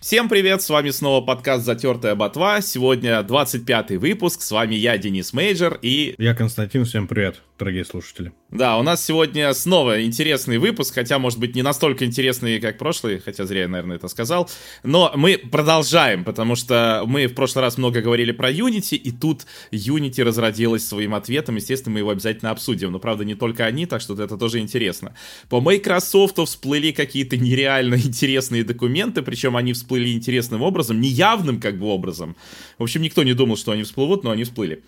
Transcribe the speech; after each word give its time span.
Всем 0.00 0.30
привет, 0.30 0.62
с 0.62 0.70
вами 0.70 0.88
снова 0.88 1.22
подкаст 1.22 1.66
«Затертая 1.66 2.14
ботва». 2.14 2.62
Сегодня 2.62 3.20
25-й 3.20 3.98
выпуск, 3.98 4.40
с 4.40 4.50
вами 4.50 4.74
я, 4.74 4.96
Денис 4.96 5.34
Мейджор, 5.34 5.78
и... 5.82 6.14
Я 6.16 6.34
Константин, 6.34 6.86
всем 6.86 7.06
привет, 7.06 7.42
дорогие 7.60 7.84
слушатели. 7.84 8.32
Да, 8.50 8.78
у 8.78 8.82
нас 8.82 9.04
сегодня 9.04 9.52
снова 9.52 10.02
интересный 10.02 10.58
выпуск, 10.58 10.94
хотя, 10.94 11.18
может 11.18 11.38
быть, 11.38 11.54
не 11.54 11.62
настолько 11.62 12.06
интересный, 12.06 12.58
как 12.58 12.78
прошлый, 12.78 13.20
хотя 13.20 13.44
зря 13.44 13.62
я, 13.62 13.68
наверное, 13.68 13.96
это 13.96 14.08
сказал. 14.08 14.50
Но 14.82 15.12
мы 15.14 15.36
продолжаем, 15.36 16.24
потому 16.24 16.56
что 16.56 17.04
мы 17.06 17.26
в 17.26 17.34
прошлый 17.34 17.62
раз 17.62 17.76
много 17.76 18.00
говорили 18.00 18.32
про 18.32 18.50
Unity, 18.50 18.96
и 18.96 19.12
тут 19.12 19.46
Unity 19.70 20.24
разродилась 20.24 20.88
своим 20.88 21.14
ответом. 21.14 21.56
Естественно, 21.56 21.92
мы 21.92 21.98
его 22.00 22.10
обязательно 22.10 22.50
обсудим. 22.50 22.92
Но, 22.92 22.98
правда, 22.98 23.24
не 23.24 23.34
только 23.34 23.66
они, 23.66 23.84
так 23.86 24.00
что 24.00 24.20
это 24.20 24.38
тоже 24.38 24.58
интересно. 24.58 25.14
По 25.50 25.60
Microsoft 25.60 26.38
всплыли 26.38 26.92
какие-то 26.92 27.36
нереально 27.36 27.94
интересные 27.96 28.64
документы, 28.64 29.20
причем 29.20 29.56
они 29.56 29.74
всплыли 29.74 30.12
интересным 30.12 30.62
образом, 30.62 31.00
неявным 31.00 31.60
как 31.60 31.78
бы 31.78 31.86
образом. 31.86 32.36
В 32.78 32.84
общем, 32.84 33.02
никто 33.02 33.22
не 33.22 33.34
думал, 33.34 33.58
что 33.58 33.72
они 33.72 33.82
всплывут, 33.82 34.24
но 34.24 34.30
они 34.30 34.44
всплыли. 34.44 34.82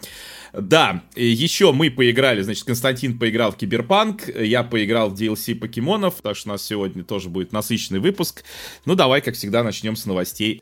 Да, 0.52 1.02
еще 1.16 1.73
мы 1.73 1.91
поиграли, 1.91 2.42
значит, 2.42 2.65
Константин 2.65 3.19
поиграл 3.19 3.52
в 3.52 3.56
Киберпанк, 3.56 4.29
я 4.29 4.62
поиграл 4.62 5.09
в 5.09 5.15
DLC 5.15 5.55
покемонов, 5.55 6.16
так 6.23 6.37
что 6.37 6.51
у 6.51 6.52
нас 6.52 6.62
сегодня 6.62 7.05
тоже 7.05 7.30
будет 7.30 7.52
насыщенный 7.52 8.01
выпуск. 8.01 8.45
Ну, 8.84 8.95
давай, 8.95 9.23
как 9.23 9.34
всегда, 9.34 9.62
начнем 9.62 9.97
с 9.97 10.05
новостей. 10.05 10.61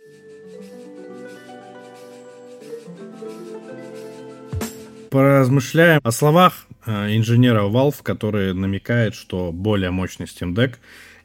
Поразмышляем 5.11 6.01
о 6.05 6.13
словах 6.13 6.67
э, 6.87 7.17
инженера 7.17 7.65
Valve, 7.65 7.97
который 8.05 8.55
намекает, 8.55 9.17
что 9.17 9.51
более 9.51 9.91
мощный 9.91 10.27
Steam 10.27 10.55
Deck 10.55 10.77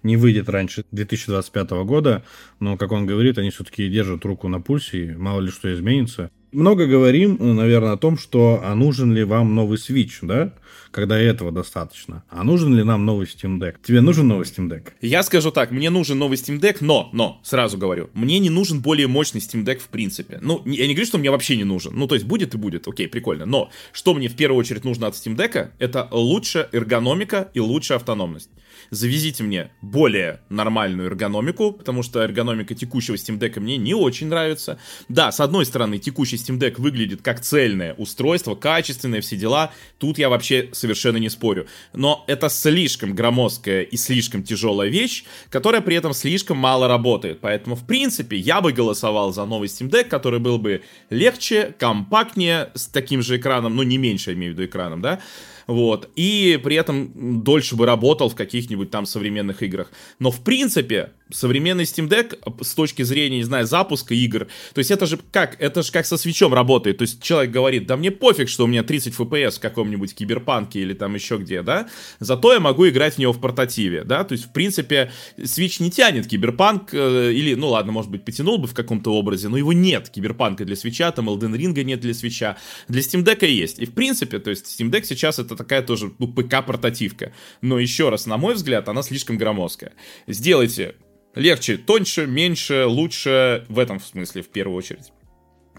не 0.02 0.18
выйдет 0.18 0.50
раньше 0.50 0.86
2025 0.92 1.70
года, 1.86 2.24
но, 2.60 2.78
как 2.78 2.92
он 2.92 3.06
говорит, 3.06 3.38
они 3.38 3.52
все-таки 3.52 3.88
держат 3.90 4.26
руку 4.26 4.48
на 4.48 4.60
пульсе, 4.60 5.06
и 5.06 5.12
мало 5.12 5.42
ли 5.42 5.52
что 5.52 5.72
изменится 5.72 6.32
много 6.56 6.88
говорим, 6.88 7.38
наверное, 7.40 7.94
о 7.94 7.98
том, 7.98 8.18
что 8.18 8.62
а 8.64 8.74
нужен 8.76 9.14
ли 9.14 9.24
вам 9.24 9.54
новый 9.56 9.78
Switch, 9.78 10.20
да, 10.22 10.54
когда 10.92 11.20
этого 11.20 11.52
достаточно. 11.52 12.24
А 12.30 12.44
нужен 12.44 12.74
ли 12.74 12.84
нам 12.84 13.06
новый 13.06 13.28
Steam 13.28 13.60
Deck? 13.60 13.76
Тебе 13.84 14.00
нужен 14.02 14.28
новый 14.28 14.46
Steam 14.46 14.70
Deck? 14.70 14.94
Я 15.02 15.24
скажу 15.24 15.52
так, 15.52 15.72
мне 15.72 15.90
нужен 15.90 16.18
новый 16.18 16.38
Steam 16.38 16.60
Deck, 16.60 16.78
но, 16.80 17.10
но, 17.12 17.42
сразу 17.44 17.78
говорю, 17.78 18.10
мне 18.14 18.40
не 18.40 18.50
нужен 18.50 18.80
более 18.80 19.08
мощный 19.08 19.42
Steam 19.42 19.66
Deck 19.66 19.80
в 19.80 19.90
принципе. 19.90 20.40
Ну, 20.42 20.62
я 20.66 20.88
не 20.88 20.94
говорю, 20.94 21.08
что 21.08 21.18
мне 21.18 21.32
вообще 21.32 21.58
не 21.58 21.66
нужен. 21.66 21.94
Ну, 21.96 22.08
то 22.08 22.16
есть 22.16 22.26
будет 22.26 22.54
и 22.54 22.58
будет, 22.58 22.88
окей, 22.88 23.10
прикольно. 23.10 23.46
Но 23.46 23.70
что 23.92 24.14
мне 24.14 24.30
в 24.30 24.36
первую 24.36 24.60
очередь 24.60 24.86
нужно 24.86 25.08
от 25.08 25.16
Steam 25.16 25.36
Deck, 25.36 25.72
это 25.80 26.08
лучшая 26.12 26.70
эргономика 26.72 27.50
и 27.54 27.60
лучшая 27.60 27.98
автономность 27.98 28.50
завезите 28.90 29.44
мне 29.44 29.72
более 29.82 30.42
нормальную 30.50 31.08
эргономику, 31.10 31.72
потому 31.72 32.04
что 32.04 32.22
эргономика 32.22 32.76
текущего 32.76 33.16
Steam 33.16 33.40
Deck 33.40 33.60
мне 33.60 33.78
не 33.78 33.94
очень 33.94 34.28
нравится. 34.28 34.80
Да, 35.10 35.32
с 35.32 35.40
одной 35.40 35.66
стороны, 35.66 35.98
текущий 35.98 36.38
Steam 36.38 36.60
Deck 36.60 36.76
выглядит 36.82 37.22
как 37.22 37.42
цельное 37.42 37.94
устройство, 37.94 38.56
качественное, 38.56 39.22
все 39.22 39.36
дела. 39.36 39.72
Тут 39.98 40.18
я 40.18 40.30
вообще 40.30 40.70
совершенно 40.74 41.18
не 41.18 41.30
спорю. 41.30 41.68
Но 41.94 42.24
это 42.28 42.50
слишком 42.50 43.16
громоздкая 43.16 43.82
и 43.82 43.98
слишком 43.98 44.44
тяжелая 44.44 44.90
вещь, 44.90 45.24
которая 45.50 45.82
при 45.82 45.96
этом 45.96 46.14
слишком 46.14 46.58
мало 46.58 46.88
работает. 46.88 47.42
Поэтому, 47.42 47.76
в 47.76 47.86
принципе, 47.86 48.38
я 48.38 48.62
бы 48.62 48.72
голосовал 48.72 49.34
за 49.34 49.46
новый 49.46 49.68
Steam 49.68 49.90
Deck, 49.90 50.06
который 50.06 50.40
был 50.40 50.58
бы 50.58 50.82
легче, 51.10 51.74
компактнее, 51.78 52.72
с 52.74 52.88
таким 52.88 53.22
же 53.22 53.38
экраном, 53.38 53.76
ну 53.76 53.84
не 53.84 53.98
меньше, 53.98 54.34
имею 54.34 54.54
в 54.54 54.56
виду 54.56 54.66
экраном, 54.66 55.02
да, 55.02 55.20
вот, 55.68 56.10
и 56.16 56.60
при 56.64 56.76
этом 56.76 57.44
дольше 57.44 57.76
бы 57.76 57.86
работал 57.86 58.30
в 58.30 58.36
каких-нибудь 58.36 58.92
там 58.92 59.06
современных 59.06 59.64
играх. 59.64 59.92
Но 60.20 60.32
в 60.32 60.42
принципе, 60.42 61.12
современный 61.32 61.86
Steam 61.86 62.08
Deck 62.08 62.64
с 62.64 62.74
точки 62.76 63.02
зрения, 63.02 63.38
не 63.38 63.44
знаю, 63.44 63.66
запуска 63.66 64.14
игр, 64.14 64.48
то 64.74 64.80
есть 64.80 64.92
это 64.92 65.06
же 65.06 65.20
как, 65.32 65.60
это 65.60 65.82
же 65.82 65.92
как 65.92 66.06
со 66.06 66.18
свечом 66.18 66.54
работает, 66.54 67.00
то 67.00 67.02
есть 67.04 67.22
человек 67.22 67.52
говорит, 67.52 67.88
да 67.88 67.98
мне 67.98 68.12
пофиг, 68.12 68.48
что 68.48 68.66
у 68.66 68.68
меня 68.68 68.84
30 68.84 69.16
FPS 69.16 69.58
в 69.58 69.60
каком-нибудь 69.60 70.14
киберпанке 70.14 70.82
или 70.82 70.94
там 70.94 71.16
еще 71.16 71.38
где, 71.38 71.62
да, 71.64 71.88
зато 72.20 72.54
я 72.54 72.60
могу 72.60 72.88
играть 72.88 73.16
в 73.16 73.18
него 73.18 73.34
в 73.34 73.42
портативе, 73.42 74.04
да, 74.04 74.24
то 74.24 74.34
есть 74.34 74.46
в 74.46 74.54
принципе 74.54 75.12
Switch 75.38 75.82
не 75.82 75.90
тянет 75.90 76.28
киберпанк, 76.28 76.94
э, 76.94 77.32
или, 77.34 77.56
ну 77.56 77.70
ладно, 77.70 77.92
может 77.92 78.12
быть, 78.12 78.24
потянул 78.24 78.58
бы 78.58 78.68
в 78.68 78.74
каком-то 78.74 79.12
образе, 79.12 79.50
но 79.50 79.58
его 79.58 79.74
нет, 79.74 80.10
киберпанка 80.10 80.64
для 80.66 80.76
свеча, 80.76 81.12
там 81.12 81.30
Elden 81.30 81.56
Ring 81.56 81.84
нет 81.84 82.02
для 82.02 82.14
свеча, 82.14 82.58
для 82.88 83.02
Steam 83.02 83.24
Deck 83.24 83.46
есть, 83.48 83.80
и 83.80 83.86
в 83.86 83.94
принципе, 83.94 84.40
то 84.40 84.52
есть 84.52 84.66
Steam 84.66 84.92
Deck 84.92 85.06
сейчас 85.06 85.40
это 85.40 85.55
такая 85.56 85.82
тоже, 85.82 86.12
ну, 86.20 86.28
ПК-портативка, 86.28 87.34
но 87.62 87.80
еще 87.80 88.10
раз, 88.10 88.26
на 88.26 88.38
мой 88.38 88.56
взгляд, 88.56 88.90
она 88.90 89.02
слишком 89.02 89.38
громоздкая. 89.38 89.94
Сделайте 90.28 90.96
легче, 91.36 91.78
тоньше, 91.78 92.28
меньше, 92.28 92.86
лучше 92.86 93.66
в 93.70 93.80
этом 93.80 94.00
смысле 94.00 94.42
в 94.42 94.50
первую 94.50 94.78
очередь. 94.78 95.12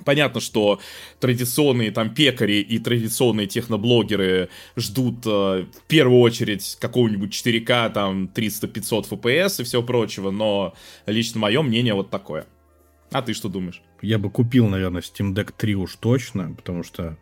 Понятно, 0.05 0.41
что 0.41 0.81
традиционные 1.21 1.91
там 1.91 2.15
пекари 2.15 2.61
и 2.61 2.79
традиционные 2.79 3.47
техноблогеры 3.47 4.51
ждут 4.77 5.25
э, 5.25 5.65
в 5.65 5.87
первую 5.89 6.21
очередь 6.21 6.77
какого-нибудь 6.81 7.33
4К, 7.33 7.93
там 7.93 8.31
300-500 8.35 9.09
FPS 9.09 9.63
и 9.63 9.65
все 9.65 9.83
прочего, 9.83 10.31
но 10.31 10.75
лично 11.07 11.41
мое 11.41 11.63
мнение 11.63 11.95
вот 11.95 12.11
такое. 12.11 12.47
А 13.11 13.23
ты 13.23 13.33
что 13.33 13.49
думаешь? 13.49 13.83
Я 14.03 14.19
бы 14.19 14.31
купил, 14.31 14.69
наверное, 14.69 15.01
Steam 15.01 15.33
Deck 15.33 15.55
3 15.57 15.75
уж 15.77 15.97
точно, 15.97 16.53
потому 16.55 16.83
что 16.83 17.17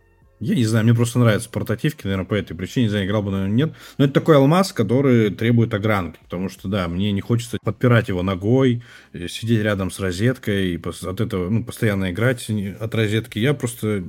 я 0.44 0.55
не 0.55 0.65
знаю, 0.65 0.84
мне 0.84 0.94
просто 0.94 1.19
нравятся 1.19 1.49
портативки, 1.49 2.05
наверное, 2.05 2.27
по 2.27 2.34
этой 2.34 2.55
причине, 2.55 2.84
не 2.84 2.91
знаю, 2.91 3.06
играл 3.06 3.22
бы, 3.22 3.31
наверное, 3.31 3.55
нет. 3.55 3.75
Но 3.99 4.05
это 4.05 4.15
такой 4.15 4.37
алмаз, 4.37 4.72
который 4.72 5.31
требует 5.31 5.72
огранки, 5.75 6.19
потому 6.22 6.49
что, 6.49 6.69
да, 6.69 6.87
мне 6.88 7.12
не 7.12 7.21
хочется 7.21 7.59
подпирать 7.62 8.09
его 8.09 8.22
ногой, 8.22 8.83
э, 9.12 9.28
сидеть 9.28 9.62
рядом 9.62 9.91
с 9.91 9.99
розеткой 9.99 10.75
и 10.75 10.83
от 10.84 11.21
этого, 11.21 11.49
ну, 11.49 11.65
постоянно 11.65 12.10
играть 12.10 12.49
от 12.81 12.94
розетки. 12.94 13.38
Я 13.38 13.54
просто 13.54 14.04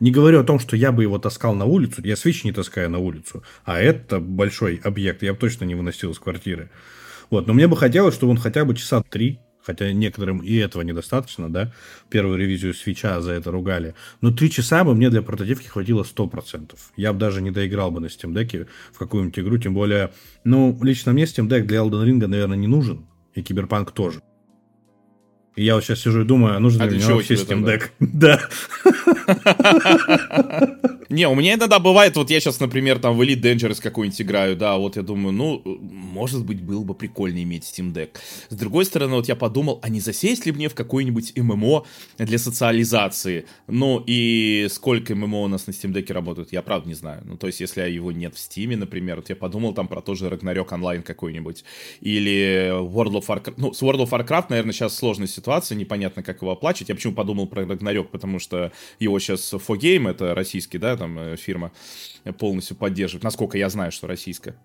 не 0.00 0.10
говорю 0.10 0.40
о 0.40 0.44
том, 0.44 0.58
что 0.58 0.76
я 0.76 0.92
бы 0.92 1.02
его 1.02 1.18
таскал 1.18 1.54
на 1.54 1.64
улицу, 1.64 2.02
я 2.04 2.16
свечи 2.16 2.46
не 2.46 2.52
таскаю 2.52 2.90
на 2.90 2.98
улицу, 2.98 3.42
а 3.64 3.80
это 3.80 4.20
большой 4.20 4.80
объект, 4.84 5.22
я 5.22 5.32
бы 5.32 5.38
точно 5.38 5.64
не 5.64 5.74
выносил 5.74 6.10
из 6.10 6.18
квартиры. 6.18 6.70
Вот, 7.30 7.46
но 7.46 7.54
мне 7.54 7.66
бы 7.68 7.76
хотелось, 7.76 8.14
чтобы 8.14 8.32
он 8.32 8.38
хотя 8.38 8.64
бы 8.64 8.74
часа 8.74 9.02
три 9.02 9.40
хотя 9.68 9.92
некоторым 9.92 10.38
и 10.38 10.56
этого 10.56 10.80
недостаточно, 10.80 11.52
да, 11.52 11.70
первую 12.08 12.38
ревизию 12.38 12.72
свеча 12.72 13.20
за 13.20 13.32
это 13.32 13.50
ругали, 13.50 13.94
но 14.22 14.30
три 14.30 14.50
часа 14.50 14.82
бы 14.82 14.94
мне 14.94 15.10
для 15.10 15.20
портативки 15.20 15.66
хватило 15.66 16.04
100%. 16.04 16.74
Я 16.96 17.12
бы 17.12 17.18
даже 17.18 17.42
не 17.42 17.50
доиграл 17.50 17.90
бы 17.90 18.00
на 18.00 18.06
Steam 18.06 18.32
Deck 18.32 18.66
в 18.94 18.98
какую-нибудь 18.98 19.38
игру, 19.38 19.58
тем 19.58 19.74
более, 19.74 20.10
ну, 20.44 20.78
лично 20.82 21.12
мне 21.12 21.24
Steam 21.24 21.48
Deck 21.48 21.64
для 21.64 21.80
Elden 21.80 22.06
Ring, 22.06 22.26
наверное, 22.26 22.56
не 22.56 22.66
нужен, 22.66 23.04
и 23.34 23.42
Киберпанк 23.42 23.90
тоже. 23.90 24.22
И 25.54 25.64
я 25.64 25.74
вот 25.74 25.84
сейчас 25.84 26.00
сижу 26.00 26.22
и 26.22 26.24
думаю, 26.24 26.56
а 26.56 26.60
нужен 26.60 26.80
а 26.80 26.86
ли 26.86 26.96
мне 26.96 27.06
вообще 27.06 27.34
Steam 27.34 27.62
Deck? 27.62 27.90
Да. 28.00 28.40
Не, 31.08 31.26
у 31.26 31.34
меня 31.34 31.54
иногда 31.54 31.78
бывает, 31.78 32.16
вот 32.16 32.30
я 32.30 32.38
сейчас, 32.38 32.60
например, 32.60 32.98
там 32.98 33.16
в 33.16 33.22
Elite 33.22 33.40
Dangerous 33.40 33.80
какой-нибудь 33.80 34.20
играю, 34.20 34.56
да, 34.56 34.76
вот 34.76 34.96
я 34.96 35.02
думаю, 35.02 35.32
ну, 35.32 35.62
может 35.80 36.44
быть, 36.44 36.60
было 36.60 36.84
бы 36.84 36.94
прикольно 36.94 37.42
иметь 37.42 37.64
Steam 37.64 37.94
Deck. 37.94 38.10
С 38.50 38.54
другой 38.54 38.84
стороны, 38.84 39.14
вот 39.14 39.26
я 39.26 39.34
подумал, 39.34 39.80
а 39.82 39.88
не 39.88 40.00
засесть 40.00 40.44
ли 40.44 40.52
мне 40.52 40.68
в 40.68 40.74
какой-нибудь 40.74 41.34
ММО 41.36 41.86
для 42.18 42.38
социализации? 42.38 43.46
Ну, 43.68 44.04
и 44.06 44.66
сколько 44.70 45.14
ММО 45.14 45.44
у 45.44 45.48
нас 45.48 45.66
на 45.66 45.70
Steam 45.70 45.92
Deck 45.94 46.12
работают, 46.12 46.52
я 46.52 46.60
правда 46.60 46.88
не 46.88 46.94
знаю. 46.94 47.22
Ну, 47.24 47.38
то 47.38 47.46
есть, 47.46 47.60
если 47.60 47.88
его 47.88 48.12
нет 48.12 48.34
в 48.34 48.38
Steam, 48.38 48.76
например, 48.76 49.16
вот 49.16 49.30
я 49.30 49.36
подумал 49.36 49.72
там 49.72 49.88
про 49.88 50.02
тоже 50.02 50.26
Ragnarok 50.26 50.74
онлайн 50.74 51.02
какой-нибудь, 51.02 51.64
или 52.02 52.70
World 52.70 53.22
of 53.22 53.26
Warcraft, 53.26 53.54
ну, 53.56 53.72
с 53.72 53.82
World 53.82 54.06
of 54.06 54.10
Warcraft, 54.10 54.46
наверное, 54.50 54.72
сейчас 54.72 54.94
сложная 54.94 55.26
ситуация, 55.26 55.76
непонятно, 55.76 56.22
как 56.22 56.42
его 56.42 56.52
оплачивать. 56.52 56.90
Я 56.90 56.94
почему 56.94 57.14
подумал 57.14 57.46
про 57.46 57.62
Ragnarok, 57.62 58.08
потому 58.08 58.38
что 58.38 58.72
его 58.98 59.17
сейчас 59.18 59.52
4Game, 59.52 60.10
это 60.10 60.34
российский, 60.34 60.78
да, 60.78 60.96
там 60.96 61.18
э, 61.18 61.36
фирма 61.36 61.72
полностью 62.38 62.76
поддерживает, 62.76 63.24
насколько 63.24 63.58
я 63.58 63.68
знаю, 63.68 63.92
что 63.92 64.06
российская. 64.06 64.56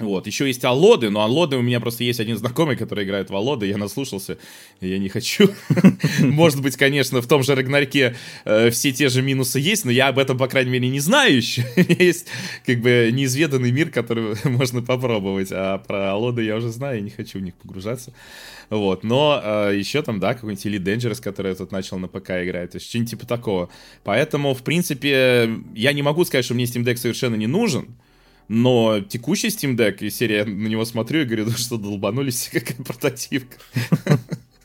Вот, 0.00 0.26
еще 0.26 0.46
есть 0.46 0.64
Аллоды, 0.64 1.10
но 1.10 1.20
Аллоды 1.20 1.58
у 1.58 1.62
меня 1.62 1.78
просто 1.78 2.04
есть 2.04 2.20
один 2.20 2.38
знакомый, 2.38 2.74
который 2.74 3.04
играет 3.04 3.28
в 3.28 3.36
Аллоды, 3.36 3.66
я 3.66 3.76
наслушался, 3.76 4.38
я 4.80 4.98
не 4.98 5.10
хочу. 5.10 5.50
Может 6.20 6.62
быть, 6.62 6.76
конечно, 6.76 7.20
в 7.20 7.26
том 7.26 7.42
же 7.42 7.54
Рагнарке 7.54 8.16
э, 8.46 8.70
все 8.70 8.92
те 8.92 9.10
же 9.10 9.20
минусы 9.20 9.60
есть, 9.60 9.84
но 9.84 9.90
я 9.90 10.08
об 10.08 10.18
этом, 10.18 10.38
по 10.38 10.48
крайней 10.48 10.70
мере, 10.70 10.88
не 10.88 11.00
знаю 11.00 11.36
еще. 11.36 11.66
есть, 11.76 12.28
как 12.64 12.80
бы, 12.80 13.10
неизведанный 13.12 13.70
мир, 13.72 13.90
который 13.90 14.36
можно 14.44 14.80
попробовать, 14.80 15.48
а 15.52 15.78
про 15.78 16.12
Аллоды 16.12 16.44
я 16.44 16.56
уже 16.56 16.70
знаю, 16.70 16.96
я 16.96 17.02
не 17.02 17.10
хочу 17.10 17.38
в 17.38 17.42
них 17.42 17.54
погружаться. 17.54 18.14
Вот, 18.70 19.04
но 19.04 19.38
э, 19.42 19.74
еще 19.76 20.00
там, 20.00 20.18
да, 20.18 20.32
какой-нибудь 20.32 20.64
Elite 20.64 20.96
Dangerous, 20.96 21.22
который 21.22 21.48
я 21.48 21.54
тут 21.56 21.72
начал 21.72 21.98
на 21.98 22.08
ПК 22.08 22.30
играть, 22.30 22.70
то 22.70 22.76
есть 22.76 22.88
что-нибудь 22.88 23.10
типа 23.10 23.26
такого. 23.26 23.68
Поэтому, 24.02 24.54
в 24.54 24.62
принципе, 24.62 25.50
я 25.74 25.92
не 25.92 26.00
могу 26.02 26.24
сказать, 26.24 26.46
что 26.46 26.54
мне 26.54 26.64
Steam 26.64 26.84
Deck 26.84 26.96
совершенно 26.96 27.34
не 27.34 27.48
нужен, 27.48 27.88
но 28.52 28.98
текущий 28.98 29.46
Steam 29.46 29.76
Deck, 29.76 29.98
и 30.00 30.10
серия, 30.10 30.44
на 30.44 30.66
него 30.66 30.84
смотрю 30.84 31.20
и 31.20 31.24
говорю, 31.24 31.44
ну 31.44 31.52
что, 31.52 31.78
долбанулись, 31.78 32.48
какая 32.52 32.82
портативка. 32.82 33.56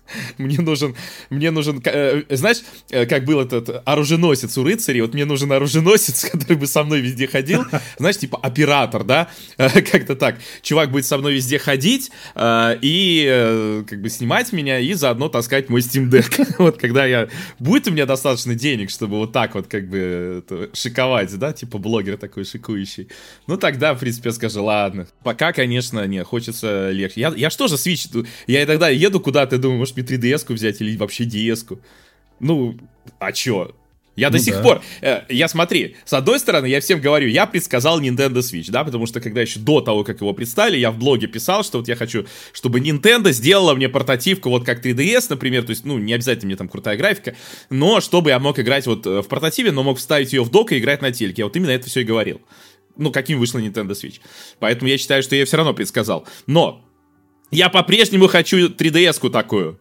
Мне 0.38 0.60
нужен, 0.60 0.96
мне 1.30 1.52
нужен, 1.52 1.82
э, 1.84 2.24
знаешь, 2.30 2.62
э, 2.90 3.06
как 3.06 3.26
был 3.26 3.40
этот 3.40 3.82
оруженосец 3.86 4.58
у 4.58 4.64
рыцарей, 4.64 5.02
вот 5.02 5.14
мне 5.14 5.26
нужен 5.26 5.52
оруженосец, 5.52 6.26
который 6.32 6.58
бы 6.58 6.68
со 6.68 6.84
мной 6.84 7.02
везде 7.02 7.28
ходил, 7.28 7.66
знаешь, 7.98 8.18
типа 8.18 8.40
оператор, 8.42 9.04
да, 9.04 9.30
как-то 9.58 10.16
так. 10.16 10.38
Чувак 10.62 10.92
будет 10.92 11.06
со 11.06 11.18
мной 11.18 11.34
везде 11.34 11.60
ходить 11.60 12.12
и 12.38 13.84
как 13.88 14.02
бы 14.02 14.10
снимать 14.10 14.52
меня 14.54 14.80
и 14.80 14.94
заодно 14.94 15.30
таскать 15.30 15.70
мой 15.70 15.82
Steam 15.82 16.10
Deck. 16.10 16.56
вот 16.60 16.78
когда 16.78 17.06
я, 17.06 17.28
будет 17.60 17.88
у 17.88 17.92
меня 17.92 18.06
достаточно 18.06 18.56
денег, 18.56 18.90
чтобы 18.90 19.18
вот 19.18 19.32
так 19.32 19.56
вот 19.56 19.68
как 19.68 19.90
бы 19.90 20.44
шиковать, 20.74 21.38
да, 21.38 21.54
типа 21.54 21.78
блогер 21.78 22.18
такой 22.18 22.46
шикующий, 22.46 23.10
ну 23.48 23.58
тогда, 23.58 23.94
в 23.94 24.00
принципе, 24.00 24.30
я 24.30 24.34
скажу, 24.34 24.64
ладно. 24.64 25.08
Пока, 25.24 25.54
конечно, 25.54 26.06
не, 26.06 26.24
хочется 26.24 26.92
легче. 26.92 27.22
Я, 27.22 27.34
я 27.36 27.50
что 27.50 27.68
же 27.68 27.76
Switch, 27.76 28.28
я 28.48 28.66
тогда 28.66 28.90
еду 28.90 29.20
куда-то, 29.20 29.58
думаю, 29.58 29.80
может 29.80 29.95
мне 29.96 30.06
3DS-ку 30.06 30.54
взять 30.54 30.82
или 30.82 30.96
вообще 30.98 31.24
DS-ку. 31.26 31.80
Ну, 32.40 32.78
а 33.20 33.32
чё? 33.32 33.76
Я 34.16 34.30
ну 34.30 34.38
до 34.38 34.40
сих 34.40 34.56
да. 34.56 34.62
пор, 34.62 34.82
э, 35.02 35.22
я 35.30 35.48
смотри, 35.48 35.98
с 36.06 36.14
одной 36.14 36.40
стороны, 36.40 36.68
я 36.68 36.80
всем 36.80 37.02
говорю, 37.02 37.28
я 37.28 37.46
предсказал 37.46 38.00
Nintendo 38.00 38.38
Switch, 38.38 38.72
да, 38.72 38.84
потому 38.84 39.08
что 39.08 39.20
когда 39.20 39.42
еще 39.42 39.60
до 39.60 39.82
того, 39.82 40.04
как 40.04 40.22
его 40.22 40.34
представили, 40.34 40.78
я 40.78 40.92
в 40.92 40.98
блоге 40.98 41.28
писал, 41.28 41.64
что 41.64 41.80
вот 41.80 41.88
я 41.90 41.96
хочу, 41.96 42.26
чтобы 42.54 42.80
Nintendo 42.80 43.32
сделала 43.32 43.76
мне 43.76 43.90
портативку, 43.90 44.50
вот 44.50 44.66
как 44.66 44.86
3DS, 44.86 45.28
например, 45.30 45.64
то 45.64 45.72
есть, 45.72 45.84
ну, 45.84 45.98
не 45.98 46.14
обязательно 46.14 46.48
мне 46.48 46.56
там 46.56 46.70
крутая 46.70 46.96
графика, 46.98 47.36
но 47.70 48.00
чтобы 48.00 48.30
я 48.30 48.40
мог 48.40 48.58
играть 48.58 48.88
вот 48.88 49.06
э, 49.06 49.22
в 49.22 49.28
портативе, 49.28 49.74
но 49.74 49.84
мог 49.84 49.98
вставить 49.98 50.32
ее 50.32 50.44
в 50.44 50.50
док 50.50 50.72
и 50.72 50.80
играть 50.80 51.02
на 51.02 51.12
телеке. 51.12 51.42
Я 51.42 51.46
вот 51.48 51.56
именно 51.58 51.72
это 51.72 51.90
все 51.90 52.02
и 52.02 52.06
говорил. 52.06 52.42
Ну, 52.96 53.12
каким 53.12 53.40
вышла 53.40 53.60
Nintendo 53.60 53.92
Switch. 53.92 54.22
Поэтому 54.60 54.90
я 54.90 54.98
считаю, 54.98 55.22
что 55.24 55.36
я 55.36 55.46
все 55.46 55.58
равно 55.58 55.74
предсказал. 55.74 56.26
Но 56.48 56.86
я 57.52 57.68
по-прежнему 57.68 58.28
хочу 58.28 58.70
3DS-ку 58.70 59.30
такую. 59.30 59.78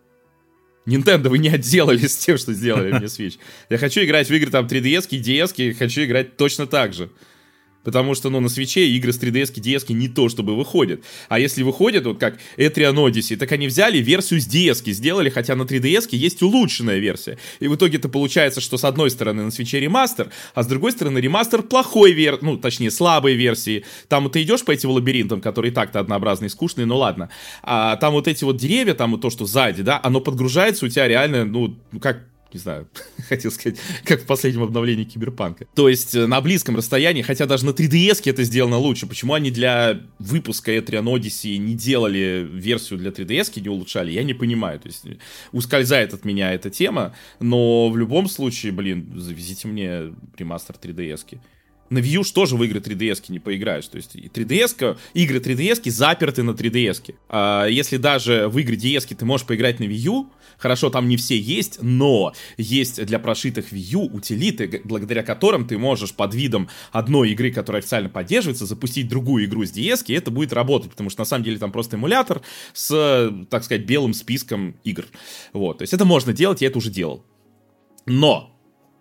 Nintendo, 0.87 1.29
вы 1.29 1.39
не 1.39 1.49
отделались 1.49 2.17
тем, 2.17 2.37
что 2.37 2.53
сделали 2.53 2.93
мне 2.93 3.07
Switch. 3.07 3.39
Я 3.71 3.79
хочу 3.79 4.03
играть 4.03 4.29
в 4.29 4.35
игры 4.35 4.51
там 4.51 4.67
3DS, 4.67 5.09
DS, 5.09 5.75
хочу 5.75 6.05
играть 6.05 6.37
точно 6.37 6.67
так 6.67 6.93
же. 6.93 7.09
Потому 7.85 8.15
что, 8.15 8.31
ну, 8.31 8.41
на 8.41 8.49
свече 8.49 8.89
игры 8.89 9.13
с 9.13 9.21
3DS, 9.21 9.55
DS 9.55 9.93
не 9.93 10.09
то, 10.09 10.29
чтобы 10.29 10.57
выходят. 10.57 11.03
А 11.29 11.39
если 11.39 11.63
выходят, 11.63 12.07
вот 12.07 12.19
как 12.19 12.39
Etrian 12.57 12.95
Odyssey, 12.95 13.37
так 13.37 13.53
они 13.53 13.67
взяли 13.67 13.99
версию 13.99 14.41
с 14.41 14.49
DS, 14.49 14.91
сделали, 14.93 15.29
хотя 15.29 15.55
на 15.55 15.63
3DS 15.63 16.09
есть 16.13 16.43
улучшенная 16.43 16.99
версия. 16.99 17.39
И 17.61 17.69
в 17.69 17.77
итоге 17.77 17.99
это 17.99 18.09
получается, 18.09 18.61
что 18.61 18.79
с 18.79 18.85
одной 18.85 19.11
стороны 19.11 19.45
на 19.45 19.51
свече 19.51 19.81
ремастер, 19.81 20.31
а 20.55 20.63
с 20.63 20.67
другой 20.67 20.93
стороны 20.93 21.19
ремастер 21.19 21.63
плохой 21.63 22.13
версии, 22.13 22.45
ну, 22.45 22.57
точнее, 22.57 22.91
слабой 22.91 23.35
версии. 23.35 23.85
Там 24.09 24.31
ты 24.31 24.43
идешь 24.43 24.65
по 24.65 24.73
этим 24.73 24.91
лабиринтам, 24.91 25.41
которые 25.41 25.73
так-то 25.73 26.01
однообразные, 26.01 26.49
скучные, 26.49 26.87
ну 26.87 26.97
ладно. 26.97 27.29
А 27.63 27.97
там 27.97 28.15
вот 28.15 28.29
эти 28.29 28.45
вот 28.45 28.57
деревья, 28.57 28.95
там 28.95 29.13
вот 29.13 29.21
то, 29.21 29.31
что 29.31 29.47
сзади, 29.47 29.83
да, 29.83 30.01
оно 30.03 30.21
подгружается 30.21 30.87
у 30.87 30.89
тебя 30.89 31.07
реально, 31.07 31.45
ну, 31.45 31.77
как 32.01 32.25
не 32.55 32.61
знаю, 32.61 32.89
хотел 33.29 33.51
сказать, 33.51 33.79
как 34.05 34.23
в 34.23 34.27
последнем 34.27 34.63
обновлении 34.63 35.05
Киберпанка. 35.05 35.67
То 35.75 35.89
есть 35.89 36.15
э, 36.15 36.27
на 36.27 36.41
близком 36.41 36.77
расстоянии, 36.77 37.23
хотя 37.23 37.47
даже 37.47 37.67
на 37.67 37.71
3DS 37.71 38.23
это 38.25 38.45
сделано 38.45 38.79
лучше. 38.79 39.07
Почему 39.07 39.35
они 39.35 39.51
для 39.51 40.01
выпуска 40.19 40.75
Etrian 40.75 41.05
Odyssey 41.05 41.57
не 41.57 41.75
делали 41.75 42.49
версию 42.51 43.01
для 43.01 43.11
3DS, 43.11 43.61
не 43.61 43.69
улучшали, 43.69 44.13
я 44.13 44.23
не 44.23 44.35
понимаю. 44.35 44.79
То 44.79 44.87
есть 44.87 45.05
ускользает 45.53 46.15
от 46.15 46.25
меня 46.25 46.55
эта 46.55 46.71
тема, 46.71 47.15
но 47.41 47.91
в 47.91 47.99
любом 47.99 48.29
случае, 48.29 48.73
блин, 48.73 49.13
завезите 49.17 49.69
мне 49.69 50.15
ремастер 50.39 50.77
3DS. 50.81 51.27
-ки 51.27 51.39
на 51.91 51.99
Wii 51.99 52.19
U 52.19 52.23
тоже 52.25 52.57
в 52.57 52.63
игры 52.65 52.81
3DS 52.81 53.25
не 53.29 53.39
поиграешь. 53.39 53.87
То 53.87 53.97
есть 53.97 54.17
3DS, 54.17 54.99
игры 55.15 55.39
3DS 55.39 55.91
заперты 55.91 56.43
на 56.43 56.51
3DS. 56.51 57.15
А 57.29 57.67
если 57.67 57.97
даже 57.97 58.49
в 58.49 58.59
игры 58.59 58.77
DS 58.77 59.15
ты 59.15 59.25
можешь 59.25 59.47
поиграть 59.47 59.81
на 59.81 59.85
Wii 59.85 60.09
U, 60.09 60.31
хорошо, 60.59 60.91
там 60.91 61.09
не 61.09 61.17
все 61.17 61.39
есть, 61.39 61.79
но 61.83 62.33
есть 62.57 63.05
для 63.05 63.19
прошитых 63.19 63.73
Wii 63.73 63.93
U 63.93 64.05
утилиты, 64.15 64.81
благодаря 64.85 65.23
которым 65.23 65.67
ты 65.67 65.79
можешь 65.79 66.15
под 66.15 66.35
видом 66.35 66.69
одной 66.91 67.31
игры, 67.31 67.51
которая 67.51 67.81
официально 67.81 68.09
поддерживается, 68.09 68.67
запустить 68.67 69.09
другую 69.09 69.45
игру 69.45 69.65
с 69.65 69.73
DS, 69.73 70.05
и 70.09 70.15
это 70.15 70.31
будет 70.31 70.53
работать, 70.53 70.91
потому 70.91 71.11
что 71.11 71.21
на 71.21 71.27
самом 71.27 71.45
деле 71.45 71.59
там 71.59 71.73
просто 71.73 71.97
эмулятор 71.97 72.43
с, 72.73 73.47
так 73.51 73.65
сказать, 73.65 73.85
белым 73.87 74.15
списком 74.15 74.77
игр. 74.85 75.07
Вот, 75.53 75.79
то 75.79 75.83
есть 75.83 75.93
это 75.93 76.05
можно 76.05 76.33
делать, 76.33 76.63
я 76.63 76.69
это 76.69 76.79
уже 76.79 76.91
делал. 76.91 77.25
Но 78.07 78.57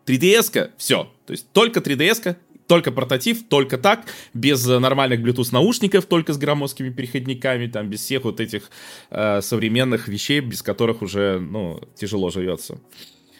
3DS-ка, 0.05 0.71
все. 0.77 1.11
То 1.25 1.31
есть 1.31 1.51
только 1.51 1.79
3DS-ка, 1.79 2.37
только 2.67 2.91
портатив, 2.91 3.43
только 3.47 3.77
так, 3.77 4.05
без 4.33 4.65
нормальных 4.65 5.21
Bluetooth 5.21 5.49
наушников, 5.51 6.05
только 6.05 6.33
с 6.33 6.37
громоздкими 6.37 6.89
переходниками, 6.89 7.67
там, 7.67 7.89
без 7.89 8.01
всех 8.01 8.23
вот 8.23 8.39
этих 8.39 8.69
э, 9.09 9.41
современных 9.41 10.07
вещей, 10.07 10.39
без 10.39 10.61
которых 10.61 11.01
уже, 11.01 11.39
ну, 11.39 11.81
тяжело 11.95 12.29
живется. 12.29 12.79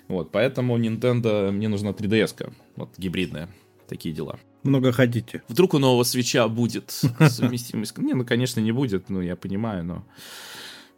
Вот, 0.08 0.32
поэтому 0.32 0.78
Nintendo, 0.78 1.52
мне 1.52 1.70
нужна 1.70 1.92
3DS-ка, 1.92 2.54
вот, 2.76 2.90
гибридная, 2.98 3.50
такие 3.88 4.14
дела. 4.14 4.40
Много 4.64 4.92
хотите. 4.92 5.44
Вдруг 5.48 5.74
у 5.74 5.80
нового 5.80 6.04
свеча 6.04 6.48
будет 6.48 6.92
совместимость. 7.30 7.98
Не, 7.98 8.14
ну, 8.14 8.26
конечно, 8.26 8.60
не 8.60 8.72
будет, 8.72 9.10
ну, 9.10 9.22
я 9.22 9.36
понимаю, 9.36 9.84
но... 9.84 10.06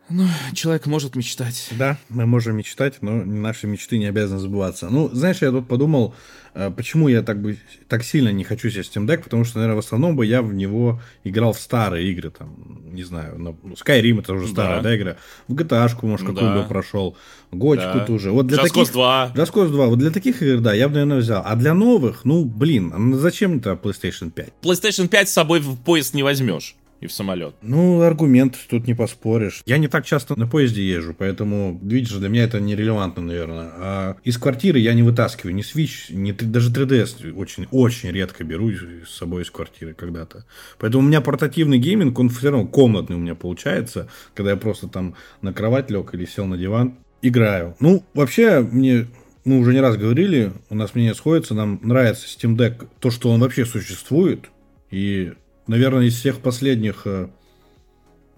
Ну, 0.10 0.28
человек 0.54 0.86
может 0.86 1.16
мечтать. 1.16 1.70
Да, 1.72 1.98
мы 2.10 2.28
можем 2.28 2.56
мечтать, 2.58 3.02
но 3.02 3.24
наши 3.26 3.66
мечты 3.66 3.98
не 3.98 4.06
обязаны 4.06 4.40
сбываться. 4.40 4.90
Ну, 4.90 5.10
знаешь, 5.10 5.38
я 5.42 5.50
тут 5.50 5.68
подумал, 5.68 6.14
э, 6.54 6.70
почему 6.70 7.08
я 7.08 7.24
так, 7.24 7.42
бы, 7.42 7.58
так 7.88 8.04
сильно 8.04 8.30
не 8.30 8.44
хочу 8.44 8.70
себе 8.70 8.82
Steam 8.82 9.08
Deck, 9.08 9.24
потому 9.24 9.46
что, 9.46 9.58
наверное, 9.58 9.82
в 9.82 9.86
основном 9.86 10.16
бы 10.16 10.26
я 10.28 10.44
в 10.44 10.54
него 10.54 11.02
играл 11.24 11.54
в 11.54 11.60
старые 11.60 12.12
игры, 12.12 12.30
там, 12.30 12.56
не 12.94 13.04
знаю, 13.04 13.40
ну, 13.40 13.58
Skyrim 13.74 14.20
это 14.20 14.34
уже 14.34 14.48
старая, 14.48 14.78
да, 14.78 14.90
да 14.90 14.96
игра, 14.96 15.18
в 15.48 15.56
GTA, 15.56 15.90
может, 16.04 16.28
какую 16.28 16.54
да. 16.54 16.62
бы 16.62 16.68
прошел, 16.68 17.18
Готику 17.52 18.00
да. 18.00 18.06
тоже. 18.06 18.32
Вот 18.32 18.46
для 18.46 18.58
Just 18.58 18.64
таких... 18.64 18.92
2. 18.92 19.32
Just 19.36 19.54
Cause 19.54 19.70
2. 19.70 19.86
Вот 19.88 19.98
для 19.98 20.12
таких 20.12 20.44
игр, 20.44 20.62
да, 20.62 20.74
я 20.74 20.88
бы, 20.88 20.96
наверное, 20.96 21.18
взял. 21.18 21.42
А 21.44 21.56
для 21.56 21.74
новых, 21.74 22.26
ну, 22.26 22.46
блин, 22.46 22.94
а 22.94 23.18
зачем 23.18 23.58
это 23.58 23.72
PlayStation 23.72 24.30
5? 24.30 24.54
PlayStation 24.62 25.08
5 25.08 25.30
с 25.30 25.34
собой 25.34 25.62
в 25.62 25.78
поезд 25.78 26.14
не 26.14 26.22
возьмешь 26.22 26.76
и 27.02 27.08
в 27.08 27.12
самолет. 27.12 27.56
Ну, 27.62 28.02
аргумент 28.02 28.58
тут 28.70 28.88
не 28.88 28.94
поспоришь. 28.94 29.62
Я 29.66 29.78
не 29.78 29.88
так 29.88 30.06
часто 30.06 30.38
на 30.40 30.48
поезде 30.48 30.84
езжу, 30.84 31.14
поэтому, 31.18 31.80
видишь, 31.84 32.14
для 32.14 32.30
меня 32.30 32.44
это 32.44 32.60
нерелевантно, 32.60 33.24
наверное. 33.24 33.72
А 33.76 34.18
из 34.24 34.38
квартиры 34.38 34.80
я 34.80 34.94
не 34.94 35.04
вытаскиваю 35.04 35.56
ни 35.56 35.64
Switch, 35.64 36.14
ни 36.14 36.32
даже 36.32 36.72
3DS 36.72 37.34
очень, 37.34 37.68
очень 37.72 38.12
редко 38.12 38.44
беру 38.44 38.72
с 38.72 39.16
собой 39.16 39.44
из 39.44 39.52
квартиры 39.52 39.94
когда-то. 39.94 40.46
Поэтому 40.80 41.04
у 41.04 41.08
меня 41.08 41.22
портативный 41.22 41.78
гейминг, 41.78 42.18
он 42.18 42.30
все 42.30 42.52
равно 42.52 42.68
комнатный 42.68 43.16
у 43.16 43.20
меня 43.20 43.36
получается, 43.36 44.08
когда 44.34 44.52
я 44.52 44.58
просто 44.58 44.88
там 44.88 45.16
на 45.42 45.54
кровать 45.54 45.90
лег 45.92 46.14
или 46.14 46.26
сел 46.26 46.46
на 46.46 46.58
диван, 46.58 46.96
играю. 47.22 47.76
Ну, 47.80 48.04
вообще, 48.14 48.60
мне 48.60 49.08
мы 49.46 49.60
уже 49.60 49.74
не 49.74 49.80
раз 49.80 49.96
говорили, 49.96 50.52
у 50.70 50.76
нас 50.76 50.96
мнение 50.96 51.14
сходится, 51.14 51.54
нам 51.54 51.80
нравится 51.84 52.26
Steam 52.28 52.56
Deck, 52.56 52.88
то, 53.00 53.12
что 53.12 53.30
он 53.30 53.42
вообще 53.42 53.66
существует, 53.66 54.50
и 54.90 55.34
наверное, 55.68 56.06
из 56.06 56.16
всех 56.16 56.40
последних 56.40 57.02
э, 57.06 57.30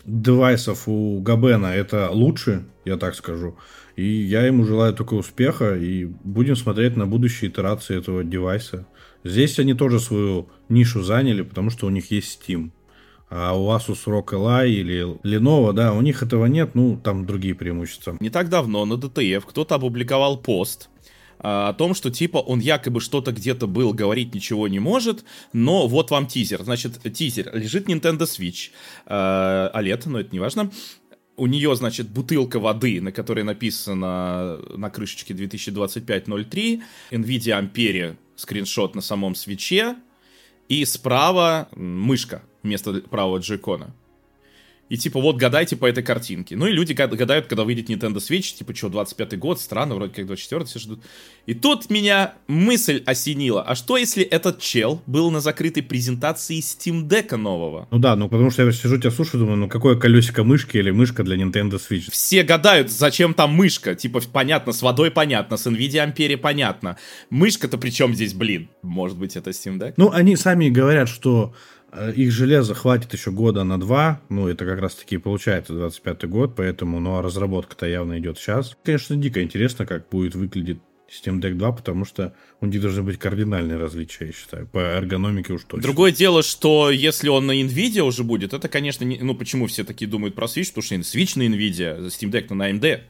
девайсов 0.06 0.88
у 0.88 1.20
Габена 1.22 1.76
это 1.76 2.10
лучше, 2.12 2.66
я 2.86 2.98
так 2.98 3.16
скажу. 3.16 3.58
И 3.96 4.06
я 4.06 4.46
ему 4.46 4.64
желаю 4.64 4.94
только 4.94 5.16
успеха, 5.16 5.76
и 5.76 6.06
будем 6.06 6.56
смотреть 6.56 6.96
на 6.96 7.08
будущие 7.08 7.50
итерации 7.50 7.98
этого 7.98 8.24
девайса. 8.24 8.86
Здесь 9.24 9.60
они 9.60 9.74
тоже 9.74 10.00
свою 10.00 10.50
нишу 10.70 11.04
заняли, 11.04 11.42
потому 11.42 11.70
что 11.70 11.88
у 11.88 11.90
них 11.90 12.12
есть 12.12 12.40
Steam. 12.40 12.72
А 13.30 13.58
у 13.58 13.70
Asus 13.72 14.06
ROG 14.06 14.30
Ally 14.32 14.70
или 14.70 15.06
Lenovo, 15.24 15.74
да, 15.74 15.94
у 15.94 16.02
них 16.02 16.24
этого 16.24 16.46
нет, 16.46 16.76
ну, 16.76 16.98
там 17.04 17.26
другие 17.26 17.56
преимущества. 17.56 18.16
Не 18.22 18.30
так 18.30 18.50
давно 18.50 18.86
на 18.86 18.94
DTF 18.94 19.44
кто-то 19.46 19.76
опубликовал 19.76 20.38
пост, 20.38 20.90
о 21.40 21.74
том, 21.74 21.94
что 21.94 22.10
типа 22.10 22.38
он 22.38 22.60
якобы 22.60 23.02
что-то 23.02 23.32
где-то 23.32 23.68
был, 23.68 23.94
говорить 23.94 24.34
ничего 24.34 24.68
не 24.68 24.80
может, 24.80 25.24
но 25.54 25.88
вот 25.88 26.12
вам 26.12 26.28
тизер. 26.28 26.64
Значит, 26.64 27.02
тизер. 27.14 27.56
Лежит 27.56 27.88
Nintendo 27.88 28.22
Switch 28.22 28.72
э, 29.06 29.72
OLED, 29.74 30.04
но 30.06 30.20
это 30.20 30.30
не 30.32 30.40
важно. 30.40 30.72
У 31.36 31.46
нее, 31.46 31.76
значит, 31.76 32.10
бутылка 32.10 32.60
воды, 32.60 33.00
на 33.00 33.12
которой 33.12 33.44
написано 33.44 34.58
на 34.76 34.90
крышечке 34.90 35.36
2025-03, 35.36 36.82
NVIDIA 37.12 37.62
Ampere, 37.62 38.16
скриншот 38.36 38.96
на 38.96 39.02
самом 39.02 39.36
свече, 39.36 39.98
и 40.68 40.84
справа 40.86 41.70
мышка 41.76 42.42
вместо 42.64 42.94
правого 43.02 43.38
джойкона. 43.38 43.94
И 44.90 44.98
типа 44.98 45.20
вот 45.20 45.36
гадайте 45.38 45.76
по 45.76 45.86
этой 45.86 46.04
картинке. 46.04 46.56
Ну 46.56 46.68
и 46.68 46.72
люди 46.72 46.94
гадают, 46.94 47.48
когда 47.48 47.64
выйдет 47.64 47.90
Nintendo 47.90 48.18
Switch, 48.18 48.56
типа 48.56 48.76
что, 48.76 48.88
25-й 48.88 49.38
год, 49.38 49.60
странно, 49.60 49.96
вроде 49.96 50.14
как 50.14 50.28
24 50.28 50.66
все 50.66 50.80
ждут. 50.80 51.04
И 51.46 51.54
тут 51.54 51.90
меня 51.90 52.36
мысль 52.48 53.04
осенила, 53.06 53.62
а 53.64 53.76
что 53.76 53.98
если 53.98 54.24
этот 54.24 54.60
чел 54.60 55.02
был 55.06 55.32
на 55.32 55.40
закрытой 55.40 55.82
презентации 55.82 56.60
Steam 56.60 57.08
Deck 57.08 57.36
нового? 57.36 57.88
Ну 57.92 58.00
да, 58.00 58.16
ну 58.16 58.30
потому 58.30 58.50
что 58.50 58.64
я 58.64 58.72
сижу 58.72 58.98
тебя 58.98 59.12
слушаю, 59.12 59.42
думаю, 59.42 59.58
ну 59.58 59.70
какое 59.70 59.96
колесико 59.98 60.44
мышки 60.44 60.78
или 60.78 60.92
мышка 60.92 61.24
для 61.24 61.36
Nintendo 61.36 61.80
Switch? 61.80 62.10
Все 62.12 62.44
гадают, 62.44 62.92
зачем 62.92 63.34
там 63.34 63.54
мышка, 63.54 63.96
типа 63.96 64.22
понятно, 64.32 64.72
с 64.74 64.82
водой 64.82 65.12
понятно, 65.12 65.58
с 65.58 65.68
Nvidia 65.68 66.14
Ampere 66.14 66.38
понятно. 66.38 66.98
Мышка-то 67.30 67.78
при 67.78 67.90
чем 67.90 68.14
здесь, 68.14 68.34
блин? 68.34 68.70
Может 68.82 69.18
быть 69.18 69.36
это 69.36 69.50
Steam 69.50 69.78
Deck? 69.80 69.94
Ну 69.98 70.12
они 70.12 70.36
сами 70.36 70.70
говорят, 70.70 71.10
что 71.10 71.54
их 72.16 72.32
железо 72.32 72.76
хватит 72.76 73.14
еще 73.14 73.32
года 73.32 73.64
на 73.64 73.80
два, 73.80 74.22
ну, 74.30 74.48
это 74.48 74.66
как 74.66 74.80
раз-таки 74.80 75.18
получается 75.18 75.74
25 75.74 76.26
год, 76.30 76.56
поэтому, 76.56 77.00
ну, 77.00 77.18
а 77.18 77.22
разработка-то 77.22 77.86
явно 77.86 78.20
идет 78.20 78.38
сейчас. 78.38 78.78
Конечно, 78.84 79.16
дико 79.16 79.42
интересно, 79.42 79.86
как 79.86 80.10
будет 80.10 80.36
выглядеть 80.36 80.80
Steam 81.10 81.40
Deck 81.40 81.54
2, 81.54 81.72
потому 81.72 82.06
что 82.06 82.34
у 82.60 82.66
них 82.66 82.82
должны 82.82 83.04
быть 83.04 83.18
кардинальные 83.18 83.78
различия, 83.78 84.28
я 84.28 84.32
считаю, 84.34 84.68
по 84.68 84.80
эргономике 84.80 85.54
уж 85.54 85.64
точно. 85.64 85.82
Другое 85.82 86.12
дело, 86.12 86.44
что 86.44 86.92
если 86.92 87.30
он 87.30 87.48
на 87.48 87.60
Nvidia 87.62 88.02
уже 88.02 88.24
будет, 88.24 88.54
это, 88.54 88.68
конечно, 88.68 89.06
не, 89.06 89.18
ну, 89.20 89.34
почему 89.36 89.68
все 89.68 89.84
такие 89.84 90.10
думают 90.10 90.36
про 90.36 90.48
Switch, 90.48 90.70
потому 90.70 90.84
что 90.84 90.96
Switch 90.96 91.38
на 91.38 91.44
Nvidia, 91.44 92.08
Steam 92.08 92.32
Deck 92.32 92.54
на 92.54 92.70
AMD. 92.70 93.02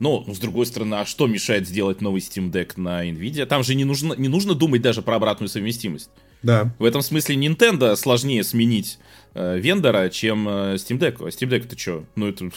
Но, 0.00 0.24
ну, 0.26 0.34
с 0.34 0.38
другой 0.38 0.64
стороны, 0.64 0.96
а 0.96 1.04
что 1.04 1.26
мешает 1.26 1.68
сделать 1.68 2.00
новый 2.00 2.20
Steam 2.22 2.50
Deck 2.50 2.72
на 2.76 3.06
Nvidia? 3.06 3.44
Там 3.44 3.62
же 3.62 3.74
не 3.74 3.84
нужно, 3.84 4.14
не 4.14 4.28
нужно 4.28 4.54
думать 4.54 4.80
даже 4.80 5.02
про 5.02 5.16
обратную 5.16 5.50
совместимость. 5.50 6.10
Да. 6.42 6.74
В 6.78 6.84
этом 6.84 7.02
смысле 7.02 7.36
Nintendo 7.36 7.94
сложнее 7.96 8.42
сменить 8.42 8.98
э, 9.34 9.58
вендора, 9.58 10.08
чем 10.08 10.48
э, 10.48 10.74
Steam 10.76 10.98
Deck. 10.98 11.16
А 11.20 11.28
Steam 11.28 11.50
Deck 11.50 11.66
это 11.66 11.78
что? 11.78 12.04
Ну, 12.16 12.28
это... 12.28 12.50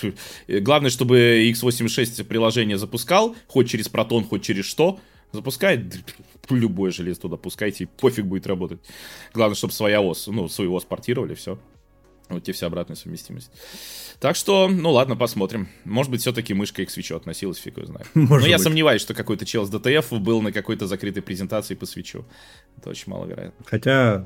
Главное, 0.48 0.90
чтобы 0.90 1.52
x86 1.52 2.24
приложение 2.24 2.78
запускал, 2.78 3.36
хоть 3.48 3.70
через 3.70 3.90
Proton, 3.92 4.24
хоть 4.24 4.42
через 4.42 4.64
что. 4.64 5.00
Запускает 5.34 5.84
любое 6.50 6.92
железо 6.92 7.22
туда 7.22 7.36
пускайте, 7.36 7.88
пофиг 7.88 8.26
будет 8.26 8.48
работать. 8.48 8.80
Главное, 9.34 9.56
чтобы 9.56 9.74
своя 9.74 10.02
ОС, 10.02 10.28
ну, 10.28 10.48
свою 10.48 10.74
ОС 10.76 10.86
портировали, 10.86 11.36
все. 11.36 11.60
Вот 12.34 12.44
тебе 12.44 12.54
вся 12.54 12.68
обратная 12.68 12.96
совместимость. 12.96 13.52
Так 14.20 14.36
что, 14.36 14.68
ну 14.68 14.92
ладно, 14.92 15.16
посмотрим. 15.16 15.70
Может 15.84 16.12
быть, 16.12 16.22
все-таки 16.22 16.54
мышка 16.54 16.86
к 16.86 16.90
свечу 16.90 17.16
относилась, 17.16 17.58
фиг 17.58 17.78
его 17.78 17.86
знает. 17.88 18.08
Может 18.14 18.44
Но 18.44 18.48
я 18.50 18.58
быть. 18.58 18.64
сомневаюсь, 18.64 19.02
что 19.02 19.14
какой-то 19.14 19.46
чел 19.46 19.66
с 19.66 19.72
DTF 19.72 20.18
был 20.20 20.42
на 20.42 20.52
какой-то 20.52 20.88
закрытой 20.88 21.22
презентации 21.22 21.76
по 21.76 21.86
свечу. 21.86 22.26
Это 22.78 22.90
очень 22.90 23.12
маловероятно. 23.12 23.66
Хотя 23.66 24.26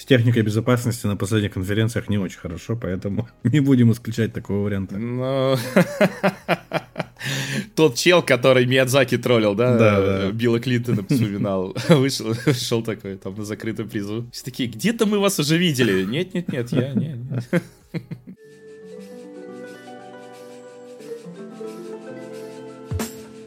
с 0.00 0.06
техникой 0.06 0.40
безопасности 0.40 1.06
на 1.06 1.14
последних 1.14 1.52
конференциях 1.52 2.08
не 2.08 2.16
очень 2.16 2.38
хорошо, 2.38 2.74
поэтому 2.74 3.28
не 3.44 3.60
будем 3.60 3.92
исключать 3.92 4.32
такого 4.32 4.64
варианта. 4.64 4.96
Но... 4.96 5.58
Тот 7.76 7.96
чел, 7.96 8.22
который 8.22 8.64
Миядзаки 8.64 9.18
троллил, 9.18 9.54
да? 9.54 9.76
Да, 9.76 10.00
да. 10.00 10.30
Билла 10.30 10.58
Клинтона 10.58 11.02
вспоминал. 11.08 11.76
Вышел, 11.90 12.34
вышел 12.46 12.82
такой, 12.82 13.16
там, 13.16 13.34
на 13.34 13.44
закрытую 13.44 13.90
призу. 13.90 14.26
Все 14.32 14.42
такие, 14.42 14.70
где-то 14.70 15.04
мы 15.04 15.18
вас 15.18 15.38
уже 15.38 15.58
видели. 15.58 16.02
Нет, 16.04 16.32
нет, 16.32 16.50
нет, 16.50 16.72
я, 16.72 16.94
нет. 16.94 17.18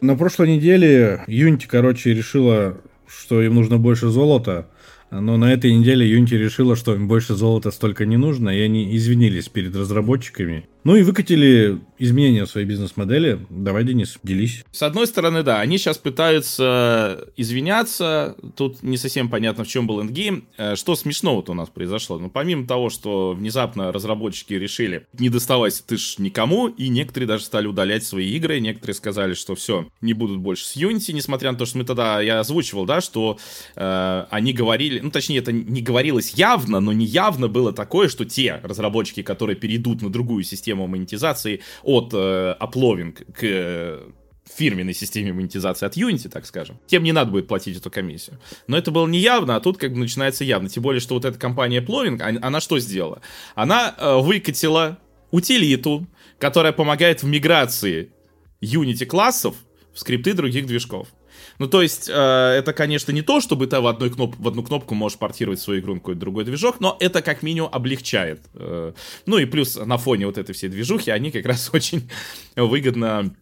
На 0.02 0.16
прошлой 0.16 0.56
неделе 0.56 1.24
Юнити, 1.26 1.66
короче, 1.66 2.14
решила, 2.14 2.78
что 3.08 3.42
им 3.42 3.56
нужно 3.56 3.80
больше 3.80 4.10
золота, 4.10 4.68
но 5.22 5.38
на 5.38 5.52
этой 5.52 5.74
неделе 5.74 6.12
Unity 6.18 6.38
решила, 6.38 6.76
что 6.76 6.96
им 6.96 7.08
больше 7.08 7.36
золота 7.36 7.72
столько 7.72 8.06
не 8.06 8.18
нужно, 8.18 8.50
и 8.50 8.62
они 8.62 8.96
извинились 8.96 9.50
перед 9.50 9.76
разработчиками 9.76 10.68
ну 10.84 10.96
и 10.96 11.04
выкатили 11.04 11.80
изменения 12.04 12.46
в 12.46 12.50
своей 12.50 12.68
бизнес-модели. 12.68 13.40
Давай, 13.50 13.84
Денис, 13.84 14.18
делись. 14.24 14.66
С 14.72 14.84
одной 14.84 15.08
стороны, 15.08 15.44
да, 15.44 15.62
они 15.62 15.78
сейчас 15.78 15.98
пытаются 15.98 17.26
извиняться. 17.38 18.36
Тут 18.56 18.84
не 18.84 18.98
совсем 18.98 19.30
понятно, 19.30 19.64
в 19.64 19.68
чем 19.68 19.88
был 19.88 20.02
эндгейм. 20.02 20.46
Э, 20.58 20.76
что 20.76 20.96
смешного-то 20.96 21.54
у 21.54 21.56
нас 21.56 21.70
произошло? 21.70 22.20
Ну, 22.20 22.30
помимо 22.30 22.68
того, 22.68 22.90
что 22.90 23.34
внезапно 23.34 23.92
разработчики 23.92 24.54
решили 24.54 25.08
не 25.18 25.30
доставать 25.30 25.84
ты 25.88 25.98
ж 25.98 26.16
никому, 26.18 26.68
и 26.68 26.90
некоторые 26.90 27.28
даже 27.28 27.46
стали 27.46 27.68
удалять 27.68 28.04
свои 28.04 28.32
игры, 28.32 28.60
некоторые 28.60 28.96
сказали, 28.96 29.34
что 29.34 29.56
все, 29.56 29.88
не 30.02 30.14
будут 30.14 30.40
больше 30.40 30.66
с 30.66 30.76
Unity, 30.76 31.14
несмотря 31.14 31.52
на 31.52 31.58
то, 31.58 31.66
что 31.66 31.78
мы 31.78 31.86
тогда, 31.86 32.22
я 32.22 32.40
озвучивал, 32.40 32.86
да, 32.86 33.02
что 33.02 33.38
э, 33.76 34.26
они 34.30 34.54
говорили, 34.54 35.00
ну, 35.00 35.12
точнее, 35.12 35.38
это 35.38 35.52
не 35.52 35.82
говорилось 35.82 36.32
явно, 36.32 36.80
но 36.80 36.92
не 36.92 37.06
явно 37.06 37.48
было 37.48 37.72
такое, 37.72 38.10
что 38.10 38.26
те 38.26 38.60
разработчики, 38.64 39.22
которые 39.22 39.56
перейдут 39.56 40.02
на 40.02 40.10
другую 40.10 40.44
систему, 40.44 40.73
систему 40.74 40.88
монетизации 40.88 41.62
от 41.84 42.14
э, 42.14 42.56
Uploving 42.60 43.32
к 43.32 43.44
э, 43.44 44.00
фирменной 44.58 44.94
системе 44.94 45.34
монетизации 45.34 45.86
от 45.86 45.98
Unity, 45.98 46.30
так 46.30 46.46
скажем, 46.46 46.80
тем 46.88 47.04
не 47.04 47.12
надо 47.12 47.32
будет 47.32 47.48
платить 47.48 47.78
эту 47.78 47.92
комиссию. 47.92 48.40
Но 48.68 48.78
это 48.78 48.92
было 48.92 49.08
не 49.08 49.20
явно, 49.20 49.56
а 49.56 49.60
тут 49.60 49.78
как 49.78 49.94
бы 49.94 50.00
начинается 50.00 50.44
явно. 50.44 50.70
Тем 50.70 50.84
более, 50.84 51.00
что 51.00 51.14
вот 51.14 51.26
эта 51.26 51.38
компания 51.38 51.82
Ploving, 51.82 52.22
она, 52.22 52.40
она 52.42 52.62
что 52.62 52.80
сделала? 52.80 53.22
Она 53.56 53.96
э, 53.98 54.18
выкатила 54.20 54.98
утилиту, 55.32 56.08
которая 56.40 56.74
помогает 56.74 57.24
в 57.24 57.28
миграции 57.28 58.12
Unity 58.62 59.06
классов 59.06 59.56
в 59.94 60.00
скрипты 60.00 60.34
других 60.34 60.66
движков. 60.66 61.08
Ну, 61.60 61.68
то 61.68 61.82
есть, 61.82 62.10
э, 62.10 62.14
это, 62.14 62.74
конечно, 62.74 63.12
не 63.12 63.22
то, 63.22 63.42
чтобы 63.42 63.68
ты 63.68 63.80
в, 63.80 63.88
одной 63.88 64.10
кноп 64.10 64.36
в 64.38 64.48
одну 64.48 64.64
кнопку 64.64 64.96
можешь 64.96 65.18
портировать 65.18 65.60
свою 65.60 65.82
игру 65.82 65.94
на 65.94 66.00
какой-то 66.00 66.20
другой 66.20 66.46
движок, 66.46 66.80
но 66.80 66.98
это 67.00 67.22
как 67.22 67.44
минимум 67.44 67.70
облегчает. 67.72 68.42
Э, 68.54 68.94
ну 69.26 69.38
и 69.38 69.46
плюс 69.46 69.76
на 69.76 69.98
фоне 69.98 70.26
вот 70.26 70.38
этой 70.38 70.54
всей 70.54 70.70
движухи 70.70 71.12
они 71.12 71.32
как 71.32 71.46
раз 71.46 71.70
очень 71.74 72.10
выгодно 72.56 73.34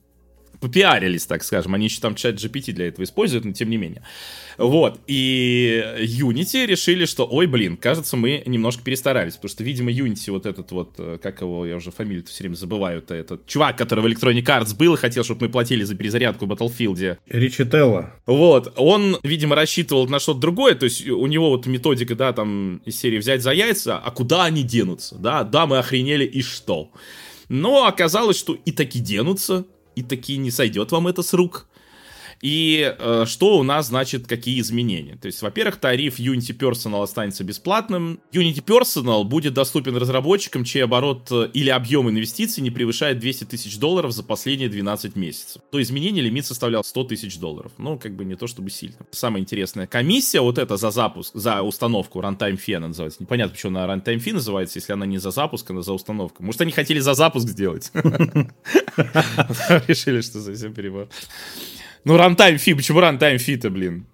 попиарились, 0.62 1.26
так 1.26 1.44
скажем. 1.44 1.74
Они 1.74 1.86
еще 1.86 2.00
там 2.00 2.16
чат 2.16 2.36
GPT 2.36 2.72
для 2.72 2.88
этого 2.88 3.04
используют, 3.04 3.44
но 3.44 3.52
тем 3.52 3.70
не 3.70 3.78
менее. 3.78 4.04
Вот. 4.58 5.00
И 5.08 5.84
Unity 6.00 6.66
решили, 6.68 7.06
что, 7.06 7.28
ой, 7.30 7.48
блин, 7.48 7.78
кажется, 7.78 8.16
мы 8.16 8.44
немножко 8.46 8.84
перестарались. 8.84 9.36
Потому 9.36 9.50
что, 9.50 9.64
видимо, 9.64 9.92
Unity 9.92 10.32
вот 10.32 10.46
этот 10.46 10.72
вот, 10.72 10.94
э, 11.00 11.18
как 11.22 11.42
его, 11.42 11.66
я 11.66 11.76
уже 11.76 11.92
фамилию 11.92 12.24
все 12.26 12.44
время 12.44 12.56
забываю, 12.56 13.00
это 13.00 13.16
этот 13.16 13.48
чувак, 13.48 13.78
который 13.78 14.02
в 14.02 14.06
Electronic 14.06 14.44
Arts 14.44 14.76
был 14.78 14.94
и 14.94 14.98
хотел, 14.98 15.24
чтобы 15.24 15.48
мы 15.48 15.52
платили 15.52 15.84
за 15.84 15.96
перезарядку 15.96 16.46
в 16.46 16.52
Battlefield. 16.52 17.18
Ричи 17.28 17.66
Телла. 17.66 18.14
Вот. 18.28 18.74
Он, 18.78 19.18
видимо, 19.24 19.56
рассчитывал 19.56 20.08
на 20.08 20.20
что-то 20.20 20.40
другое. 20.40 20.76
То 20.76 20.86
есть 20.86 21.08
у 21.08 21.26
него 21.26 21.50
вот 21.50 21.66
методика, 21.66 22.16
да, 22.16 22.32
там 22.34 22.82
из 22.86 23.00
серии 23.00 23.18
взять 23.18 23.42
за 23.42 23.52
яйца, 23.52 23.98
а 23.98 24.12
куда 24.12 24.44
они 24.44 24.64
денутся? 24.64 25.16
Да, 25.16 25.44
да, 25.44 25.66
мы 25.66 25.80
охренели, 25.80 26.26
и 26.26 26.44
что? 26.44 26.92
Но 27.50 27.86
оказалось, 27.86 28.38
что 28.38 28.54
и 28.54 28.72
таки 28.72 29.00
денутся, 29.00 29.66
и 29.96 30.04
таки 30.04 30.38
не 30.38 30.52
сойдет 30.52 30.92
вам 30.92 31.08
это 31.08 31.24
с 31.24 31.34
рук. 31.34 31.68
И 32.42 32.96
э, 32.98 33.26
что 33.28 33.58
у 33.58 33.64
нас, 33.64 33.88
значит, 33.88 34.28
какие 34.28 34.60
изменения? 34.60 35.16
То 35.16 35.28
есть, 35.28 35.42
во-первых, 35.42 35.78
тариф 35.78 36.20
Unity 36.20 36.58
Personal 36.58 37.04
останется 37.04 37.44
бесплатным. 37.44 38.20
Unity 38.32 38.64
Personal 38.64 39.24
будет 39.24 39.54
доступен 39.54 39.96
разработчикам, 39.96 40.64
чей 40.64 40.84
оборот 40.84 41.28
э, 41.32 41.50
или 41.54 41.70
объем 41.70 42.10
инвестиций 42.10 42.64
не 42.64 42.72
превышает 42.72 43.20
200 43.20 43.46
тысяч 43.46 43.78
долларов 43.78 44.12
за 44.12 44.24
последние 44.24 44.70
12 44.70 45.16
месяцев. 45.16 45.62
То 45.72 45.82
изменение 45.82 46.24
лимит 46.24 46.46
составлял 46.46 46.84
100 46.84 47.04
тысяч 47.06 47.38
долларов. 47.38 47.72
Ну, 47.78 48.00
как 48.00 48.16
бы 48.16 48.26
не 48.26 48.36
то 48.36 48.48
чтобы 48.48 48.72
сильно. 48.72 48.98
Самое 49.12 49.42
интересное, 49.42 49.86
комиссия 49.86 50.42
вот 50.42 50.58
эта 50.58 50.78
за 50.78 50.90
запуск, 50.92 51.36
за 51.36 51.62
установку 51.62 52.20
Runtime 52.22 52.58
Fee 52.58 52.76
она 52.76 52.88
называется. 52.88 53.22
Непонятно, 53.22 53.54
почему 53.54 53.78
она 53.78 53.94
Runtime 53.94 54.18
Fee 54.18 54.34
называется, 54.34 54.80
если 54.80 54.94
она 54.94 55.06
не 55.06 55.20
за 55.20 55.32
запуск, 55.32 55.70
она 55.70 55.82
за 55.84 55.94
установку. 55.94 56.44
Может, 56.44 56.62
они 56.62 56.72
хотели 56.72 57.00
за 57.00 57.14
запуск 57.14 57.48
сделать? 57.48 57.92
Решили, 59.88 60.22
что 60.22 60.42
совсем 60.42 60.74
перебор. 60.74 61.08
Ну, 62.04 62.18
runtime 62.18 62.58
fee, 62.58 62.74
почему 62.74 63.00
runtime 63.00 63.38
fee 63.38 63.51
-то, 63.51 63.70
блин? 63.70 64.08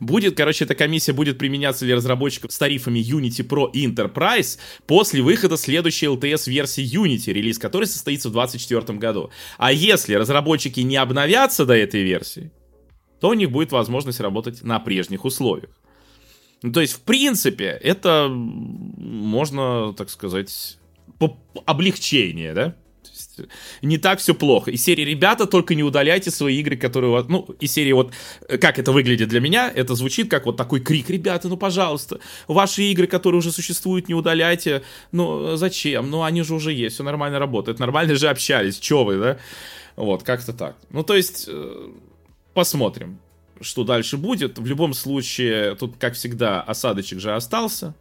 Будет, 0.00 0.36
короче, 0.36 0.64
эта 0.64 0.74
комиссия 0.74 1.12
будет 1.12 1.38
применяться 1.38 1.84
для 1.84 1.94
разработчиков 1.94 2.52
с 2.52 2.58
тарифами 2.58 2.98
Unity 2.98 3.46
Pro 3.46 3.70
и 3.72 3.86
Enterprise 3.86 4.58
после 4.86 5.22
выхода 5.22 5.56
следующей 5.56 6.06
LTS-версии 6.06 6.82
Unity, 6.82 7.32
релиз 7.32 7.58
которой 7.58 7.84
состоится 7.84 8.28
в 8.28 8.32
2024 8.32 8.98
году. 8.98 9.30
А 9.58 9.72
если 9.72 10.14
разработчики 10.14 10.80
не 10.80 10.96
обновятся 10.96 11.64
до 11.66 11.74
этой 11.74 12.02
версии, 12.02 12.50
то 13.20 13.28
у 13.28 13.34
них 13.34 13.52
будет 13.52 13.70
возможность 13.70 14.18
работать 14.18 14.62
на 14.62 14.80
прежних 14.80 15.24
условиях. 15.24 15.70
Ну, 16.62 16.72
то 16.72 16.80
есть, 16.80 16.94
в 16.94 17.00
принципе, 17.02 17.66
это 17.66 18.28
можно, 18.28 19.94
так 19.96 20.10
сказать, 20.10 20.78
облегчение, 21.64 22.54
да? 22.54 22.76
Не 23.82 23.98
так 23.98 24.18
все 24.18 24.34
плохо. 24.34 24.70
И 24.70 24.76
серии 24.76 25.04
«Ребята, 25.04 25.46
только 25.46 25.74
не 25.74 25.82
удаляйте 25.82 26.30
свои 26.30 26.58
игры, 26.60 26.76
которые 26.76 27.10
у 27.10 27.12
вас...» 27.12 27.26
Ну, 27.28 27.48
и 27.60 27.66
серии 27.66 27.92
вот... 27.92 28.12
Э, 28.48 28.58
как 28.58 28.78
это 28.78 28.92
выглядит 28.92 29.28
для 29.28 29.40
меня? 29.40 29.70
Это 29.74 29.94
звучит 29.94 30.30
как 30.30 30.46
вот 30.46 30.56
такой 30.56 30.80
крик 30.80 31.10
«Ребята, 31.10 31.48
ну, 31.48 31.56
пожалуйста, 31.56 32.20
ваши 32.48 32.82
игры, 32.84 33.06
которые 33.06 33.38
уже 33.38 33.52
существуют, 33.52 34.08
не 34.08 34.14
удаляйте. 34.14 34.82
Ну, 35.12 35.56
зачем? 35.56 36.10
Ну, 36.10 36.22
они 36.22 36.42
же 36.42 36.54
уже 36.54 36.72
есть, 36.72 36.94
все 36.96 37.04
нормально 37.04 37.38
работает. 37.38 37.78
Нормально 37.78 38.14
же 38.14 38.28
общались, 38.28 38.78
чё 38.78 39.04
вы, 39.04 39.18
да?» 39.18 39.38
Вот, 39.96 40.22
как-то 40.22 40.52
так. 40.52 40.76
Ну, 40.90 41.02
то 41.02 41.14
есть, 41.14 41.46
э, 41.48 41.88
посмотрим 42.54 43.18
что 43.62 43.84
дальше 43.84 44.16
будет. 44.16 44.58
В 44.58 44.66
любом 44.66 44.94
случае, 44.94 45.74
тут, 45.76 45.96
как 45.98 46.14
всегда, 46.14 46.60
осадочек 46.60 47.20
же 47.20 47.34
остался. 47.34 47.94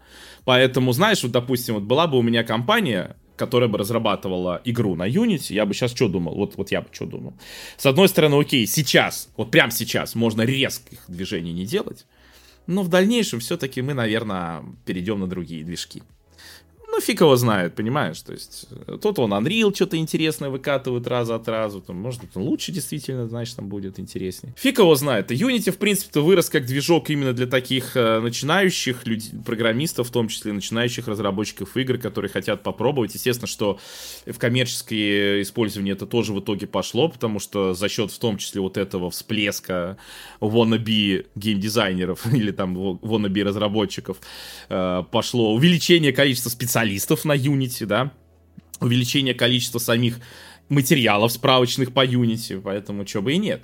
Поэтому, 0.46 0.92
знаешь, 0.94 1.24
вот, 1.24 1.32
допустим, 1.32 1.76
вот 1.76 1.84
была 1.84 2.08
бы 2.08 2.18
у 2.18 2.22
меня 2.22 2.44
компания, 2.44 3.16
которая 3.36 3.70
бы 3.70 3.78
разрабатывала 3.78 4.62
игру 4.66 4.96
на 4.96 5.08
Unity, 5.08 5.54
я 5.54 5.66
бы 5.66 5.74
сейчас 5.74 5.92
что 5.92 6.08
думал? 6.08 6.36
Вот, 6.36 6.56
вот 6.56 6.72
я 6.72 6.82
бы 6.82 6.88
что 6.92 7.06
думал. 7.06 7.34
С 7.78 7.86
одной 7.86 8.08
стороны, 8.08 8.40
окей, 8.40 8.68
сейчас, 8.68 9.30
вот 9.38 9.52
прямо 9.52 9.72
сейчас 9.72 10.16
можно 10.16 10.44
резких 10.44 11.00
движений 11.08 11.54
не 11.54 11.66
делать, 11.66 12.06
но 12.68 12.84
в 12.84 12.90
дальнейшем 12.90 13.40
все-таки 13.40 13.82
мы, 13.82 13.94
наверное, 13.94 14.64
перейдем 14.86 15.20
на 15.20 15.28
другие 15.28 15.64
движки. 15.64 16.04
Ну, 16.92 17.00
фиг 17.00 17.22
его 17.22 17.36
знает, 17.38 17.74
понимаешь? 17.74 18.22
То 18.22 18.34
есть, 18.34 18.68
э, 18.88 18.98
тут 19.02 19.18
он 19.20 19.34
Unreal 19.34 19.74
что-то 19.74 19.96
интересное 19.96 20.50
выкатывает 20.50 21.08
раз 21.08 21.30
от 21.30 21.48
раза, 21.48 21.80
там, 21.80 21.96
может, 21.96 22.20
быть, 22.22 22.36
лучше 22.36 22.74
действительно, 22.74 23.28
значит, 23.28 23.56
там 23.56 23.68
будет 23.68 23.98
интереснее. 23.98 24.54
Фиг 24.58 24.80
его 24.80 24.94
знает. 24.96 25.32
Unity, 25.32 25.72
в 25.72 25.78
принципе-то, 25.78 26.22
вырос 26.22 26.50
как 26.50 26.66
движок 26.66 27.10
именно 27.10 27.32
для 27.32 27.48
таких 27.48 27.96
э, 27.96 28.20
начинающих 28.20 29.08
людей, 29.08 29.32
программистов, 29.46 30.10
в 30.10 30.12
том 30.12 30.28
числе 30.28 30.52
начинающих 30.52 31.08
разработчиков 31.08 31.78
игр, 31.78 31.98
которые 31.98 32.30
хотят 32.30 32.62
попробовать. 32.62 33.14
Естественно, 33.16 33.48
что 33.48 33.80
в 34.26 34.38
коммерческое 34.38 35.42
использование 35.42 35.94
это 35.94 36.06
тоже 36.06 36.34
в 36.34 36.42
итоге 36.42 36.68
пошло, 36.68 37.08
потому 37.08 37.40
что 37.40 37.74
за 37.74 37.88
счет, 37.88 38.12
в 38.12 38.20
том 38.20 38.38
числе, 38.38 38.60
вот 38.60 38.78
этого 38.78 39.10
всплеска 39.10 39.98
wannabe 40.42 41.26
геймдизайнеров 41.36 42.26
или 42.34 42.52
там 42.52 42.78
wannabe 42.78 43.44
разработчиков 43.44 44.18
э, 44.68 45.04
пошло 45.10 45.54
увеличение 45.54 46.12
количества 46.12 46.50
специалистов 46.50 46.81
на 47.24 47.36
Unity, 47.36 47.86
да, 47.86 48.12
увеличение 48.80 49.34
количества 49.34 49.80
самих 49.80 50.20
материалов 50.70 51.32
справочных 51.32 51.94
по 51.94 52.06
Unity, 52.06 52.62
поэтому 52.62 53.06
чего 53.06 53.24
бы 53.24 53.34
и 53.34 53.38
нет. 53.38 53.62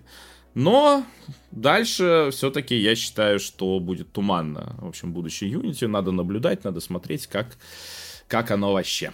Но 0.53 1.05
дальше 1.51 2.29
все-таки 2.31 2.75
я 2.75 2.95
считаю, 2.95 3.39
что 3.39 3.79
будет 3.79 4.11
туманно. 4.11 4.75
В 4.81 4.87
общем, 4.87 5.13
будущее 5.13 5.51
Unity 5.51 5.87
надо 5.87 6.11
наблюдать, 6.11 6.63
надо 6.63 6.79
смотреть, 6.79 7.27
как, 7.27 7.57
как 8.27 8.51
оно 8.51 8.73
вообще. 8.73 9.11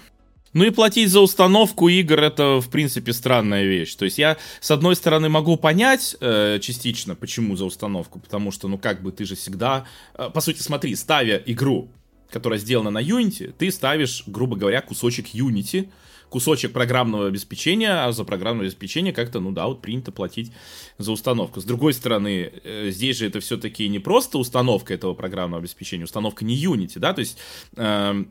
Ну 0.54 0.64
и 0.64 0.70
платить 0.70 1.10
за 1.10 1.20
установку 1.20 1.90
игр 1.90 2.20
это, 2.20 2.62
в 2.62 2.70
принципе, 2.70 3.12
странная 3.12 3.64
вещь. 3.64 3.96
То 3.96 4.06
есть 4.06 4.20
я, 4.20 4.38
с 4.62 4.70
одной 4.72 4.96
стороны, 4.96 5.28
могу 5.28 5.58
понять 5.58 6.16
э, 6.22 6.60
частично, 6.62 7.16
почему 7.16 7.56
за 7.56 7.66
установку, 7.66 8.20
потому 8.20 8.52
что, 8.52 8.68
ну, 8.68 8.78
как 8.78 9.02
бы 9.02 9.12
ты 9.12 9.26
же 9.26 9.36
всегда... 9.36 9.86
Э, 10.14 10.30
по 10.32 10.42
сути, 10.42 10.62
смотри, 10.62 10.96
ставя 10.96 11.38
игру, 11.38 11.90
которая 12.34 12.60
сделана 12.60 12.90
на 12.90 13.02
Unity, 13.02 13.54
ты 13.58 13.72
ставишь, 13.72 14.24
грубо 14.28 14.58
говоря, 14.58 14.82
кусочек 14.82 15.28
Unity, 15.34 15.90
кусочек 16.30 16.74
программного 16.74 17.28
обеспечения, 17.28 18.04
а 18.04 18.12
за 18.12 18.24
программное 18.24 18.66
обеспечение 18.66 19.14
как-то, 19.14 19.40
ну 19.40 19.52
да, 19.52 19.68
вот 19.68 19.84
принято 19.84 20.12
платить 20.12 20.52
за 20.98 21.12
установку. 21.12 21.62
С 21.62 21.64
другой 21.64 21.94
стороны, 21.94 22.52
э, 22.64 22.90
здесь 22.90 23.18
же 23.18 23.28
это 23.28 23.40
все-таки 23.40 23.88
не 23.88 24.00
просто 24.00 24.40
установка 24.40 24.96
этого 24.96 25.14
программного 25.14 25.62
обеспечения, 25.62 26.06
установка 26.06 26.44
не 26.44 26.62
Unity, 26.62 27.00
да, 27.00 27.14
то 27.14 27.20
есть... 27.20 27.38
Э, 27.78 28.26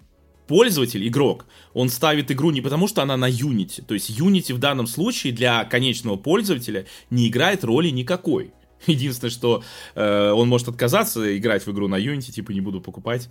пользователь, 0.49 1.07
игрок, 1.07 1.47
он 1.73 1.89
ставит 1.89 2.31
игру 2.31 2.51
не 2.51 2.61
потому, 2.61 2.89
что 2.89 3.01
она 3.01 3.17
на 3.17 3.31
Unity. 3.31 3.83
То 3.87 3.95
есть 3.95 4.11
Unity 4.11 4.53
в 4.53 4.59
данном 4.59 4.87
случае 4.87 5.33
для 5.33 5.65
конечного 5.65 6.17
пользователя 6.17 6.85
не 7.11 7.29
играет 7.29 7.65
роли 7.65 7.89
никакой. 7.89 8.53
Единственное, 8.87 9.31
что 9.31 9.63
э, 9.95 10.31
он 10.31 10.49
может 10.49 10.69
отказаться 10.69 11.37
играть 11.37 11.67
в 11.67 11.71
игру 11.71 11.89
на 11.89 11.99
Unity, 11.99 12.33
типа 12.33 12.51
не 12.51 12.61
буду 12.61 12.81
покупать, 12.81 13.29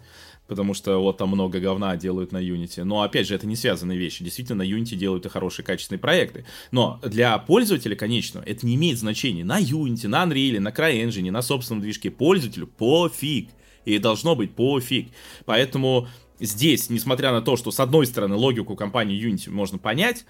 потому 0.51 0.74
что 0.74 0.98
вот 0.98 1.17
там 1.17 1.29
много 1.29 1.62
говна 1.62 1.96
делают 1.96 2.34
на 2.34 2.38
Unity. 2.38 2.84
Но 2.84 3.03
опять 3.03 3.25
же, 3.25 3.36
это 3.36 3.48
не 3.48 3.55
связанные 3.55 3.98
вещи. 3.98 4.22
Действительно, 4.22 4.65
на 4.65 4.70
Unity 4.70 4.98
делают 4.98 5.25
и 5.25 5.29
хорошие 5.29 5.65
качественные 5.65 6.01
проекты. 6.01 6.46
Но 6.72 7.00
для 7.05 7.38
пользователя, 7.38 7.96
конечно, 7.96 8.43
это 8.46 8.65
не 8.65 8.75
имеет 8.75 9.00
значения. 9.00 9.46
На 9.46 9.62
Unity, 9.62 10.10
на 10.10 10.25
Unreal, 10.25 10.60
на 10.60 10.67
CryEngine, 10.67 11.31
на 11.31 11.41
собственном 11.41 11.81
движке 11.81 12.12
пользователю 12.12 12.67
пофиг. 12.67 13.48
И 13.86 13.98
должно 13.98 14.36
быть 14.36 14.53
пофиг. 14.53 15.13
Поэтому 15.46 16.10
здесь, 16.41 16.89
несмотря 16.89 17.31
на 17.31 17.41
то, 17.41 17.55
что 17.55 17.72
с 17.72 17.79
одной 17.79 18.05
стороны 18.05 18.36
логику 18.36 18.75
компании 18.75 19.25
Unity 19.25 19.50
можно 19.51 19.77
понять, 19.77 20.25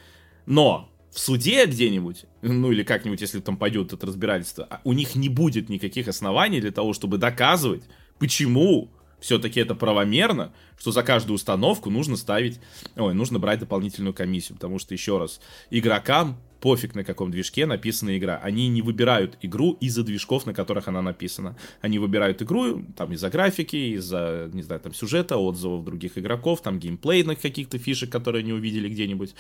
но 0.46 0.88
в 1.10 1.18
суде 1.18 1.66
где-нибудь, 1.66 2.26
ну 2.44 2.72
или 2.72 2.84
как-нибудь, 2.84 3.22
если 3.22 3.40
там 3.40 3.58
пойдет 3.58 3.92
это 3.92 4.06
разбирательство, 4.06 4.68
а 4.70 4.82
у 4.84 4.94
них 4.94 5.16
не 5.16 5.30
будет 5.30 5.68
никаких 5.68 6.08
оснований 6.08 6.62
для 6.62 6.72
того, 6.72 6.94
чтобы 6.94 7.18
доказывать, 7.18 7.86
почему 8.20 8.92
все-таки 9.22 9.60
это 9.60 9.76
правомерно, 9.76 10.52
что 10.78 10.92
за 10.92 11.04
каждую 11.04 11.36
установку 11.36 11.90
нужно 11.90 12.18
ставить, 12.18 12.60
ой, 12.98 13.14
нужно 13.14 13.40
брать 13.40 13.60
дополнительную 13.60 14.14
комиссию, 14.14 14.56
потому 14.56 14.80
что, 14.80 14.94
еще 14.94 15.18
раз, 15.18 15.40
игрокам 15.70 16.38
пофиг 16.60 16.96
на 16.96 17.04
каком 17.04 17.32
движке 17.32 17.66
написана 17.66 18.18
игра. 18.18 18.40
Они 18.44 18.68
не 18.68 18.82
выбирают 18.82 19.38
игру 19.42 19.78
из-за 19.80 20.04
движков, 20.04 20.46
на 20.46 20.54
которых 20.54 20.88
она 20.88 21.02
написана. 21.02 21.58
Они 21.82 21.98
выбирают 21.98 22.42
игру 22.42 22.84
там 22.96 23.14
из-за 23.14 23.30
графики, 23.30 23.96
из-за, 23.96 24.50
не 24.54 24.62
знаю, 24.62 24.82
там 24.82 24.94
сюжета, 24.94 25.38
отзывов 25.38 25.84
других 25.84 26.18
игроков, 26.18 26.62
там 26.62 26.80
геймплейных 26.80 27.40
каких-то 27.42 27.80
фишек, 27.80 28.12
которые 28.12 28.42
они 28.42 28.54
увидели 28.54 28.90
где-нибудь 28.90 29.34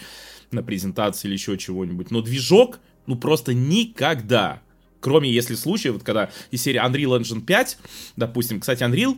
на 0.51 0.63
презентации 0.63 1.27
или 1.27 1.33
еще 1.33 1.57
чего-нибудь. 1.57 2.09
Но 2.11 2.21
движок, 2.21 2.79
ну 3.05 3.15
просто 3.15 3.53
никогда 3.53 4.61
Кроме 5.01 5.31
если 5.31 5.55
случаев, 5.55 5.93
вот 5.95 6.03
когда 6.03 6.29
из 6.51 6.61
серии 6.61 6.79
Unreal 6.79 7.19
Engine 7.19 7.41
5, 7.41 7.77
допустим, 8.17 8.59
кстати, 8.59 8.83
Unreal 8.83 9.17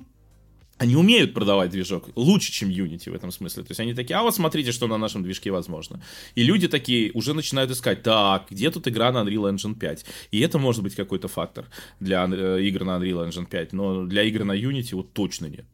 они 0.77 0.95
умеют 0.95 1.33
продавать 1.33 1.69
движок 1.69 2.09
лучше, 2.15 2.51
чем 2.51 2.69
Unity 2.69 3.11
в 3.11 3.13
этом 3.13 3.31
смысле. 3.31 3.63
То 3.63 3.71
есть 3.71 3.79
они 3.79 3.93
такие, 3.93 4.15
а 4.17 4.23
вот 4.23 4.35
смотрите, 4.35 4.71
что 4.71 4.87
на 4.87 4.97
нашем 4.97 5.23
движке 5.23 5.51
возможно. 5.51 6.01
И 6.35 6.43
люди 6.43 6.67
такие 6.67 7.11
уже 7.13 7.33
начинают 7.33 7.71
искать, 7.71 8.03
так, 8.03 8.47
где 8.49 8.71
тут 8.71 8.87
игра 8.87 9.11
на 9.11 9.19
Unreal 9.19 9.53
Engine 9.53 9.75
5? 9.75 10.05
И 10.31 10.39
это 10.39 10.57
может 10.57 10.83
быть 10.83 10.95
какой-то 10.95 11.27
фактор 11.27 11.65
для 11.99 12.25
э, 12.25 12.61
игр 12.63 12.83
на 12.83 12.97
Unreal 12.97 13.29
Engine 13.29 13.45
5, 13.45 13.73
но 13.73 14.05
для 14.05 14.23
игр 14.23 14.43
на 14.43 14.53
Unity 14.53 14.95
вот 14.95 15.13
точно 15.13 15.45
нет. 15.45 15.65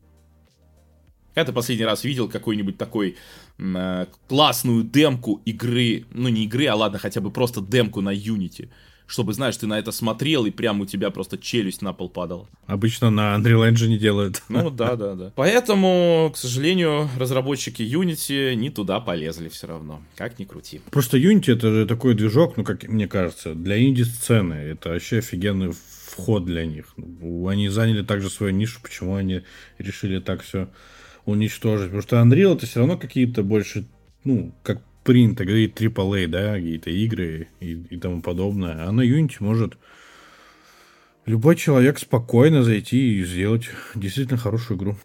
Когда 1.33 1.51
ты 1.51 1.53
последний 1.53 1.85
раз 1.85 2.03
видел 2.03 2.27
какую-нибудь 2.27 2.77
такой 2.77 3.15
э, 3.57 4.05
классную 4.27 4.83
демку 4.83 5.41
игры, 5.45 6.05
ну 6.11 6.27
не 6.27 6.43
игры, 6.43 6.65
а 6.67 6.75
ладно, 6.75 6.99
хотя 6.99 7.21
бы 7.21 7.31
просто 7.31 7.61
демку 7.61 8.01
на 8.01 8.13
Unity, 8.13 8.69
чтобы, 9.09 9.33
знаешь, 9.33 9.57
ты 9.57 9.65
на 9.65 9.79
это 9.79 9.91
смотрел, 9.91 10.45
и 10.45 10.51
прям 10.51 10.81
у 10.81 10.85
тебя 10.85 11.09
просто 11.09 11.37
челюсть 11.37 11.81
на 11.81 11.93
пол 11.93 12.09
падала. 12.09 12.47
Обычно 12.67 13.09
на 13.09 13.35
Unreal 13.35 13.67
Engine 13.71 13.97
делают. 13.97 14.43
Ну 14.49 14.69
да, 14.69 14.95
да, 14.95 15.15
да. 15.15 15.33
Поэтому, 15.35 16.31
к 16.31 16.37
сожалению, 16.37 17.09
разработчики 17.17 17.81
Unity 17.81 18.53
не 18.53 18.69
туда 18.69 18.99
полезли 18.99 19.49
все 19.49 19.65
равно. 19.65 20.01
Как 20.15 20.37
ни 20.37 20.45
крути. 20.45 20.81
Просто 20.91 21.17
Unity 21.17 21.53
это 21.53 21.73
же 21.73 21.85
такой 21.87 22.13
движок, 22.13 22.55
ну, 22.55 22.63
как 22.63 22.87
мне 22.87 23.07
кажется, 23.07 23.55
для 23.55 23.83
инди-сцены. 23.83 24.53
Это 24.53 24.89
вообще 24.89 25.17
офигенный 25.17 25.73
вход 26.05 26.45
для 26.45 26.67
них. 26.67 26.93
Они 27.47 27.67
заняли 27.69 28.03
также 28.03 28.29
свою 28.29 28.53
нишу, 28.53 28.79
почему 28.81 29.15
они 29.15 29.41
решили 29.79 30.19
так 30.19 30.43
все 30.43 30.69
уничтожить. 31.25 31.87
Потому 31.87 32.03
что 32.03 32.17
Unreal 32.17 32.55
это 32.55 32.67
все 32.67 32.79
равно 32.79 32.95
какие-то 32.97 33.41
больше, 33.41 33.85
ну, 34.23 34.53
как 34.61 34.83
принято 35.09 35.43
говорить 35.43 35.73
AAA, 35.75 36.27
да, 36.27 36.53
какие-то 36.53 36.91
игры 36.91 37.47
и, 37.59 37.71
и 37.89 37.97
тому 37.97 38.21
подобное. 38.21 38.87
А 38.87 38.91
на 38.91 39.01
Unity 39.01 39.37
может 39.39 39.75
любой 41.25 41.55
человек 41.55 41.97
спокойно 41.97 42.61
зайти 42.61 43.15
и 43.15 43.23
сделать 43.25 43.71
действительно 43.95 44.37
хорошую 44.37 44.77
игру. 44.77 44.97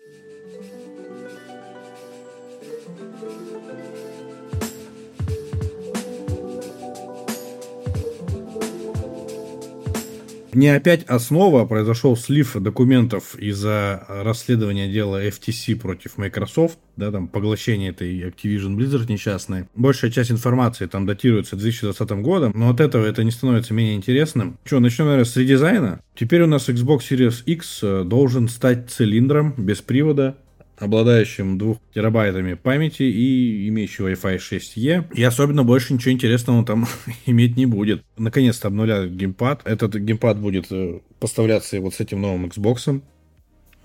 Не 10.54 10.68
опять 10.68 11.04
основа, 11.04 11.64
произошел 11.64 12.16
слив 12.16 12.56
документов 12.56 13.34
из-за 13.36 14.04
расследования 14.08 14.90
дела 14.90 15.24
FTC 15.26 15.76
против 15.76 16.16
Microsoft, 16.16 16.78
да, 16.96 17.10
там 17.10 17.28
поглощение 17.28 17.90
этой 17.90 18.20
Activision 18.20 18.76
Blizzard 18.76 19.10
несчастной. 19.10 19.66
Большая 19.74 20.10
часть 20.10 20.30
информации 20.30 20.86
там 20.86 21.06
датируется 21.06 21.56
2020 21.56 22.10
годом, 22.22 22.52
но 22.54 22.70
от 22.70 22.80
этого 22.80 23.04
это 23.04 23.24
не 23.24 23.30
становится 23.30 23.74
менее 23.74 23.96
интересным. 23.96 24.58
Что, 24.64 24.80
начнем, 24.80 25.06
наверное, 25.06 25.24
с 25.24 25.36
редизайна. 25.36 26.00
Теперь 26.14 26.42
у 26.42 26.46
нас 26.46 26.68
Xbox 26.68 27.00
Series 27.10 27.42
X 27.44 27.80
э, 27.82 28.04
должен 28.04 28.48
стать 28.48 28.90
цилиндром 28.90 29.54
без 29.56 29.82
привода, 29.82 30.36
обладающим 30.76 31.58
2 31.58 31.76
терабайтами 31.94 32.54
памяти 32.54 33.02
и 33.02 33.68
имеющий 33.68 34.02
Wi-Fi 34.02 34.38
6E. 34.38 35.14
И 35.14 35.22
особенно 35.22 35.64
больше 35.64 35.94
ничего 35.94 36.12
интересного 36.12 36.64
там 36.64 36.86
иметь 37.26 37.56
не 37.56 37.66
будет. 37.66 38.04
Наконец-то 38.16 38.68
обнуляют 38.68 39.12
геймпад. 39.12 39.62
Этот 39.64 39.94
геймпад 39.96 40.38
будет 40.38 40.66
э, 40.70 41.00
поставляться 41.20 41.80
вот 41.80 41.94
с 41.94 42.00
этим 42.00 42.20
новым 42.20 42.46
Xbox. 42.46 43.00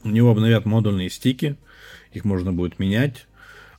У 0.03 0.09
него 0.09 0.31
обновят 0.31 0.65
модульные 0.65 1.09
стики. 1.09 1.57
Их 2.13 2.25
можно 2.25 2.53
будет 2.53 2.79
менять. 2.79 3.27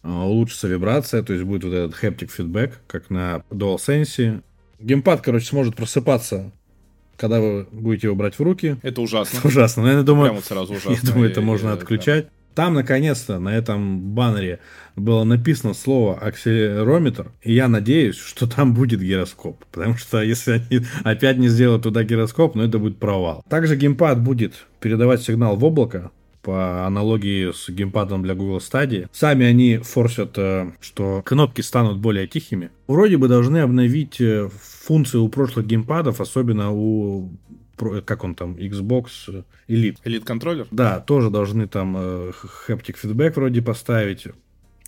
А, 0.02 0.26
улучшится 0.26 0.68
вибрация, 0.68 1.22
то 1.22 1.32
есть 1.32 1.44
будет 1.44 1.64
вот 1.64 1.74
этот 1.74 2.02
haptic 2.02 2.30
feedback, 2.36 2.74
как 2.86 3.10
на 3.10 3.42
DualSense. 3.50 4.42
Геймпад, 4.78 5.20
короче, 5.20 5.46
сможет 5.46 5.76
просыпаться 5.76 6.52
когда 7.20 7.38
вы 7.38 7.66
будете 7.70 8.06
его 8.06 8.16
брать 8.16 8.38
в 8.38 8.40
руки. 8.40 8.76
Это 8.80 9.02
ужасно. 9.02 9.36
Это 9.36 9.48
ужасно. 9.48 9.82
Но 9.82 9.92
я 9.92 10.02
думаю, 10.02 10.30
Прямо 10.30 10.40
сразу 10.42 10.72
ужасно. 10.72 10.92
Я 11.02 11.12
думаю, 11.12 11.30
это 11.30 11.42
можно 11.42 11.74
отключать. 11.74 12.28
Там, 12.54 12.74
наконец-то, 12.74 13.38
на 13.38 13.56
этом 13.56 14.00
баннере 14.00 14.60
было 14.96 15.24
написано 15.24 15.74
слово 15.74 16.18
акселерометр, 16.18 17.32
и 17.42 17.54
я 17.54 17.68
надеюсь, 17.68 18.16
что 18.16 18.46
там 18.46 18.74
будет 18.74 19.00
гироскоп, 19.00 19.64
потому 19.70 19.96
что 19.96 20.22
если 20.22 20.62
они 20.70 20.84
опять 21.04 21.38
не 21.38 21.48
сделают 21.48 21.84
туда 21.84 22.02
гироскоп, 22.04 22.54
ну 22.54 22.62
это 22.62 22.78
будет 22.78 22.98
провал. 22.98 23.44
Также 23.48 23.76
геймпад 23.76 24.20
будет 24.20 24.66
передавать 24.80 25.22
сигнал 25.22 25.56
в 25.56 25.64
облако, 25.64 26.10
по 26.42 26.86
аналогии 26.86 27.52
с 27.52 27.68
геймпадом 27.68 28.22
для 28.22 28.34
Google 28.34 28.58
Stadia. 28.58 29.08
Сами 29.12 29.44
они 29.44 29.78
форсят, 29.78 30.38
э, 30.38 30.72
что 30.80 31.22
кнопки 31.24 31.60
станут 31.60 31.98
более 31.98 32.26
тихими. 32.26 32.70
Вроде 32.86 33.18
бы 33.18 33.28
должны 33.28 33.58
обновить 33.58 34.20
э, 34.20 34.48
функции 34.62 35.18
у 35.18 35.28
прошлых 35.28 35.66
геймпадов, 35.66 36.20
особенно 36.20 36.70
у 36.72 37.30
как 38.04 38.24
он 38.24 38.34
там, 38.34 38.54
Xbox 38.54 39.44
Elite. 39.68 39.96
Elite 40.04 40.24
контроллер? 40.24 40.66
Да, 40.70 41.00
тоже 41.00 41.30
должны 41.30 41.66
там 41.66 41.96
э, 41.96 42.32
haptic 42.68 42.96
feedback 43.02 43.34
вроде 43.34 43.62
поставить. 43.62 44.28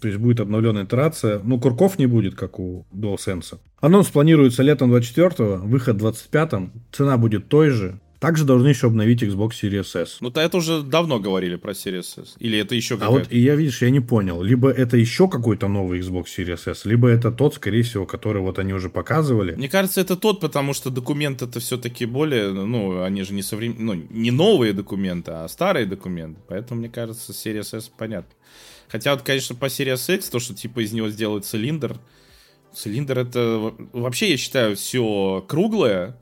То 0.01 0.09
есть 0.09 0.19
будет 0.19 0.41
обновленная 0.41 0.85
итерация. 0.85 1.41
Ну, 1.45 1.61
курков 1.61 1.97
не 1.99 2.07
будет, 2.07 2.35
как 2.35 2.59
у 2.59 2.85
DualSense. 2.93 3.59
Анонс 3.81 4.09
планируется 4.09 4.63
летом 4.65 4.93
24-го, 4.93 5.65
выход 5.65 6.03
в 6.03 6.07
25-м. 6.07 6.73
Цена 6.91 7.17
будет 7.19 7.49
той 7.49 7.71
же. 7.71 8.01
Также 8.23 8.45
должны 8.45 8.69
еще 8.69 8.87
обновить 8.87 9.21
Xbox 9.21 9.51
Series 9.61 10.01
S. 10.01 10.19
Ну, 10.21 10.31
то 10.31 10.41
это 10.41 10.57
уже 10.57 10.83
давно 10.85 11.19
говорили 11.19 11.57
про 11.57 11.73
Series 11.73 12.23
S. 12.23 12.37
Или 12.39 12.57
это 12.57 12.77
еще 12.77 12.95
какая-то? 12.95 13.17
А 13.17 13.19
вот 13.19 13.33
и 13.33 13.41
я, 13.41 13.57
видишь, 13.57 13.83
я 13.83 13.91
не 13.91 13.99
понял. 13.99 14.41
Либо 14.45 14.71
это 14.71 14.97
еще 14.97 15.29
какой-то 15.29 15.67
новый 15.67 15.99
Xbox 15.99 16.27
Series 16.39 16.71
S, 16.71 16.85
либо 16.85 17.09
это 17.09 17.33
тот, 17.33 17.57
скорее 17.57 17.83
всего, 17.83 18.07
который 18.07 18.41
вот 18.41 18.61
они 18.61 18.75
уже 18.75 18.91
показывали. 18.91 19.57
Мне 19.57 19.69
кажется, 19.69 20.01
это 20.01 20.15
тот, 20.15 20.39
потому 20.39 20.73
что 20.73 20.89
документы 20.91 21.47
это 21.47 21.59
все-таки 21.59 22.07
более, 22.07 22.53
ну, 22.53 23.03
они 23.03 23.25
же 23.25 23.35
не 23.35 23.43
современные, 23.43 23.85
ну, 23.85 24.07
не 24.09 24.31
новые 24.31 24.73
документы, 24.73 25.33
а 25.33 25.49
старые 25.49 25.87
документы. 25.87 26.41
Поэтому, 26.47 26.79
мне 26.79 26.89
кажется, 26.89 27.33
Series 27.33 27.77
S 27.77 27.89
понятно. 27.89 28.33
Хотя 28.87 29.15
вот, 29.15 29.23
конечно, 29.23 29.57
по 29.57 29.65
Series 29.65 30.15
X, 30.15 30.29
то, 30.29 30.39
что 30.39 30.55
типа 30.55 30.85
из 30.85 30.93
него 30.93 31.09
сделают 31.09 31.45
цилиндр, 31.45 31.99
цилиндр 32.73 33.19
это 33.19 33.75
вообще, 33.93 34.31
я 34.31 34.37
считаю, 34.37 34.77
все 34.77 35.45
круглое, 35.49 36.17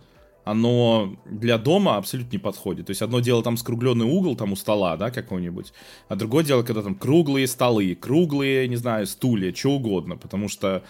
оно 0.50 1.16
для 1.26 1.58
дома 1.58 1.96
абсолютно 1.96 2.32
не 2.32 2.38
подходит. 2.38 2.86
То 2.86 2.90
есть 2.90 3.02
одно 3.02 3.20
дело 3.20 3.42
там 3.42 3.56
скругленный 3.56 4.06
угол 4.06 4.36
там 4.36 4.52
у 4.52 4.56
стола, 4.56 4.96
да, 4.96 5.10
какой-нибудь, 5.10 5.72
а 6.08 6.16
другое 6.16 6.44
дело, 6.44 6.62
когда 6.62 6.82
там 6.82 6.94
круглые 6.94 7.46
столы, 7.46 7.94
круглые, 7.94 8.68
не 8.68 8.76
знаю, 8.76 9.06
стулья, 9.06 9.54
что 9.54 9.72
угодно, 9.72 10.16
потому 10.16 10.48
что 10.48 10.82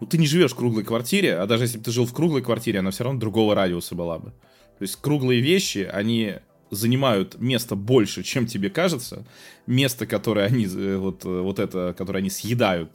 ну, 0.00 0.06
ты 0.06 0.18
не 0.18 0.26
живешь 0.26 0.52
в 0.52 0.56
круглой 0.56 0.84
квартире, 0.84 1.36
а 1.36 1.46
даже 1.46 1.64
если 1.64 1.78
бы 1.78 1.84
ты 1.84 1.90
жил 1.90 2.06
в 2.06 2.12
круглой 2.12 2.42
квартире, 2.42 2.80
она 2.80 2.90
все 2.90 3.04
равно 3.04 3.20
другого 3.20 3.54
радиуса 3.54 3.94
была 3.94 4.18
бы. 4.18 4.30
То 4.78 4.82
есть 4.82 4.96
круглые 4.96 5.40
вещи, 5.40 5.88
они 5.92 6.34
занимают 6.70 7.38
место 7.38 7.76
больше, 7.76 8.22
чем 8.22 8.46
тебе 8.46 8.70
кажется, 8.70 9.26
место, 9.66 10.06
которое 10.06 10.46
они, 10.46 10.66
э, 10.66 10.96
вот, 10.96 11.24
э, 11.24 11.28
вот 11.28 11.58
это, 11.58 11.94
которое 11.96 12.18
они 12.18 12.30
съедают, 12.30 12.90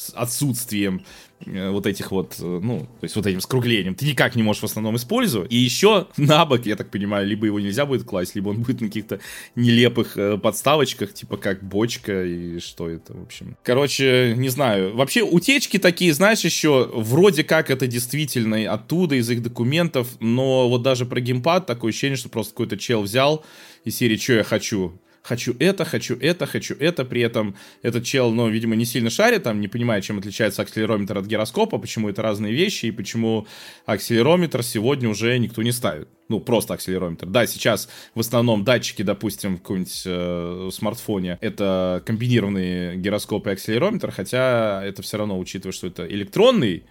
с 0.00 0.12
отсутствием 0.14 1.02
э, 1.44 1.70
вот 1.70 1.86
этих 1.86 2.10
вот, 2.10 2.36
э, 2.38 2.60
ну, 2.62 2.80
то 2.80 3.04
есть 3.04 3.16
вот 3.16 3.26
этим 3.26 3.40
скруглением, 3.42 3.94
ты 3.94 4.06
никак 4.06 4.34
не 4.34 4.42
можешь 4.42 4.62
в 4.62 4.64
основном 4.64 4.96
использовать. 4.96 5.52
И 5.52 5.56
еще 5.56 6.06
на 6.16 6.46
бок, 6.46 6.64
я 6.64 6.76
так 6.76 6.90
понимаю, 6.90 7.26
либо 7.26 7.46
его 7.46 7.60
нельзя 7.60 7.84
будет 7.84 8.04
класть, 8.04 8.34
либо 8.34 8.48
он 8.48 8.62
будет 8.62 8.80
на 8.80 8.86
каких-то 8.86 9.20
нелепых 9.56 10.16
э, 10.16 10.38
подставочках, 10.38 11.12
типа 11.12 11.36
как 11.36 11.62
бочка 11.62 12.24
и 12.24 12.60
что 12.60 12.88
это, 12.88 13.12
в 13.12 13.22
общем. 13.22 13.56
Короче, 13.62 14.34
не 14.36 14.48
знаю. 14.48 14.96
Вообще, 14.96 15.22
утечки 15.22 15.78
такие, 15.78 16.14
знаешь, 16.14 16.40
еще 16.40 16.90
вроде 16.94 17.44
как 17.44 17.70
это 17.70 17.86
действительно 17.86 18.72
оттуда, 18.72 19.16
из 19.16 19.28
их 19.28 19.42
документов, 19.42 20.08
но 20.20 20.68
вот 20.68 20.82
даже 20.82 21.04
про 21.04 21.20
геймпад 21.20 21.66
такое 21.66 21.90
ощущение, 21.90 22.16
что 22.16 22.30
просто 22.30 22.52
какой-то 22.52 22.78
чел 22.78 23.02
взял 23.02 23.44
и 23.84 23.90
серии 23.90 24.16
«Что 24.16 24.34
я 24.34 24.44
хочу?» 24.44 24.98
Хочу 25.22 25.54
это, 25.58 25.84
хочу 25.84 26.16
это, 26.16 26.46
хочу 26.46 26.74
это. 26.74 27.04
При 27.04 27.20
этом 27.20 27.56
этот 27.82 28.04
чел, 28.04 28.30
ну, 28.32 28.48
видимо, 28.48 28.76
не 28.76 28.84
сильно 28.84 29.10
шарит, 29.10 29.42
там, 29.42 29.60
не 29.60 29.68
понимает, 29.68 30.04
чем 30.04 30.18
отличается 30.18 30.62
акселерометр 30.62 31.18
от 31.18 31.26
гироскопа, 31.26 31.78
почему 31.78 32.08
это 32.08 32.22
разные 32.22 32.52
вещи, 32.52 32.86
и 32.86 32.90
почему 32.90 33.46
акселерометр 33.86 34.62
сегодня 34.62 35.08
уже 35.08 35.38
никто 35.38 35.62
не 35.62 35.72
ставит. 35.72 36.08
Ну, 36.28 36.40
просто 36.40 36.74
акселерометр. 36.74 37.26
Да, 37.26 37.46
сейчас 37.46 37.88
в 38.14 38.20
основном 38.20 38.64
датчики, 38.64 39.02
допустим, 39.02 39.56
в 39.56 39.60
каком-нибудь 39.60 40.02
э, 40.06 40.70
смартфоне, 40.72 41.38
это 41.40 42.02
комбинированный 42.06 42.96
гироскоп 42.96 43.48
и 43.48 43.50
акселерометр, 43.50 44.12
хотя 44.12 44.82
это 44.84 45.02
все 45.02 45.18
равно, 45.18 45.38
учитывая, 45.38 45.72
что 45.72 45.88
это 45.88 46.06
электронный, 46.06 46.84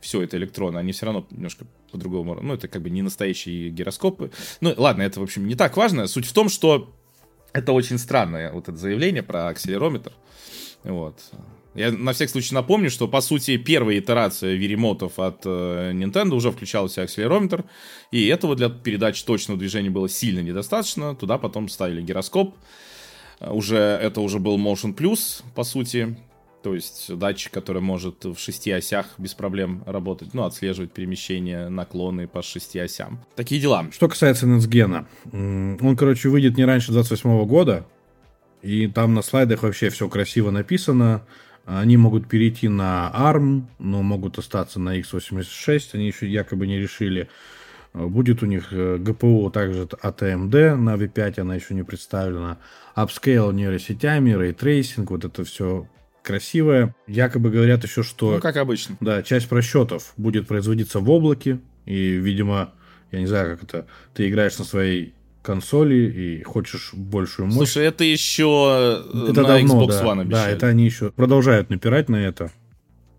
все 0.00 0.20
это 0.20 0.36
электроны, 0.36 0.78
они 0.78 0.92
все 0.92 1.06
равно 1.06 1.26
немножко 1.30 1.64
по-другому, 1.90 2.38
ну, 2.42 2.54
это 2.54 2.68
как 2.68 2.82
бы 2.82 2.90
не 2.90 3.02
настоящие 3.02 3.70
гироскопы. 3.70 4.30
Ну, 4.60 4.74
ладно, 4.76 5.02
это, 5.02 5.20
в 5.20 5.22
общем, 5.22 5.46
не 5.46 5.54
так 5.54 5.76
важно. 5.76 6.06
Суть 6.06 6.26
в 6.26 6.32
том, 6.32 6.48
что 6.48 6.92
это 7.52 7.72
очень 7.72 7.98
странное 7.98 8.52
вот 8.52 8.68
это 8.68 8.76
заявление 8.76 9.22
про 9.22 9.48
акселерометр. 9.48 10.12
Вот. 10.84 11.18
Я 11.74 11.90
на 11.90 12.12
всякий 12.12 12.32
случай 12.32 12.54
напомню, 12.54 12.90
что, 12.90 13.08
по 13.08 13.22
сути, 13.22 13.56
первая 13.56 13.98
итерация 13.98 14.54
веремотов 14.54 15.18
от 15.18 15.42
э, 15.46 15.92
Nintendo 15.94 16.34
уже 16.34 16.50
включала 16.50 16.88
в 16.88 16.92
себя 16.92 17.04
акселерометр, 17.04 17.64
и 18.10 18.26
этого 18.26 18.54
для 18.54 18.68
передачи 18.68 19.24
точного 19.24 19.58
движения 19.58 19.88
было 19.88 20.08
сильно 20.08 20.40
недостаточно. 20.40 21.14
Туда 21.14 21.38
потом 21.38 21.68
ставили 21.68 22.02
гироскоп. 22.02 22.54
Уже, 23.40 23.76
это 23.76 24.20
уже 24.20 24.38
был 24.38 24.58
Motion 24.58 24.94
Plus, 24.94 25.42
по 25.54 25.64
сути. 25.64 26.16
То 26.62 26.74
есть 26.74 27.14
датчик, 27.16 27.52
который 27.52 27.82
может 27.82 28.24
в 28.24 28.38
шести 28.38 28.70
осях 28.70 29.06
без 29.18 29.34
проблем 29.34 29.82
работать, 29.86 30.32
ну, 30.32 30.44
отслеживать 30.44 30.92
перемещение, 30.92 31.68
наклоны 31.68 32.28
по 32.28 32.42
шести 32.42 32.78
осям. 32.78 33.20
Такие 33.34 33.60
дела. 33.60 33.86
Что 33.90 34.08
касается 34.08 34.46
next-gen 34.46 34.94
а, 34.94 35.06
он, 35.32 35.96
короче, 35.96 36.28
выйдет 36.28 36.56
не 36.56 36.64
раньше 36.64 36.92
28 36.92 37.44
года, 37.46 37.86
и 38.62 38.86
там 38.86 39.14
на 39.14 39.22
слайдах 39.22 39.64
вообще 39.64 39.90
все 39.90 40.08
красиво 40.08 40.50
написано. 40.50 41.26
Они 41.64 41.96
могут 41.96 42.28
перейти 42.28 42.68
на 42.68 43.12
ARM, 43.14 43.64
но 43.78 44.02
могут 44.02 44.38
остаться 44.38 44.80
на 44.80 44.98
x86, 44.98 45.90
они 45.94 46.06
еще 46.06 46.28
якобы 46.28 46.66
не 46.66 46.78
решили. 46.78 47.28
Будет 47.92 48.42
у 48.42 48.46
них 48.46 48.72
GPU 48.72 49.48
э, 49.48 49.50
также 49.50 49.82
от 49.82 50.22
AMD 50.22 50.76
Navi 50.76 50.94
5, 50.94 51.40
она 51.40 51.56
еще 51.56 51.74
не 51.74 51.82
представлена. 51.82 52.58
Upscale 52.96 53.52
нейросетями, 53.52 54.30
ray 54.30 54.52
tracing, 54.52 55.10
вот 55.10 55.24
это 55.24 55.44
все 55.44 55.86
красивая. 56.22 56.94
Якобы 57.06 57.50
говорят 57.50 57.84
еще, 57.84 58.02
что... 58.02 58.34
Ну, 58.34 58.40
как 58.40 58.56
обычно. 58.56 58.96
Да, 59.00 59.22
часть 59.22 59.48
просчетов 59.48 60.12
будет 60.16 60.46
производиться 60.46 61.00
в 61.00 61.10
облаке. 61.10 61.60
И, 61.84 62.12
видимо, 62.12 62.72
я 63.10 63.20
не 63.20 63.26
знаю, 63.26 63.56
как 63.56 63.64
это... 63.64 63.86
Ты 64.14 64.28
играешь 64.28 64.58
на 64.58 64.64
своей 64.64 65.14
консоли 65.42 65.94
и 65.94 66.42
хочешь 66.42 66.90
большую 66.94 67.46
мощь. 67.46 67.56
Слушай, 67.56 67.86
это 67.86 68.04
еще 68.04 69.02
э, 69.12 69.30
это 69.30 69.42
на 69.42 69.48
давно, 69.48 69.84
Xbox 69.84 69.88
да, 69.88 70.04
One 70.04 70.20
обещали. 70.20 70.30
Да, 70.30 70.50
это 70.50 70.66
они 70.68 70.84
еще 70.84 71.10
продолжают 71.10 71.68
напирать 71.68 72.08
на 72.08 72.16
это. 72.16 72.52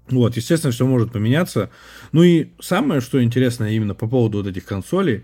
Вот, 0.09 0.35
естественно, 0.35 0.71
все 0.71 0.85
может 0.85 1.11
поменяться. 1.11 1.69
Ну 2.11 2.23
и 2.23 2.49
самое, 2.59 3.01
что 3.01 3.23
интересно 3.23 3.73
именно 3.73 3.93
по 3.95 4.07
поводу 4.07 4.39
вот 4.39 4.47
этих 4.47 4.65
консолей, 4.65 5.23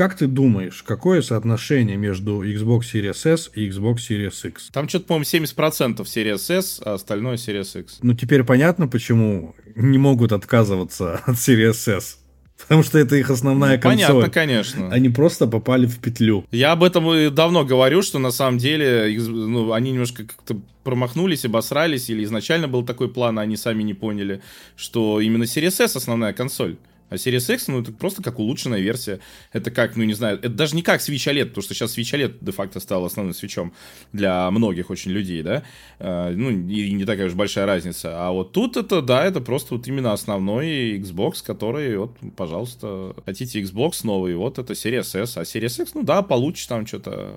как 0.00 0.16
ты 0.16 0.26
думаешь, 0.26 0.82
какое 0.82 1.20
соотношение 1.20 1.98
между 1.98 2.42
Xbox 2.42 2.84
Series 2.90 3.30
S 3.30 3.50
и 3.54 3.68
Xbox 3.68 3.96
Series 3.96 4.48
X? 4.48 4.70
Там 4.72 4.88
что-то, 4.88 5.04
по-моему, 5.04 5.26
70% 5.26 5.98
Series 6.04 6.56
S, 6.56 6.80
а 6.82 6.94
остальное 6.94 7.36
Series 7.36 7.78
X. 7.78 7.98
Ну, 8.00 8.14
теперь 8.14 8.42
понятно, 8.42 8.88
почему 8.88 9.54
не 9.76 9.98
могут 9.98 10.32
отказываться 10.32 11.16
от 11.26 11.34
Series 11.34 11.94
S. 11.94 12.18
Потому 12.62 12.82
что 12.82 12.98
это 12.98 13.14
их 13.16 13.28
основная 13.28 13.76
ну, 13.76 13.82
консоль. 13.82 14.06
Понятно, 14.06 14.30
конечно. 14.30 14.88
Они 14.90 15.10
просто 15.10 15.46
попали 15.46 15.84
в 15.84 15.98
петлю. 15.98 16.46
Я 16.50 16.72
об 16.72 16.82
этом 16.82 17.12
и 17.12 17.28
давно 17.28 17.66
говорю, 17.66 18.00
что 18.00 18.18
на 18.18 18.30
самом 18.30 18.56
деле 18.56 19.14
ну, 19.28 19.74
они 19.74 19.90
немножко 19.90 20.24
как-то 20.24 20.62
промахнулись, 20.82 21.44
обосрались, 21.44 22.08
или 22.08 22.24
изначально 22.24 22.68
был 22.68 22.86
такой 22.86 23.10
план, 23.10 23.38
а 23.38 23.42
они 23.42 23.58
сами 23.58 23.82
не 23.82 23.92
поняли, 23.92 24.40
что 24.76 25.20
именно 25.20 25.42
Series 25.42 25.84
S 25.84 25.96
основная 25.96 26.32
консоль. 26.32 26.78
А 27.10 27.16
Series 27.16 27.52
X, 27.52 27.68
ну, 27.68 27.82
это 27.82 27.92
просто 27.92 28.22
как 28.22 28.38
улучшенная 28.38 28.80
версия. 28.80 29.20
Это 29.52 29.70
как, 29.70 29.96
ну, 29.96 30.04
не 30.04 30.14
знаю, 30.14 30.38
это 30.38 30.48
даже 30.48 30.76
не 30.76 30.82
как 30.82 31.00
Switch 31.00 31.30
OLED, 31.30 31.46
потому 31.46 31.62
что 31.62 31.74
сейчас 31.74 31.98
Switch 31.98 32.14
OLED 32.14 32.38
де-факто 32.40 32.80
стал 32.80 33.04
основным 33.04 33.34
свечом 33.34 33.72
для 34.12 34.50
многих 34.50 34.90
очень 34.90 35.10
людей, 35.10 35.42
да. 35.42 35.64
Uh, 35.98 36.34
ну, 36.34 36.50
и 36.50 36.92
не 36.92 37.04
такая 37.04 37.26
уж 37.26 37.34
большая 37.34 37.66
разница. 37.66 38.26
А 38.26 38.30
вот 38.30 38.52
тут 38.52 38.76
это, 38.76 39.02
да, 39.02 39.24
это 39.24 39.40
просто 39.40 39.74
вот 39.74 39.86
именно 39.88 40.12
основной 40.12 40.96
Xbox, 40.98 41.44
который, 41.44 41.96
вот, 41.98 42.16
пожалуйста, 42.36 43.14
хотите 43.26 43.60
Xbox 43.60 44.00
новый, 44.04 44.34
вот 44.36 44.58
это 44.58 44.72
Series 44.72 45.20
S. 45.20 45.36
А 45.36 45.42
Series 45.42 45.82
X, 45.82 45.94
ну 45.94 46.02
да, 46.02 46.22
получишь 46.22 46.66
там 46.66 46.86
что-то 46.86 47.34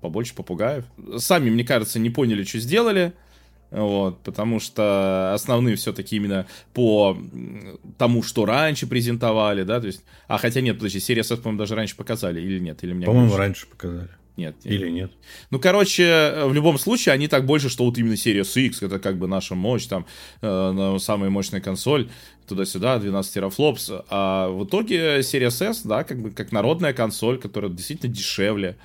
побольше 0.00 0.34
попугаев. 0.34 0.84
Сами, 1.16 1.48
мне 1.48 1.64
кажется, 1.64 1.98
не 1.98 2.10
поняли, 2.10 2.44
что 2.44 2.58
сделали. 2.58 3.14
Вот, 3.74 4.22
потому 4.22 4.60
что 4.60 5.34
основные 5.34 5.74
все-таки 5.74 6.14
именно 6.14 6.46
по 6.74 7.18
тому, 7.98 8.22
что 8.22 8.44
раньше 8.46 8.86
презентовали, 8.86 9.64
да, 9.64 9.80
то 9.80 9.88
есть... 9.88 10.04
А, 10.28 10.38
хотя 10.38 10.60
нет, 10.60 10.76
подожди, 10.76 11.00
серия 11.00 11.22
S, 11.22 11.28
по-моему, 11.30 11.58
даже 11.58 11.74
раньше 11.74 11.96
показали, 11.96 12.40
или 12.40 12.60
нет? 12.60 12.84
Или 12.84 12.92
меня 12.92 13.06
По-моему, 13.06 13.36
раньше 13.36 13.66
показали. 13.66 14.10
Нет. 14.36 14.54
Или 14.62 14.88
нет. 14.88 15.10
Ну, 15.50 15.58
короче, 15.58 16.34
в 16.44 16.52
любом 16.52 16.78
случае, 16.78 17.14
они 17.14 17.26
так 17.26 17.46
больше, 17.46 17.68
что 17.68 17.84
вот 17.84 17.98
именно 17.98 18.16
серия 18.16 18.42
X, 18.42 18.82
это 18.82 19.00
как 19.00 19.16
бы 19.16 19.26
наша 19.26 19.56
мощь, 19.56 19.86
там, 19.86 20.06
э, 20.40 20.96
самая 21.00 21.30
мощная 21.30 21.60
консоль, 21.60 22.08
туда-сюда, 22.46 22.98
12 22.98 23.34
терафлопс. 23.34 23.90
А 24.08 24.48
в 24.50 24.64
итоге 24.64 25.22
серия 25.22 25.48
S, 25.48 25.82
да, 25.82 26.04
как 26.04 26.20
бы 26.20 26.30
как 26.30 26.52
народная 26.52 26.92
консоль, 26.92 27.38
которая 27.38 27.70
действительно 27.70 28.12
дешевле. 28.12 28.76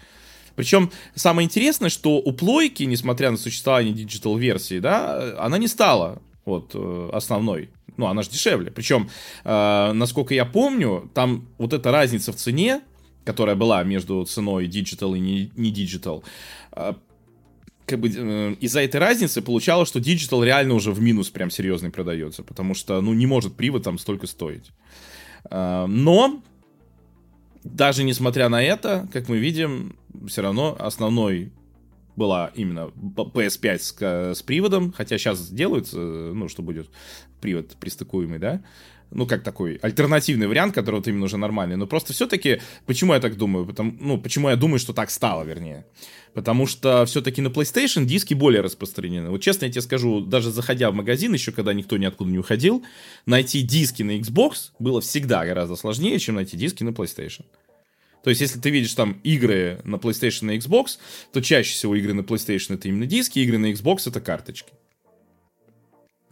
Причем 0.60 0.91
самое 1.15 1.45
интересное, 1.45 1.88
что 1.88 2.17
у 2.17 2.34
плойки, 2.34 2.84
несмотря 2.84 3.32
на 3.32 3.38
существование 3.38 3.93
digital-версии, 3.94 4.80
да, 4.80 5.38
она 5.39 5.58
не 5.58 5.69
стала 5.69 6.22
вот 6.43 6.72
э, 6.74 7.10
основной. 7.13 7.69
Ну, 7.95 8.08
она 8.08 8.24
же 8.24 8.30
дешевле. 8.30 8.69
Причем, 8.69 9.10
э, 9.45 9.91
насколько 9.93 10.34
я 10.34 10.43
помню, 10.43 11.10
там 11.13 11.48
вот 11.58 11.72
эта 11.72 11.93
разница 11.93 12.34
в 12.34 12.36
цене, 12.36 12.82
которая 13.24 13.56
была 13.56 13.84
между 13.86 14.26
ценой 14.26 14.67
digital 14.67 15.17
и 15.17 15.22
не 15.56 15.72
digital, 15.72 16.26
э, 16.74 16.93
как 17.86 18.00
бы 18.02 18.10
э, 18.13 18.56
из-за 18.60 18.82
этой 18.82 19.00
разницы 19.00 19.41
получалось, 19.41 19.88
что 19.88 20.00
digital 20.00 20.43
реально 20.43 20.74
уже 20.74 20.91
в 20.91 21.00
минус 21.00 21.30
прям 21.30 21.52
серьезный 21.52 21.89
продается, 21.89 22.43
потому 22.43 22.74
что, 22.74 23.00
ну, 23.00 23.13
не 23.13 23.28
может 23.28 23.56
привод 23.56 23.84
там 23.84 23.98
столько 23.98 24.28
стоить. 24.28 24.72
Э, 25.50 25.86
но 25.88 26.41
даже 27.63 28.04
несмотря 28.04 28.50
на 28.50 28.62
это, 28.62 29.08
как 29.13 29.30
мы 29.30 29.38
видим, 29.38 29.95
все 30.28 30.41
равно 30.41 30.76
основной 30.80 31.52
была 32.15 32.52
именно 32.54 32.91
PS5 33.15 33.80
с, 33.80 34.39
с 34.39 34.41
приводом, 34.43 34.91
хотя 34.91 35.17
сейчас 35.17 35.50
делают, 35.50 35.89
ну, 35.93 36.50
что 36.50 36.62
будет 36.62 36.89
привод 37.39 37.76
пристыкуемый, 37.80 38.39
да, 38.39 38.62
ну, 39.12 39.26
как 39.26 39.43
такой 39.43 39.76
альтернативный 39.82 40.48
вариант, 40.48 40.76
который 40.76 40.98
вот 40.98 41.08
именно 41.08 41.26
уже 41.26 41.38
нормальный. 41.38 41.78
Но 41.78 41.88
просто 41.88 42.13
все-таки, 42.13 42.62
почему 42.86 43.13
я 43.13 43.19
так 43.19 43.38
думаю? 43.38 43.65
Потому, 43.65 43.95
ну, 44.00 44.17
почему 44.19 44.50
я 44.50 44.56
думаю, 44.56 44.80
что 44.80 44.93
так 44.93 45.10
стало, 45.10 45.43
вернее. 45.43 45.86
Потому 46.34 46.67
что 46.67 47.06
все-таки 47.06 47.41
на 47.41 47.48
PlayStation 47.48 48.06
диски 48.06 48.36
более 48.36 48.62
распространены. 48.62 49.32
Вот 49.32 49.41
честно 49.41 49.65
я 49.65 49.72
тебе 49.72 49.82
скажу, 49.82 50.22
даже 50.22 50.52
заходя 50.52 50.91
в 50.91 50.93
магазин, 50.93 51.34
еще 51.34 51.52
когда 51.52 51.74
никто 51.74 51.98
ниоткуда 51.98 52.30
не 52.30 52.38
уходил, 52.38 52.84
найти 53.26 53.62
диски 53.62 54.04
на 54.04 54.17
Xbox 54.19 54.72
было 54.78 55.02
всегда 55.02 55.43
гораздо 55.45 55.76
сложнее, 55.76 56.19
чем 56.19 56.36
найти 56.36 56.56
диски 56.56 56.84
на 56.84 56.89
PlayStation. 56.89 57.45
То 58.24 58.30
есть, 58.30 58.42
если 58.42 58.60
ты 58.60 58.70
видишь 58.70 58.94
там 58.94 59.20
игры 59.24 59.80
на 59.84 59.96
PlayStation 59.96 60.54
и 60.54 60.58
Xbox, 60.58 60.98
то 61.32 61.42
чаще 61.42 61.74
всего 61.74 61.96
игры 61.96 62.14
на 62.14 62.22
PlayStation 62.22 62.76
это 62.76 62.88
именно 62.88 63.06
диски, 63.06 63.40
игры 63.40 63.58
на 63.58 63.72
Xbox 63.72 64.08
это 64.08 64.20
карточки. 64.20 64.74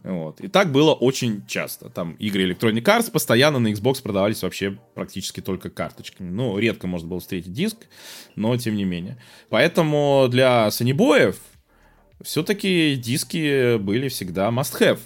Вот. 0.04 0.40
И 0.40 0.48
так 0.48 0.70
было 0.72 0.94
очень 0.94 1.46
часто. 1.46 1.90
Там 1.90 2.12
игры 2.14 2.50
Electronic 2.50 2.82
Arts 2.82 3.10
постоянно 3.10 3.58
на 3.58 3.68
Xbox 3.68 4.02
продавались 4.02 4.42
вообще 4.42 4.78
практически 4.94 5.40
только 5.40 5.70
карточками. 5.70 6.30
Ну, 6.30 6.58
редко 6.58 6.86
можно 6.86 7.08
было 7.08 7.20
встретить 7.20 7.52
диск, 7.52 7.76
но 8.36 8.56
тем 8.56 8.76
не 8.76 8.84
менее. 8.84 9.20
Поэтому 9.48 10.28
для 10.30 10.70
санибоев 10.70 11.36
все-таки 12.22 12.96
диски 12.96 13.76
были 13.76 14.08
всегда 14.08 14.48
must-have. 14.48 15.00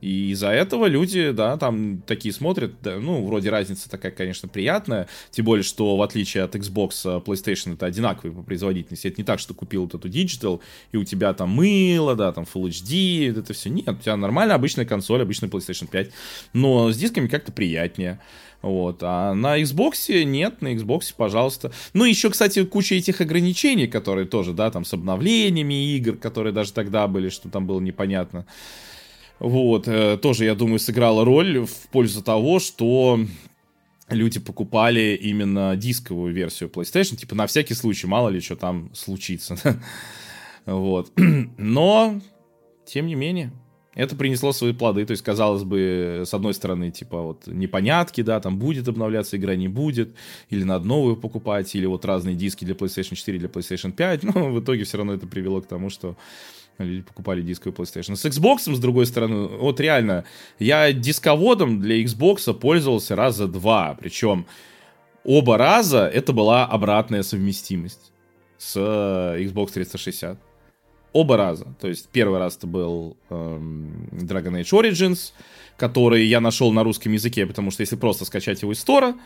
И 0.00 0.30
из-за 0.30 0.48
этого 0.48 0.86
люди, 0.86 1.30
да, 1.30 1.58
там 1.58 2.02
такие 2.06 2.32
смотрят, 2.32 2.72
да, 2.82 2.98
ну, 2.98 3.24
вроде 3.26 3.50
разница 3.50 3.90
такая, 3.90 4.12
конечно, 4.12 4.48
приятная, 4.48 5.08
тем 5.30 5.44
более, 5.44 5.62
что 5.62 5.96
в 5.96 6.02
отличие 6.02 6.44
от 6.44 6.54
Xbox, 6.54 6.92
э, 7.04 7.20
PlayStation 7.20 7.74
это 7.74 7.86
одинаковые 7.86 8.34
по 8.34 8.42
производительности, 8.42 9.08
это 9.08 9.20
не 9.20 9.24
так, 9.24 9.40
что 9.40 9.52
купил 9.52 9.82
вот 9.82 9.94
эту 9.94 10.08
Digital, 10.08 10.60
и 10.92 10.96
у 10.96 11.04
тебя 11.04 11.34
там 11.34 11.50
мыло, 11.50 12.16
да, 12.16 12.32
там 12.32 12.44
Full 12.44 12.68
HD, 12.68 13.38
это 13.38 13.52
все, 13.52 13.68
нет, 13.68 13.88
у 13.88 13.96
тебя 13.96 14.16
нормальная 14.16 14.56
обычная 14.56 14.86
консоль, 14.86 15.20
обычная 15.20 15.50
PlayStation 15.50 15.86
5, 15.86 16.10
но 16.54 16.90
с 16.90 16.96
дисками 16.96 17.28
как-то 17.28 17.52
приятнее. 17.52 18.20
Вот. 18.62 18.98
А 19.02 19.34
на 19.34 19.58
Xbox 19.60 20.22
нет, 20.24 20.60
на 20.60 20.74
Xbox, 20.74 21.14
пожалуйста. 21.16 21.72
Ну, 21.94 22.04
еще, 22.04 22.30
кстати, 22.30 22.64
куча 22.64 22.94
этих 22.94 23.20
ограничений, 23.20 23.86
которые 23.86 24.26
тоже, 24.26 24.52
да, 24.52 24.70
там 24.70 24.84
с 24.84 24.92
обновлениями 24.92 25.94
игр, 25.96 26.16
которые 26.16 26.52
даже 26.52 26.72
тогда 26.72 27.06
были, 27.06 27.30
что 27.30 27.48
там 27.48 27.66
было 27.66 27.80
непонятно. 27.80 28.46
Вот, 29.40 29.88
э, 29.88 30.18
тоже, 30.18 30.44
я 30.44 30.54
думаю, 30.54 30.78
сыграла 30.78 31.24
роль 31.24 31.64
в 31.64 31.88
пользу 31.90 32.22
того, 32.22 32.58
что 32.58 33.18
люди 34.10 34.38
покупали 34.38 35.18
именно 35.20 35.74
дисковую 35.76 36.34
версию 36.34 36.68
PlayStation, 36.68 37.16
типа 37.16 37.34
на 37.34 37.46
всякий 37.46 37.74
случай, 37.74 38.06
мало 38.06 38.28
ли 38.28 38.40
что 38.40 38.56
там 38.56 38.94
случится. 38.94 39.56
вот. 40.66 41.12
Но, 41.56 42.20
тем 42.84 43.06
не 43.06 43.14
менее, 43.14 43.50
это 43.94 44.14
принесло 44.14 44.52
свои 44.52 44.72
плоды. 44.72 45.04
То 45.06 45.12
есть, 45.12 45.22
казалось 45.22 45.64
бы, 45.64 46.22
с 46.26 46.34
одной 46.34 46.54
стороны, 46.54 46.90
типа, 46.90 47.22
вот 47.22 47.46
непонятки, 47.46 48.22
да, 48.22 48.40
там 48.40 48.58
будет 48.58 48.88
обновляться 48.88 49.36
игра, 49.36 49.56
не 49.56 49.68
будет, 49.68 50.14
или 50.50 50.64
надо 50.64 50.86
новую 50.86 51.16
покупать, 51.16 51.74
или 51.74 51.86
вот 51.86 52.04
разные 52.04 52.36
диски 52.36 52.64
для 52.64 52.74
PlayStation 52.74 53.14
4, 53.14 53.38
для 53.38 53.48
PlayStation 53.48 53.92
5. 53.92 54.22
Но 54.34 54.50
в 54.52 54.60
итоге 54.60 54.84
все 54.84 54.98
равно 54.98 55.14
это 55.14 55.26
привело 55.26 55.60
к 55.60 55.66
тому, 55.66 55.90
что 55.90 56.16
люди 56.78 57.02
покупали 57.02 57.42
дисковый 57.42 57.74
PlayStation. 57.74 58.16
С 58.16 58.24
Xbox, 58.24 58.74
с 58.74 58.78
другой 58.78 59.06
стороны, 59.06 59.48
вот 59.48 59.80
реально, 59.80 60.24
я 60.58 60.92
дисководом 60.92 61.80
для 61.80 62.02
Xbox 62.02 62.52
пользовался 62.54 63.16
раза 63.16 63.46
два, 63.46 63.96
причем 63.98 64.46
оба 65.24 65.56
раза 65.56 66.06
это 66.06 66.32
была 66.32 66.66
обратная 66.66 67.22
совместимость 67.22 68.12
с 68.58 68.74
э, 68.76 69.42
Xbox 69.42 69.72
360. 69.72 70.38
Оба 71.12 71.36
раза. 71.36 71.66
То 71.80 71.88
есть 71.88 72.08
первый 72.10 72.38
раз 72.38 72.56
это 72.56 72.68
был 72.68 73.16
эм, 73.30 74.08
Dragon 74.12 74.60
Age 74.60 74.70
Origins, 74.70 75.32
который 75.76 76.26
я 76.26 76.40
нашел 76.40 76.70
на 76.72 76.84
русском 76.84 77.12
языке, 77.12 77.46
потому 77.46 77.72
что 77.72 77.80
если 77.80 77.96
просто 77.96 78.24
скачать 78.24 78.62
его 78.62 78.72
из 78.72 78.78
стора, 78.78 79.16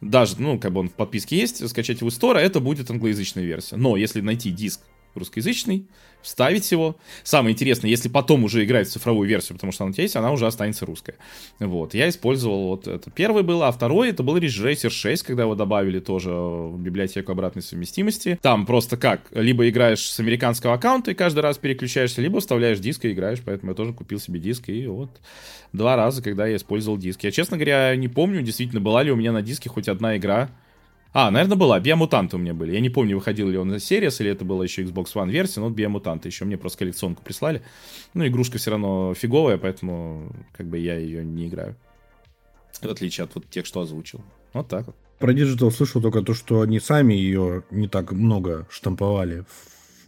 даже, 0.00 0.36
ну, 0.40 0.58
как 0.58 0.72
бы 0.72 0.80
он 0.80 0.88
в 0.88 0.94
подписке 0.94 1.36
есть, 1.36 1.68
скачать 1.68 2.00
его 2.00 2.08
из 2.08 2.14
стора, 2.14 2.38
это 2.38 2.60
будет 2.60 2.90
англоязычная 2.90 3.44
версия. 3.44 3.76
Но 3.76 3.96
если 3.96 4.22
найти 4.22 4.50
диск 4.50 4.80
русскоязычный, 5.14 5.86
вставить 6.24 6.70
его. 6.72 6.96
Самое 7.22 7.52
интересное, 7.52 7.90
если 7.90 8.08
потом 8.08 8.44
уже 8.44 8.64
играть 8.64 8.88
в 8.88 8.92
цифровую 8.92 9.28
версию, 9.28 9.54
потому 9.54 9.72
что 9.72 9.84
она 9.84 9.90
у 9.90 9.92
тебя 9.92 10.02
есть, 10.02 10.16
она 10.16 10.32
уже 10.32 10.46
останется 10.46 10.86
русская. 10.86 11.16
Вот, 11.60 11.94
я 11.94 12.08
использовал 12.08 12.68
вот 12.68 12.88
это. 12.88 13.10
Первый 13.10 13.42
был, 13.42 13.62
а 13.62 13.70
второй 13.70 14.10
это 14.10 14.22
был 14.22 14.36
Ridge 14.36 14.64
Racer 14.64 14.90
6, 14.90 15.22
когда 15.22 15.42
его 15.42 15.54
добавили 15.54 16.00
тоже 16.00 16.30
в 16.30 16.78
библиотеку 16.78 17.32
обратной 17.32 17.62
совместимости. 17.62 18.38
Там 18.42 18.66
просто 18.66 18.96
как, 18.96 19.22
либо 19.32 19.68
играешь 19.68 20.10
с 20.10 20.18
американского 20.18 20.74
аккаунта 20.74 21.10
и 21.10 21.14
каждый 21.14 21.40
раз 21.40 21.58
переключаешься, 21.58 22.22
либо 22.22 22.40
вставляешь 22.40 22.78
диск 22.78 23.04
и 23.04 23.12
играешь, 23.12 23.40
поэтому 23.44 23.72
я 23.72 23.76
тоже 23.76 23.92
купил 23.92 24.18
себе 24.18 24.40
диск 24.40 24.68
и 24.68 24.86
вот 24.86 25.10
два 25.72 25.96
раза, 25.96 26.22
когда 26.22 26.46
я 26.46 26.56
использовал 26.56 26.96
диск. 26.96 27.24
Я, 27.24 27.30
честно 27.30 27.56
говоря, 27.56 27.94
не 27.96 28.08
помню, 28.08 28.42
действительно, 28.42 28.80
была 28.80 29.02
ли 29.02 29.12
у 29.12 29.16
меня 29.16 29.32
на 29.32 29.42
диске 29.42 29.68
хоть 29.68 29.88
одна 29.88 30.16
игра, 30.16 30.50
а, 31.14 31.30
наверное, 31.30 31.56
была. 31.56 31.78
Биомутанты 31.78 32.34
у 32.34 32.40
меня 32.40 32.54
были. 32.54 32.72
Я 32.72 32.80
не 32.80 32.90
помню, 32.90 33.14
выходил 33.16 33.48
ли 33.48 33.56
он 33.56 33.68
на 33.68 33.76
Series, 33.76 34.16
или 34.20 34.32
это 34.32 34.44
была 34.44 34.64
еще 34.64 34.82
Xbox 34.82 35.14
One 35.14 35.30
версия, 35.30 35.60
но 35.60 35.70
Биомутанты 35.70 36.28
еще 36.28 36.44
мне 36.44 36.58
просто 36.58 36.80
коллекционку 36.80 37.22
прислали. 37.22 37.62
Ну, 38.14 38.26
игрушка 38.26 38.58
все 38.58 38.72
равно 38.72 39.14
фиговая, 39.14 39.56
поэтому 39.56 40.34
как 40.56 40.66
бы 40.66 40.76
я 40.76 40.98
ее 40.98 41.24
не 41.24 41.46
играю. 41.46 41.76
В 42.82 42.86
отличие 42.86 43.24
от 43.24 43.34
вот 43.36 43.48
тех, 43.48 43.64
что 43.64 43.80
озвучил. 43.80 44.22
Вот 44.52 44.66
так 44.66 44.86
вот. 44.86 44.96
Про 45.20 45.32
Digital 45.32 45.70
слышал 45.70 46.02
только 46.02 46.22
то, 46.22 46.34
что 46.34 46.62
они 46.62 46.80
сами 46.80 47.14
ее 47.14 47.62
не 47.70 47.86
так 47.86 48.10
много 48.10 48.66
штамповали 48.68 49.44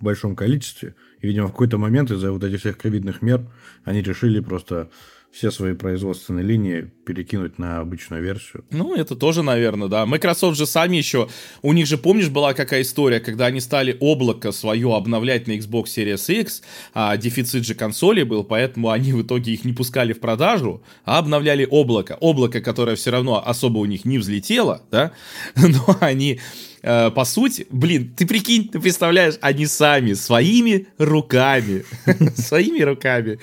в 0.01 0.03
большом 0.05 0.35
количестве. 0.35 0.97
И, 1.21 1.29
видимо, 1.29 1.47
в 1.47 1.53
какой-то 1.53 1.79
момент 1.79 2.11
из-за 2.11 2.33
вот 2.33 2.43
этих 2.43 2.61
всех 2.61 2.79
ковидных 2.79 3.23
мер 3.23 3.47
они 3.85 4.03
решили 4.03 4.41
просто 4.41 4.91
все 5.37 5.51
свои 5.51 5.75
производственные 5.75 6.47
линии 6.47 6.91
перекинуть 7.05 7.59
на 7.59 7.81
обычную 7.81 8.23
версию. 8.23 8.65
Ну, 8.71 8.95
это 8.95 9.15
тоже, 9.15 9.43
наверное, 9.43 9.89
да. 9.89 10.07
Microsoft 10.07 10.57
же 10.57 10.65
сами 10.65 10.97
еще, 10.97 11.29
у 11.61 11.75
них 11.75 11.87
же, 11.87 11.99
помнишь, 11.99 12.31
была 12.31 12.55
какая 12.55 12.81
история, 12.81 13.21
когда 13.21 13.47
они 13.47 13.61
стали 13.61 13.99
облако 14.01 14.51
свое 14.51 14.95
обновлять 14.95 15.47
на 15.47 15.53
Xbox 15.53 15.85
Series 15.95 16.41
X, 16.41 16.63
а 16.95 17.15
дефицит 17.19 17.67
же 17.67 17.75
консоли 17.75 18.23
был, 18.23 18.45
поэтому 18.45 18.89
они 18.89 19.13
в 19.13 19.23
итоге 19.23 19.53
их 19.53 19.67
не 19.67 19.75
пускали 19.75 20.15
в 20.15 20.21
продажу, 20.21 20.83
а 21.05 21.19
обновляли 21.19 21.69
облако. 21.71 22.17
Облако, 22.19 22.63
которое 22.63 22.97
все 22.97 23.11
равно 23.11 23.47
особо 23.47 23.79
у 23.79 23.85
них 23.85 24.07
не 24.07 24.17
взлетело, 24.17 24.83
да, 24.91 25.13
но 25.55 25.99
они 26.01 26.41
Э, 26.87 27.11
по 27.11 27.25
сути, 27.25 27.67
блин, 27.69 28.15
ты 28.17 28.25
прикинь, 28.27 28.69
ты 28.69 28.79
представляешь, 28.79 29.35
они 29.41 29.67
сами, 29.67 30.13
своими 30.13 30.87
руками, 30.99 31.85
своими 32.37 32.81
руками, 32.83 33.41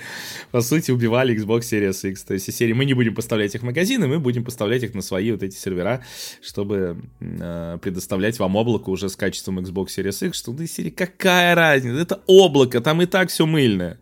по 0.50 0.62
сути, 0.62 0.90
убивали 0.90 1.36
Xbox 1.36 1.60
Series 1.60 2.08
X. 2.10 2.24
То 2.24 2.32
есть, 2.32 2.50
серии 2.54 2.72
мы 2.72 2.86
не 2.86 2.94
будем 2.94 3.14
поставлять 3.14 3.54
их 3.54 3.60
в 3.60 3.64
магазины, 3.66 4.06
мы 4.06 4.18
будем 4.18 4.44
поставлять 4.44 4.82
их 4.82 4.94
на 4.94 5.02
свои 5.02 5.30
вот 5.30 5.42
эти 5.42 5.56
сервера, 5.56 6.02
чтобы 6.40 7.02
э, 7.20 7.78
предоставлять 7.82 8.38
вам 8.38 8.56
облако 8.56 8.88
уже 8.88 9.10
с 9.10 9.16
качеством 9.16 9.58
Xbox 9.58 9.88
Series 9.88 10.26
X, 10.26 10.38
что 10.38 10.54
ты 10.54 10.66
серии, 10.66 10.90
какая 10.90 11.54
разница, 11.54 12.00
это 12.00 12.22
облако, 12.26 12.80
там 12.80 13.02
и 13.02 13.06
так 13.06 13.28
все 13.28 13.44
мыльное. 13.44 14.00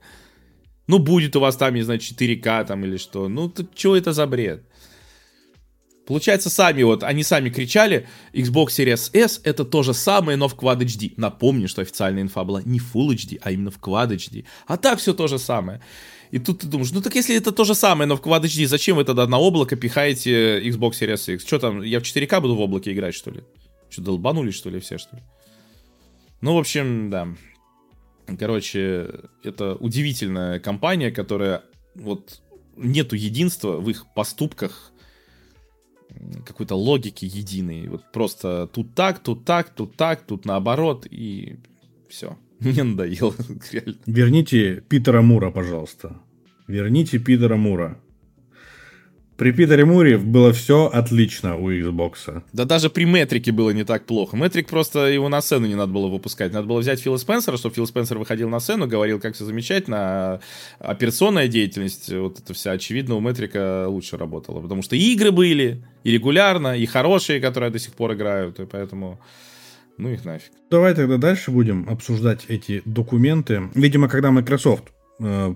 Ну, 0.87 1.01
будет 1.01 1.35
у 1.35 1.41
вас 1.41 1.57
там, 1.57 1.75
не 1.75 1.83
знаю, 1.83 1.99
4К 1.99 2.65
там 2.65 2.85
или 2.85 2.97
что. 2.97 3.29
Ну, 3.29 3.53
что 3.75 3.97
это 3.97 4.13
за 4.13 4.25
бред? 4.29 4.63
Получается, 6.07 6.51
сами 6.51 6.83
вот, 6.83 7.05
они 7.05 7.23
сами 7.23 7.49
кричали, 7.49 8.09
Xbox 8.33 8.69
Series 8.69 9.11
S 9.13 9.41
это 9.45 9.65
то 9.65 9.83
же 9.83 9.95
самое, 9.95 10.37
но 10.37 10.49
в 10.49 10.55
Quad 10.55 10.81
HD. 10.81 11.13
Напомню, 11.17 11.69
что 11.69 11.83
официальная 11.83 12.23
инфа 12.23 12.43
была 12.43 12.61
не 12.63 12.81
Full 12.81 13.15
HD, 13.15 13.39
а 13.41 13.53
именно 13.53 13.71
в 13.71 13.79
Quad 13.79 14.11
HD. 14.11 14.45
А 14.67 14.77
так 14.77 14.99
все 14.99 15.15
то 15.15 15.29
же 15.29 15.39
самое. 15.39 15.81
И 16.33 16.39
тут 16.39 16.61
ты 16.61 16.67
думаешь, 16.67 16.91
ну 16.93 17.03
так 17.03 17.15
если 17.15 17.37
это 17.37 17.53
то 17.53 17.65
же 17.65 17.75
самое, 17.75 18.09
но 18.09 18.17
в 18.17 18.21
Quad 18.21 18.43
HD, 18.43 18.67
зачем 18.67 18.97
вы 18.97 19.05
тогда 19.05 19.27
на 19.29 19.39
облако 19.39 19.77
пихаете 19.77 20.61
Xbox 20.61 20.93
Series 20.93 21.35
X? 21.35 21.47
Что 21.47 21.59
там, 21.61 21.83
я 21.83 22.01
в 22.01 22.03
4К 22.03 22.41
буду 22.41 22.57
в 22.57 22.61
облаке 22.61 22.93
играть, 22.93 23.15
что 23.15 23.31
ли? 23.31 23.43
Что, 23.89 24.03
долбанулись, 24.03 24.55
что 24.55 24.71
ли, 24.71 24.81
все, 24.81 24.99
что 24.99 25.17
ли? 25.17 25.23
Ну, 26.41 26.55
в 26.57 26.59
общем, 26.59 27.11
да. 27.11 27.29
Короче, 28.39 29.11
это 29.45 29.75
удивительная 29.75 30.59
компания, 30.59 31.11
которая 31.11 31.63
вот 31.95 32.41
нету 32.77 33.15
единства 33.15 33.77
в 33.79 33.89
их 33.91 34.07
поступках 34.15 34.92
какой-то 36.45 36.75
логики 36.75 37.25
единой. 37.25 37.89
Вот 37.89 38.11
просто 38.13 38.67
тут 38.67 38.95
так, 38.95 39.23
тут 39.23 39.45
так, 39.45 39.71
тут 39.71 39.97
так, 39.97 40.23
тут 40.23 40.45
наоборот, 40.45 41.07
и 41.11 41.57
все. 42.09 42.37
Мне 42.61 42.83
надоело, 42.83 43.35
реально. 43.73 43.97
Верните 44.07 44.83
Питера 44.89 45.23
Мура, 45.23 45.51
пожалуйста. 45.51 46.21
Верните 46.69 47.19
Питера 47.19 47.57
Мура. 47.57 47.99
При 49.37 49.51
Питере 49.51 49.85
Муре 49.85 50.19
было 50.19 50.53
все 50.53 50.87
отлично 50.87 51.57
у 51.57 51.71
Xbox. 51.71 52.43
Да 52.53 52.65
даже 52.65 52.91
при 52.91 53.05
Метрике 53.05 53.51
было 53.51 53.71
не 53.71 53.85
так 53.85 54.05
плохо. 54.05 54.37
Метрик 54.37 54.69
просто 54.69 55.07
его 55.07 55.29
на 55.29 55.41
сцену 55.41 55.67
не 55.67 55.75
надо 55.75 55.93
было 55.93 56.09
выпускать. 56.09 56.53
Надо 56.53 56.67
было 56.67 56.79
взять 56.79 57.01
Фила 57.01 57.17
Спенсера, 57.17 57.57
чтобы 57.57 57.75
Фил 57.75 57.87
Спенсер 57.87 58.19
выходил 58.19 58.49
на 58.49 58.61
сцену, 58.61 58.87
говорил, 58.87 59.19
как 59.19 59.35
все 59.35 59.45
замечательно. 59.45 59.99
А 59.99 60.41
операционная 60.79 61.49
деятельность, 61.49 62.13
вот 62.13 62.41
это 62.41 62.53
вся, 62.55 62.73
очевидно, 62.73 63.17
у 63.17 63.21
Метрика 63.21 63.87
лучше 63.89 64.17
работала. 64.17 64.61
Потому 64.61 64.83
что 64.83 64.97
игры 64.97 65.33
были 65.33 65.83
и 66.05 66.13
регулярно, 66.13 66.77
и 66.77 66.85
хорошие, 66.87 67.41
которые 67.41 67.71
до 67.71 67.79
сих 67.79 67.95
пор 67.95 68.15
играют. 68.15 68.61
И 68.61 68.67
поэтому 68.67 69.19
Ну 69.99 70.11
их 70.11 70.25
нафиг. 70.25 70.53
Давай 70.71 70.95
тогда 70.95 71.17
дальше 71.17 71.51
будем 71.51 71.89
обсуждать 71.89 72.45
эти 72.49 72.83
документы. 72.85 73.71
Видимо, 73.75 74.09
когда 74.09 74.31
Microsoft 74.31 74.85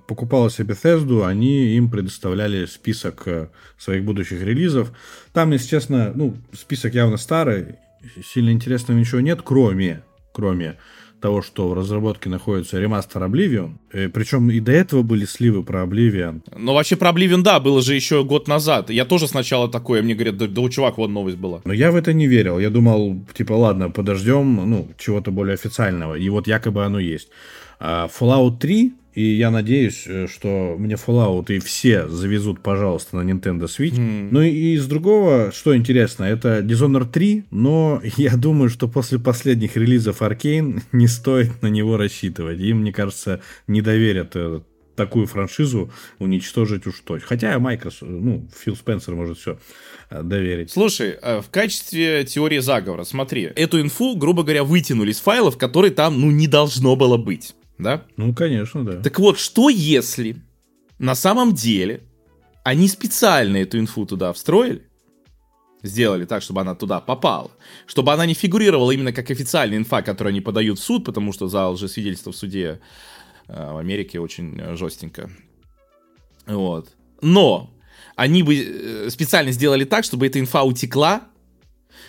покупала 0.07 0.51
себе 0.51 0.75
Bethesda, 0.75 1.27
они 1.27 1.77
им 1.77 1.91
предоставляли 1.91 2.67
список 2.67 3.23
э, 3.27 3.49
своих 3.79 4.05
будущих 4.05 4.43
релизов. 4.43 4.93
Там, 5.33 5.53
если 5.53 5.69
честно, 5.69 6.13
ну, 6.15 6.37
список 6.53 6.95
явно 6.95 7.17
старый, 7.17 7.77
сильно 8.25 8.51
интересного 8.51 8.99
ничего 8.99 9.21
нет, 9.21 9.41
кроме, 9.43 10.03
кроме 10.33 10.77
того, 11.21 11.43
что 11.43 11.69
в 11.69 11.75
разработке 11.75 12.29
находится 12.29 12.79
ремастер 12.79 13.23
Oblivion. 13.23 13.73
И, 13.93 14.07
причем 14.09 14.51
и 14.51 14.61
до 14.61 14.73
этого 14.73 15.03
были 15.03 15.25
сливы 15.25 15.65
про 15.65 15.83
Oblivion. 15.83 16.43
Ну, 16.57 16.75
вообще 16.75 16.97
про 16.97 17.11
Oblivion, 17.11 17.43
да, 17.43 17.59
было 17.59 17.83
же 17.83 17.95
еще 17.95 18.23
год 18.23 18.49
назад. 18.49 18.91
Я 18.91 19.05
тоже 19.05 19.27
сначала 19.27 19.69
такое, 19.69 20.03
мне 20.03 20.15
говорят, 20.15 20.37
да, 20.37 20.47
да 20.47 20.61
у 20.61 20.69
чувак, 20.69 20.99
вот 20.99 21.09
новость 21.09 21.39
была. 21.39 21.63
Но 21.65 21.73
я 21.73 21.91
в 21.91 21.97
это 21.97 22.13
не 22.13 22.27
верил. 22.27 22.59
Я 22.59 22.71
думал, 22.71 23.25
типа, 23.35 23.55
ладно, 23.55 23.91
подождем, 23.91 24.71
ну, 24.71 24.89
чего-то 24.99 25.31
более 25.31 25.55
официального. 25.55 26.15
И 26.15 26.29
вот 26.29 26.47
якобы 26.47 26.85
оно 26.85 27.01
есть. 27.01 27.29
А 27.81 28.09
Fallout 28.09 28.59
3 28.59 28.93
и 29.17 29.33
я 29.33 29.51
надеюсь, 29.51 30.05
э, 30.07 30.27
что 30.31 30.77
мне 30.79 30.95
Fallout 30.95 31.47
и 31.49 31.59
все 31.59 32.07
завезут, 32.07 32.61
пожалуйста, 32.61 33.17
на 33.17 33.29
Nintendo 33.29 33.65
Switch. 33.65 33.97
Mm. 33.97 34.29
Ну 34.31 34.43
и 34.43 34.75
из 34.75 34.87
другого, 34.87 35.53
что 35.53 35.75
интересно, 35.75 36.25
это 36.25 36.61
Dishonored 36.61 37.11
3, 37.11 37.45
но 37.51 38.03
я 38.19 38.37
думаю, 38.37 38.69
что 38.69 38.89
после 38.89 39.19
последних 39.19 39.75
релизов 39.79 40.21
Arkane 40.21 40.83
не 40.93 41.07
стоит 41.07 41.63
на 41.63 41.69
него 41.69 41.97
рассчитывать. 41.97 42.61
Им, 42.61 42.83
мне 42.83 42.93
кажется, 42.93 43.41
не 43.67 43.81
доверят 43.81 44.33
э, 44.35 44.61
такую 44.97 45.27
франшизу 45.27 45.91
уничтожить 46.19 46.87
уж 46.87 47.01
точно. 47.01 47.27
Хотя 47.27 47.59
Microsoft, 47.59 48.13
ну, 48.13 48.47
Фил 48.63 48.77
Спенсер 48.77 49.15
может 49.15 49.39
все 49.39 49.59
э, 50.11 50.23
доверить. 50.23 50.71
Слушай, 50.73 51.17
в 51.23 51.47
качестве 51.51 52.25
теории 52.25 52.59
заговора, 52.59 53.05
смотри, 53.05 53.45
эту 53.45 53.81
инфу, 53.81 54.15
грубо 54.17 54.43
говоря, 54.43 54.63
вытянули 54.63 55.13
из 55.13 55.21
файлов, 55.21 55.57
которые 55.57 55.93
там, 55.93 56.21
ну, 56.21 56.31
не 56.31 56.49
должно 56.49 56.97
было 56.97 57.17
быть 57.17 57.55
да? 57.79 58.05
Ну, 58.17 58.35
конечно, 58.35 58.85
да. 58.85 59.01
Так 59.03 59.19
вот, 59.19 59.39
что 59.39 59.69
если 59.69 60.37
на 60.99 61.15
самом 61.15 61.55
деле 61.55 62.03
они 62.65 62.89
специально 62.89 63.59
эту 63.59 63.79
инфу 63.79 64.07
туда 64.07 64.33
встроили, 64.33 64.83
сделали 65.83 66.25
так, 66.25 66.43
чтобы 66.43 66.63
она 66.63 66.75
туда 66.75 67.01
попала, 67.01 67.51
чтобы 67.87 68.13
она 68.13 68.27
не 68.27 68.35
фигурировала 68.35 68.91
именно 68.91 69.13
как 69.13 69.31
официальная 69.31 69.79
инфа, 69.79 70.03
которую 70.03 70.31
они 70.31 70.41
подают 70.41 70.79
в 70.79 70.83
суд, 70.83 71.05
потому 71.05 71.33
что 71.33 71.49
за 71.49 71.69
лжесвидетельство 71.69 72.33
в 72.33 72.37
суде 72.37 72.81
э, 73.47 73.73
в 73.73 73.77
Америке 73.77 74.19
очень 74.21 74.77
жестенько. 74.77 75.31
Вот. 76.47 76.91
Но 77.21 77.71
они 78.17 78.43
бы 78.43 78.57
э, 78.57 79.11
специально 79.11 79.53
сделали 79.53 79.85
так, 79.85 80.05
чтобы 80.05 80.27
эта 80.27 80.41
инфа 80.41 80.63
утекла 80.65 81.29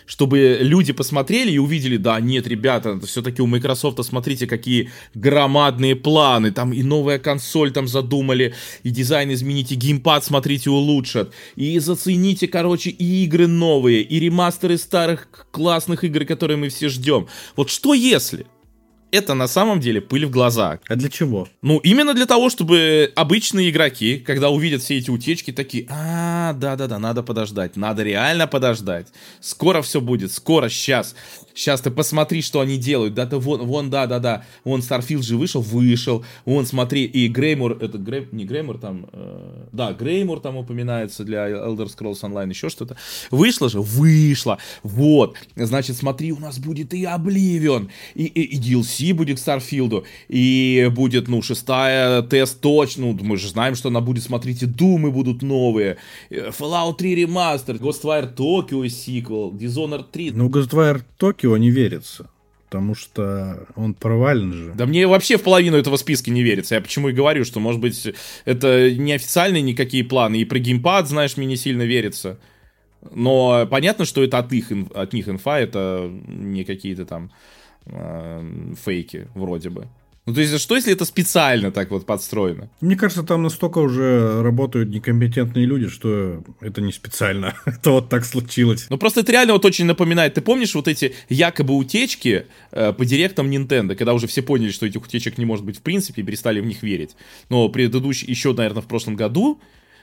чтобы 0.07 0.57
люди 0.61 0.93
посмотрели 0.93 1.51
и 1.51 1.57
увидели, 1.59 1.97
да, 1.97 2.19
нет, 2.19 2.47
ребята, 2.47 2.99
все-таки 3.05 3.41
у 3.41 3.45
Microsoft, 3.45 4.03
смотрите, 4.03 4.47
какие 4.47 4.89
громадные 5.13 5.95
планы, 5.95 6.51
там 6.51 6.73
и 6.73 6.81
новая 6.81 7.19
консоль 7.19 7.71
там 7.71 7.87
задумали, 7.87 8.55
и 8.83 8.89
дизайн 8.89 9.33
измените, 9.33 9.75
геймпад, 9.75 10.23
смотрите, 10.23 10.69
улучшат, 10.69 11.33
и 11.55 11.77
зацените, 11.77 12.47
короче, 12.47 12.89
и 12.89 13.25
игры 13.25 13.47
новые, 13.47 14.01
и 14.01 14.19
ремастеры 14.19 14.77
старых 14.77 15.27
классных 15.51 16.03
игр, 16.03 16.25
которые 16.25 16.57
мы 16.57 16.69
все 16.69 16.87
ждем. 16.87 17.27
Вот 17.55 17.69
что 17.69 17.93
если? 17.93 18.47
Это 19.11 19.33
на 19.33 19.47
самом 19.47 19.79
деле 19.79 20.01
пыль 20.01 20.25
в 20.25 20.31
глаза. 20.31 20.79
А 20.87 20.95
для 20.95 21.09
чего? 21.09 21.47
Ну, 21.61 21.77
именно 21.79 22.13
для 22.13 22.25
того, 22.25 22.49
чтобы 22.49 23.11
обычные 23.15 23.69
игроки, 23.69 24.17
когда 24.17 24.49
увидят 24.49 24.81
все 24.81 24.97
эти 24.97 25.09
утечки, 25.09 25.51
такие, 25.51 25.87
а, 25.89 26.53
да-да-да, 26.53 26.99
надо 26.99 27.23
подождать, 27.23 27.75
надо 27.75 28.03
реально 28.03 28.47
подождать. 28.47 29.07
Скоро 29.39 29.81
все 29.81 30.01
будет, 30.01 30.31
скоро, 30.31 30.69
сейчас. 30.69 31.15
Сейчас 31.57 31.81
ты 31.81 31.89
посмотри, 31.89 32.43
что 32.43 32.59
они 32.59 32.77
делают. 32.77 33.15
Да, 33.15 33.25
ты 33.25 33.37
вон, 33.37 33.65
вон, 33.65 33.89
да, 33.89 34.05
да, 34.05 34.19
да. 34.19 34.45
Вон 34.63 34.81
Starfield 34.81 35.23
же 35.23 35.37
вышел, 35.37 35.59
вышел. 35.59 36.23
Вон, 36.45 36.67
смотри, 36.67 37.05
и 37.05 37.27
Греймур, 37.27 37.71
это 37.81 37.97
Грей, 37.97 38.27
не 38.31 38.45
Греймур 38.45 38.77
там, 38.77 39.07
э, 39.11 39.65
да, 39.71 39.91
Греймур 39.93 40.39
там 40.39 40.57
упоминается 40.57 41.23
для 41.23 41.49
Elder 41.49 41.87
Scrolls 41.87 42.21
Online, 42.21 42.49
еще 42.49 42.69
что-то. 42.69 42.95
Вышло 43.31 43.69
же? 43.69 43.81
Вышло. 43.81 44.59
Вот. 44.83 45.35
Значит, 45.55 45.97
смотри, 45.97 46.31
у 46.31 46.37
нас 46.37 46.59
будет 46.59 46.93
и 46.93 47.05
Oblivion, 47.05 47.89
и, 48.13 48.25
и, 48.25 48.55
и 48.55 48.59
DLC 48.59 49.15
будет 49.15 49.39
к 49.39 49.41
Starfield, 49.41 50.03
и 50.27 50.91
будет, 50.93 51.27
ну, 51.27 51.41
шестая 51.41 52.21
тест 52.21 52.61
точно. 52.61 53.13
Ну, 53.13 53.17
мы 53.23 53.37
же 53.37 53.47
знаем, 53.47 53.73
что 53.73 53.89
она 53.89 54.01
будет, 54.01 54.23
смотрите, 54.23 54.67
Думы 54.67 55.11
будут 55.11 55.41
новые. 55.41 55.97
Э, 56.29 56.51
Fallout 56.51 56.97
3 56.97 57.15
ремастер, 57.15 57.77
Ghostwire 57.77 58.31
Tokyo 58.35 58.87
сиквел, 58.87 59.51
Dishonored 59.51 60.05
3. 60.11 60.31
Ну, 60.35 60.49
Ghostwire 60.49 61.01
Tokyo 61.19 61.46
его 61.47 61.57
не 61.57 61.71
верится. 61.71 62.29
Потому 62.69 62.95
что 62.95 63.65
он 63.75 63.93
провален 63.93 64.51
же. 64.51 64.73
Да 64.75 64.85
мне 64.85 65.07
вообще 65.07 65.37
в 65.37 65.43
половину 65.43 65.77
этого 65.77 65.95
списка 65.95 66.31
не 66.31 66.43
верится. 66.43 66.75
Я 66.75 66.81
почему 66.81 67.09
и 67.09 67.13
говорю, 67.13 67.45
что, 67.45 67.61
может 67.61 67.79
быть, 67.79 68.13
это 68.43 68.91
не 68.91 69.13
официальные 69.13 69.61
никакие 69.61 70.03
планы. 70.03 70.35
И 70.35 70.45
про 70.45 70.59
геймпад, 70.59 71.07
знаешь, 71.07 71.37
мне 71.37 71.47
не 71.47 71.55
сильно 71.55 71.83
верится. 71.83 72.39
Но 73.11 73.65
понятно, 73.71 74.03
что 74.03 74.21
это 74.21 74.39
от, 74.39 74.51
их, 74.51 74.71
от 74.93 75.13
них 75.13 75.29
инфа, 75.29 75.59
это 75.59 76.11
не 76.27 76.65
какие-то 76.65 77.05
там 77.05 77.31
э, 77.85 78.73
фейки 78.83 79.27
вроде 79.33 79.69
бы. 79.69 79.87
Ну, 80.27 80.33
то 80.33 80.41
есть, 80.41 80.59
что 80.59 80.75
если 80.75 80.91
это 80.91 81.05
специально 81.05 81.71
так 81.71 81.89
вот 81.89 82.05
подстроено? 82.05 82.69
Мне 82.81 82.97
кажется, 82.97 83.23
там 83.23 83.43
настолько 83.43 83.77
уже 83.77 84.43
работают 84.43 84.89
некомпетентные 84.89 85.65
люди, 85.65 85.87
что 85.87 86.43
это 86.59 86.81
не 86.81 86.91
специально. 86.91 87.55
это 87.65 87.91
вот 87.91 88.09
так 88.09 88.25
случилось. 88.25 88.87
Ну, 88.89 88.97
просто 88.97 89.21
это 89.21 89.31
реально 89.31 89.53
вот 89.53 89.63
очень 89.63 89.85
напоминает. 89.85 90.33
Ты 90.33 90.41
помнишь 90.41 90.75
вот 90.75 90.89
эти 90.89 91.15
якобы 91.29 91.73
утечки 91.77 92.45
э, 92.71 92.91
по 92.91 93.05
директам 93.05 93.49
Nintendo, 93.49 93.95
когда 93.95 94.13
уже 94.13 94.27
все 94.27 94.41
поняли, 94.41 94.71
что 94.71 94.85
этих 94.85 95.01
утечек 95.01 95.37
не 95.37 95.45
может 95.45 95.63
быть 95.63 95.77
в 95.77 95.81
принципе, 95.81 96.21
и 96.21 96.25
перестали 96.25 96.59
в 96.59 96.65
них 96.65 96.83
верить. 96.83 97.15
Но 97.47 97.69
предыдущий, 97.69 98.27
еще, 98.27 98.51
наверное, 98.51 98.81
в 98.81 98.87
прошлом 98.87 99.15
году, 99.15 99.61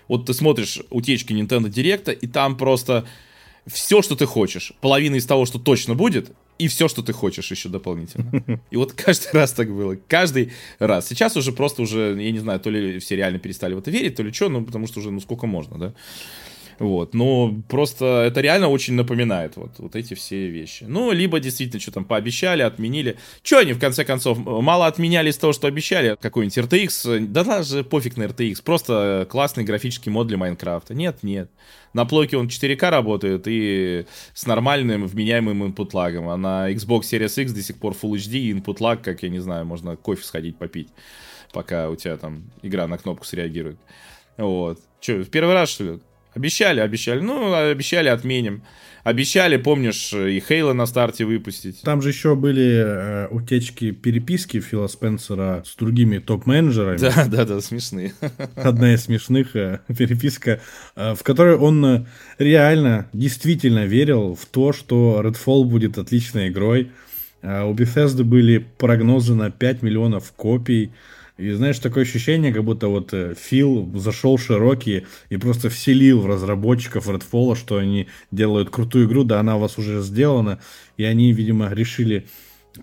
вот 0.09 0.25
ты 0.25 0.33
смотришь 0.33 0.81
утечки 0.89 1.35
Nintendo 1.35 1.69
Директа, 1.69 2.13
и 2.13 2.27
там 2.27 2.57
просто 2.57 3.05
все, 3.67 4.03
что 4.03 4.17
ты 4.17 4.27
хочешь. 4.27 4.73
Половина 4.81 5.17
из 5.17 5.27
того, 5.27 5.47
что 5.47 5.59
точно 5.59 5.95
будет, 5.95 6.33
и 6.59 6.69
все, 6.69 6.89
что 6.89 7.03
ты 7.03 7.13
хочешь 7.13 7.51
еще 7.51 7.69
дополнительно. 7.69 8.61
И 8.71 8.77
вот 8.77 8.93
каждый 8.93 9.33
раз 9.33 9.53
так 9.53 9.73
было. 9.73 9.97
Каждый 10.07 10.53
раз. 10.79 11.09
Сейчас 11.09 11.37
уже 11.37 11.53
просто 11.53 11.83
уже, 11.83 12.17
я 12.21 12.31
не 12.31 12.39
знаю, 12.39 12.61
то 12.61 12.71
ли 12.71 12.99
все 13.01 13.17
реально 13.17 13.39
перестали 13.39 13.75
в 13.75 13.79
это 13.79 13.91
верить, 13.91 14.15
то 14.15 14.23
ли 14.23 14.33
что, 14.33 14.49
ну, 14.49 14.65
потому 14.65 14.87
что 14.87 15.01
уже, 15.01 15.11
ну, 15.11 15.21
сколько 15.21 15.47
можно, 15.47 15.79
да. 15.79 15.95
Вот, 16.79 17.15
но 17.15 17.55
просто 17.69 18.25
это 18.27 18.41
реально 18.41 18.69
очень 18.69 18.95
напоминает 18.95 19.57
вот, 19.57 19.73
вот 19.79 19.97
эти 19.97 20.15
все 20.15 20.49
вещи. 20.49 20.85
Ну, 20.87 21.13
либо 21.13 21.41
действительно 21.41 21.81
что 21.81 21.93
там 21.93 22.05
пообещали, 22.05 22.63
отменили. 22.63 23.17
Что 23.43 23.59
они, 23.59 23.73
в 23.73 23.79
конце 23.79 24.05
концов, 24.05 24.39
мало 24.39 24.87
отменяли 24.87 25.31
из 25.31 25.39
того, 25.39 25.53
что 25.53 25.67
обещали? 25.67 26.17
Какой-нибудь 26.21 26.59
RTX? 26.59 27.27
Да 27.27 27.45
даже 27.45 27.85
пофиг 27.85 28.17
на 28.17 28.25
RTX, 28.25 28.63
просто 28.65 29.27
классный 29.31 29.65
графический 29.65 30.11
мод 30.11 30.27
для 30.27 30.37
Майнкрафта. 30.37 30.95
Нет, 30.95 31.19
нет. 31.23 31.51
На 31.93 32.05
плойке 32.05 32.37
он 32.37 32.49
4К 32.49 32.91
работает 32.91 33.45
и 33.47 34.05
с 34.35 34.47
нормальным 34.47 35.07
вменяемым 35.07 35.63
input 35.65 35.91
лагом. 35.93 36.29
А 36.29 36.37
на 36.37 36.71
Xbox 36.73 37.03
Series 37.03 37.41
X 37.41 37.53
до 37.53 37.63
сих 37.63 37.77
пор 37.79 37.95
Full 37.95 38.13
HD 38.13 38.39
и 38.39 38.53
input 38.53 38.79
lag, 38.79 39.03
как 39.03 39.23
я 39.23 39.29
не 39.29 39.39
знаю, 39.39 39.65
можно 39.65 39.97
кофе 39.97 40.25
сходить 40.25 40.59
попить, 40.59 40.89
пока 41.53 41.89
у 41.89 41.97
тебя 41.97 42.17
там 42.17 42.51
игра 42.63 42.89
на 42.89 42.99
кнопку 42.99 43.25
среагирует. 43.25 43.79
Вот. 44.37 44.81
Че, 45.01 45.23
в 45.23 45.31
первый 45.31 45.55
раз, 45.55 45.69
что 45.69 45.85
ли? 45.85 46.01
Обещали, 46.35 46.81
обещали. 46.81 47.21
Ну, 47.21 47.55
обещали, 47.55 48.09
отменим. 48.09 48.63
Обещали, 49.05 49.59
помнишь, 49.59 50.15
и 50.15 50.41
Хейла 50.41 50.73
на 50.73 50.87
старте 50.87 51.27
выпустить. 51.27 51.83
Там 51.83 52.01
же 52.01 52.09
еще 52.09 52.35
были 52.35 52.83
э, 52.85 53.29
утечки 53.31 53.91
переписки 53.91 54.61
Фила 54.61 54.87
Спенсера 54.87 55.63
с 55.67 55.77
другими 55.77 56.17
топ-менеджерами. 56.19 56.97
Да, 56.97 57.27
да, 57.27 57.45
да, 57.45 57.61
смешные. 57.61 58.15
Одна 58.57 58.95
из 58.95 59.03
смешных 59.03 59.55
э, 59.57 59.81
переписка, 59.89 60.61
э, 60.97 61.15
в 61.15 61.23
которой 61.23 61.57
он 61.57 61.85
э, 61.85 62.07
реально, 62.39 63.07
действительно 63.13 63.85
верил 63.85 64.35
в 64.35 64.47
то, 64.47 64.73
что 64.73 65.21
Redfall 65.23 65.65
будет 65.65 65.99
отличной 65.99 66.49
игрой. 66.49 66.91
Э, 67.43 67.65
у 67.65 67.75
Bethesda 67.75 68.25
были 68.25 68.67
прогнозы 68.79 69.35
на 69.35 69.51
5 69.51 69.83
миллионов 69.83 70.33
копий. 70.33 70.93
И 71.37 71.51
знаешь, 71.51 71.79
такое 71.81 72.05
ощущение, 72.05 72.53
как 72.53 72.63
будто 72.63 72.87
вот 72.87 73.13
э, 73.13 73.35
Фил 73.37 73.91
зашел 73.97 74.39
широкий 74.39 75.05
и 75.31 75.37
просто 75.37 75.69
вселил 75.69 76.21
в 76.21 76.27
разработчиков 76.27 77.09
Redfall, 77.09 77.57
что 77.57 77.79
они 77.79 78.07
делают 78.31 78.71
крутую 78.71 79.07
игру, 79.07 79.25
да 79.25 79.41
она 79.41 79.57
у 79.57 79.61
вас 79.61 79.77
уже 79.77 80.01
сделана, 80.01 80.61
и 80.97 81.03
они, 81.03 81.33
видимо, 81.33 81.73
решили 81.73 82.27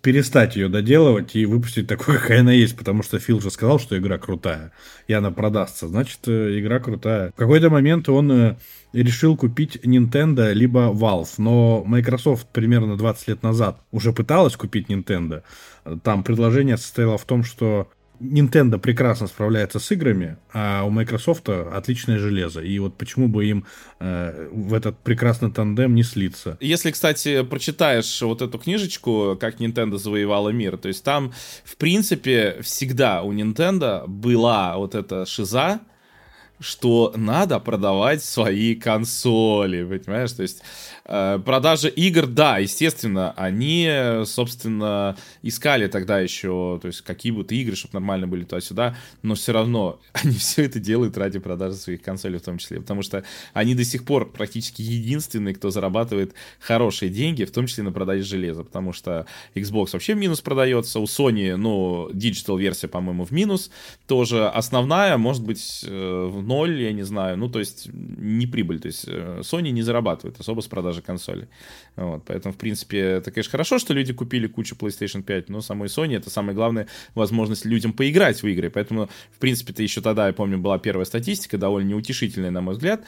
перестать 0.01 0.55
ее 0.55 0.67
доделывать 0.67 1.35
и 1.35 1.45
выпустить 1.45 1.87
такой, 1.87 2.17
какая 2.19 2.41
она 2.41 2.51
есть, 2.51 2.77
потому 2.77 3.03
что 3.03 3.19
Фил 3.19 3.39
же 3.39 3.51
сказал, 3.51 3.79
что 3.79 3.97
игра 3.97 4.17
крутая, 4.17 4.73
и 5.07 5.13
она 5.13 5.31
продастся, 5.31 5.87
значит, 5.87 6.19
э, 6.27 6.59
игра 6.59 6.79
крутая. 6.79 7.31
В 7.31 7.35
какой-то 7.35 7.69
момент 7.69 8.09
он 8.09 8.31
э, 8.33 8.57
решил 8.91 9.37
купить 9.37 9.77
Nintendo 9.77 10.51
либо 10.51 10.91
Valve, 10.91 11.35
но 11.37 11.85
Microsoft 11.85 12.47
примерно 12.51 12.97
20 12.97 13.29
лет 13.29 13.43
назад 13.43 13.79
уже 13.91 14.11
пыталась 14.11 14.57
купить 14.57 14.89
Nintendo. 14.89 15.43
Там 16.03 16.23
предложение 16.23 16.75
состояло 16.75 17.17
в 17.17 17.23
том, 17.23 17.45
что 17.45 17.89
Nintendo 18.21 18.77
прекрасно 18.77 19.27
справляется 19.27 19.79
с 19.79 19.91
играми, 19.91 20.37
а 20.53 20.83
у 20.83 20.89
Microsoft 20.89 21.49
отличное 21.49 22.19
железо. 22.19 22.61
И 22.61 22.77
вот 22.79 22.97
почему 22.97 23.27
бы 23.27 23.45
им 23.45 23.65
э, 23.99 24.49
в 24.51 24.73
этот 24.73 24.99
прекрасный 24.99 25.51
тандем 25.51 25.95
не 25.95 26.03
слиться? 26.03 26.57
Если, 26.59 26.91
кстати, 26.91 27.43
прочитаешь 27.43 28.21
вот 28.21 28.41
эту 28.41 28.59
книжечку, 28.59 29.37
как 29.39 29.59
Nintendo 29.59 29.97
завоевала 29.97 30.49
мир, 30.49 30.77
то 30.77 30.87
есть 30.87 31.03
там, 31.03 31.33
в 31.63 31.75
принципе, 31.77 32.57
всегда 32.61 33.23
у 33.23 33.33
Nintendo 33.33 34.07
была 34.07 34.77
вот 34.77 34.95
эта 34.95 35.25
шиза, 35.25 35.81
что 36.61 37.11
надо 37.15 37.59
продавать 37.59 38.23
свои 38.23 38.75
консоли, 38.75 39.83
понимаешь? 39.83 40.31
То 40.31 40.43
есть 40.43 40.61
Э, 41.13 41.39
продажа 41.43 41.89
игр, 41.89 42.25
да, 42.25 42.59
естественно, 42.59 43.33
они, 43.35 43.89
собственно, 44.25 45.17
искали 45.41 45.87
тогда 45.87 46.21
еще, 46.21 46.79
то 46.81 46.87
есть 46.87 47.01
какие 47.01 47.33
будут 47.33 47.51
игры, 47.51 47.75
чтобы 47.75 47.95
нормально 47.95 48.27
были 48.27 48.45
туда-сюда, 48.45 48.95
но 49.21 49.35
все 49.35 49.51
равно 49.51 49.99
они 50.13 50.35
все 50.35 50.63
это 50.63 50.79
делают 50.79 51.17
ради 51.17 51.39
продажи 51.39 51.75
своих 51.75 52.01
консолей 52.01 52.39
в 52.39 52.43
том 52.43 52.59
числе, 52.59 52.79
потому 52.79 53.01
что 53.01 53.25
они 53.53 53.75
до 53.75 53.83
сих 53.83 54.05
пор 54.05 54.31
практически 54.31 54.81
единственные, 54.81 55.53
кто 55.53 55.69
зарабатывает 55.69 56.33
хорошие 56.61 57.09
деньги, 57.09 57.43
в 57.43 57.51
том 57.51 57.67
числе 57.67 57.83
на 57.83 57.91
продаже 57.91 58.23
железа, 58.23 58.63
потому 58.63 58.93
что 58.93 59.25
Xbox 59.53 59.89
вообще 59.91 60.13
в 60.13 60.17
минус 60.17 60.39
продается, 60.39 61.01
у 61.01 61.05
Sony, 61.05 61.57
ну, 61.57 62.09
digital 62.13 62.57
версия, 62.57 62.87
по-моему, 62.87 63.25
в 63.25 63.31
минус, 63.31 63.69
тоже 64.07 64.47
основная, 64.47 65.17
может 65.17 65.43
быть, 65.43 65.83
э, 65.85 66.29
ноль, 66.51 66.81
я 66.81 66.91
не 66.93 67.03
знаю, 67.03 67.37
ну, 67.37 67.49
то 67.49 67.59
есть 67.59 67.89
не 67.93 68.47
прибыль, 68.47 68.79
то 68.79 68.87
есть 68.87 69.05
э, 69.07 69.41
Sony 69.41 69.71
не 69.71 69.83
зарабатывает 69.83 70.39
особо 70.39 70.61
с 70.61 70.67
продажи 70.67 71.01
консоли. 71.01 71.47
Вот, 71.95 72.23
поэтому, 72.25 72.53
в 72.53 72.57
принципе, 72.57 72.99
это, 72.99 73.31
конечно, 73.31 73.51
хорошо, 73.51 73.79
что 73.79 73.93
люди 73.93 74.13
купили 74.13 74.47
кучу 74.47 74.75
PlayStation 74.75 75.23
5, 75.23 75.49
но 75.49 75.61
самой 75.61 75.87
Sony 75.87 76.17
это 76.17 76.29
самая 76.29 76.55
главная 76.55 76.87
возможность 77.15 77.65
людям 77.65 77.93
поиграть 77.93 78.43
в 78.43 78.47
игры. 78.47 78.69
Поэтому, 78.69 79.09
в 79.31 79.39
принципе-то, 79.39 79.81
еще 79.81 80.01
тогда, 80.01 80.27
я 80.27 80.33
помню, 80.33 80.57
была 80.57 80.77
первая 80.79 81.05
статистика, 81.05 81.57
довольно 81.57 81.89
неутешительная, 81.89 82.51
на 82.51 82.61
мой 82.61 82.73
взгляд, 82.73 83.03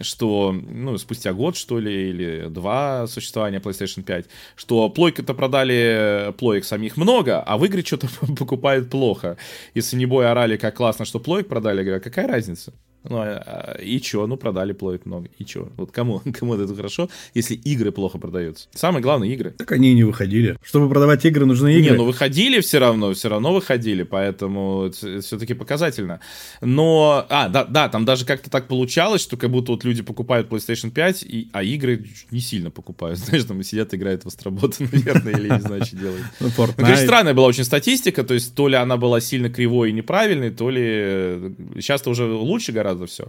что, 0.00 0.52
ну, 0.52 0.96
спустя 0.98 1.32
год, 1.32 1.56
что 1.56 1.78
ли, 1.78 2.10
или 2.10 2.46
два 2.48 3.06
существования 3.06 3.58
PlayStation 3.58 4.02
5, 4.02 4.26
что 4.56 4.88
плойка-то 4.88 5.34
продали 5.34 6.32
плоек 6.38 6.64
самих 6.64 6.96
много, 6.96 7.40
а 7.40 7.58
в 7.58 7.64
игры 7.64 7.82
что-то 7.82 8.08
покупают 8.38 8.90
плохо. 8.90 9.36
Если 9.74 9.96
не 9.96 10.06
бой 10.06 10.30
орали, 10.30 10.56
как 10.56 10.76
классно, 10.76 11.04
что 11.04 11.20
плоек 11.20 11.48
продали, 11.48 11.78
я 11.78 11.84
говорю, 11.84 12.00
а 12.00 12.00
какая 12.00 12.26
разница? 12.26 12.72
Ну, 13.08 13.18
а, 13.18 13.42
а, 13.46 13.78
и 13.80 14.00
чё? 14.00 14.26
Ну, 14.26 14.36
продали 14.36 14.72
плоек 14.72 15.06
много. 15.06 15.28
И 15.38 15.44
чё? 15.44 15.68
Вот 15.76 15.92
кому, 15.92 16.22
кому 16.38 16.54
это 16.54 16.74
хорошо, 16.74 17.08
если 17.34 17.54
игры 17.54 17.92
плохо 17.92 18.18
продаются? 18.18 18.68
Самое 18.74 19.02
главное, 19.02 19.28
игры. 19.28 19.50
Так 19.50 19.72
они 19.72 19.92
и 19.92 19.94
не 19.94 20.04
выходили. 20.04 20.56
Чтобы 20.62 20.88
продавать 20.88 21.24
игры, 21.24 21.46
нужны 21.46 21.74
игры. 21.74 21.92
Не, 21.92 21.96
ну 21.96 22.04
выходили 22.04 22.60
все 22.60 22.78
равно, 22.78 23.12
все 23.14 23.28
равно 23.28 23.52
выходили, 23.52 24.02
поэтому 24.02 24.90
все-таки 24.90 25.54
показательно. 25.54 26.20
Но, 26.60 27.26
а, 27.28 27.48
да, 27.48 27.64
да, 27.64 27.88
там 27.88 28.04
даже 28.04 28.24
как-то 28.24 28.50
так 28.50 28.68
получалось, 28.68 29.22
что 29.22 29.36
как 29.36 29.50
будто 29.50 29.72
вот 29.72 29.84
люди 29.84 30.02
покупают 30.02 30.48
PlayStation 30.48 30.90
5, 30.90 31.22
и, 31.22 31.48
а 31.52 31.62
игры 31.62 32.06
не 32.30 32.40
сильно 32.40 32.70
покупают. 32.70 33.18
Знаешь, 33.26 33.44
там 33.44 33.62
сидят, 33.62 33.94
играют 33.94 34.24
в 34.24 34.28
Астробота, 34.28 34.76
наверное, 34.92 35.34
или 35.34 35.48
не 35.48 35.60
знаю, 35.60 35.84
что 35.84 35.96
делают. 35.96 36.24
Ну, 36.40 36.48
ну 36.56 36.66
конечно, 36.76 37.04
странная 37.04 37.34
была 37.34 37.46
очень 37.46 37.64
статистика, 37.64 38.24
то 38.24 38.34
есть 38.34 38.54
то 38.54 38.68
ли 38.68 38.76
она 38.76 38.96
была 38.96 39.20
сильно 39.20 39.50
кривой 39.50 39.90
и 39.90 39.92
неправильной, 39.92 40.50
то 40.50 40.70
ли 40.70 41.54
сейчас-то 41.74 42.10
уже 42.10 42.24
лучше 42.24 42.72
гораздо 42.72 42.95
гораздо 42.96 43.06
все. 43.06 43.28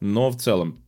Но 0.00 0.30
в 0.30 0.36
целом. 0.36 0.78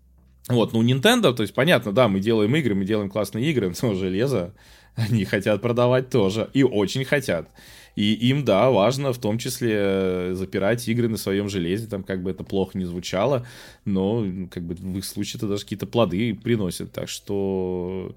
Вот, 0.49 0.73
ну, 0.73 0.83
Nintendo, 0.83 1.33
то 1.33 1.43
есть, 1.43 1.55
понятно, 1.55 1.93
да, 1.93 2.09
мы 2.09 2.21
делаем 2.21 2.55
игры, 2.57 2.75
мы 2.75 2.85
делаем 2.85 3.11
классные 3.11 3.51
игры, 3.51 3.73
но 3.83 3.95
железо 3.95 4.55
они 4.97 5.25
хотят 5.25 5.63
продавать 5.63 6.11
тоже. 6.11 6.51
И 6.53 6.63
очень 6.63 7.05
хотят. 7.05 7.49
И 7.97 8.13
им, 8.29 8.45
да, 8.45 8.71
важно 8.71 9.13
в 9.13 9.19
том 9.19 9.39
числе 9.39 9.75
э, 9.75 10.31
запирать 10.35 10.87
игры 10.89 11.09
на 11.09 11.17
своем 11.17 11.49
железе, 11.49 11.87
там 11.87 12.05
как 12.05 12.23
бы 12.23 12.31
это 12.31 12.45
плохо 12.45 12.79
не 12.79 12.85
звучало, 12.85 13.47
но 13.85 14.25
как 14.51 14.63
бы 14.63 14.75
в 14.75 14.99
их 14.99 15.05
случае 15.05 15.39
это 15.39 15.49
даже 15.49 15.63
какие-то 15.65 15.87
плоды 15.87 16.35
приносит, 16.35 16.93
так 16.93 17.09
что... 17.09 18.15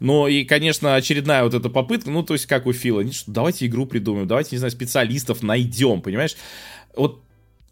Ну 0.00 0.26
и, 0.26 0.44
конечно, 0.44 0.96
очередная 0.96 1.44
вот 1.44 1.54
эта 1.54 1.70
попытка, 1.70 2.10
ну 2.10 2.24
то 2.24 2.34
есть 2.34 2.46
как 2.46 2.66
у 2.66 2.72
Фила, 2.72 3.04
давайте 3.28 3.66
игру 3.66 3.86
придумаем, 3.86 4.26
давайте, 4.26 4.56
не 4.56 4.58
знаю, 4.58 4.72
специалистов 4.72 5.42
найдем, 5.42 6.02
понимаешь? 6.02 6.36
Вот 6.96 7.22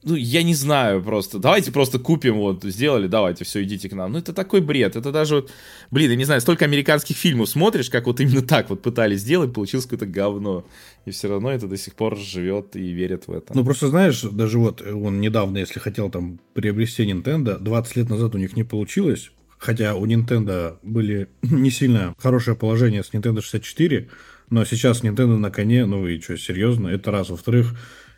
ну, 0.02 0.14
я 0.14 0.42
не 0.42 0.54
знаю 0.54 1.02
просто. 1.02 1.38
Давайте 1.38 1.72
просто 1.72 1.98
купим, 1.98 2.36
вот, 2.36 2.64
сделали, 2.64 3.06
давайте, 3.06 3.44
все, 3.44 3.62
идите 3.62 3.88
к 3.88 3.92
нам. 3.92 4.12
Ну, 4.12 4.18
это 4.18 4.32
такой 4.32 4.60
бред. 4.60 4.96
Это 4.96 5.12
даже 5.12 5.36
вот, 5.36 5.52
блин, 5.90 6.10
я 6.10 6.16
не 6.16 6.24
знаю, 6.24 6.40
столько 6.40 6.64
американских 6.64 7.16
фильмов 7.16 7.50
смотришь, 7.50 7.90
как 7.90 8.06
вот 8.06 8.20
именно 8.20 8.42
так 8.42 8.70
вот 8.70 8.80
пытались 8.80 9.20
сделать, 9.20 9.52
получилось 9.52 9.84
какое-то 9.84 10.06
говно. 10.06 10.64
И 11.04 11.10
все 11.10 11.28
равно 11.28 11.50
это 11.50 11.66
до 11.66 11.76
сих 11.76 11.94
пор 11.94 12.16
живет 12.16 12.76
и 12.76 12.92
верит 12.92 13.28
в 13.28 13.32
это. 13.32 13.54
Ну, 13.54 13.64
просто 13.64 13.88
знаешь, 13.88 14.22
даже 14.22 14.58
вот 14.58 14.80
он 14.80 15.20
недавно, 15.20 15.58
если 15.58 15.78
хотел 15.80 16.08
там 16.10 16.40
приобрести 16.54 17.04
Nintendo, 17.04 17.58
20 17.58 17.96
лет 17.96 18.08
назад 18.08 18.34
у 18.34 18.38
них 18.38 18.56
не 18.56 18.64
получилось. 18.64 19.30
Хотя 19.58 19.94
у 19.94 20.06
Nintendo 20.06 20.78
были 20.82 21.28
не 21.42 21.70
сильно 21.70 22.14
хорошее 22.18 22.56
положение 22.56 23.04
с 23.04 23.12
Nintendo 23.12 23.42
64, 23.42 24.08
но 24.48 24.64
сейчас 24.64 25.02
Nintendo 25.04 25.36
на 25.36 25.50
коне, 25.50 25.84
ну 25.84 26.06
и 26.06 26.18
что, 26.20 26.38
серьезно, 26.38 26.88
это 26.88 27.10
раз. 27.10 27.28
Во-вторых, 27.28 27.74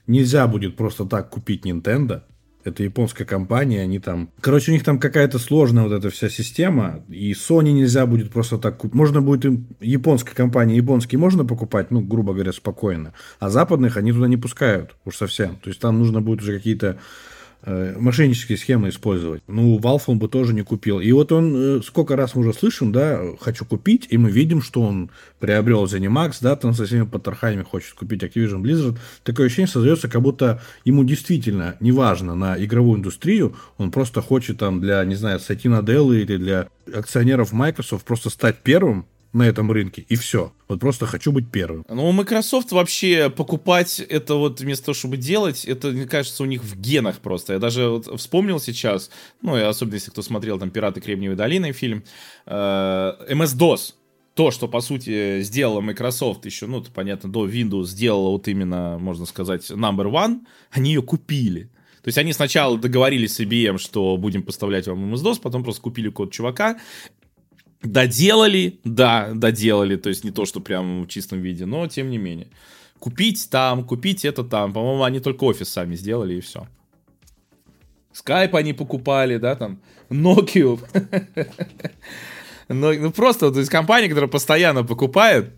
нельзя 0.07 0.47
будет 0.47 0.77
просто 0.77 1.05
так 1.05 1.31
купить 1.31 1.65
Nintendo. 1.65 2.23
Это 2.65 2.85
японская 2.85 3.27
компания, 3.27 3.81
они 3.83 3.99
там... 3.99 4.31
Короче, 4.41 4.71
у 4.71 4.75
них 4.75 4.85
там 4.85 5.01
какая-то 5.01 5.41
сложная 5.41 5.83
вот 5.83 5.93
эта 5.93 6.11
вся 6.11 6.29
система, 6.29 7.05
и 7.09 7.33
Sony 7.33 7.73
нельзя 7.73 8.07
будет 8.07 8.31
просто 8.31 8.57
так 8.57 8.77
купить. 8.79 8.95
Можно 8.95 9.21
будет 9.21 9.45
им... 9.45 9.67
Японская 9.81 10.35
компания, 10.35 10.77
японские 10.77 11.19
можно 11.19 11.45
покупать, 11.45 11.91
ну, 11.91 12.01
грубо 12.01 12.35
говоря, 12.35 12.53
спокойно. 12.53 13.15
А 13.41 13.51
западных 13.51 13.97
они 13.97 14.13
туда 14.13 14.29
не 14.29 14.37
пускают 14.37 14.95
уж 15.05 15.17
совсем. 15.17 15.57
То 15.57 15.71
есть 15.71 15.81
там 15.81 15.99
нужно 15.99 16.21
будет 16.21 16.43
уже 16.43 16.57
какие-то 16.57 17.01
мошеннические 17.65 18.59
схемы 18.59 18.89
использовать. 18.89 19.43
Ну, 19.47 19.79
Valve 19.79 20.03
он 20.07 20.19
бы 20.19 20.29
тоже 20.29 20.53
не 20.53 20.63
купил. 20.63 21.01
И 21.01 21.13
вот 21.13 21.31
он, 21.31 21.55
э, 21.79 21.81
сколько 21.83 22.17
раз 22.17 22.35
мы 22.35 22.43
уже 22.43 22.53
слышим, 22.53 22.91
да, 22.91 23.21
хочу 23.41 23.65
купить, 23.65 24.09
и 24.11 24.19
мы 24.19 24.31
видим, 24.31 24.63
что 24.63 24.83
он 24.83 25.11
приобрел 25.39 25.85
ZeniMax, 25.85 26.39
да, 26.41 26.57
там 26.57 26.75
со 26.75 26.87
всеми 26.87 27.05
потрохами 27.05 27.63
хочет 27.63 27.95
купить 27.95 28.23
Activision 28.23 28.63
Blizzard. 28.63 28.99
Такое 29.23 29.47
ощущение 29.47 29.69
создается, 29.69 30.09
как 30.09 30.23
будто 30.23 30.61
ему 30.85 31.05
действительно 31.05 31.77
не 31.81 31.93
важно 31.93 32.35
на 32.35 32.63
игровую 32.63 32.99
индустрию, 32.99 33.55
он 33.79 33.91
просто 33.91 34.23
хочет 34.23 34.59
там 34.59 34.81
для, 34.81 35.05
не 35.05 35.15
знаю, 35.15 35.39
Сатина 35.39 35.81
Dell 35.81 36.17
или 36.17 36.37
для 36.37 36.69
акционеров 36.93 37.53
Microsoft 37.53 38.05
просто 38.05 38.31
стать 38.31 38.59
первым, 38.63 39.07
на 39.33 39.45
этом 39.45 39.73
рынке, 39.73 40.05
и 40.09 40.17
все. 40.17 40.53
Вот 40.69 40.81
просто 40.81 41.07
хочу 41.07 41.33
быть 41.33 41.51
первым. 41.51 41.85
Ну, 41.89 42.13
Microsoft 42.13 42.73
вообще 42.73 43.31
покупать 43.31 44.01
это 44.01 44.35
вот 44.35 44.61
вместо 44.61 44.87
того, 44.87 44.95
чтобы 44.95 45.17
делать, 45.17 45.65
это, 45.65 45.89
мне 45.89 46.07
кажется, 46.07 46.43
у 46.43 46.47
них 46.47 46.63
в 46.63 46.79
генах 46.79 47.21
просто. 47.21 47.55
Я 47.55 47.59
даже 47.59 47.89
вот 47.89 48.21
вспомнил 48.21 48.61
сейчас, 48.61 49.11
ну, 49.41 49.57
и 49.57 49.61
особенно 49.61 49.95
если 49.95 50.11
кто 50.11 50.23
смотрел 50.23 50.59
там 50.59 50.71
«Пираты 50.71 51.01
Кремниевой 51.01 51.37
долины» 51.37 51.73
фильм, 51.73 52.05
э, 52.47 52.53
MS-DOS, 52.53 53.95
то, 54.35 54.51
что, 54.51 54.69
по 54.69 54.81
сути, 54.81 55.43
сделала 55.43 55.81
Microsoft 55.81 56.47
еще, 56.47 56.67
ну, 56.67 56.83
понятно, 56.83 57.31
до 57.31 57.47
Windows 57.47 57.87
сделала 57.87 58.31
вот 58.31 58.49
именно, 58.49 58.99
можно 58.99 59.27
сказать, 59.27 59.71
number 59.71 60.11
one, 60.11 60.41
они 60.71 60.93
ее 60.93 61.03
купили. 61.03 61.71
То 62.03 62.09
есть 62.09 62.19
они 62.19 62.33
сначала 62.33 62.77
договорились 62.79 63.35
с 63.37 63.41
IBM, 63.41 63.79
что 63.79 64.17
будем 64.17 64.43
поставлять 64.43 64.89
вам 64.89 65.15
MS-DOS, 65.15 65.41
потом 65.41 65.63
просто 65.63 65.83
купили 65.83 66.09
код 66.09 66.33
чувака, 66.33 66.79
Доделали, 67.83 68.81
да, 68.85 69.33
доделали, 69.35 69.97
то 69.97 70.09
есть 70.09 70.25
не 70.25 70.31
то, 70.31 70.45
что 70.45 70.61
прям 70.61 71.03
в 71.03 71.09
чистом 71.09 71.41
виде, 71.41 71.67
но 71.67 71.87
тем 71.89 72.11
не 72.11 72.19
менее. 72.19 72.49
Купить 72.99 73.49
там, 73.51 73.85
купить 73.85 74.25
это 74.25 74.45
там. 74.45 74.73
По-моему, 74.73 75.03
они 75.03 75.19
только 75.19 75.45
офис 75.45 75.69
сами 75.69 75.97
сделали 75.97 76.35
и 76.35 76.41
все. 76.41 76.69
Скайп 78.13 78.55
они 78.55 78.73
покупали, 78.73 79.39
да, 79.39 79.57
там, 79.57 79.81
Nokia. 80.09 80.79
Ну, 82.69 83.11
просто, 83.11 83.51
то 83.51 83.59
есть 83.59 83.71
компания, 83.71 84.09
которая 84.09 84.31
постоянно 84.31 84.83
покупает, 84.83 85.51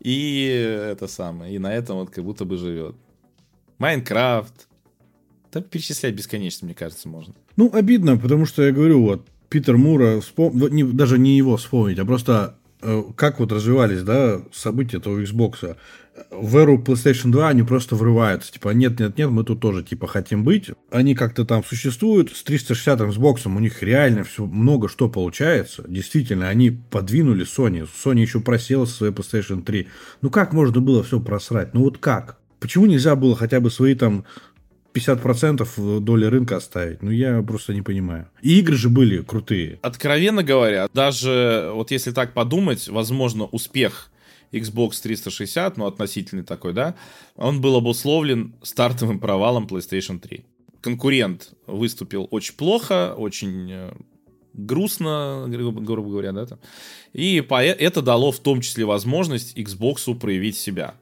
и 0.00 0.46
это 0.90 1.06
самое, 1.06 1.54
и 1.54 1.58
на 1.58 1.72
этом 1.72 1.98
вот 1.98 2.10
как 2.10 2.24
будто 2.24 2.44
бы 2.44 2.56
живет. 2.56 2.96
Майнкрафт. 3.78 4.68
Да 5.52 5.60
перечислять 5.60 6.14
бесконечно, 6.14 6.66
мне 6.66 6.74
кажется, 6.74 7.08
можно. 7.08 7.34
Ну, 7.56 7.70
обидно, 7.72 8.16
потому 8.16 8.44
что 8.44 8.64
я 8.64 8.72
говорю, 8.72 9.02
вот, 9.02 9.28
Питер 9.48 9.76
Мура, 9.76 10.20
не, 10.36 10.84
даже 10.84 11.18
не 11.18 11.36
его 11.36 11.56
вспомнить, 11.56 11.98
а 11.98 12.04
просто 12.04 12.56
э, 12.82 13.02
как 13.16 13.40
вот 13.40 13.52
развивались, 13.52 14.02
да, 14.02 14.40
события 14.52 14.98
этого 14.98 15.20
Xbox. 15.20 15.76
В 16.30 16.56
эру 16.58 16.78
PlayStation 16.78 17.32
2 17.32 17.48
они 17.48 17.64
просто 17.64 17.96
врываются. 17.96 18.52
Типа, 18.52 18.68
нет, 18.68 19.00
нет, 19.00 19.18
нет, 19.18 19.30
мы 19.30 19.42
тут 19.42 19.60
тоже, 19.60 19.82
типа, 19.82 20.06
хотим 20.06 20.44
быть. 20.44 20.70
Они 20.90 21.14
как-то 21.14 21.44
там 21.44 21.64
существуют. 21.64 22.30
С 22.36 22.44
360 22.44 23.00
Xbox 23.00 23.40
у 23.46 23.58
них 23.58 23.82
реально 23.82 24.22
все 24.22 24.46
много 24.46 24.88
что 24.88 25.08
получается. 25.08 25.84
Действительно, 25.88 26.48
они 26.48 26.70
подвинули 26.70 27.44
Sony. 27.44 27.88
Sony 28.04 28.20
еще 28.20 28.38
просела 28.40 28.84
со 28.84 28.94
своей 28.94 29.12
PlayStation 29.12 29.64
3. 29.64 29.88
Ну, 30.22 30.30
как 30.30 30.52
можно 30.52 30.80
было 30.80 31.02
все 31.02 31.18
просрать? 31.18 31.74
Ну, 31.74 31.80
вот 31.80 31.98
как? 31.98 32.38
Почему 32.60 32.86
нельзя 32.86 33.16
было 33.16 33.34
хотя 33.34 33.60
бы 33.60 33.70
свои 33.70 33.94
там 33.94 34.24
50% 34.94 36.00
доли 36.00 36.26
рынка 36.26 36.56
оставить. 36.56 37.02
Ну, 37.02 37.10
я 37.10 37.42
просто 37.42 37.74
не 37.74 37.82
понимаю. 37.82 38.28
И 38.42 38.60
игры 38.60 38.76
же 38.76 38.88
были 38.88 39.22
крутые. 39.22 39.78
Откровенно 39.82 40.42
говоря, 40.42 40.88
даже 40.94 41.70
вот 41.74 41.90
если 41.90 42.12
так 42.12 42.32
подумать, 42.32 42.88
возможно, 42.88 43.44
успех 43.46 44.10
Xbox 44.52 45.02
360, 45.02 45.76
ну, 45.76 45.86
относительный 45.86 46.44
такой, 46.44 46.72
да, 46.72 46.94
он 47.34 47.60
был 47.60 47.76
обусловлен 47.76 48.54
стартовым 48.62 49.18
провалом 49.18 49.66
PlayStation 49.66 50.20
3. 50.20 50.44
Конкурент 50.80 51.54
выступил 51.66 52.28
очень 52.30 52.54
плохо, 52.54 53.14
очень 53.16 53.70
э, 53.70 53.92
грустно, 54.52 55.46
грубо 55.48 56.10
говоря, 56.10 56.32
да, 56.32 56.46
там. 56.46 56.58
И 57.12 57.44
это 57.48 58.02
дало 58.02 58.30
в 58.32 58.38
том 58.38 58.60
числе 58.60 58.84
возможность 58.84 59.56
Xbox 59.56 60.14
проявить 60.18 60.56
себя. 60.56 60.94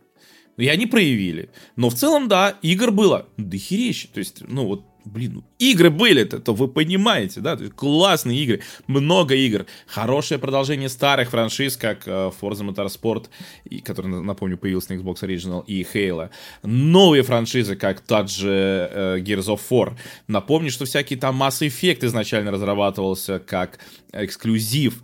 И 0.57 0.69
они 0.69 0.87
проявили. 0.87 1.51
Но 1.77 1.89
в 1.91 1.95
целом, 1.95 2.29
да, 2.29 2.59
игр 2.63 2.91
было. 2.91 3.27
Дохерища. 3.37 4.09
То 4.13 4.19
есть, 4.19 4.43
ну 4.47 4.67
вот 4.67 4.85
блин, 5.05 5.33
ну, 5.35 5.45
игры 5.59 5.91
были-то, 5.91 6.39
то 6.39 6.55
вы 6.55 6.69
понимаете, 6.69 7.41
да, 7.41 7.57
то 7.57 7.65
есть 7.65 7.75
классные 7.75 8.39
игры, 8.39 8.61
много 8.87 9.35
игр, 9.35 9.67
хорошее 9.87 10.39
продолжение 10.39 10.89
старых 10.89 11.31
франшиз, 11.31 11.77
как 11.77 12.07
э, 12.07 12.31
Forza 12.41 12.63
Motorsport, 12.63 13.27
и, 13.65 13.81
который, 13.81 14.09
напомню, 14.09 14.59
появился 14.59 14.95
на 14.95 14.99
Xbox 14.99 15.23
Original, 15.23 15.65
и 15.67 15.83
Halo, 15.83 16.31
новые 16.63 17.23
франшизы, 17.23 17.77
как 17.77 18.01
тот 18.01 18.31
же 18.31 18.89
э, 18.93 19.19
Gears 19.21 19.47
of 19.47 19.61
War, 19.71 19.97
напомню, 20.29 20.71
что 20.71 20.85
всякие 20.85 21.19
там 21.19 21.43
Mass 21.43 21.67
Effect 21.67 22.05
изначально 22.07 22.51
разрабатывался 22.51 23.39
как 23.39 23.79
эксклюзив, 24.13 25.03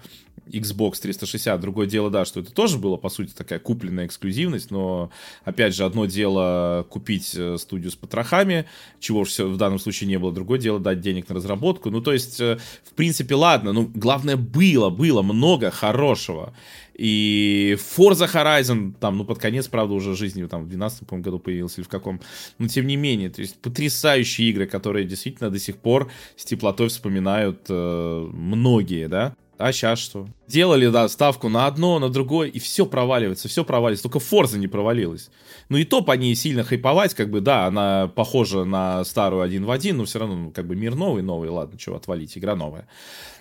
Xbox 0.52 1.00
360. 1.00 1.60
Другое 1.60 1.86
дело, 1.86 2.10
да, 2.10 2.24
что 2.24 2.40
это 2.40 2.52
тоже 2.52 2.78
было, 2.78 2.96
по 2.96 3.08
сути, 3.08 3.32
такая 3.32 3.58
купленная 3.58 4.06
эксклюзивность, 4.06 4.70
но, 4.70 5.10
опять 5.44 5.74
же, 5.74 5.84
одно 5.84 6.06
дело 6.06 6.86
купить 6.88 7.34
э, 7.34 7.56
студию 7.58 7.90
с 7.90 7.96
потрохами, 7.96 8.66
чего 9.00 9.24
все 9.24 9.48
в 9.48 9.56
данном 9.56 9.78
случае 9.78 10.08
не 10.08 10.18
было, 10.18 10.32
другое 10.32 10.58
дело 10.58 10.80
дать 10.80 11.00
денег 11.00 11.28
на 11.28 11.34
разработку. 11.34 11.90
Ну, 11.90 12.00
то 12.00 12.12
есть, 12.12 12.40
э, 12.40 12.58
в 12.84 12.94
принципе, 12.94 13.34
ладно, 13.34 13.72
ну, 13.72 13.90
главное, 13.94 14.36
было, 14.36 14.90
было 14.90 15.22
много 15.22 15.70
хорошего. 15.70 16.54
И 16.98 17.76
Forza 17.78 18.28
Horizon, 18.28 18.92
там, 18.98 19.18
ну, 19.18 19.24
под 19.24 19.38
конец, 19.38 19.68
правда, 19.68 19.94
уже 19.94 20.16
жизни, 20.16 20.44
там, 20.46 20.64
в 20.64 20.68
12 20.68 21.06
по 21.06 21.16
году 21.16 21.38
появился 21.38 21.80
или 21.80 21.86
в 21.86 21.88
каком. 21.88 22.20
Но, 22.58 22.66
тем 22.66 22.88
не 22.88 22.96
менее, 22.96 23.30
то 23.30 23.40
есть, 23.40 23.56
потрясающие 23.60 24.50
игры, 24.50 24.66
которые 24.66 25.06
действительно 25.06 25.48
до 25.48 25.60
сих 25.60 25.76
пор 25.76 26.10
с 26.36 26.44
теплотой 26.44 26.88
вспоминают 26.88 27.60
э, 27.68 28.28
многие, 28.32 29.06
да. 29.06 29.36
А 29.58 29.72
сейчас 29.72 29.98
что? 29.98 30.28
Делали, 30.46 30.86
да, 30.86 31.08
ставку 31.08 31.48
на 31.48 31.66
одно, 31.66 31.98
на 31.98 32.08
другое, 32.08 32.48
и 32.48 32.60
все 32.60 32.86
проваливается, 32.86 33.48
все 33.48 33.64
проваливается. 33.64 34.04
Только 34.04 34.20
Форза 34.20 34.56
не 34.56 34.68
провалилась. 34.68 35.30
Ну 35.68 35.78
и 35.78 35.84
то 35.84 36.00
по 36.00 36.12
ней 36.12 36.36
сильно 36.36 36.62
хайповать, 36.62 37.12
как 37.14 37.28
бы, 37.28 37.40
да, 37.40 37.66
она 37.66 38.06
похожа 38.06 38.62
на 38.62 39.04
старую 39.04 39.42
один 39.42 39.64
в 39.64 39.70
один, 39.72 39.96
но 39.96 40.04
все 40.04 40.20
равно, 40.20 40.36
ну, 40.36 40.50
как 40.52 40.68
бы, 40.68 40.76
мир 40.76 40.94
новый, 40.94 41.24
новый, 41.24 41.50
ладно, 41.50 41.76
чего 41.76 41.96
отвалить, 41.96 42.38
игра 42.38 42.54
новая. 42.54 42.86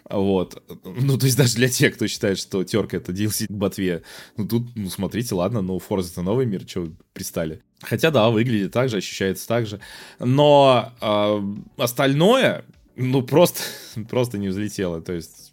Вот. 0.10 0.62
Ну, 0.84 1.20
то 1.20 1.26
есть 1.26 1.38
даже 1.38 1.56
для 1.56 1.70
тех, 1.70 1.94
кто 1.94 2.08
считает, 2.08 2.40
что 2.40 2.64
терка 2.64 2.98
это 2.98 3.12
DLC 3.12 3.46
к 3.46 3.52
ботве, 3.52 4.02
ну 4.38 4.48
тут, 4.48 4.64
ну, 4.76 4.90
смотрите, 4.90 5.36
ладно, 5.36 5.62
ну, 5.62 5.78
Forza 5.78 6.12
это 6.12 6.24
новый 6.24 6.48
мир, 6.48 6.64
что 6.68 6.88
пристали. 7.14 7.62
Хотя, 7.82 8.10
да, 8.10 8.30
выглядит 8.32 8.72
так 8.72 8.90
же, 8.90 8.98
ощущается 8.98 9.48
так 9.48 9.68
же. 9.68 9.80
Но 10.20 10.94
э, 11.00 11.42
остальное, 11.78 12.66
ну, 12.96 13.22
просто, 13.22 13.62
просто 14.10 14.40
не 14.40 14.48
взлетело. 14.48 15.00
То 15.00 15.14
есть 15.14 15.47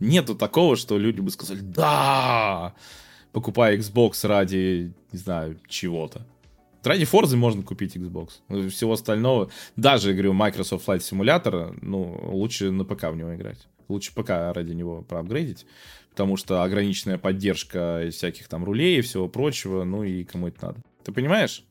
Нету 0.00 0.34
такого, 0.34 0.76
что 0.76 0.98
люди 0.98 1.20
бы 1.20 1.30
сказали, 1.30 1.60
да, 1.60 2.74
покупая 3.32 3.76
Xbox 3.76 4.26
ради, 4.26 4.92
не 5.12 5.18
знаю, 5.18 5.58
чего-то. 5.68 6.26
Ради 6.84 7.04
Forza 7.04 7.36
можно 7.36 7.62
купить 7.62 7.96
Xbox. 7.96 8.70
Всего 8.70 8.92
остального, 8.92 9.50
даже, 9.76 10.12
говорю, 10.12 10.32
Microsoft 10.32 10.86
Flight 10.88 11.00
Simulator, 11.00 11.76
ну, 11.82 12.18
лучше 12.32 12.70
на 12.70 12.84
ПК 12.84 13.04
в 13.04 13.16
него 13.16 13.34
играть. 13.34 13.66
Лучше 13.88 14.12
ПК 14.14 14.30
ради 14.54 14.72
него 14.72 15.02
проапгрейдить, 15.02 15.66
потому 16.10 16.36
что 16.36 16.62
ограниченная 16.62 17.18
поддержка 17.18 18.08
всяких 18.10 18.48
там 18.48 18.64
рулей 18.64 18.98
и 18.98 19.02
всего 19.02 19.28
прочего, 19.28 19.84
ну 19.84 20.04
и 20.04 20.24
кому 20.24 20.48
это 20.48 20.66
надо. 20.66 20.80
Ты 21.04 21.12
понимаешь, 21.12 21.64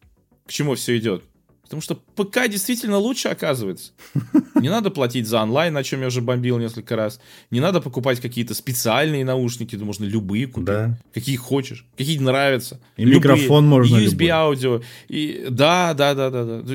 к 0.45 0.51
чему 0.51 0.75
все 0.75 0.97
идет? 0.97 1.23
Потому 1.68 1.82
что 1.82 1.95
ПК 1.95 2.47
действительно 2.49 2.97
лучше 2.97 3.28
оказывается. 3.28 3.91
Не 4.55 4.70
надо 4.70 4.89
платить 4.89 5.28
за 5.28 5.41
онлайн, 5.41 5.76
о 5.76 5.84
чем 5.84 6.01
я 6.01 6.07
уже 6.07 6.22
бомбил 6.22 6.57
несколько 6.57 6.95
раз. 6.95 7.20
Не 7.51 7.59
надо 7.59 7.82
покупать 7.82 8.22
какие-то 8.22 8.53
специальные 8.53 9.26
наушники, 9.26 9.76
да 9.76 9.84
можно 9.84 10.05
любые 10.05 10.47
купить. 10.47 10.65
Да. 10.65 10.97
Какие 11.13 11.36
хочешь, 11.36 11.86
какие 11.97 12.18
нравятся. 12.20 12.80
И 12.95 13.03
любые. 13.03 13.18
микрофон 13.18 13.68
можно 13.68 13.97
USB 13.97 14.11
любой. 14.11 14.28
аудио. 14.30 14.82
И, 15.09 15.45
да, 15.49 15.93
да, 15.93 16.13
да, 16.13 16.30
да, 16.30 16.45
да. 16.45 16.74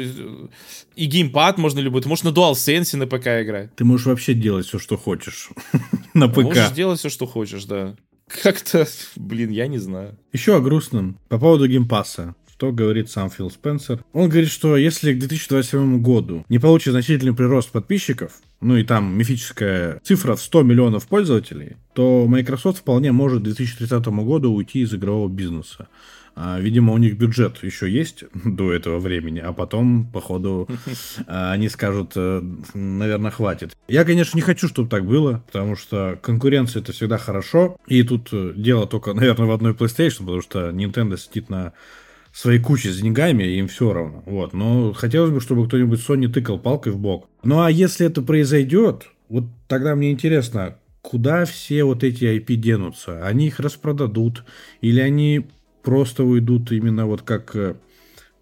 И 0.94 1.06
геймпад 1.06 1.56
можно 1.56 1.80
любой. 1.80 2.02
Ты 2.02 2.08
можешь 2.08 2.24
на 2.24 2.28
DualSense 2.28 2.96
на 2.96 3.06
ПК 3.06 3.28
играть. 3.42 3.74
Ты 3.74 3.84
можешь 3.84 4.06
вообще 4.06 4.34
делать 4.34 4.66
все, 4.66 4.78
что 4.78 4.98
хочешь 4.98 5.48
на 6.14 6.28
ПК. 6.28 6.42
Можешь 6.42 6.70
делать 6.72 6.98
все, 6.98 7.08
что 7.08 7.26
хочешь, 7.26 7.64
да. 7.64 7.96
Как-то, 8.42 8.86
блин, 9.16 9.50
я 9.50 9.66
не 9.66 9.78
знаю. 9.78 10.18
Еще 10.32 10.56
о 10.56 10.60
грустном. 10.60 11.18
По 11.28 11.38
поводу 11.38 11.66
Game 11.66 11.97
Pass 11.97 12.27
а 12.27 12.34
что 12.62 12.70
говорит 12.70 13.10
сам 13.10 13.28
Фил 13.28 13.50
Спенсер. 13.50 14.04
Он 14.12 14.28
говорит, 14.28 14.48
что 14.48 14.76
если 14.76 15.12
к 15.12 15.18
2027 15.18 16.00
году 16.00 16.44
не 16.48 16.60
получит 16.60 16.92
значительный 16.92 17.34
прирост 17.34 17.72
подписчиков, 17.72 18.34
ну 18.60 18.76
и 18.76 18.84
там 18.84 19.18
мифическая 19.18 19.98
цифра 20.04 20.36
в 20.36 20.40
100 20.40 20.62
миллионов 20.62 21.08
пользователей, 21.08 21.74
то 21.92 22.24
Microsoft 22.28 22.78
вполне 22.78 23.10
может 23.10 23.40
к 23.40 23.44
2030 23.46 24.06
году 24.06 24.52
уйти 24.52 24.82
из 24.82 24.94
игрового 24.94 25.28
бизнеса. 25.28 25.88
А, 26.36 26.60
видимо, 26.60 26.92
у 26.92 26.98
них 26.98 27.18
бюджет 27.18 27.62
еще 27.64 27.90
есть 27.90 28.24
до 28.44 28.72
этого 28.72 29.00
времени, 29.00 29.40
а 29.40 29.52
потом, 29.52 30.06
походу, 30.06 30.68
а, 31.26 31.50
они 31.50 31.68
скажут, 31.68 32.12
э, 32.14 32.42
наверное, 32.74 33.32
хватит. 33.32 33.76
Я, 33.88 34.04
конечно, 34.04 34.36
не 34.36 34.42
хочу, 34.42 34.68
чтобы 34.68 34.88
так 34.88 35.04
было, 35.04 35.42
потому 35.46 35.74
что 35.74 36.16
конкуренция 36.22 36.80
это 36.80 36.92
всегда 36.92 37.18
хорошо. 37.18 37.76
И 37.88 38.04
тут 38.04 38.28
э, 38.32 38.52
дело 38.54 38.86
только, 38.86 39.12
наверное, 39.14 39.46
в 39.46 39.50
одной 39.50 39.72
PlayStation, 39.72 40.18
потому 40.20 40.42
что 40.42 40.70
Nintendo 40.70 41.18
сидит 41.18 41.50
на 41.50 41.72
своей 42.32 42.58
кучей 42.58 42.90
с 42.90 42.98
деньгами, 42.98 43.44
им 43.44 43.68
все 43.68 43.92
равно. 43.92 44.22
Вот. 44.26 44.52
Но 44.52 44.92
хотелось 44.92 45.30
бы, 45.30 45.40
чтобы 45.40 45.66
кто-нибудь 45.66 46.00
Sony 46.00 46.28
тыкал 46.28 46.58
палкой 46.58 46.92
в 46.92 46.98
бок. 46.98 47.28
Ну 47.44 47.60
а 47.60 47.70
если 47.70 48.06
это 48.06 48.22
произойдет, 48.22 49.08
вот 49.28 49.44
тогда 49.68 49.94
мне 49.94 50.10
интересно, 50.10 50.76
куда 51.02 51.44
все 51.44 51.84
вот 51.84 52.02
эти 52.04 52.24
IP 52.24 52.54
денутся? 52.56 53.26
Они 53.26 53.48
их 53.48 53.60
распродадут? 53.60 54.44
Или 54.80 55.00
они 55.00 55.46
просто 55.82 56.24
уйдут 56.24 56.72
именно 56.72 57.06
вот 57.06 57.22
как 57.22 57.54
э, 57.54 57.74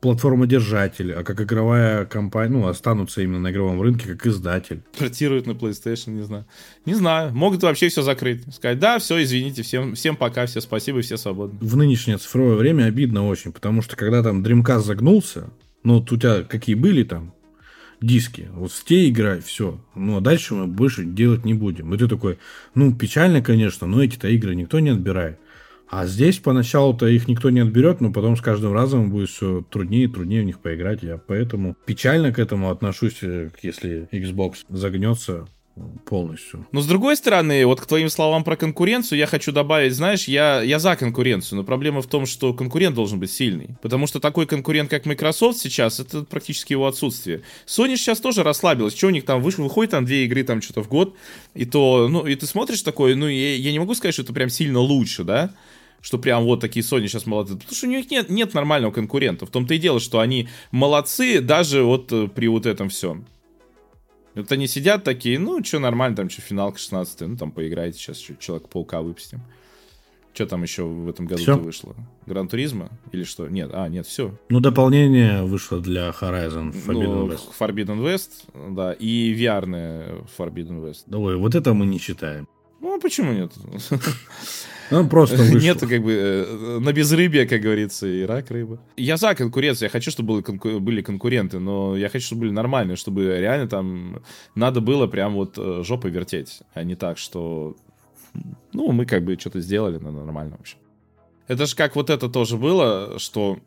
платформодержатель, 0.00 1.12
а 1.12 1.22
как 1.22 1.40
игровая 1.42 2.06
компания, 2.06 2.52
ну, 2.52 2.66
останутся 2.66 3.22
именно 3.22 3.40
на 3.40 3.50
игровом 3.50 3.80
рынке 3.82 4.08
как 4.08 4.26
издатель. 4.26 4.82
Портируют 4.98 5.46
на 5.46 5.52
PlayStation, 5.52 6.10
не 6.10 6.22
знаю. 6.22 6.46
Не 6.86 6.94
знаю. 6.94 7.34
Могут 7.34 7.62
вообще 7.62 7.88
все 7.88 8.02
закрыть. 8.02 8.42
Сказать, 8.54 8.78
да, 8.78 8.98
все, 8.98 9.22
извините, 9.22 9.62
всем, 9.62 9.94
всем 9.94 10.16
пока, 10.16 10.46
все 10.46 10.60
спасибо, 10.60 11.02
все 11.02 11.16
свободны. 11.16 11.58
В 11.60 11.76
нынешнее 11.76 12.16
цифровое 12.16 12.56
время 12.56 12.84
обидно 12.84 13.26
очень, 13.26 13.52
потому 13.52 13.82
что 13.82 13.96
когда 13.96 14.22
там 14.22 14.42
Dreamcast 14.42 14.80
загнулся, 14.80 15.50
ну, 15.82 15.98
вот 15.98 16.10
у 16.12 16.16
тебя 16.16 16.42
какие 16.42 16.74
были 16.74 17.04
там 17.04 17.34
диски, 18.00 18.48
вот 18.54 18.72
в 18.72 18.84
те 18.84 19.08
играй, 19.08 19.40
все. 19.40 19.78
Ну, 19.94 20.16
а 20.16 20.20
дальше 20.22 20.54
мы 20.54 20.66
больше 20.66 21.04
делать 21.04 21.44
не 21.44 21.52
будем. 21.52 21.94
И 21.94 21.98
ты 21.98 22.08
такой, 22.08 22.38
ну, 22.74 22.94
печально, 22.94 23.42
конечно, 23.42 23.86
но 23.86 24.02
эти-то 24.02 24.28
игры 24.28 24.54
никто 24.54 24.80
не 24.80 24.90
отбирает. 24.90 25.38
А 25.90 26.06
здесь 26.06 26.38
поначалу-то 26.38 27.06
их 27.06 27.26
никто 27.26 27.50
не 27.50 27.60
отберет, 27.60 28.00
но 28.00 28.12
потом 28.12 28.36
с 28.36 28.40
каждым 28.40 28.72
разом 28.72 29.10
будет 29.10 29.28
все 29.28 29.64
труднее 29.68 30.04
и 30.04 30.08
труднее 30.08 30.42
в 30.42 30.44
них 30.46 30.60
поиграть. 30.60 31.02
Я 31.02 31.18
поэтому 31.18 31.76
печально 31.84 32.32
к 32.32 32.38
этому 32.38 32.70
отношусь, 32.70 33.18
э, 33.22 33.50
если 33.60 34.08
Xbox 34.12 34.58
загнется 34.68 35.48
полностью. 36.04 36.66
Но 36.72 36.80
с 36.80 36.86
другой 36.86 37.16
стороны, 37.16 37.64
вот 37.64 37.80
к 37.80 37.86
твоим 37.86 38.08
словам 38.08 38.44
про 38.44 38.56
конкуренцию, 38.56 39.18
я 39.18 39.26
хочу 39.26 39.50
добавить, 39.50 39.94
знаешь, 39.94 40.28
я, 40.28 40.62
я 40.62 40.78
за 40.78 40.94
конкуренцию, 40.94 41.58
но 41.58 41.64
проблема 41.64 42.02
в 42.02 42.06
том, 42.06 42.26
что 42.26 42.52
конкурент 42.54 42.94
должен 42.94 43.18
быть 43.18 43.30
сильный. 43.30 43.70
Потому 43.82 44.06
что 44.06 44.20
такой 44.20 44.46
конкурент, 44.46 44.90
как 44.90 45.06
Microsoft 45.06 45.58
сейчас, 45.58 45.98
это 45.98 46.22
практически 46.22 46.72
его 46.72 46.86
отсутствие. 46.86 47.42
Sony 47.66 47.96
сейчас 47.96 48.20
тоже 48.20 48.42
расслабилась. 48.42 48.96
Что 48.96 49.08
у 49.08 49.10
них 49.10 49.24
там 49.24 49.42
вышло, 49.42 49.62
выходит 49.62 49.92
там 49.92 50.04
две 50.04 50.24
игры 50.24 50.44
там 50.44 50.60
что-то 50.60 50.82
в 50.82 50.88
год, 50.88 51.16
и 51.54 51.64
то, 51.64 52.08
ну, 52.08 52.26
и 52.26 52.34
ты 52.34 52.46
смотришь 52.46 52.82
такое, 52.82 53.16
ну, 53.16 53.26
я, 53.26 53.56
я 53.56 53.72
не 53.72 53.78
могу 53.78 53.94
сказать, 53.94 54.14
что 54.14 54.22
это 54.22 54.32
прям 54.32 54.50
сильно 54.50 54.80
лучше, 54.80 55.24
да? 55.24 55.54
Что 56.00 56.18
прям 56.18 56.44
вот 56.44 56.60
такие 56.60 56.82
Sony 56.82 57.06
сейчас 57.06 57.26
молодцы. 57.26 57.54
Потому 57.54 57.74
что 57.74 57.86
у 57.86 57.90
них 57.90 58.10
нет, 58.10 58.30
нет 58.30 58.54
нормального 58.54 58.92
конкурента. 58.92 59.46
В 59.46 59.50
том-то 59.50 59.74
и 59.74 59.78
дело, 59.78 60.00
что 60.00 60.20
они 60.20 60.48
молодцы 60.70 61.40
даже 61.40 61.82
вот 61.82 62.12
э, 62.12 62.28
при 62.28 62.48
вот 62.48 62.66
этом 62.66 62.88
всем. 62.88 63.26
Вот 64.34 64.50
они 64.52 64.66
сидят 64.66 65.04
такие, 65.04 65.38
ну, 65.38 65.62
что 65.64 65.78
нормально, 65.78 66.16
там, 66.16 66.30
что 66.30 66.40
финалка 66.40 66.78
16 66.78 67.20
ну, 67.22 67.36
там 67.36 67.50
поиграете 67.50 67.98
сейчас, 67.98 68.18
что 68.20 68.36
Человека-паука 68.36 69.02
выпустим. 69.02 69.40
Что 70.32 70.46
там 70.46 70.62
еще 70.62 70.84
в 70.84 71.08
этом 71.08 71.26
году 71.26 71.58
вышло? 71.58 71.96
Гран 72.24 72.48
Туризма? 72.48 72.88
Или 73.10 73.24
что? 73.24 73.48
Нет, 73.48 73.70
а, 73.72 73.88
нет, 73.88 74.06
все. 74.06 74.38
Ну, 74.48 74.60
дополнение 74.60 75.42
вышло 75.42 75.80
для 75.80 76.10
Horizon 76.10 76.72
Forbidden 76.72 77.14
ну, 77.14 77.28
West. 77.28 77.48
Forbidden 77.58 78.00
West, 78.00 78.74
да, 78.74 78.92
и 78.92 79.34
VR 79.34 80.24
Forbidden 80.38 80.80
West. 80.84 81.12
Ой, 81.12 81.36
вот 81.36 81.56
это 81.56 81.74
мы 81.74 81.84
не 81.86 81.98
читаем. 81.98 82.46
Ну, 82.80 82.94
а 82.96 83.00
почему 83.00 83.32
нет? 83.32 83.52
Ну, 84.90 85.08
просто 85.08 85.36
вышло. 85.36 85.58
Нет, 85.58 85.80
как 85.80 86.02
бы, 86.02 86.12
э, 86.12 86.78
на 86.80 86.92
безрыбье, 86.92 87.46
как 87.46 87.60
говорится, 87.60 88.06
и 88.06 88.22
рак 88.22 88.50
рыба. 88.50 88.80
Я 88.96 89.16
за 89.16 89.34
конкуренцию, 89.34 89.86
я 89.86 89.90
хочу, 89.90 90.10
чтобы 90.10 90.42
были 90.42 91.02
конкуренты, 91.02 91.58
но 91.58 91.96
я 91.96 92.08
хочу, 92.08 92.26
чтобы 92.26 92.42
были 92.42 92.50
нормальные, 92.50 92.96
чтобы 92.96 93.38
реально 93.38 93.68
там 93.68 94.22
надо 94.54 94.80
было 94.80 95.06
прям 95.06 95.34
вот 95.34 95.58
э, 95.58 95.82
жопой 95.84 96.10
вертеть, 96.10 96.60
а 96.74 96.82
не 96.82 96.96
так, 96.96 97.18
что, 97.18 97.76
ну, 98.72 98.92
мы 98.92 99.06
как 99.06 99.24
бы 99.24 99.36
что-то 99.38 99.60
сделали, 99.60 99.98
но 99.98 100.10
нормально, 100.10 100.56
в 100.56 100.60
общем. 100.60 100.78
Это 101.46 101.66
же 101.66 101.74
как 101.74 101.96
вот 101.96 102.10
это 102.10 102.28
тоже 102.28 102.56
было, 102.56 103.18
что 103.18 103.58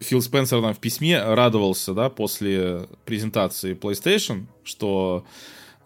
Фил 0.00 0.20
Спенсер 0.20 0.60
нам 0.60 0.74
в 0.74 0.78
письме 0.78 1.22
радовался, 1.22 1.94
да, 1.94 2.10
после 2.10 2.86
презентации 3.04 3.74
PlayStation, 3.74 4.46
что 4.62 5.24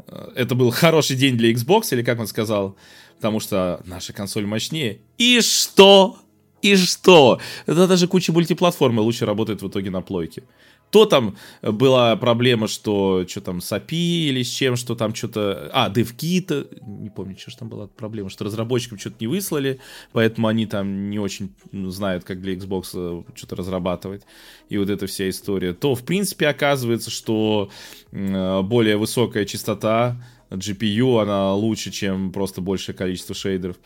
э, 0.06 0.28
это 0.34 0.54
был 0.54 0.70
хороший 0.70 1.16
день 1.16 1.36
для 1.36 1.52
Xbox, 1.52 1.92
или 1.92 2.02
как 2.02 2.18
он 2.18 2.26
сказал, 2.26 2.76
потому 3.20 3.38
что 3.38 3.82
наша 3.84 4.14
консоль 4.14 4.46
мощнее. 4.46 5.00
И 5.18 5.42
что? 5.42 6.16
И 6.62 6.74
что? 6.74 7.38
Это 7.66 7.86
даже 7.86 8.08
куча 8.08 8.32
мультиплатформы 8.32 9.02
лучше 9.02 9.26
работает 9.26 9.60
в 9.60 9.68
итоге 9.68 9.90
на 9.90 10.00
плойке 10.00 10.42
то 10.90 11.06
там 11.06 11.36
была 11.62 12.16
проблема, 12.16 12.68
что 12.68 13.24
что 13.26 13.40
там 13.40 13.60
с 13.60 13.72
API 13.72 14.28
или 14.28 14.42
с 14.42 14.48
чем, 14.48 14.76
что 14.76 14.94
там 14.94 15.14
что-то... 15.14 15.70
А, 15.72 15.88
DevKit, 15.90 16.80
не 16.84 17.10
помню, 17.10 17.36
что 17.38 17.50
же 17.50 17.58
там 17.58 17.68
была 17.68 17.86
проблема, 17.86 18.28
что 18.28 18.44
разработчикам 18.44 18.98
что-то 18.98 19.16
не 19.20 19.28
выслали, 19.28 19.80
поэтому 20.12 20.48
они 20.48 20.66
там 20.66 21.10
не 21.10 21.18
очень 21.18 21.54
ну, 21.72 21.90
знают, 21.90 22.24
как 22.24 22.40
для 22.40 22.54
Xbox 22.54 22.90
э, 22.94 23.22
что-то 23.34 23.56
разрабатывать. 23.56 24.22
И 24.68 24.78
вот 24.78 24.90
эта 24.90 25.06
вся 25.06 25.28
история. 25.28 25.72
То, 25.72 25.94
в 25.94 26.04
принципе, 26.04 26.48
оказывается, 26.48 27.10
что 27.10 27.70
э, 28.10 28.62
более 28.62 28.96
высокая 28.96 29.44
частота 29.44 30.16
GPU, 30.50 31.22
она 31.22 31.54
лучше, 31.54 31.90
чем 31.90 32.32
просто 32.32 32.60
большее 32.60 32.94
количество 32.94 33.34
шейдеров. 33.34 33.76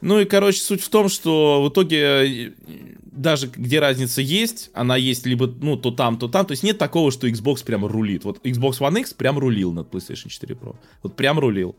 Ну 0.00 0.20
и, 0.20 0.24
короче, 0.24 0.60
суть 0.60 0.82
в 0.82 0.88
том, 0.88 1.08
что 1.08 1.62
в 1.62 1.68
итоге 1.70 1.98
э, 2.48 2.52
даже 3.02 3.46
где 3.46 3.80
разница 3.80 4.20
есть, 4.20 4.70
она 4.74 4.96
есть 4.96 5.26
либо, 5.26 5.46
ну, 5.46 5.76
то 5.76 5.90
там, 5.90 6.18
то 6.18 6.28
там. 6.28 6.46
То 6.46 6.52
есть 6.52 6.62
нет 6.62 6.78
такого, 6.78 7.10
что 7.10 7.28
Xbox 7.28 7.64
прям 7.64 7.84
рулит. 7.86 8.24
Вот 8.24 8.44
Xbox 8.44 8.80
One 8.80 9.00
X 9.00 9.14
прям 9.14 9.38
рулил 9.38 9.72
над 9.72 9.88
PlayStation 9.88 10.28
4 10.28 10.54
Pro. 10.54 10.76
Вот 11.02 11.16
прям 11.16 11.38
рулил. 11.38 11.76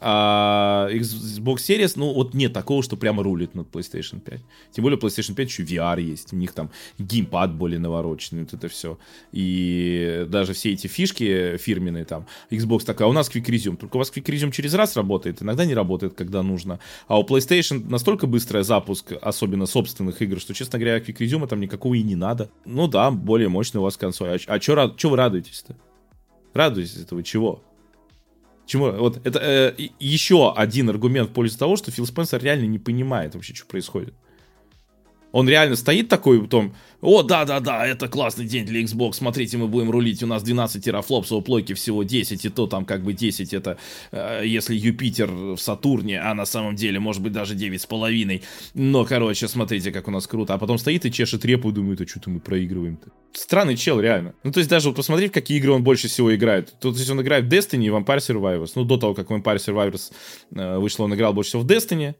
А 0.00 0.53
Xbox 0.90 1.56
Series, 1.56 1.92
ну, 1.96 2.12
вот 2.12 2.34
нет 2.34 2.52
такого, 2.52 2.82
что 2.82 2.96
прямо 2.96 3.22
рулит 3.22 3.54
над 3.54 3.68
PlayStation 3.68 4.20
5. 4.20 4.40
Тем 4.72 4.82
более 4.82 4.98
PlayStation 4.98 5.34
5 5.34 5.48
еще 5.48 5.62
VR 5.62 6.00
есть, 6.00 6.32
у 6.32 6.36
них 6.36 6.52
там 6.52 6.70
геймпад 6.98 7.54
более 7.54 7.78
навороченный, 7.78 8.42
вот 8.42 8.52
это 8.52 8.68
все. 8.68 8.98
И 9.32 10.26
даже 10.28 10.52
все 10.52 10.72
эти 10.72 10.86
фишки 10.86 11.56
фирменные 11.56 12.04
там, 12.04 12.26
Xbox 12.50 12.84
такая, 12.84 13.06
«А 13.06 13.10
у 13.10 13.12
нас 13.12 13.30
Quick 13.30 13.46
Resume, 13.46 13.76
только 13.76 13.96
у 13.96 13.98
вас 13.98 14.12
Quick 14.14 14.24
Resume 14.24 14.50
через 14.50 14.74
раз 14.74 14.96
работает, 14.96 15.42
иногда 15.42 15.64
не 15.64 15.74
работает, 15.74 16.14
когда 16.14 16.42
нужно. 16.42 16.78
А 17.08 17.18
у 17.18 17.24
PlayStation 17.24 17.88
настолько 17.88 18.26
быстрый 18.26 18.64
запуск, 18.64 19.12
особенно 19.20 19.66
собственных 19.66 20.20
игр, 20.22 20.40
что, 20.40 20.54
честно 20.54 20.78
говоря, 20.78 20.98
Quick 20.98 21.18
Resume 21.18 21.46
там 21.46 21.60
никакого 21.60 21.94
и 21.94 22.02
не 22.02 22.16
надо. 22.16 22.50
Ну 22.64 22.88
да, 22.88 23.10
более 23.10 23.48
мощный 23.48 23.78
у 23.78 23.82
вас 23.82 23.96
консоль. 23.96 24.38
А, 24.46 24.54
а 24.54 24.60
что 24.60 25.10
вы 25.10 25.16
радуетесь-то? 25.16 25.76
Радуетесь 26.52 26.96
этого 26.96 27.22
чего? 27.22 27.62
Чему? 28.66 28.90
Вот 28.92 29.20
это 29.26 29.38
э, 29.40 29.74
еще 30.00 30.52
один 30.54 30.88
аргумент 30.88 31.30
в 31.30 31.32
пользу 31.32 31.58
того, 31.58 31.76
что 31.76 31.90
Фил 31.90 32.06
Спенсер 32.06 32.42
реально 32.42 32.64
не 32.64 32.78
понимает 32.78 33.34
вообще, 33.34 33.54
что 33.54 33.66
происходит. 33.66 34.14
Он 35.34 35.48
реально 35.48 35.74
стоит 35.74 36.08
такой, 36.08 36.40
потом, 36.40 36.76
о, 37.00 37.24
да-да-да, 37.24 37.84
это 37.84 38.06
классный 38.06 38.44
день 38.44 38.64
для 38.64 38.80
Xbox, 38.82 39.14
смотрите, 39.14 39.56
мы 39.56 39.66
будем 39.66 39.90
рулить, 39.90 40.22
у 40.22 40.28
нас 40.28 40.44
12 40.44 40.84
терафлопсов, 40.84 41.38
у 41.38 41.42
плойки 41.42 41.72
всего 41.72 42.04
10, 42.04 42.44
и 42.44 42.48
то 42.50 42.68
там 42.68 42.84
как 42.84 43.02
бы 43.02 43.14
10, 43.14 43.52
это 43.52 43.76
э, 44.12 44.42
если 44.44 44.76
Юпитер 44.76 45.28
в 45.32 45.58
Сатурне, 45.58 46.20
а 46.20 46.34
на 46.34 46.46
самом 46.46 46.76
деле, 46.76 47.00
может 47.00 47.20
быть, 47.20 47.32
даже 47.32 47.56
9,5. 47.56 48.42
Но, 48.74 49.04
короче, 49.04 49.48
смотрите, 49.48 49.90
как 49.90 50.06
у 50.06 50.12
нас 50.12 50.28
круто. 50.28 50.54
А 50.54 50.58
потом 50.58 50.78
стоит 50.78 51.04
и 51.04 51.10
чешет 51.10 51.44
репу 51.44 51.70
и 51.70 51.72
думает, 51.72 52.00
а 52.00 52.06
что-то 52.06 52.30
мы 52.30 52.38
проигрываем-то. 52.38 53.08
Странный 53.32 53.76
чел, 53.76 53.98
реально. 54.00 54.34
Ну, 54.44 54.52
то 54.52 54.58
есть 54.58 54.70
даже 54.70 54.88
вот 54.88 54.96
посмотри, 54.96 55.26
в 55.26 55.32
какие 55.32 55.58
игры 55.58 55.72
он 55.72 55.82
больше 55.82 56.06
всего 56.06 56.32
играет. 56.32 56.72
Тут, 56.80 56.96
есть 56.96 57.10
он 57.10 57.20
играет 57.20 57.46
в 57.46 57.48
Destiny 57.48 57.86
и 57.86 57.88
Vampire 57.88 58.18
Survivors. 58.18 58.70
Ну, 58.76 58.84
до 58.84 58.98
того, 58.98 59.14
как 59.14 59.30
Vampire 59.30 59.56
Survivors 59.56 60.12
э, 60.54 60.78
вышло, 60.78 61.04
он 61.04 61.14
играл 61.16 61.34
больше 61.34 61.48
всего 61.48 61.62
в 61.62 61.66
Destiny. 61.66 62.14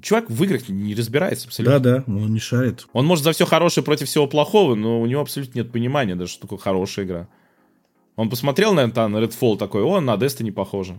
Чувак 0.00 0.30
в 0.30 0.44
играх 0.44 0.68
не 0.68 0.94
разбирается 0.94 1.48
абсолютно. 1.48 1.78
Да-да, 1.78 2.04
он 2.06 2.32
не 2.32 2.38
шарит. 2.38 2.86
Он 2.92 3.06
может 3.06 3.24
за 3.24 3.32
все 3.32 3.44
хорошее 3.44 3.84
против 3.84 4.08
всего 4.08 4.26
плохого, 4.26 4.74
но 4.74 5.00
у 5.00 5.06
него 5.06 5.20
абсолютно 5.20 5.58
нет 5.58 5.72
понимания 5.72 6.16
даже, 6.16 6.32
что 6.32 6.42
такое 6.42 6.58
хорошая 6.58 7.04
игра. 7.04 7.28
Он 8.16 8.30
посмотрел, 8.30 8.72
наверное, 8.74 9.08
на 9.08 9.16
Redfall 9.16 9.56
такой, 9.58 9.82
о, 9.82 10.00
на 10.00 10.14
Destiny 10.14 10.52
похоже 10.52 10.96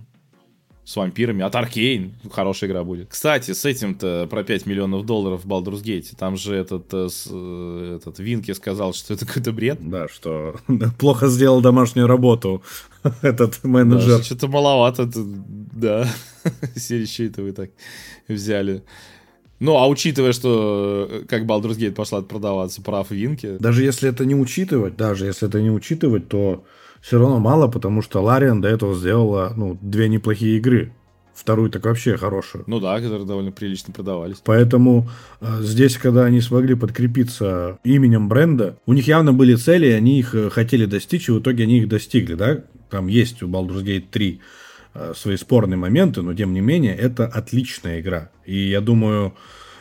с 0.83 0.95
вампирами. 0.95 1.43
От 1.43 1.55
Аркейн 1.55 2.13
хорошая 2.31 2.69
игра 2.69 2.83
будет. 2.83 3.09
Кстати, 3.09 3.51
с 3.51 3.65
этим-то 3.65 4.27
про 4.29 4.43
5 4.43 4.65
миллионов 4.65 5.05
долларов 5.05 5.45
в 5.45 5.47
Baldur's 5.47 5.83
Gate. 5.83 6.13
Там 6.17 6.37
же 6.37 6.55
этот, 6.55 6.87
э, 6.93 7.07
э, 7.29 7.97
этот 7.97 8.19
Винки 8.19 8.51
сказал, 8.53 8.93
что 8.93 9.13
это 9.13 9.25
какой-то 9.25 9.51
бред. 9.51 9.77
Да, 9.81 10.07
что 10.07 10.55
плохо 10.99 11.27
сделал 11.27 11.61
домашнюю 11.61 12.07
работу 12.07 12.63
этот 13.21 13.63
менеджер. 13.63 14.17
Да, 14.17 14.23
что-то 14.23 14.47
маловато. 14.47 15.09
Да, 15.13 16.07
серии 16.75 17.27
это 17.27 17.43
вы 17.43 17.51
так 17.51 17.69
взяли. 18.27 18.83
Ну, 19.59 19.77
а 19.77 19.87
учитывая, 19.87 20.33
что 20.33 21.07
э, 21.07 21.25
как 21.27 21.43
Baldur's 21.43 21.77
Gate 21.77 21.91
пошла 21.91 22.23
продаваться 22.23 22.81
прав 22.81 23.11
Винки... 23.11 23.57
Даже 23.59 23.83
если 23.83 24.09
это 24.09 24.25
не 24.25 24.33
учитывать, 24.33 24.97
даже 24.97 25.27
если 25.27 25.47
это 25.47 25.61
не 25.61 25.69
учитывать, 25.69 26.27
то 26.27 26.65
все 27.01 27.19
равно 27.19 27.39
мало, 27.39 27.67
потому 27.67 28.01
что 28.01 28.21
Лариан 28.21 28.61
до 28.61 28.67
этого 28.69 28.95
сделала 28.95 29.53
ну, 29.55 29.77
две 29.81 30.07
неплохие 30.07 30.57
игры. 30.57 30.93
Вторую 31.33 31.71
так 31.71 31.85
вообще 31.85 32.17
хорошую. 32.17 32.65
Ну 32.67 32.79
да, 32.79 32.99
которые 32.99 33.25
довольно 33.25 33.51
прилично 33.51 33.93
продавались. 33.93 34.37
Поэтому 34.43 35.09
э, 35.39 35.61
здесь, 35.61 35.97
когда 35.97 36.25
они 36.25 36.39
смогли 36.41 36.75
подкрепиться 36.75 37.79
именем 37.83 38.29
бренда, 38.29 38.77
у 38.85 38.93
них 38.93 39.07
явно 39.07 39.33
были 39.33 39.55
цели, 39.55 39.87
они 39.87 40.19
их 40.19 40.35
э, 40.35 40.49
хотели 40.51 40.85
достичь, 40.85 41.29
и 41.29 41.31
в 41.31 41.39
итоге 41.39 41.63
они 41.63 41.79
их 41.79 41.89
достигли, 41.89 42.35
да? 42.35 42.63
Там 42.91 43.07
есть 43.07 43.41
у 43.41 43.47
Baldur's 43.47 43.83
Gate 43.83 44.05
3 44.11 44.41
э, 44.93 45.13
свои 45.15 45.37
спорные 45.37 45.77
моменты, 45.77 46.21
но 46.21 46.33
тем 46.35 46.53
не 46.53 46.61
менее 46.61 46.95
это 46.95 47.25
отличная 47.25 48.01
игра. 48.01 48.29
И 48.45 48.69
я 48.69 48.81
думаю, 48.81 49.33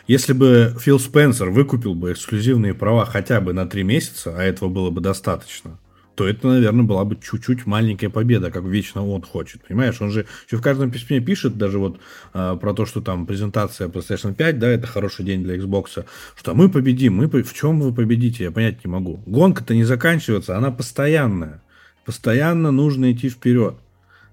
если 0.07 0.33
бы 0.33 0.75
Фил 0.79 0.99
Спенсер 0.99 1.51
выкупил 1.51 1.93
бы 1.93 2.13
эксклюзивные 2.13 2.73
права 2.73 3.05
хотя 3.05 3.39
бы 3.39 3.53
на 3.53 3.67
3 3.67 3.83
месяца, 3.83 4.33
а 4.35 4.41
этого 4.41 4.69
было 4.69 4.89
бы 4.89 5.01
достаточно, 5.01 5.77
то 6.21 6.27
это, 6.27 6.47
наверное, 6.49 6.83
была 6.83 7.03
бы 7.03 7.17
чуть-чуть 7.19 7.65
маленькая 7.65 8.09
победа, 8.09 8.51
как 8.51 8.63
вечно 8.63 9.03
он 9.03 9.23
хочет. 9.23 9.63
Понимаешь, 9.67 9.99
он 10.01 10.11
же 10.11 10.27
еще 10.45 10.57
в 10.57 10.61
каждом 10.61 10.91
письме 10.91 11.19
пишет 11.19 11.57
даже 11.57 11.79
вот 11.79 11.99
а, 12.33 12.57
про 12.57 12.75
то, 12.75 12.85
что 12.85 13.01
там 13.01 13.25
презентация 13.25 13.87
PlayStation 13.87 14.35
5, 14.35 14.59
да, 14.59 14.67
это 14.69 14.85
хороший 14.85 15.25
день 15.25 15.41
для 15.41 15.55
Xbox, 15.55 16.05
что 16.35 16.53
мы 16.53 16.69
победим, 16.69 17.15
мы 17.15 17.27
в 17.27 17.53
чем 17.55 17.81
вы 17.81 17.91
победите, 17.91 18.43
я 18.43 18.51
понять 18.51 18.85
не 18.85 18.91
могу. 18.91 19.23
Гонка-то 19.25 19.73
не 19.73 19.83
заканчивается, 19.83 20.55
она 20.55 20.69
постоянная. 20.69 21.63
Постоянно 22.05 22.69
нужно 22.69 23.11
идти 23.11 23.27
вперед. 23.27 23.73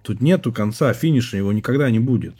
Тут 0.02 0.20
нету 0.20 0.52
конца, 0.52 0.92
финиша 0.92 1.38
его 1.38 1.54
никогда 1.54 1.90
не 1.90 2.00
будет. 2.00 2.34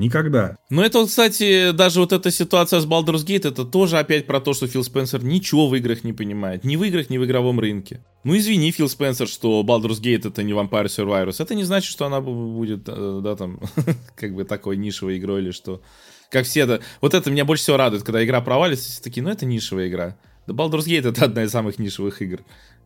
Никогда. 0.00 0.56
Ну, 0.70 0.80
это, 0.80 1.04
кстати, 1.04 1.72
даже 1.72 2.00
вот 2.00 2.12
эта 2.12 2.30
ситуация 2.30 2.80
с 2.80 2.86
Baldur's 2.86 3.22
Gate, 3.22 3.46
это 3.46 3.66
тоже 3.66 3.98
опять 3.98 4.26
про 4.26 4.40
то, 4.40 4.54
что 4.54 4.66
Фил 4.66 4.82
Спенсер 4.82 5.22
ничего 5.22 5.68
в 5.68 5.76
играх 5.76 6.04
не 6.04 6.14
понимает. 6.14 6.64
Ни 6.64 6.76
в 6.76 6.84
играх, 6.84 7.10
ни 7.10 7.18
в 7.18 7.24
игровом 7.26 7.60
рынке. 7.60 8.02
Ну, 8.24 8.34
извини, 8.34 8.70
Фил 8.70 8.88
Спенсер, 8.88 9.28
что 9.28 9.60
Baldur's 9.60 10.00
Gate 10.00 10.26
это 10.26 10.42
не 10.42 10.52
Vampire 10.52 10.86
Survivors. 10.86 11.36
Это 11.38 11.54
не 11.54 11.64
значит, 11.64 11.90
что 11.90 12.06
она 12.06 12.22
будет, 12.22 12.88
э, 12.88 13.20
да, 13.22 13.36
там, 13.36 13.60
как 14.16 14.34
бы 14.34 14.44
такой 14.44 14.78
нишевой 14.78 15.18
игрой 15.18 15.42
или 15.42 15.50
что. 15.50 15.82
Как 16.30 16.46
все 16.46 16.60
это... 16.60 16.80
Вот 17.02 17.12
это 17.12 17.30
меня 17.30 17.44
больше 17.44 17.64
всего 17.64 17.76
радует, 17.76 18.02
когда 18.02 18.24
игра 18.24 18.40
провалится, 18.40 18.90
все 18.90 19.02
такие, 19.02 19.22
ну, 19.22 19.28
это 19.28 19.44
нишевая 19.44 19.88
игра. 19.88 20.16
Да 20.46 20.54
Baldur's 20.54 20.86
Gate 20.86 21.10
это 21.10 21.26
одна 21.26 21.44
из 21.44 21.50
самых 21.50 21.78
нишевых 21.78 22.22
игр. 22.22 22.40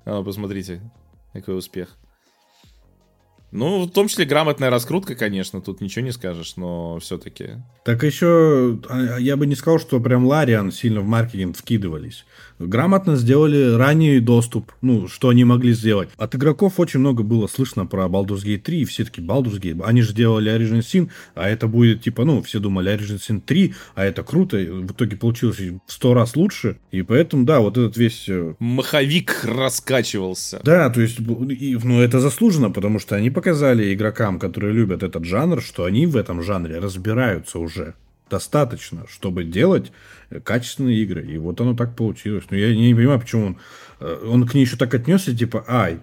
А, 0.04 0.24
посмотрите, 0.24 0.80
какой 1.32 1.56
успех. 1.56 1.96
Ну, 3.54 3.84
в 3.84 3.90
том 3.92 4.08
числе 4.08 4.24
грамотная 4.24 4.68
раскрутка, 4.68 5.14
конечно, 5.14 5.60
тут 5.60 5.80
ничего 5.80 6.04
не 6.04 6.10
скажешь, 6.10 6.56
но 6.56 6.98
все-таки. 6.98 7.50
Так 7.84 8.02
еще, 8.02 8.80
а, 8.88 9.16
я 9.18 9.36
бы 9.36 9.46
не 9.46 9.54
сказал, 9.54 9.78
что 9.78 10.00
прям 10.00 10.26
Лариан 10.26 10.72
сильно 10.72 11.00
в 11.00 11.06
маркетинг 11.06 11.56
вкидывались 11.56 12.24
грамотно 12.58 13.16
сделали 13.16 13.74
ранний 13.74 14.20
доступ, 14.20 14.72
ну, 14.80 15.08
что 15.08 15.28
они 15.28 15.44
могли 15.44 15.72
сделать. 15.72 16.08
От 16.16 16.34
игроков 16.34 16.78
очень 16.78 17.00
много 17.00 17.22
было 17.22 17.46
слышно 17.46 17.86
про 17.86 18.04
Baldur's 18.06 18.44
Gate 18.44 18.58
3, 18.58 18.80
и 18.80 18.84
все 18.84 19.04
таки 19.04 19.20
Baldur's 19.20 19.60
Gate, 19.60 19.82
они 19.84 20.02
же 20.02 20.14
делали 20.14 20.52
Origin 20.52 20.80
Sin, 20.80 21.10
а 21.34 21.48
это 21.48 21.66
будет, 21.66 22.02
типа, 22.02 22.24
ну, 22.24 22.42
все 22.42 22.60
думали 22.60 22.92
Origin 22.94 23.18
Sin 23.18 23.40
3, 23.40 23.74
а 23.94 24.04
это 24.04 24.22
круто, 24.22 24.56
в 24.56 24.92
итоге 24.92 25.16
получилось 25.16 25.58
в 25.58 25.80
сто 25.86 26.14
раз 26.14 26.36
лучше, 26.36 26.78
и 26.90 27.02
поэтому, 27.02 27.44
да, 27.44 27.60
вот 27.60 27.76
этот 27.76 27.96
весь... 27.96 28.28
Э, 28.28 28.54
Маховик 28.58 29.44
раскачивался. 29.44 30.60
Да, 30.64 30.90
то 30.90 31.00
есть, 31.00 31.18
ну, 31.18 32.00
это 32.00 32.20
заслуженно, 32.20 32.70
потому 32.70 32.98
что 32.98 33.16
они 33.16 33.30
показали 33.44 33.92
игрокам, 33.92 34.38
которые 34.38 34.72
любят 34.72 35.02
этот 35.02 35.26
жанр, 35.26 35.60
что 35.60 35.84
они 35.84 36.06
в 36.06 36.16
этом 36.16 36.42
жанре 36.42 36.78
разбираются 36.78 37.58
уже 37.58 37.94
достаточно, 38.30 39.04
чтобы 39.06 39.44
делать 39.44 39.92
качественные 40.44 41.02
игры. 41.02 41.26
И 41.26 41.36
вот 41.36 41.60
оно 41.60 41.74
так 41.74 41.94
получилось. 41.94 42.44
Но 42.48 42.56
я 42.56 42.74
не 42.74 42.94
понимаю, 42.94 43.20
почему 43.20 43.46
он, 43.48 43.58
э, 44.00 44.26
он 44.26 44.46
к 44.46 44.54
ней 44.54 44.62
еще 44.62 44.78
так 44.78 44.94
отнесся, 44.94 45.36
типа, 45.36 45.62
ай, 45.68 46.00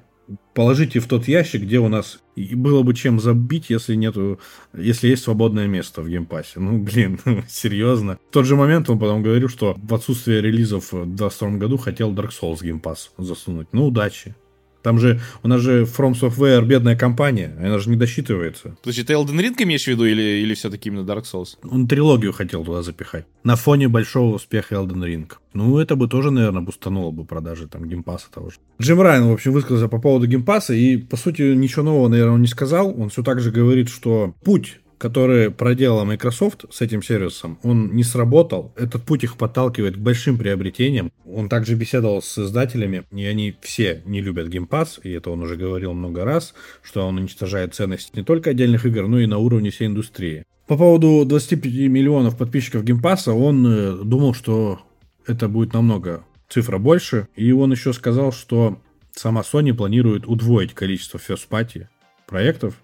положите 0.54 1.00
в 1.00 1.08
тот 1.08 1.28
ящик, 1.28 1.64
где 1.64 1.80
у 1.80 1.88
нас 1.88 2.20
и 2.36 2.54
было 2.54 2.84
бы 2.84 2.94
чем 2.94 3.20
забить, 3.20 3.72
если 3.72 3.96
нету, 3.96 4.40
если 4.78 5.08
есть 5.08 5.24
свободное 5.24 5.66
место 5.66 6.04
в 6.04 6.10
Game 6.10 6.30
Pass 6.30 6.50
е. 6.50 6.60
Ну, 6.60 6.78
блин, 6.78 7.20
серьезно. 7.50 8.20
В 8.30 8.34
тот 8.34 8.46
же 8.46 8.56
момент 8.56 8.88
он 8.88 9.00
потом 9.00 9.24
говорил, 9.24 9.50
что 9.50 9.76
в 9.82 9.96
отсутствие 9.96 10.42
релизов 10.42 10.92
в 10.92 11.06
2022 11.08 11.50
году 11.58 11.78
хотел 11.78 12.14
Dark 12.14 12.30
Souls 12.40 12.64
Game 12.64 12.88
Pass 12.88 13.12
засунуть. 13.18 13.70
Ну, 13.72 13.88
удачи. 13.88 14.36
Там 14.82 15.00
же, 15.00 15.22
у 15.44 15.48
нас 15.48 15.62
же 15.62 15.84
From 15.84 16.14
Software 16.14 16.66
бедная 16.66 16.96
компания, 16.96 17.56
она 17.60 17.80
же 17.80 17.90
не 17.90 17.96
досчитывается. 17.96 18.76
Подожди, 18.82 19.04
ты 19.04 19.14
Elden 19.14 19.40
Ring 19.40 19.56
имеешь 19.60 19.84
в 19.84 19.88
виду 19.88 20.06
или, 20.06 20.22
или 20.22 20.54
все-таки 20.54 20.90
именно 20.90 21.06
Dark 21.06 21.24
Souls? 21.24 21.58
Он 21.64 21.88
трилогию 21.88 22.34
хотел 22.34 22.64
туда 22.64 22.82
запихать. 22.82 23.26
На 23.44 23.56
фоне 23.56 23.88
большого 23.88 24.36
успеха 24.36 24.76
Elden 24.76 25.06
Ring. 25.06 25.32
Ну, 25.54 25.78
это 25.78 25.96
бы 25.96 26.08
тоже, 26.08 26.32
наверное, 26.32 26.62
бустануло 26.62 27.12
бы 27.12 27.26
продажи 27.26 27.68
там 27.68 27.88
Game 27.88 28.07
Pass 28.07 28.27
а 28.27 28.32
того 28.32 28.50
же. 28.50 28.58
Джим 28.82 29.02
Райан, 29.02 29.30
в 29.30 29.34
общем, 29.34 29.52
высказался 29.52 29.88
по 29.88 30.00
поводу 30.00 30.28
Game 30.28 30.46
Pass 30.46 30.65
а, 30.65 30.74
и, 30.74 30.98
по 30.98 31.18
сути, 31.18 31.42
ничего 31.54 31.84
нового, 31.84 32.08
наверное, 32.08 32.36
он 32.36 32.42
не 32.42 32.48
сказал. 32.48 32.94
Он 33.00 33.10
все 33.10 33.24
так 33.24 33.40
же 33.42 33.52
говорит, 33.52 33.90
что 33.90 34.34
путь 34.44 34.81
который 35.02 35.50
проделала 35.50 36.04
Microsoft 36.04 36.66
с 36.70 36.80
этим 36.80 37.02
сервисом, 37.02 37.58
он 37.64 37.96
не 37.96 38.04
сработал. 38.04 38.72
Этот 38.76 39.02
путь 39.02 39.24
их 39.24 39.36
подталкивает 39.36 39.96
к 39.96 40.00
большим 40.00 40.38
приобретениям. 40.38 41.12
Он 41.26 41.50
также 41.50 41.74
беседовал 41.74 42.22
с 42.22 42.38
издателями, 42.38 43.04
и 43.12 43.26
они 43.26 43.56
все 43.62 44.04
не 44.06 44.22
любят 44.22 44.50
Game 44.50 44.70
Pass, 44.70 45.00
и 45.02 45.10
это 45.10 45.32
он 45.32 45.42
уже 45.42 45.56
говорил 45.56 45.94
много 45.94 46.24
раз, 46.24 46.54
что 46.84 47.08
он 47.08 47.18
уничтожает 47.18 47.74
ценность 47.74 48.16
не 48.16 48.24
только 48.24 48.52
отдельных 48.52 48.86
игр, 48.86 49.08
но 49.08 49.20
и 49.20 49.26
на 49.26 49.40
уровне 49.40 49.72
всей 49.72 49.88
индустрии. 49.88 50.46
По 50.68 50.78
поводу 50.78 51.26
25 51.26 51.66
миллионов 51.90 52.38
подписчиков 52.38 52.84
Game 52.84 53.02
Pass, 53.02 53.28
он 53.28 53.66
э, 53.66 54.04
думал, 54.04 54.36
что 54.36 54.82
это 55.26 55.50
будет 55.50 55.74
намного 55.74 56.24
цифра 56.48 56.78
больше, 56.78 57.28
и 57.36 57.52
он 57.52 57.72
еще 57.72 57.94
сказал, 57.94 58.32
что 58.32 58.80
сама 59.14 59.42
Sony 59.42 59.74
планирует 59.74 60.28
удвоить 60.28 60.76
количество 60.76 61.18
first 61.18 61.50
party 61.50 61.88
проектов, 62.28 62.76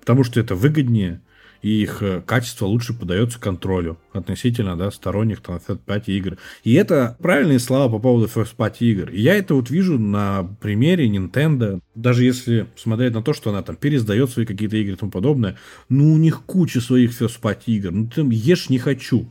потому 0.00 0.24
что 0.24 0.40
это 0.40 0.54
выгоднее, 0.54 1.20
и 1.66 1.82
их 1.82 2.00
э, 2.00 2.22
качество 2.24 2.66
лучше 2.66 2.94
подается 2.94 3.40
контролю 3.40 3.98
относительно 4.12 4.76
да, 4.76 4.92
сторонних 4.92 5.40
там, 5.40 5.56
third-party 5.56 6.04
игр. 6.06 6.38
И 6.62 6.74
это 6.74 7.16
правильные 7.20 7.58
слова 7.58 7.90
по 7.90 7.98
поводу 7.98 8.30
first-party 8.32 8.78
игр. 8.78 9.10
И 9.10 9.20
я 9.20 9.34
это 9.34 9.56
вот 9.56 9.68
вижу 9.68 9.98
на 9.98 10.44
примере 10.60 11.08
Nintendo. 11.08 11.80
Даже 11.96 12.22
если 12.22 12.68
смотреть 12.76 13.14
на 13.14 13.22
то, 13.22 13.32
что 13.32 13.50
она 13.50 13.62
там 13.62 13.74
пересдает 13.74 14.30
свои 14.30 14.46
какие-то 14.46 14.76
игры 14.76 14.92
и 14.92 14.96
тому 14.96 15.10
подобное, 15.10 15.56
ну 15.88 16.12
у 16.12 16.18
них 16.18 16.42
куча 16.46 16.80
своих 16.80 17.20
first-party 17.20 17.64
игр. 17.66 17.90
Ну 17.90 18.06
ты 18.06 18.24
ешь 18.30 18.70
не 18.70 18.78
хочу. 18.78 19.26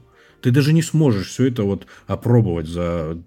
Ты 0.46 0.52
даже 0.52 0.74
не 0.74 0.84
сможешь 0.84 1.30
все 1.30 1.48
это 1.48 1.64
вот 1.64 1.88
опробовать 2.06 2.68
за 2.68 3.18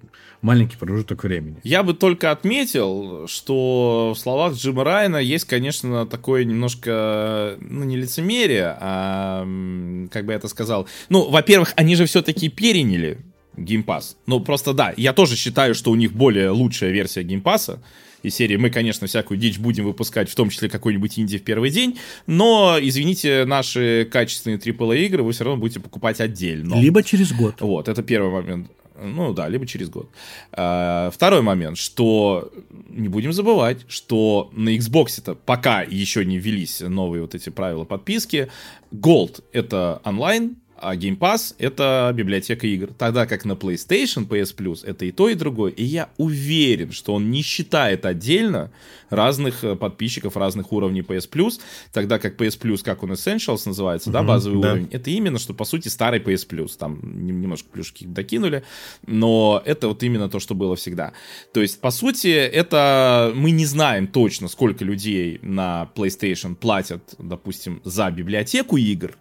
маленький 0.40 0.76
промежуток 0.76 1.24
времени. 1.24 1.56
Я 1.64 1.82
бы 1.82 1.92
только 1.92 2.30
отметил, 2.30 3.26
что 3.26 4.12
в 4.14 4.18
словах 4.20 4.54
Джима 4.54 4.84
Райана 4.84 5.16
есть, 5.16 5.44
конечно, 5.44 6.06
такое 6.06 6.44
немножко, 6.44 7.56
ну, 7.60 7.82
не 7.82 7.96
лицемерие, 7.96 8.76
а, 8.78 9.40
как 10.12 10.26
бы 10.26 10.32
я 10.32 10.36
это 10.38 10.46
сказал, 10.46 10.86
ну, 11.08 11.28
во-первых, 11.28 11.72
они 11.74 11.96
же 11.96 12.06
все-таки 12.06 12.48
переняли 12.48 13.18
Pass. 13.56 14.14
Ну, 14.26 14.38
просто 14.38 14.72
да, 14.72 14.94
я 14.96 15.12
тоже 15.12 15.34
считаю, 15.34 15.74
что 15.74 15.90
у 15.90 15.96
них 15.96 16.12
более 16.12 16.50
лучшая 16.50 16.90
версия 16.90 17.22
Game 17.22 17.42
Pass, 17.42 17.80
из 18.22 18.34
серии 18.34 18.56
мы, 18.56 18.70
конечно, 18.70 19.06
всякую 19.06 19.38
дичь 19.38 19.58
будем 19.58 19.84
выпускать, 19.84 20.28
в 20.28 20.34
том 20.34 20.50
числе 20.50 20.68
какой-нибудь 20.68 21.18
инди 21.18 21.38
в 21.38 21.44
первый 21.44 21.70
день, 21.70 21.98
но, 22.26 22.78
извините, 22.80 23.44
наши 23.44 24.08
качественные 24.10 24.58
AAA 24.58 25.06
игры 25.06 25.22
вы 25.22 25.32
все 25.32 25.44
равно 25.44 25.60
будете 25.60 25.80
покупать 25.80 26.20
отдельно. 26.20 26.74
Либо 26.74 27.02
через 27.02 27.32
год. 27.32 27.56
Вот, 27.60 27.88
это 27.88 28.02
первый 28.02 28.30
момент. 28.30 28.70
Ну 29.00 29.32
да, 29.32 29.48
либо 29.48 29.66
через 29.66 29.88
год. 29.88 30.10
А, 30.52 31.10
второй 31.10 31.42
момент, 31.42 31.78
что 31.78 32.50
не 32.88 33.08
будем 33.08 33.32
забывать, 33.32 33.78
что 33.88 34.50
на 34.52 34.74
Xbox 34.76 35.18
это 35.18 35.34
пока 35.34 35.82
еще 35.82 36.24
не 36.24 36.38
ввелись 36.38 36.80
новые 36.80 37.22
вот 37.22 37.34
эти 37.34 37.50
правила 37.50 37.84
подписки. 37.84 38.50
Gold 38.92 39.44
это 39.52 40.00
онлайн, 40.04 40.56
а 40.80 40.96
Game 40.96 41.18
Pass— 41.18 41.54
это 41.58 42.12
библиотека 42.14 42.66
игр. 42.66 42.90
Тогда 42.96 43.26
как 43.26 43.44
на 43.44 43.52
PlayStation 43.52 44.26
PS 44.26 44.56
Plus 44.56 44.86
это 44.86 45.04
и 45.04 45.12
то, 45.12 45.28
и 45.28 45.34
другое. 45.34 45.72
И 45.72 45.84
я 45.84 46.10
уверен, 46.16 46.92
что 46.92 47.14
он 47.14 47.30
не 47.30 47.42
считает 47.42 48.04
отдельно 48.04 48.70
разных 49.10 49.64
э, 49.64 49.76
подписчиков 49.76 50.36
разных 50.36 50.72
уровней 50.72 51.00
PS 51.00 51.30
Plus, 51.30 51.60
тогда 51.92 52.18
как 52.18 52.40
PS 52.40 52.60
Plus, 52.60 52.82
как 52.82 53.02
он 53.02 53.12
Essentials 53.12 53.62
называется, 53.66 54.10
mm-hmm, 54.10 54.12
да, 54.12 54.22
базовый 54.22 54.60
да. 54.60 54.72
уровень, 54.72 54.88
это 54.90 55.10
именно, 55.10 55.38
что, 55.38 55.54
по 55.54 55.64
сути, 55.64 55.88
старый 55.88 56.20
PS 56.20 56.48
Plus. 56.48 56.76
Там 56.78 57.00
немножко 57.26 57.68
плюшки 57.70 58.04
докинули, 58.04 58.64
но 59.06 59.62
это 59.64 59.88
вот 59.88 60.02
именно 60.02 60.28
то, 60.28 60.40
что 60.40 60.54
было 60.54 60.76
всегда. 60.76 61.12
То 61.52 61.60
есть, 61.60 61.80
по 61.80 61.90
сути, 61.90 62.28
это 62.28 63.32
мы 63.34 63.50
не 63.50 63.66
знаем 63.66 64.06
точно, 64.06 64.48
сколько 64.48 64.84
людей 64.84 65.38
на 65.42 65.90
PlayStation 65.94 66.54
платят, 66.54 67.14
допустим, 67.18 67.80
за 67.84 68.10
библиотеку 68.10 68.76
игр, 68.76 69.16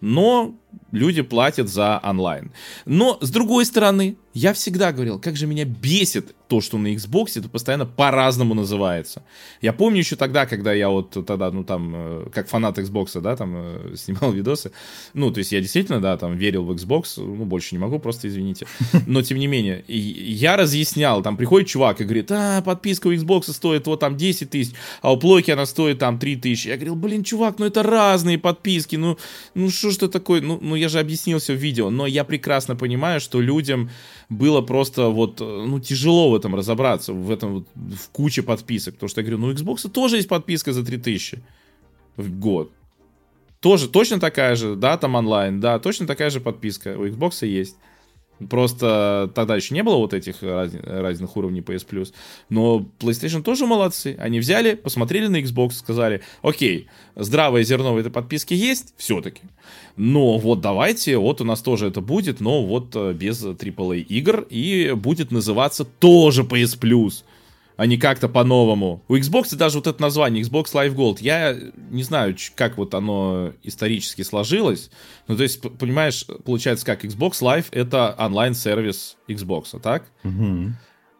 но 0.00 0.54
люди 0.92 1.22
платят 1.22 1.68
за 1.68 2.00
онлайн. 2.02 2.52
Но, 2.86 3.18
с 3.20 3.30
другой 3.30 3.64
стороны, 3.64 4.16
я 4.38 4.52
всегда 4.52 4.92
говорил, 4.92 5.18
как 5.18 5.36
же 5.36 5.46
меня 5.46 5.64
бесит 5.64 6.34
то, 6.46 6.60
что 6.60 6.78
на 6.78 6.94
Xbox 6.94 7.32
это 7.34 7.48
постоянно 7.48 7.86
по-разному 7.86 8.54
называется. 8.54 9.22
Я 9.60 9.72
помню 9.72 9.98
еще 9.98 10.16
тогда, 10.16 10.46
когда 10.46 10.72
я 10.72 10.88
вот 10.88 11.10
тогда, 11.26 11.50
ну 11.50 11.64
там, 11.64 11.92
э, 11.94 12.26
как 12.32 12.48
фанат 12.48 12.78
Xbox, 12.78 13.20
да, 13.20 13.36
там, 13.36 13.54
э, 13.56 13.94
снимал 13.96 14.32
видосы. 14.32 14.70
Ну, 15.12 15.30
то 15.30 15.38
есть 15.38 15.52
я 15.52 15.60
действительно, 15.60 16.00
да, 16.00 16.16
там, 16.16 16.36
верил 16.36 16.64
в 16.64 16.70
Xbox, 16.70 17.14
ну, 17.16 17.44
больше 17.44 17.74
не 17.74 17.80
могу, 17.80 17.98
просто 17.98 18.28
извините. 18.28 18.66
Но, 19.06 19.22
тем 19.22 19.38
не 19.38 19.46
менее, 19.46 19.84
я 19.88 20.56
разъяснял, 20.56 21.22
там, 21.22 21.36
приходит 21.36 21.68
чувак 21.68 22.00
и 22.00 22.04
говорит, 22.04 22.30
а, 22.30 22.62
подписка 22.62 23.08
у 23.08 23.12
Xbox 23.12 23.52
стоит 23.52 23.86
вот 23.86 24.00
там 24.00 24.16
10 24.16 24.50
тысяч, 24.50 24.72
а 25.02 25.12
у 25.12 25.16
Плойки 25.16 25.50
она 25.50 25.66
стоит 25.66 25.98
там 25.98 26.18
3 26.18 26.36
тысячи. 26.36 26.68
Я 26.68 26.76
говорил, 26.76 26.94
блин, 26.94 27.24
чувак, 27.24 27.58
ну 27.58 27.66
это 27.66 27.82
разные 27.82 28.38
подписки, 28.38 28.96
ну, 28.96 29.18
ну 29.54 29.68
что 29.68 29.90
ж 29.90 29.96
это 29.96 30.08
такое, 30.08 30.40
ну, 30.40 30.58
ну 30.68 30.76
я 30.76 30.88
же 30.88 31.00
объяснил 31.00 31.38
все 31.38 31.54
в 31.54 31.56
видео, 31.56 31.90
но 31.90 32.06
я 32.06 32.24
прекрасно 32.24 32.76
понимаю, 32.76 33.20
что 33.20 33.40
людям 33.40 33.90
было 34.28 34.60
просто 34.60 35.08
вот, 35.08 35.40
ну, 35.40 35.80
тяжело 35.80 36.30
в 36.30 36.34
этом 36.34 36.54
разобраться, 36.54 37.12
в 37.12 37.30
этом 37.30 37.54
вот, 37.54 37.68
в 37.74 38.10
куче 38.12 38.42
подписок, 38.42 38.94
потому 38.94 39.08
что 39.08 39.20
я 39.20 39.26
говорю, 39.26 39.38
ну, 39.38 39.48
у 39.48 39.52
Xbox 39.52 39.88
тоже 39.90 40.16
есть 40.16 40.28
подписка 40.28 40.72
за 40.72 40.84
3000 40.84 41.38
в 42.16 42.38
год. 42.38 42.72
Тоже 43.60 43.88
точно 43.88 44.20
такая 44.20 44.54
же, 44.54 44.76
да, 44.76 44.96
там 44.96 45.14
онлайн, 45.14 45.60
да, 45.60 45.78
точно 45.78 46.06
такая 46.06 46.30
же 46.30 46.40
подписка 46.40 46.96
у 46.96 47.06
Xbox 47.06 47.46
есть. 47.46 47.76
Просто 48.50 49.30
тогда 49.34 49.56
еще 49.56 49.74
не 49.74 49.82
было 49.82 49.96
вот 49.96 50.14
этих 50.14 50.42
раз, 50.42 50.72
разных 50.84 51.36
уровней 51.36 51.60
PS 51.60 51.86
Plus. 51.86 52.12
Но 52.48 52.86
PlayStation 52.98 53.42
тоже 53.42 53.66
молодцы. 53.66 54.16
Они 54.18 54.38
взяли, 54.40 54.74
посмотрели 54.74 55.26
на 55.26 55.40
Xbox, 55.40 55.72
сказали, 55.72 56.22
окей, 56.42 56.88
здравое 57.16 57.62
зерно 57.64 57.94
в 57.94 57.98
этой 57.98 58.12
подписке 58.12 58.54
есть, 58.54 58.94
все-таки. 58.96 59.42
Но 59.96 60.38
вот 60.38 60.60
давайте, 60.60 61.18
вот 61.18 61.40
у 61.40 61.44
нас 61.44 61.60
тоже 61.60 61.88
это 61.88 62.00
будет, 62.00 62.40
но 62.40 62.64
вот 62.64 62.94
э, 62.94 63.12
без 63.12 63.44
AAA 63.44 64.00
игр. 64.00 64.46
И 64.48 64.92
будет 64.94 65.30
называться 65.30 65.84
тоже 65.84 66.42
PS 66.42 66.78
Plus 66.78 67.24
а 67.78 67.86
не 67.86 67.96
как-то 67.96 68.28
по-новому. 68.28 69.04
У 69.06 69.14
Xbox 69.14 69.54
даже 69.54 69.78
вот 69.78 69.86
это 69.86 70.02
название, 70.02 70.42
Xbox 70.42 70.72
Live 70.74 70.96
Gold, 70.96 71.18
я 71.20 71.56
не 71.90 72.02
знаю, 72.02 72.36
как 72.56 72.76
вот 72.76 72.92
оно 72.92 73.52
исторически 73.62 74.22
сложилось. 74.22 74.90
Ну, 75.28 75.36
то 75.36 75.44
есть, 75.44 75.60
понимаешь, 75.78 76.26
получается 76.44 76.84
как, 76.84 77.04
Xbox 77.04 77.34
Live— 77.40 77.66
это 77.70 78.16
онлайн-сервис 78.18 79.16
Xbox, 79.28 79.66
а 79.74 79.78
так? 79.78 80.10
Угу. 80.24 80.72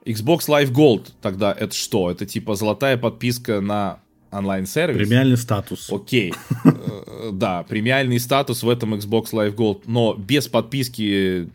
Xbox 0.05 0.49
Live 0.49 0.73
Gold 0.73 1.13
тогда 1.23 1.53
это 1.53 1.73
что? 1.73 2.11
Это 2.11 2.27
типа 2.27 2.57
золотая 2.57 2.97
подписка 2.97 3.61
на 3.61 4.01
онлайн-сервис? 4.33 4.97
Премиальный 4.97 5.37
статус. 5.37 5.89
Окей. 5.93 6.35
Э, 6.65 7.31
да, 7.33 7.63
премиальный 7.63 8.19
статус 8.19 8.65
в 8.65 8.69
этом 8.69 8.95
Xbox 8.95 9.27
Live 9.31 9.55
Gold, 9.55 9.83
но 9.87 10.15
без 10.15 10.49
подписки 10.49 11.51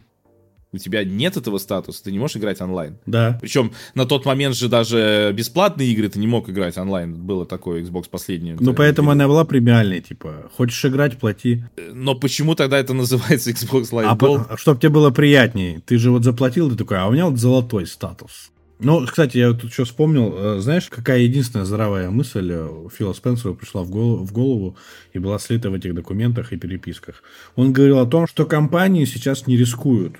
у 0.73 0.77
тебя 0.77 1.03
нет 1.03 1.37
этого 1.37 1.59
статуса, 1.59 2.03
ты 2.03 2.11
не 2.11 2.19
можешь 2.19 2.37
играть 2.37 2.59
онлайн. 2.61 2.97
Да. 3.05 3.37
Причем 3.39 3.71
на 3.93 4.05
тот 4.05 4.25
момент 4.25 4.55
же 4.55 4.67
даже 4.67 5.31
бесплатные 5.33 5.89
игры 5.89 6.09
ты 6.09 6.19
не 6.19 6.27
мог 6.27 6.49
играть 6.49 6.77
онлайн. 6.77 7.13
Было 7.13 7.45
такое 7.45 7.83
Xbox 7.83 8.09
последнее. 8.09 8.57
Ну, 8.59 8.73
поэтому 8.73 9.11
она 9.11 9.27
была 9.27 9.45
премиальной, 9.45 10.01
типа, 10.01 10.49
хочешь 10.57 10.83
играть, 10.85 11.17
плати. 11.17 11.63
Но 11.93 12.15
почему 12.15 12.55
тогда 12.55 12.79
это 12.79 12.93
называется 12.93 13.51
Xbox 13.51 13.91
Live 13.91 14.07
а 14.07 14.15
Gold? 14.15 14.45
А, 14.49 14.57
чтобы 14.57 14.79
тебе 14.79 14.89
было 14.89 15.11
приятнее. 15.11 15.81
Ты 15.85 15.97
же 15.97 16.11
вот 16.11 16.23
заплатил, 16.23 16.69
ты 16.69 16.75
такой, 16.75 16.97
а 16.97 17.07
у 17.07 17.11
меня 17.11 17.27
вот 17.27 17.39
золотой 17.39 17.85
статус. 17.85 18.51
Ну, 18.79 19.05
кстати, 19.05 19.37
я 19.37 19.53
тут 19.53 19.71
что 19.71 19.85
вспомнил. 19.85 20.33
Э, 20.35 20.59
знаешь, 20.59 20.87
какая 20.89 21.19
единственная 21.19 21.65
здравая 21.65 22.09
мысль 22.09 22.51
у 22.51 22.89
Фила 22.89 23.13
Спенсера 23.13 23.53
пришла 23.53 23.83
в 23.83 23.89
голову, 23.89 24.25
в 24.25 24.33
голову 24.33 24.77
и 25.13 25.19
была 25.19 25.39
слита 25.39 25.69
в 25.69 25.73
этих 25.73 25.95
документах 25.95 26.51
и 26.51 26.57
переписках? 26.57 27.23
Он 27.55 27.71
говорил 27.71 27.99
о 27.99 28.05
том, 28.05 28.27
что 28.27 28.45
компании 28.45 29.05
сейчас 29.05 29.47
не 29.47 29.55
рискуют 29.55 30.15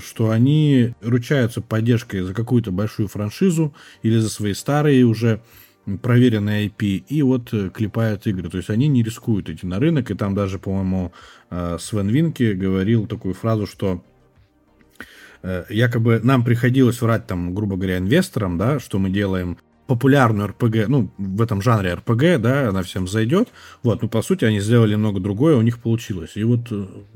что 0.00 0.30
они 0.30 0.94
ручаются 1.00 1.60
поддержкой 1.60 2.20
за 2.20 2.34
какую-то 2.34 2.72
большую 2.72 3.08
франшизу 3.08 3.74
или 4.02 4.18
за 4.18 4.28
свои 4.30 4.54
старые 4.54 5.04
уже 5.04 5.40
проверенные 5.96 6.68
IP 6.68 7.04
и 7.08 7.22
вот 7.22 7.52
э, 7.54 7.70
клепают 7.70 8.26
игры. 8.26 8.50
То 8.50 8.58
есть 8.58 8.68
они 8.68 8.88
не 8.88 9.02
рискуют 9.02 9.48
идти 9.48 9.66
на 9.66 9.78
рынок. 9.78 10.10
И 10.10 10.14
там 10.14 10.34
даже, 10.34 10.58
по-моему, 10.58 11.12
э, 11.50 11.78
Свен 11.80 12.08
Винки 12.08 12.52
говорил 12.52 13.06
такую 13.06 13.32
фразу, 13.32 13.66
что 13.66 14.04
э, 15.42 15.64
якобы 15.70 16.20
нам 16.22 16.44
приходилось 16.44 17.00
врать 17.00 17.26
там, 17.26 17.54
грубо 17.54 17.76
говоря, 17.76 17.98
инвесторам, 17.98 18.58
да, 18.58 18.78
что 18.80 18.98
мы 18.98 19.08
делаем 19.08 19.56
популярную 19.88 20.48
РПГ, 20.48 20.86
ну, 20.86 21.10
в 21.16 21.40
этом 21.40 21.62
жанре 21.62 21.94
РПГ, 21.94 22.40
да, 22.40 22.68
она 22.68 22.82
всем 22.82 23.08
зайдет. 23.08 23.48
Вот, 23.82 24.02
ну, 24.02 24.08
по 24.08 24.20
сути, 24.20 24.44
они 24.44 24.60
сделали 24.60 24.94
много 24.94 25.18
другое, 25.18 25.56
у 25.56 25.62
них 25.62 25.78
получилось. 25.78 26.32
И 26.34 26.44
вот, 26.44 26.70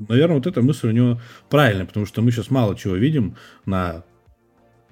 наверное, 0.09 0.37
вот 0.37 0.47
эта 0.47 0.63
мысль 0.63 0.87
у 0.87 0.91
него 0.91 1.21
правильная, 1.49 1.85
потому 1.85 2.07
что 2.07 2.23
мы 2.23 2.31
сейчас 2.31 2.49
мало 2.49 2.75
чего 2.75 2.95
видим 2.95 3.35
на 3.65 4.03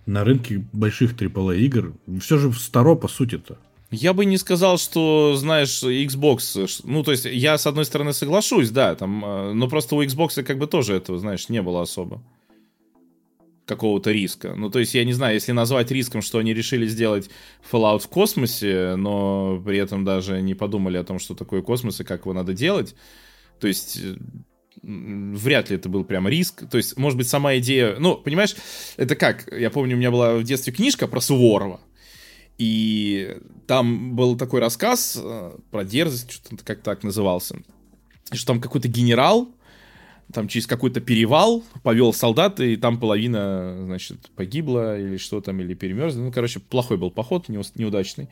на 0.06 0.24
рынке 0.24 0.66
больших 0.74 1.14
AAA 1.14 1.60
игр. 1.60 1.94
Все 2.20 2.38
же 2.38 2.52
старо, 2.54 2.96
по 2.96 3.08
сути-то. 3.08 3.58
Я 3.92 4.14
бы 4.14 4.26
не 4.26 4.38
сказал, 4.38 4.78
что, 4.78 5.36
знаешь, 5.36 5.84
Xbox, 5.84 6.82
ну, 6.84 7.04
то 7.04 7.12
есть, 7.12 7.26
я, 7.26 7.58
с 7.58 7.68
одной 7.68 7.86
стороны, 7.86 8.14
соглашусь, 8.14 8.72
да, 8.72 8.96
там, 8.96 9.24
э, 9.24 9.54
но 9.54 9.68
просто 9.68 9.96
у 9.96 10.04
Xbox 10.04 10.42
как 10.44 10.58
бы 10.58 10.68
тоже 10.68 10.96
этого, 10.96 11.20
знаешь, 11.20 11.50
не 11.50 11.62
было 11.62 11.82
особо 11.82 12.22
какого-то 13.66 14.12
риска. 14.12 14.56
Ну, 14.56 14.70
то 14.70 14.80
есть, 14.80 14.94
я 14.96 15.04
не 15.06 15.14
знаю, 15.14 15.36
если 15.36 15.52
назвать 15.52 15.92
риском, 15.92 16.22
что 16.22 16.40
они 16.40 16.54
решили 16.54 16.88
сделать 16.88 17.30
Fallout 17.72 18.00
в 18.00 18.08
космосе, 18.08 18.96
но 18.96 19.62
при 19.66 19.78
этом 19.78 20.04
даже 20.04 20.42
не 20.42 20.54
подумали 20.54 20.98
о 20.98 21.04
том, 21.04 21.20
что 21.20 21.36
такое 21.36 21.62
космос 21.62 22.02
и 22.02 22.04
как 22.04 22.22
его 22.22 22.34
надо 22.34 22.54
делать, 22.54 22.96
то 23.60 23.68
есть, 23.68 24.00
вряд 24.82 25.70
ли 25.70 25.76
это 25.76 25.90
был 25.90 26.04
прям 26.04 26.28
риск. 26.28 26.68
То 26.70 26.78
есть, 26.78 26.98
может 26.98 27.18
быть, 27.18 27.28
сама 27.28 27.58
идея... 27.58 27.96
Ну, 28.00 28.16
понимаешь, 28.16 28.56
это 28.98 29.16
как? 29.16 29.52
Я 29.52 29.70
помню, 29.70 29.96
у 29.96 30.00
меня 30.00 30.12
была 30.12 30.36
в 30.36 30.44
детстве 30.44 30.74
книжка 30.74 31.08
про 31.08 31.22
Суворова. 31.22 31.80
И 32.58 33.38
там 33.68 34.16
был 34.16 34.38
такой 34.38 34.60
рассказ 34.60 35.20
э, 35.22 35.52
про 35.72 35.84
дерзость, 35.84 36.32
что-то 36.32 36.64
как 36.64 36.82
так 36.82 37.04
назывался. 37.04 37.58
Что 38.32 38.48
там 38.48 38.62
какой-то 38.62 38.88
генерал, 38.88 39.50
там 40.34 40.48
через 40.48 40.68
какой-то 40.68 41.02
перевал 41.02 41.64
повел 41.84 42.14
солдат, 42.14 42.60
и 42.60 42.76
там 42.76 43.00
половина, 43.00 43.78
значит, 43.86 44.30
погибла, 44.36 45.00
или 45.00 45.18
что 45.18 45.42
там, 45.42 45.60
или 45.62 45.74
перемерзла. 45.74 46.22
Ну, 46.22 46.32
короче, 46.32 46.60
плохой 46.60 46.98
был 46.98 47.12
поход, 47.12 47.50
неудачный. 47.50 48.30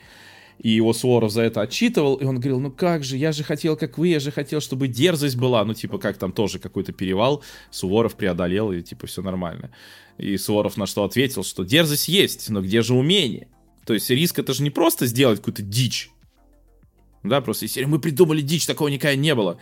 И 0.60 0.70
его 0.70 0.92
Суворов 0.92 1.32
за 1.32 1.44
это 1.44 1.62
отчитывал, 1.62 2.16
и 2.16 2.26
он 2.26 2.36
говорил, 2.36 2.60
ну 2.60 2.70
как 2.70 3.06
же, 3.06 3.16
я 3.16 3.32
же 3.32 3.46
хотел, 3.46 3.78
как 3.78 3.98
вы, 3.98 4.10
я 4.10 4.20
же 4.20 4.30
хотел, 4.30 4.60
чтобы 4.60 4.90
дерзость 4.90 5.38
была. 5.38 5.64
Ну, 5.64 5.74
типа, 5.74 6.00
как 6.00 6.18
там 6.18 6.34
тоже 6.34 6.60
какой-то 6.60 6.92
перевал, 6.92 7.44
Суворов 7.72 8.16
преодолел, 8.16 8.74
и 8.74 8.82
типа 8.82 9.08
все 9.08 9.22
нормально. 9.22 9.72
И 10.18 10.36
Суворов 10.36 10.76
на 10.76 10.86
что 10.86 11.06
ответил, 11.06 11.46
что 11.46 11.64
дерзость 11.64 12.10
есть, 12.10 12.50
но 12.50 12.62
где 12.62 12.82
же 12.82 12.94
умение? 12.94 13.48
То 13.86 13.94
есть 13.94 14.10
риск 14.10 14.38
это 14.38 14.54
же 14.54 14.62
не 14.64 14.70
просто 14.70 15.06
сделать 15.06 15.40
какую-то 15.40 15.64
дичь. 15.64 16.12
Да, 17.24 17.40
просто 17.40 17.66
из 17.66 17.76
мы 17.88 18.00
придумали 18.00 18.42
дичь, 18.42 18.66
такого 18.66 18.90
никогда 18.90 19.16
не 19.16 19.34
было. 19.36 19.60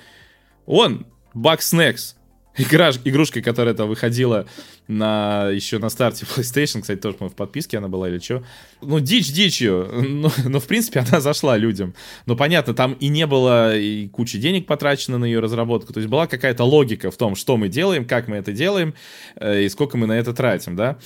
Он, 0.66 1.06
Bug 1.36 1.60
Snacks, 1.60 2.16
игра, 2.58 2.92
игрушка, 3.04 3.42
которая 3.42 3.74
там 3.74 3.88
выходила 3.88 4.46
на, 4.88 5.50
еще 5.50 5.80
на 5.80 5.90
старте 5.90 6.26
PlayStation, 6.36 6.82
кстати, 6.82 7.00
тоже, 7.00 7.16
по 7.16 7.30
в 7.30 7.36
подписке 7.36 7.78
она 7.78 7.88
была 7.88 8.10
или 8.10 8.20
что. 8.20 8.44
Ну, 8.82 9.00
дичь 9.00 9.32
дичью, 9.32 9.90
но, 9.92 10.32
но, 10.46 10.60
в 10.60 10.68
принципе, 10.68 11.00
она 11.08 11.22
зашла 11.22 11.58
людям. 11.58 11.94
Но 12.26 12.36
понятно, 12.36 12.74
там 12.74 12.94
и 12.94 13.08
не 13.08 13.26
было 13.28 13.78
и 13.78 14.08
кучи 14.08 14.38
денег 14.38 14.66
потрачено 14.66 15.18
на 15.18 15.26
ее 15.26 15.40
разработку, 15.40 15.94
то 15.94 16.00
есть 16.00 16.10
была 16.10 16.28
какая-то 16.28 16.64
логика 16.64 17.12
в 17.12 17.18
том, 17.18 17.36
что 17.36 17.58
мы 17.58 17.70
делаем, 17.70 18.06
как 18.06 18.28
мы 18.28 18.38
это 18.38 18.52
делаем 18.52 18.94
э, 19.36 19.64
и 19.64 19.70
сколько 19.70 19.98
мы 19.98 20.08
на 20.08 20.14
это 20.14 20.34
тратим, 20.34 20.76
да. 20.76 20.98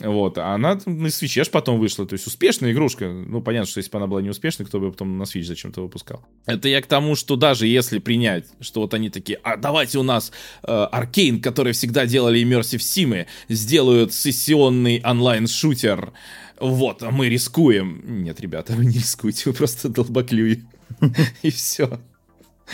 Вот, 0.00 0.38
а 0.38 0.54
она 0.54 0.80
на 0.86 1.06
Switch 1.06 1.38
аж 1.40 1.50
потом 1.50 1.78
вышла, 1.78 2.06
то 2.06 2.14
есть 2.14 2.26
успешная 2.26 2.72
игрушка. 2.72 3.08
Ну, 3.08 3.42
понятно, 3.42 3.70
что 3.70 3.78
если 3.78 3.90
бы 3.90 3.98
она 3.98 4.06
была 4.06 4.22
не 4.22 4.30
успешной, 4.30 4.66
кто 4.66 4.80
бы 4.80 4.90
потом 4.90 5.18
на 5.18 5.24
Switch 5.24 5.42
зачем-то 5.42 5.82
выпускал. 5.82 6.24
Это 6.46 6.68
я 6.68 6.80
к 6.80 6.86
тому, 6.86 7.14
что 7.14 7.36
даже 7.36 7.66
если 7.66 7.98
принять, 7.98 8.46
что 8.60 8.80
вот 8.80 8.94
они 8.94 9.10
такие, 9.10 9.38
а 9.42 9.56
давайте 9.56 9.98
у 9.98 10.02
нас 10.02 10.32
э, 10.62 10.88
Arkane, 10.92 11.40
которые 11.40 11.74
всегда 11.74 12.06
делали 12.06 12.42
Immersive 12.42 12.78
Sim, 12.78 13.26
сделают 13.48 14.14
сессионный 14.14 15.02
онлайн-шутер, 15.04 16.12
вот, 16.60 17.02
а 17.02 17.10
мы 17.10 17.28
рискуем. 17.28 18.02
Нет, 18.22 18.40
ребята, 18.40 18.72
вы 18.76 18.84
не 18.84 18.94
рискуете, 18.98 19.44
вы 19.46 19.52
просто 19.54 19.88
долбоклюи. 19.88 20.62
И 21.42 21.50
все. 21.50 22.00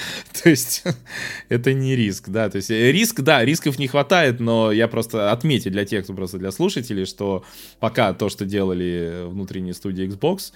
То 0.42 0.50
есть 0.50 0.84
это 1.48 1.72
не 1.72 1.96
риск, 1.96 2.28
да. 2.28 2.48
То 2.48 2.56
есть 2.56 2.70
э, 2.70 2.92
риск, 2.92 3.20
да, 3.20 3.44
рисков 3.44 3.78
не 3.78 3.88
хватает, 3.88 4.40
но 4.40 4.72
я 4.72 4.88
просто 4.88 5.32
отметил 5.32 5.70
для 5.70 5.84
тех, 5.84 6.04
кто 6.04 6.14
просто 6.14 6.38
для 6.38 6.50
слушателей, 6.50 7.06
что 7.06 7.44
пока 7.80 8.12
то, 8.12 8.28
что 8.28 8.44
делали 8.44 9.24
внутренние 9.26 9.74
студии 9.74 10.06
Xbox, 10.06 10.52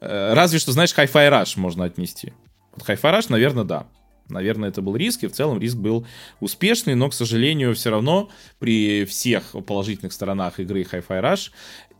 э, 0.00 0.34
разве 0.34 0.58
что, 0.58 0.72
знаешь, 0.72 0.94
Hi-Fi 0.96 1.30
Rush 1.30 1.58
можно 1.58 1.84
отнести. 1.84 2.32
Вот 2.76 2.88
Hi-Fi 2.88 3.18
Rush, 3.18 3.26
наверное, 3.28 3.64
да. 3.64 3.86
Наверное, 4.28 4.70
это 4.70 4.80
был 4.82 4.96
риск, 4.96 5.24
и 5.24 5.26
в 5.26 5.32
целом 5.32 5.60
риск 5.60 5.76
был 5.76 6.06
успешный, 6.40 6.94
но, 6.94 7.10
к 7.10 7.14
сожалению, 7.14 7.74
все 7.74 7.90
равно 7.90 8.30
при 8.58 9.04
всех 9.04 9.44
положительных 9.66 10.12
сторонах 10.12 10.60
игры 10.60 10.82
Hi-Fi 10.82 11.22
Rush 11.22 11.50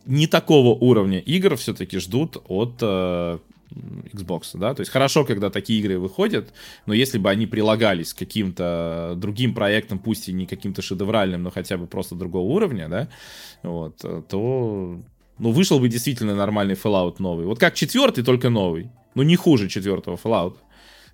не 0.05 0.27
такого 0.27 0.77
уровня 0.77 1.19
игр 1.19 1.55
все-таки 1.55 1.97
ждут 1.99 2.37
от 2.47 2.75
э, 2.81 3.39
Xbox, 4.13 4.57
да, 4.57 4.73
то 4.73 4.81
есть 4.81 4.91
хорошо, 4.91 5.25
когда 5.25 5.49
такие 5.49 5.79
игры 5.79 5.99
выходят, 5.99 6.53
но 6.85 6.93
если 6.93 7.17
бы 7.17 7.29
они 7.29 7.47
прилагались 7.47 8.13
к 8.13 8.19
каким-то 8.19 9.13
другим 9.17 9.53
проектам, 9.53 9.99
пусть 9.99 10.29
и 10.29 10.33
не 10.33 10.45
каким-то 10.45 10.81
шедевральным, 10.81 11.43
но 11.43 11.51
хотя 11.51 11.77
бы 11.77 11.87
просто 11.87 12.15
другого 12.15 12.47
уровня, 12.51 12.87
да, 12.87 13.09
вот, 13.63 13.97
то, 13.97 15.01
ну, 15.39 15.51
вышел 15.51 15.79
бы 15.79 15.89
действительно 15.89 16.35
нормальный 16.35 16.75
Fallout 16.75 17.15
новый. 17.19 17.45
Вот 17.45 17.59
как 17.59 17.75
четвертый, 17.75 18.23
только 18.23 18.49
новый, 18.49 18.91
ну, 19.15 19.23
не 19.23 19.35
хуже 19.35 19.67
четвертого 19.69 20.15
Fallout. 20.15 20.55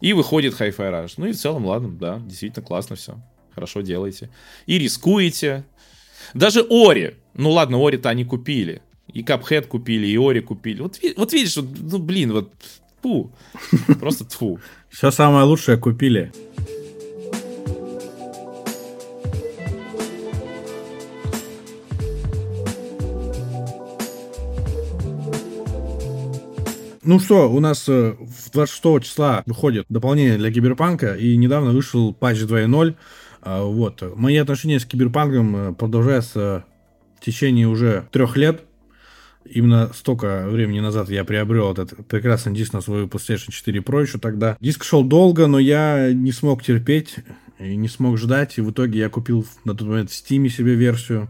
И 0.02 0.14
выходит 0.14 0.60
Hi-Fi 0.60 0.78
Rush. 0.78 1.14
Ну 1.18 1.26
и 1.28 1.34
в 1.34 1.38
целом, 1.38 1.66
ладно, 1.66 1.90
да, 1.90 2.20
действительно 2.20 2.66
классно 2.66 2.96
все. 2.96 3.18
Хорошо 3.54 3.82
делаете. 3.82 4.30
И 4.66 4.80
рискуете. 4.80 5.66
Даже 6.34 6.66
Ори. 6.70 7.16
Ну 7.34 7.52
ладно, 7.52 7.78
Ори-то 7.86 8.10
они 8.10 8.24
купили. 8.24 8.82
И 9.14 9.22
Cuphead 9.24 9.68
купили, 9.68 10.08
и 10.08 10.18
Ори 10.18 10.42
купили. 10.42 10.82
Вот, 10.82 11.00
вот 11.18 11.34
видишь, 11.34 11.58
вот, 11.58 11.66
ну 11.80 12.00
блин, 12.00 12.34
вот 12.34 12.52
фу. 13.02 13.32
Просто 14.00 14.26
тфу. 14.26 14.60
Все 14.90 15.12
самое 15.12 15.46
лучшее 15.46 15.78
купили. 15.78 16.32
Ну 27.10 27.18
что, 27.18 27.52
у 27.52 27.60
нас 27.60 27.88
26 27.88 28.86
э, 28.86 29.00
числа 29.02 29.44
выходит 29.48 29.88
дополнение 29.90 30.38
для 30.38 30.52
Киберпанка, 30.52 31.16
и 31.16 31.36
недавно 31.38 31.72
вышел 31.72 32.14
патч 32.14 32.42
2.0. 32.42 32.94
А, 33.42 33.64
вот. 33.64 34.04
Мои 34.16 34.38
отношения 34.38 34.80
с 34.80 34.86
Киберпанком 34.86 35.56
э, 35.56 35.74
продолжаются 35.74 36.66
в 37.20 37.26
течение 37.26 37.68
уже 37.68 38.08
трех 38.12 38.38
лет 38.38 38.62
именно 39.54 39.92
столько 39.94 40.48
времени 40.48 40.80
назад 40.80 41.10
я 41.10 41.24
приобрел 41.24 41.72
этот 41.72 42.08
прекрасный 42.08 42.54
диск 42.54 42.74
на 42.74 42.82
свою 42.82 43.08
PlayStation 43.08 43.52
4 43.52 43.80
Pro 43.82 44.02
еще 44.02 44.18
тогда. 44.18 44.58
Диск 44.60 44.84
шел 44.84 45.04
долго, 45.04 45.48
но 45.48 45.60
я 45.60 46.12
не 46.14 46.32
смог 46.32 46.64
терпеть 46.64 47.16
и 47.60 47.76
не 47.76 47.88
смог 47.88 48.18
ждать, 48.18 48.58
и 48.58 48.62
в 48.62 48.72
итоге 48.72 49.00
я 49.00 49.10
купил 49.10 49.46
на 49.66 49.76
тот 49.76 49.88
момент 49.88 50.12
в 50.12 50.14
Steam 50.14 50.48
себе 50.50 50.76
версию, 50.76 51.30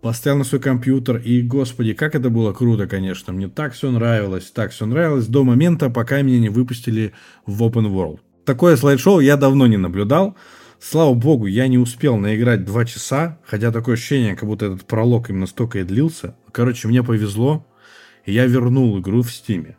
поставил 0.00 0.38
на 0.38 0.44
свой 0.44 0.60
компьютер, 0.60 1.16
и, 1.16 1.42
господи, 1.42 1.94
как 1.94 2.14
это 2.14 2.30
было 2.30 2.52
круто, 2.52 2.86
конечно. 2.86 3.32
Мне 3.32 3.48
так 3.48 3.72
все 3.72 3.90
нравилось, 3.90 4.50
так 4.50 4.70
все 4.70 4.86
нравилось 4.86 5.26
до 5.26 5.44
момента, 5.44 5.90
пока 5.90 6.22
меня 6.22 6.38
не 6.38 6.48
выпустили 6.50 7.12
в 7.46 7.62
Open 7.62 7.86
World. 7.92 8.20
Такое 8.44 8.76
слайд-шоу 8.76 9.20
я 9.20 9.36
давно 9.36 9.66
не 9.66 9.76
наблюдал, 9.76 10.36
Слава 10.80 11.12
богу, 11.14 11.46
я 11.46 11.66
не 11.66 11.76
успел 11.76 12.16
наиграть 12.16 12.64
два 12.64 12.84
часа, 12.84 13.38
хотя 13.44 13.72
такое 13.72 13.94
ощущение, 13.94 14.36
как 14.36 14.48
будто 14.48 14.66
этот 14.66 14.84
пролог 14.84 15.28
именно 15.28 15.46
столько 15.46 15.80
и 15.80 15.84
длился. 15.84 16.36
Короче, 16.52 16.86
мне 16.86 17.02
повезло, 17.02 17.66
и 18.24 18.32
я 18.32 18.46
вернул 18.46 18.98
игру 19.00 19.22
в 19.22 19.32
Стиме. 19.32 19.76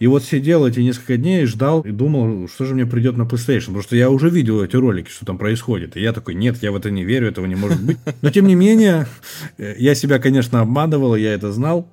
И 0.00 0.06
вот 0.06 0.22
сидел 0.22 0.66
эти 0.66 0.80
несколько 0.80 1.16
дней 1.16 1.44
и 1.44 1.46
ждал, 1.46 1.80
и 1.80 1.92
думал, 1.92 2.46
что 2.48 2.66
же 2.66 2.74
мне 2.74 2.84
придет 2.84 3.16
на 3.16 3.22
PlayStation, 3.22 3.66
потому 3.66 3.82
что 3.82 3.96
я 3.96 4.10
уже 4.10 4.28
видел 4.28 4.62
эти 4.62 4.76
ролики, 4.76 5.08
что 5.08 5.24
там 5.24 5.38
происходит. 5.38 5.96
И 5.96 6.00
я 6.00 6.12
такой, 6.12 6.34
нет, 6.34 6.58
я 6.62 6.72
в 6.72 6.76
это 6.76 6.90
не 6.90 7.04
верю, 7.04 7.28
этого 7.28 7.46
не 7.46 7.54
может 7.54 7.82
быть. 7.82 7.96
Но 8.20 8.30
тем 8.30 8.46
не 8.46 8.54
менее, 8.54 9.06
я 9.56 9.94
себя, 9.94 10.18
конечно, 10.18 10.60
обманывал, 10.60 11.16
я 11.16 11.32
это 11.32 11.52
знал. 11.52 11.88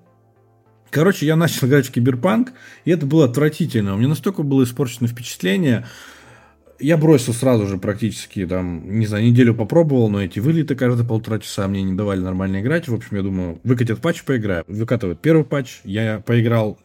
Короче, 0.89 1.25
я 1.25 1.37
начал 1.37 1.67
играть 1.67 1.87
в 1.87 1.91
Киберпанк, 1.91 2.51
и 2.83 2.91
это 2.91 3.05
было 3.05 3.25
отвратительно. 3.25 3.95
У 3.95 3.97
меня 3.97 4.09
настолько 4.09 4.43
было 4.43 4.65
испорчено 4.65 5.07
впечатление, 5.07 5.85
я 6.81 6.97
бросил 6.97 7.33
сразу 7.33 7.67
же 7.67 7.77
практически, 7.77 8.45
там, 8.45 8.99
не 8.99 9.05
знаю, 9.05 9.25
неделю 9.25 9.53
попробовал, 9.53 10.09
но 10.09 10.21
эти 10.23 10.39
вылеты 10.39 10.75
каждые 10.75 11.07
полтора 11.07 11.39
часа 11.39 11.67
мне 11.67 11.83
не 11.83 11.93
давали 11.93 12.19
нормально 12.19 12.61
играть. 12.61 12.87
В 12.87 12.93
общем, 12.93 13.17
я 13.17 13.23
думаю, 13.23 13.59
выкатят 13.63 14.01
патч, 14.01 14.23
поиграю. 14.23 14.63
Выкатывают 14.67 15.21
первый 15.21 15.43
патч, 15.43 15.81
я 15.83 16.21
поиграл, 16.25 16.79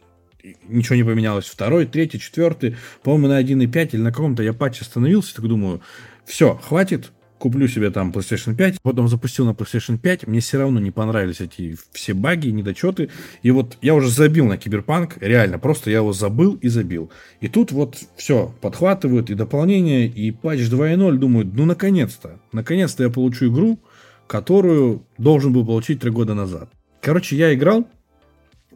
ничего 0.67 0.95
не 0.95 1.03
поменялось. 1.03 1.45
Второй, 1.45 1.85
третий, 1.85 2.19
четвертый, 2.19 2.75
по-моему, 3.03 3.27
на 3.27 3.41
1.5 3.41 3.89
или 3.93 4.01
на 4.01 4.11
каком-то 4.11 4.43
я 4.43 4.53
патче 4.53 4.81
остановился, 4.81 5.35
так 5.35 5.47
думаю, 5.47 5.81
все, 6.25 6.55
хватит, 6.55 7.11
куплю 7.37 7.67
себе 7.67 7.91
там 7.91 8.11
PlayStation 8.11 8.55
5, 8.55 8.81
потом 8.81 9.07
запустил 9.07 9.45
на 9.45 9.51
PlayStation 9.51 9.97
5, 9.97 10.27
мне 10.27 10.39
все 10.39 10.57
равно 10.57 10.79
не 10.79 10.91
понравились 10.91 11.41
эти 11.41 11.77
все 11.91 12.13
баги, 12.13 12.49
недочеты, 12.49 13.09
и 13.43 13.51
вот 13.51 13.77
я 13.81 13.95
уже 13.95 14.09
забил 14.09 14.45
на 14.45 14.57
Киберпанк, 14.57 15.17
реально, 15.19 15.59
просто 15.59 15.89
я 15.89 15.97
его 15.97 16.13
забыл 16.13 16.55
и 16.55 16.67
забил. 16.67 17.11
И 17.41 17.47
тут 17.47 17.71
вот 17.71 17.97
все, 18.15 18.53
подхватывают 18.61 19.29
и 19.29 19.35
дополнение, 19.35 20.07
и 20.07 20.31
патч 20.31 20.61
2.0, 20.61 21.17
думаю, 21.17 21.49
ну 21.53 21.65
наконец-то, 21.65 22.39
наконец-то 22.51 23.03
я 23.03 23.09
получу 23.09 23.47
игру, 23.51 23.79
которую 24.27 25.05
должен 25.17 25.53
был 25.53 25.65
получить 25.65 26.01
три 26.01 26.11
года 26.11 26.33
назад. 26.33 26.69
Короче, 27.01 27.37
я 27.37 27.53
играл, 27.53 27.87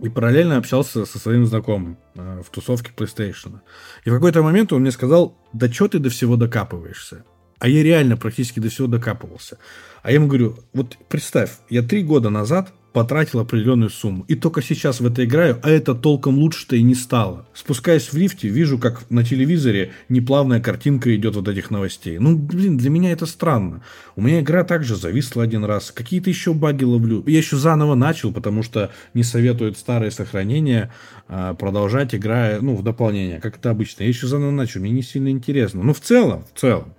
и 0.02 0.10
параллельно 0.10 0.58
общался 0.58 1.06
со 1.06 1.20
своим 1.20 1.46
знакомым 1.46 1.98
э, 2.16 2.42
в 2.44 2.50
тусовке 2.50 2.92
PlayStation. 2.96 3.60
И 4.06 4.10
в 4.10 4.14
какой-то 4.14 4.42
момент 4.42 4.74
он 4.74 4.82
мне 4.82 4.92
сказал, 4.92 5.38
да 5.54 5.72
что 5.72 5.90
ты 5.90 6.00
до 6.00 6.10
всего 6.10 6.38
докапываешься? 6.38 7.26
А 7.62 7.70
я 7.70 7.84
реально 7.84 8.18
практически 8.18 8.60
до 8.60 8.70
всего 8.70 8.88
докапывался. 8.88 9.60
А 10.02 10.10
я 10.10 10.16
ему 10.16 10.26
говорю, 10.26 10.58
вот 10.74 10.98
представь, 11.08 11.52
я 11.70 11.84
три 11.84 12.02
года 12.02 12.32
назад 12.32 12.74
потратил 12.92 13.40
определенную 13.40 13.92
сумму. 13.92 14.26
И 14.28 14.34
только 14.34 14.64
сейчас 14.64 15.00
в 15.00 15.06
это 15.06 15.24
играю, 15.24 15.60
а 15.62 15.70
это 15.70 15.94
толком 15.94 16.40
лучше-то 16.40 16.76
и 16.76 16.82
не 16.82 16.96
стало. 16.96 17.46
Спускаясь 17.54 18.12
в 18.12 18.18
лифте, 18.18 18.48
вижу, 18.48 18.80
как 18.80 19.08
на 19.12 19.24
телевизоре 19.24 19.92
неплавная 20.10 20.60
картинка 20.60 21.16
идет 21.16 21.36
вот 21.36 21.48
этих 21.48 21.70
новостей. 21.70 22.18
Ну, 22.18 22.36
блин, 22.36 22.78
для 22.78 22.90
меня 22.90 23.12
это 23.12 23.28
странно. 23.28 23.84
У 24.16 24.24
меня 24.24 24.40
игра 24.40 24.64
также 24.64 24.96
зависла 24.96 25.44
один 25.44 25.64
раз. 25.64 25.92
Какие-то 25.92 26.32
еще 26.32 26.56
баги 26.56 26.84
ловлю. 26.84 27.24
Я 27.28 27.38
еще 27.38 27.58
заново 27.58 27.94
начал, 27.94 28.34
потому 28.34 28.64
что 28.64 28.92
не 29.14 29.22
советуют 29.22 29.78
старые 29.78 30.10
сохранения 30.10 30.92
а, 31.28 31.54
продолжать, 31.54 32.16
играя, 32.16 32.60
ну, 32.60 32.76
в 32.76 32.82
дополнение, 32.82 33.40
как 33.40 33.58
это 33.58 33.70
обычно. 33.70 34.02
Я 34.02 34.10
еще 34.10 34.26
заново 34.26 34.50
начал, 34.50 34.80
мне 34.80 34.90
не 34.90 35.04
сильно 35.04 35.30
интересно. 35.30 35.84
Ну, 35.84 35.94
в 35.94 36.00
целом, 36.00 36.44
в 36.56 36.60
целом. 36.60 36.96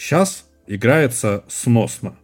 Сейчас 0.00 0.46
играется 0.66 1.44
сносно. 1.46 2.14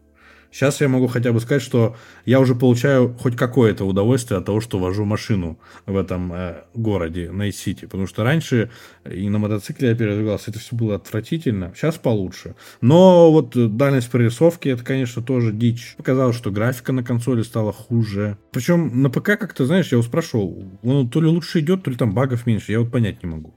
Сейчас 0.50 0.80
я 0.80 0.88
могу 0.88 1.08
хотя 1.08 1.30
бы 1.32 1.40
сказать, 1.40 1.60
что 1.60 1.94
я 2.24 2.40
уже 2.40 2.54
получаю 2.54 3.14
хоть 3.20 3.36
какое-то 3.36 3.84
удовольствие 3.84 4.38
от 4.38 4.46
того, 4.46 4.62
что 4.62 4.78
вожу 4.78 5.04
машину 5.04 5.58
в 5.84 5.94
этом 5.98 6.32
э, 6.32 6.64
городе, 6.72 7.30
Найт-Сити. 7.30 7.84
Потому 7.84 8.06
что 8.06 8.24
раньше 8.24 8.70
и 9.04 9.28
на 9.28 9.38
мотоцикле 9.38 9.90
я 9.90 9.94
передвигался, 9.94 10.50
это 10.50 10.58
все 10.58 10.74
было 10.74 10.94
отвратительно. 10.94 11.74
Сейчас 11.76 11.96
получше. 11.96 12.54
Но 12.80 13.30
вот 13.30 13.52
дальность 13.76 14.10
прорисовки, 14.10 14.70
это, 14.70 14.82
конечно, 14.82 15.20
тоже 15.20 15.52
дичь. 15.52 15.96
Показалось, 15.98 16.36
что 16.36 16.50
графика 16.50 16.94
на 16.94 17.04
консоли 17.04 17.42
стала 17.42 17.74
хуже. 17.74 18.38
Причем 18.52 19.02
на 19.02 19.10
ПК 19.10 19.38
как-то, 19.38 19.66
знаешь, 19.66 19.92
я 19.92 19.96
его 19.96 20.02
спрашивал, 20.02 20.64
он 20.82 21.10
то 21.10 21.20
ли 21.20 21.26
лучше 21.26 21.60
идет, 21.60 21.82
то 21.82 21.90
ли 21.90 21.98
там 21.98 22.14
багов 22.14 22.46
меньше. 22.46 22.72
Я 22.72 22.80
вот 22.80 22.90
понять 22.90 23.22
не 23.22 23.28
могу. 23.28 23.52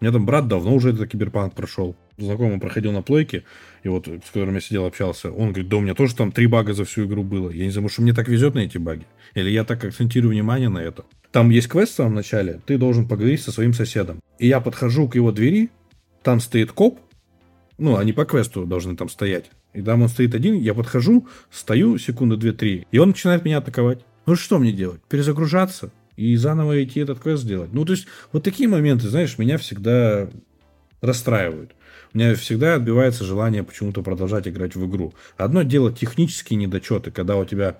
У 0.00 0.04
меня 0.04 0.12
там 0.12 0.26
брат 0.26 0.46
давно 0.46 0.74
уже 0.74 0.90
этот 0.90 1.10
киберпанк 1.10 1.54
прошел. 1.54 1.96
Знакомый 2.18 2.60
проходил 2.60 2.92
на 2.92 3.02
плойке, 3.02 3.44
и 3.82 3.88
вот 3.88 4.06
с 4.06 4.30
которым 4.30 4.54
я 4.54 4.60
сидел, 4.60 4.84
общался, 4.84 5.30
он 5.30 5.48
говорит, 5.48 5.68
да 5.68 5.76
у 5.78 5.80
меня 5.80 5.94
тоже 5.94 6.14
там 6.14 6.32
три 6.32 6.46
бага 6.46 6.74
за 6.74 6.84
всю 6.84 7.06
игру 7.06 7.22
было. 7.22 7.50
Я 7.50 7.64
не 7.64 7.70
знаю, 7.70 7.84
может, 7.84 7.98
мне 7.98 8.12
так 8.12 8.28
везет 8.28 8.54
на 8.54 8.60
эти 8.60 8.78
баги? 8.78 9.06
Или 9.34 9.50
я 9.50 9.64
так 9.64 9.84
акцентирую 9.84 10.32
внимание 10.32 10.68
на 10.68 10.78
это? 10.78 11.04
Там 11.32 11.50
есть 11.50 11.68
квест 11.68 11.92
в 11.92 11.96
самом 11.96 12.14
начале, 12.14 12.60
ты 12.66 12.78
должен 12.78 13.08
поговорить 13.08 13.42
со 13.42 13.52
своим 13.52 13.72
соседом. 13.72 14.20
И 14.38 14.46
я 14.48 14.60
подхожу 14.60 15.08
к 15.08 15.14
его 15.14 15.32
двери, 15.32 15.70
там 16.22 16.40
стоит 16.40 16.72
коп, 16.72 16.98
ну, 17.78 17.96
они 17.96 18.12
по 18.12 18.24
квесту 18.24 18.64
должны 18.64 18.96
там 18.96 19.08
стоять. 19.08 19.50
И 19.74 19.82
там 19.82 20.02
он 20.02 20.08
стоит 20.08 20.34
один, 20.34 20.58
я 20.58 20.72
подхожу, 20.72 21.26
стою 21.50 21.98
секунды 21.98 22.36
две-три, 22.36 22.86
и 22.90 22.98
он 22.98 23.08
начинает 23.08 23.44
меня 23.44 23.58
атаковать. 23.58 24.00
Ну 24.24 24.34
что 24.34 24.58
мне 24.58 24.72
делать? 24.72 25.02
Перезагружаться? 25.08 25.92
И 26.16 26.34
заново 26.36 26.82
идти 26.82 27.00
этот 27.00 27.20
квест 27.20 27.42
сделать. 27.42 27.72
Ну, 27.72 27.84
то 27.84 27.92
есть, 27.92 28.06
вот 28.32 28.42
такие 28.42 28.68
моменты, 28.68 29.08
знаешь, 29.08 29.38
меня 29.38 29.58
всегда 29.58 30.28
расстраивают. 31.00 31.72
У 32.14 32.18
меня 32.18 32.34
всегда 32.34 32.74
отбивается 32.74 33.24
желание 33.24 33.62
почему-то 33.62 34.02
продолжать 34.02 34.48
играть 34.48 34.74
в 34.74 34.86
игру. 34.88 35.14
Одно 35.36 35.62
дело 35.62 35.92
технические 35.92 36.56
недочеты, 36.58 37.10
когда 37.10 37.36
у 37.36 37.44
тебя, 37.44 37.78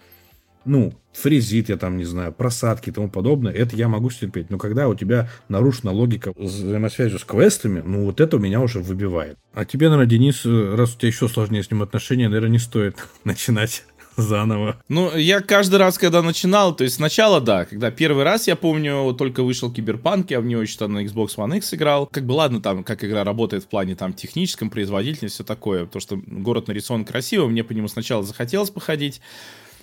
ну, 0.64 0.93
фрезит, 1.14 1.70
я 1.70 1.76
там 1.78 1.97
не 1.97 2.05
знаю, 2.05 2.32
просадки 2.32 2.91
и 2.91 2.93
тому 2.93 3.09
подобное, 3.09 3.53
это 3.53 3.76
я 3.76 3.89
могу 3.89 4.11
стерпеть. 4.11 4.51
Но 4.51 4.59
когда 4.59 4.89
у 4.89 4.95
тебя 4.95 5.30
нарушена 5.49 5.91
логика 5.91 6.32
взаимосвязи 6.37 7.16
с 7.16 7.24
квестами, 7.24 7.82
ну, 7.84 8.05
вот 8.05 8.20
это 8.20 8.37
меня 8.39 8.61
уже 8.61 8.80
выбивает. 8.80 9.39
А 9.55 9.64
тебе, 9.64 9.89
наверное, 9.89 10.11
Денис, 10.11 10.45
раз 10.45 10.95
у 10.95 10.99
тебя 10.99 11.09
еще 11.09 11.28
сложнее 11.28 11.62
с 11.62 11.70
ним 11.70 11.82
отношения, 11.82 12.28
наверное, 12.28 12.51
не 12.51 12.59
стоит 12.59 12.97
начинать 13.24 13.84
заново. 14.17 14.81
Ну, 14.89 15.14
я 15.17 15.41
каждый 15.41 15.77
раз, 15.77 15.99
когда 15.99 16.23
начинал, 16.23 16.75
то 16.75 16.85
есть 16.85 16.97
сначала, 16.97 17.41
да, 17.41 17.64
когда 17.64 17.91
первый 17.91 18.25
раз, 18.25 18.47
я 18.47 18.57
помню, 18.57 19.14
только 19.14 19.43
вышел 19.43 19.73
Киберпанк, 19.73 20.31
я 20.31 20.41
в 20.41 20.47
него 20.47 20.62
еще 20.62 20.87
на 20.87 21.05
Xbox 21.05 21.37
One 21.37 21.59
X 21.59 21.75
играл. 21.75 22.07
Как 22.07 22.25
бы, 22.25 22.33
ладно, 22.33 22.61
там, 22.61 22.85
как 22.85 23.05
игра 23.05 23.25
работает 23.25 23.64
в 23.64 23.69
плане 23.69 23.95
там 23.95 24.12
техническом, 24.12 24.71
производительности, 24.71 25.37
все 25.37 25.45
такое, 25.45 25.87
то, 25.87 26.01
что 26.01 26.19
город 26.27 26.69
нарисован 26.69 27.05
красиво, 27.05 27.47
мне 27.47 27.64
по 27.64 27.73
нему 27.73 27.89
сначала 27.89 28.23
захотелось 28.23 28.71
походить, 28.71 29.21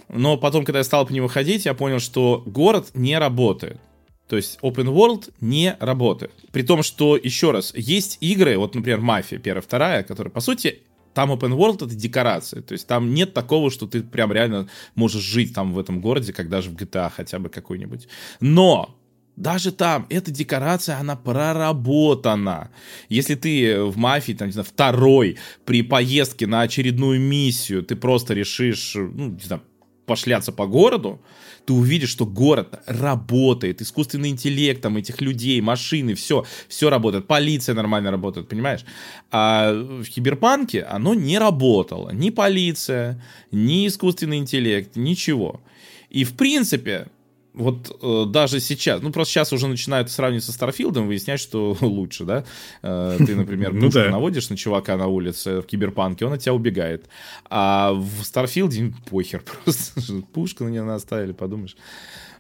но 0.10 0.38
потом, 0.38 0.66
когда 0.66 0.80
я 0.80 0.84
стал 0.84 1.06
по 1.06 1.12
нему 1.12 1.28
ходить, 1.28 1.66
я 1.66 1.74
понял, 1.74 2.00
что 2.00 2.44
город 2.46 2.90
не 2.94 3.18
работает. 3.18 3.80
То 4.28 4.38
есть 4.38 4.58
Open 4.62 4.86
World 4.86 5.32
не 5.42 5.76
работает. 5.80 6.32
При 6.52 6.64
том, 6.64 6.82
что, 6.82 7.18
еще 7.18 7.52
раз, 7.52 7.74
есть 7.76 8.18
игры, 8.22 8.58
вот, 8.58 8.74
например, 8.74 9.00
Мафия 9.00 9.38
первая, 9.38 9.62
вторая, 9.62 10.04
которые, 10.04 10.32
по 10.32 10.40
сути, 10.40 10.82
там 11.14 11.32
open 11.32 11.56
world 11.58 11.86
это 11.86 11.96
декорации, 11.96 12.62
то 12.62 12.74
есть 12.74 12.88
там 12.88 13.14
нет 13.14 13.34
такого, 13.34 13.72
что 13.72 13.88
ты 13.88 14.02
прям 14.02 14.32
реально 14.32 14.68
можешь 14.96 15.24
жить 15.24 15.54
там 15.54 15.74
в 15.74 15.80
этом 15.80 16.02
городе, 16.02 16.34
как 16.34 16.50
даже 16.50 16.70
в 16.70 16.76
GTA 16.76 17.12
хотя 17.16 17.40
бы 17.40 17.50
какой-нибудь. 17.50 18.08
Но 18.40 18.96
даже 19.36 19.72
там 19.72 20.06
эта 20.10 20.32
декорация, 20.32 21.00
она 21.00 21.16
проработана. 21.16 22.70
Если 23.10 23.36
ты 23.36 23.82
в 23.84 23.98
мафии, 23.98 24.34
там, 24.34 24.48
не 24.48 24.54
знаю, 24.54 24.66
второй, 24.66 25.38
при 25.66 25.82
поездке 25.82 26.46
на 26.46 26.62
очередную 26.62 27.20
миссию, 27.20 27.84
ты 27.84 27.96
просто 27.96 28.34
решишь, 28.34 28.94
ну, 28.96 29.32
не 29.32 29.40
знаю, 29.40 29.64
пошляться 30.06 30.52
по 30.52 30.68
городу, 30.68 31.22
ты 31.66 31.74
увидишь, 31.74 32.10
что 32.10 32.26
город 32.26 32.80
работает, 32.86 33.82
искусственный 33.82 34.30
интеллект, 34.30 34.82
там, 34.82 34.98
этих 34.98 35.22
людей, 35.22 35.62
машины, 35.62 36.14
все, 36.14 36.46
все 36.68 36.90
работает, 36.90 37.28
полиция 37.28 37.76
нормально 37.76 38.12
работает, 38.12 38.50
понимаешь? 38.50 38.86
А 39.32 39.72
в 39.72 40.04
Киберпанке 40.04 40.84
оно 40.84 41.14
не 41.14 41.40
работало, 41.40 42.12
ни 42.12 42.30
полиция, 42.32 43.24
ни 43.52 43.88
искусственный 43.88 44.38
интеллект, 44.38 44.96
ничего. 44.96 45.62
И, 46.10 46.26
в 46.26 46.36
принципе, 46.36 47.08
вот 47.54 48.00
э, 48.02 48.26
даже 48.28 48.60
сейчас, 48.60 49.02
ну 49.02 49.12
просто 49.12 49.34
сейчас 49.34 49.54
уже 49.54 49.68
начинают 49.68 50.10
сравнивать 50.10 50.44
со 50.44 50.52
Старфилдом, 50.52 51.08
выяснять, 51.08 51.40
что 51.40 51.78
лучше, 51.82 52.26
да? 52.26 52.46
Э, 52.82 53.18
ты, 53.18 53.36
например, 53.36 53.72
пушку 53.72 53.86
ну, 53.86 53.92
да. 53.92 54.10
наводишь 54.10 54.50
на 54.50 54.58
чувака 54.58 54.98
на 54.98 55.08
улице 55.08 55.62
в 55.62 55.64
Киберпанке, 55.64 56.26
он 56.26 56.34
от 56.34 56.42
тебя 56.42 56.54
убегает. 56.54 57.06
А 57.50 57.94
в 57.94 58.24
Старфилде 58.24 58.94
похер 59.10 59.44
просто. 59.64 60.02
Пушку 60.34 60.64
на 60.64 60.70
него 60.70 60.86
наставили, 60.86 61.32
подумаешь. 61.32 61.76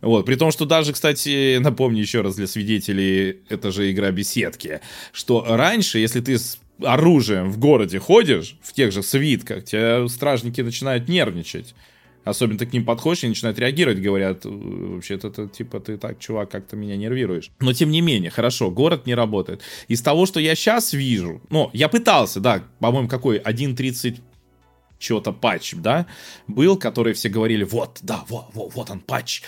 Вот, 0.02 0.26
при 0.26 0.36
том, 0.36 0.52
что 0.52 0.66
даже, 0.66 0.92
кстати, 0.92 1.58
напомню 1.60 2.02
еще 2.02 2.22
раз 2.22 2.36
для 2.36 2.48
свидетелей, 2.48 3.42
это 3.48 3.72
же 3.72 3.90
игра 3.90 4.12
Беседки, 4.12 4.82
что 5.14 5.46
раньше, 5.48 6.00
если 6.00 6.20
ты 6.20 6.38
с 6.38 6.60
оружием 6.82 7.52
в 7.52 7.58
городе 7.58 8.00
ходишь, 8.00 8.58
в 8.62 8.74
тех 8.74 8.92
же 8.92 9.04
свитках, 9.04 9.64
тебя 9.64 10.06
стражники 10.10 10.60
начинают 10.60 11.08
нервничать. 11.08 11.74
Особенно 12.24 12.60
ты 12.60 12.66
к 12.66 12.74
ним 12.74 12.86
подходишь 12.86 13.24
и 13.24 13.28
начинают 13.28 13.60
реагировать, 13.60 14.00
говорят, 14.00 14.46
вообще-то, 14.46 15.28
это, 15.28 15.48
типа, 15.48 15.80
ты 15.80 15.98
так, 15.98 16.20
чувак, 16.20 16.50
как-то 16.50 16.76
меня 16.76 16.96
нервируешь. 16.96 17.52
Но, 17.60 17.74
тем 17.74 17.92
не 17.92 18.02
менее, 18.02 18.32
хорошо, 18.32 18.72
город 18.72 19.06
не 19.06 19.16
работает. 19.16 19.62
Из 19.88 20.02
того, 20.02 20.26
что 20.26 20.40
я 20.40 20.56
сейчас 20.56 20.94
вижу, 20.94 21.42
ну, 21.50 21.70
я 21.74 21.90
пытался, 21.90 22.40
да, 22.40 22.64
по-моему, 22.80 23.10
какой, 23.10 23.40
1.30 23.40 24.20
что-то 25.00 25.34
патч, 25.34 25.74
да, 25.76 26.06
был, 26.48 26.78
который 26.78 27.14
все 27.14 27.28
говорили, 27.28 27.64
вот, 27.64 28.00
да, 28.02 28.24
вот, 28.30 28.46
вот, 28.54 28.74
вот 28.74 28.90
он 28.90 29.02
патч, 29.02 29.42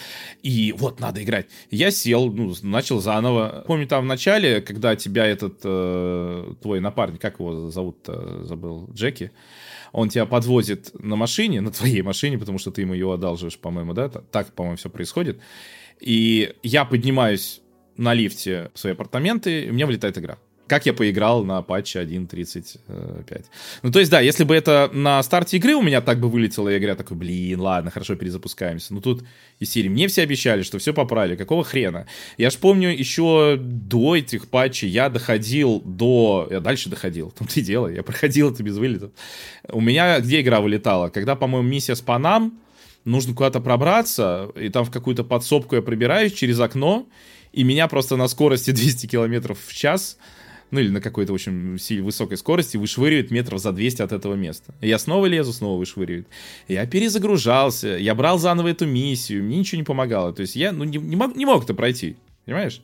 и 0.44 0.74
вот 0.78 1.00
надо 1.00 1.24
играть. 1.24 1.48
Я 1.72 1.92
сел, 1.92 2.30
ну, 2.30 2.54
начал 2.62 3.00
заново. 3.00 3.64
Помню 3.66 3.88
там 3.88 4.04
в 4.04 4.08
начале, 4.08 4.60
когда 4.60 4.98
тебя 4.98 5.26
этот, 5.26 5.62
э, 5.64 6.54
твой 6.62 6.82
напарник, 6.82 7.22
как 7.22 7.40
его 7.40 7.70
зовут 7.70 7.98
забыл, 8.42 8.90
Джеки, 8.94 9.32
он 9.92 10.10
тебя 10.10 10.26
подвозит 10.26 10.92
на 11.00 11.16
машине, 11.16 11.62
на 11.62 11.72
твоей 11.72 12.02
машине, 12.02 12.38
потому 12.38 12.58
что 12.58 12.72
ты 12.72 12.82
ему 12.82 12.94
ее 12.94 13.14
одалживаешь, 13.14 13.58
по-моему, 13.58 13.94
да? 13.94 14.10
Так, 14.10 14.54
по-моему, 14.54 14.78
все 14.78 14.90
происходит. 14.90 15.40
И 16.00 16.54
я 16.64 16.86
поднимаюсь 16.86 17.62
на 17.98 18.14
лифте 18.14 18.72
в 18.74 18.80
свои 18.80 18.94
апартаменты, 18.94 19.64
и 19.64 19.70
у 19.70 19.74
меня 19.74 19.86
вылетает 19.86 20.18
игра 20.18 20.38
как 20.68 20.86
я 20.86 20.94
поиграл 20.94 21.44
на 21.44 21.62
патче 21.62 22.02
1.35. 22.02 23.46
Ну, 23.84 23.92
то 23.92 24.00
есть, 24.00 24.12
да, 24.12 24.20
если 24.20 24.44
бы 24.44 24.56
это 24.56 24.90
на 24.94 25.22
старте 25.24 25.58
игры 25.58 25.76
у 25.76 25.82
меня 25.82 26.02
так 26.02 26.20
бы 26.20 26.30
вылетело, 26.30 26.70
я 26.70 26.80
говорю, 26.80 26.96
такой, 26.96 27.18
блин, 27.18 27.60
ладно, 27.62 27.92
хорошо, 27.92 28.16
перезапускаемся. 28.16 28.94
Ну, 28.94 29.02
тут 29.02 29.24
из 29.60 29.70
серии 29.70 29.90
мне 29.90 30.08
все 30.08 30.24
обещали, 30.24 30.64
что 30.64 30.80
все 30.80 30.94
поправили, 30.94 31.36
какого 31.36 31.64
хрена? 31.64 32.08
Я 32.38 32.50
ж 32.50 32.58
помню, 32.58 32.90
еще 32.90 33.58
до 33.60 34.16
этих 34.16 34.48
патчей 34.48 34.90
я 34.90 35.10
доходил 35.10 35.82
до... 35.86 36.48
Я 36.50 36.60
дальше 36.60 36.90
доходил, 36.90 37.32
там 37.32 37.48
ты 37.48 37.62
дело, 37.62 37.88
я 37.88 38.04
проходил 38.04 38.52
это 38.52 38.64
без 38.64 38.78
вылетов. 38.78 39.12
У 39.70 39.82
меня 39.82 40.20
где 40.20 40.42
игра 40.42 40.62
вылетала? 40.62 41.10
Когда, 41.10 41.36
по-моему, 41.36 41.68
миссия 41.68 41.96
с 41.96 42.02
Панам, 42.02 42.60
нужно 43.06 43.34
куда-то 43.34 43.60
пробраться, 43.62 44.52
и 44.56 44.70
там 44.70 44.84
в 44.84 44.92
какую-то 44.92 45.24
подсобку 45.24 45.76
я 45.76 45.82
пробираюсь 45.82 46.34
через 46.34 46.60
окно, 46.60 47.08
и 47.54 47.64
меня 47.64 47.88
просто 47.88 48.18
на 48.18 48.28
скорости 48.28 48.72
200 48.72 49.08
километров 49.08 49.60
в 49.66 49.74
час 49.74 50.18
ну 50.76 50.82
или 50.82 50.90
на 50.90 51.02
какой-то 51.02 51.34
очень 51.34 51.78
высокой 52.04 52.38
скорости, 52.38 52.76
вышвыривает 52.76 53.32
метров 53.32 53.62
за 53.62 53.72
200 53.72 54.02
от 54.02 54.12
этого 54.12 54.36
места. 54.36 54.76
я 54.82 55.00
снова 55.00 55.26
лезу, 55.26 55.54
снова 55.54 55.80
вышвыривает. 55.80 56.28
Я 56.68 56.86
перезагружался, 56.86 57.88
я 57.98 58.14
брал 58.14 58.38
заново 58.38 58.68
эту 58.68 58.86
миссию, 58.86 59.44
мне 59.44 59.58
ничего 59.58 59.78
не 59.78 59.86
помогало. 59.86 60.34
То 60.34 60.42
есть 60.42 60.56
я 60.56 60.74
ну, 60.74 60.84
не, 60.84 60.98
не, 60.98 61.16
мог, 61.16 61.36
не 61.36 61.46
мог 61.46 61.64
это 61.64 61.74
пройти, 61.74 62.18
понимаешь? 62.46 62.82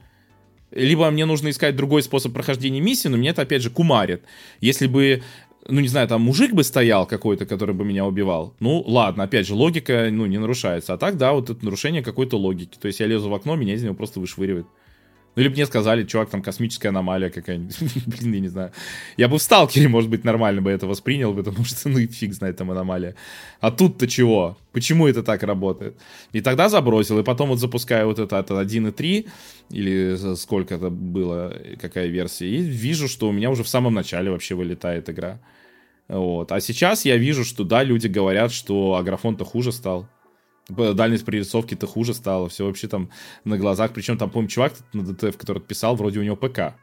Либо 0.71 1.11
мне 1.11 1.25
нужно 1.25 1.49
искать 1.49 1.75
другой 1.75 2.01
способ 2.01 2.33
прохождения 2.33 2.79
миссии, 2.79 3.09
но 3.09 3.17
мне 3.17 3.29
это 3.29 3.41
опять 3.41 3.61
же 3.61 3.69
кумарит. 3.69 4.23
Если 4.61 4.87
бы 4.87 5.21
ну, 5.67 5.81
не 5.81 5.89
знаю, 5.89 6.07
там 6.07 6.21
мужик 6.21 6.53
бы 6.53 6.63
стоял 6.63 7.05
какой-то, 7.05 7.45
который 7.45 7.75
бы 7.75 7.85
меня 7.85 8.05
убивал, 8.05 8.55
ну, 8.59 8.81
ладно, 8.87 9.23
опять 9.25 9.45
же, 9.45 9.53
логика, 9.53 10.07
ну, 10.11 10.25
не 10.25 10.39
нарушается. 10.39 10.93
А 10.93 10.97
так, 10.97 11.17
да, 11.17 11.33
вот 11.33 11.49
это 11.49 11.63
нарушение 11.63 12.01
какой-то 12.01 12.37
логики. 12.37 12.77
То 12.79 12.87
есть 12.87 12.99
я 12.99 13.05
лезу 13.05 13.29
в 13.29 13.33
окно, 13.33 13.55
меня 13.55 13.73
из 13.73 13.83
него 13.83 13.93
просто 13.93 14.19
вышвыривает. 14.19 14.65
Ну, 15.35 15.41
или 15.41 15.47
бы 15.47 15.55
мне 15.55 15.65
сказали, 15.65 16.03
чувак, 16.03 16.29
там 16.29 16.41
космическая 16.41 16.89
аномалия 16.89 17.29
какая-нибудь. 17.29 17.77
Блин, 18.05 18.33
я 18.33 18.39
не 18.39 18.47
знаю. 18.49 18.71
Я 19.17 19.29
бы 19.29 19.37
в 19.37 19.41
Сталкере, 19.41 19.87
может 19.87 20.09
быть, 20.09 20.25
нормально 20.25 20.61
бы 20.61 20.69
это 20.69 20.87
воспринял, 20.87 21.33
потому 21.33 21.63
что, 21.63 21.89
ну 21.89 21.99
и 21.99 22.07
фиг 22.07 22.33
знает, 22.33 22.57
там 22.57 22.69
аномалия. 22.69 23.15
А 23.61 23.71
тут-то 23.71 24.07
чего? 24.07 24.57
Почему 24.73 25.07
это 25.07 25.23
так 25.23 25.43
работает? 25.43 25.95
И 26.33 26.41
тогда 26.41 26.67
забросил, 26.67 27.19
и 27.19 27.23
потом 27.23 27.49
вот 27.49 27.59
запускаю 27.59 28.07
вот 28.07 28.19
это 28.19 28.39
от 28.39 28.51
1.3, 28.51 29.29
или 29.69 30.35
сколько 30.35 30.75
это 30.75 30.89
было, 30.89 31.55
какая 31.79 32.07
версия, 32.07 32.49
и 32.49 32.57
вижу, 32.57 33.07
что 33.07 33.29
у 33.29 33.31
меня 33.31 33.49
уже 33.49 33.63
в 33.63 33.69
самом 33.69 33.93
начале 33.93 34.31
вообще 34.31 34.55
вылетает 34.55 35.09
игра. 35.09 35.39
Вот. 36.09 36.51
А 36.51 36.59
сейчас 36.59 37.05
я 37.05 37.15
вижу, 37.15 37.45
что 37.45 37.63
да, 37.63 37.83
люди 37.83 38.07
говорят, 38.07 38.51
что 38.51 38.95
аграфон-то 38.95 39.45
хуже 39.45 39.71
стал 39.71 40.07
дальность 40.69 41.25
прорисовки-то 41.25 41.87
хуже 41.87 42.13
стала, 42.13 42.49
все 42.49 42.65
вообще 42.65 42.87
там 42.87 43.09
на 43.43 43.57
глазах. 43.57 43.91
Причем 43.93 44.17
там, 44.17 44.29
помню, 44.29 44.49
чувак 44.49 44.73
на 44.93 45.03
ДТФ, 45.03 45.37
который 45.37 45.61
писал, 45.61 45.95
вроде 45.95 46.19
у 46.19 46.23
него 46.23 46.35
ПК. 46.35 46.75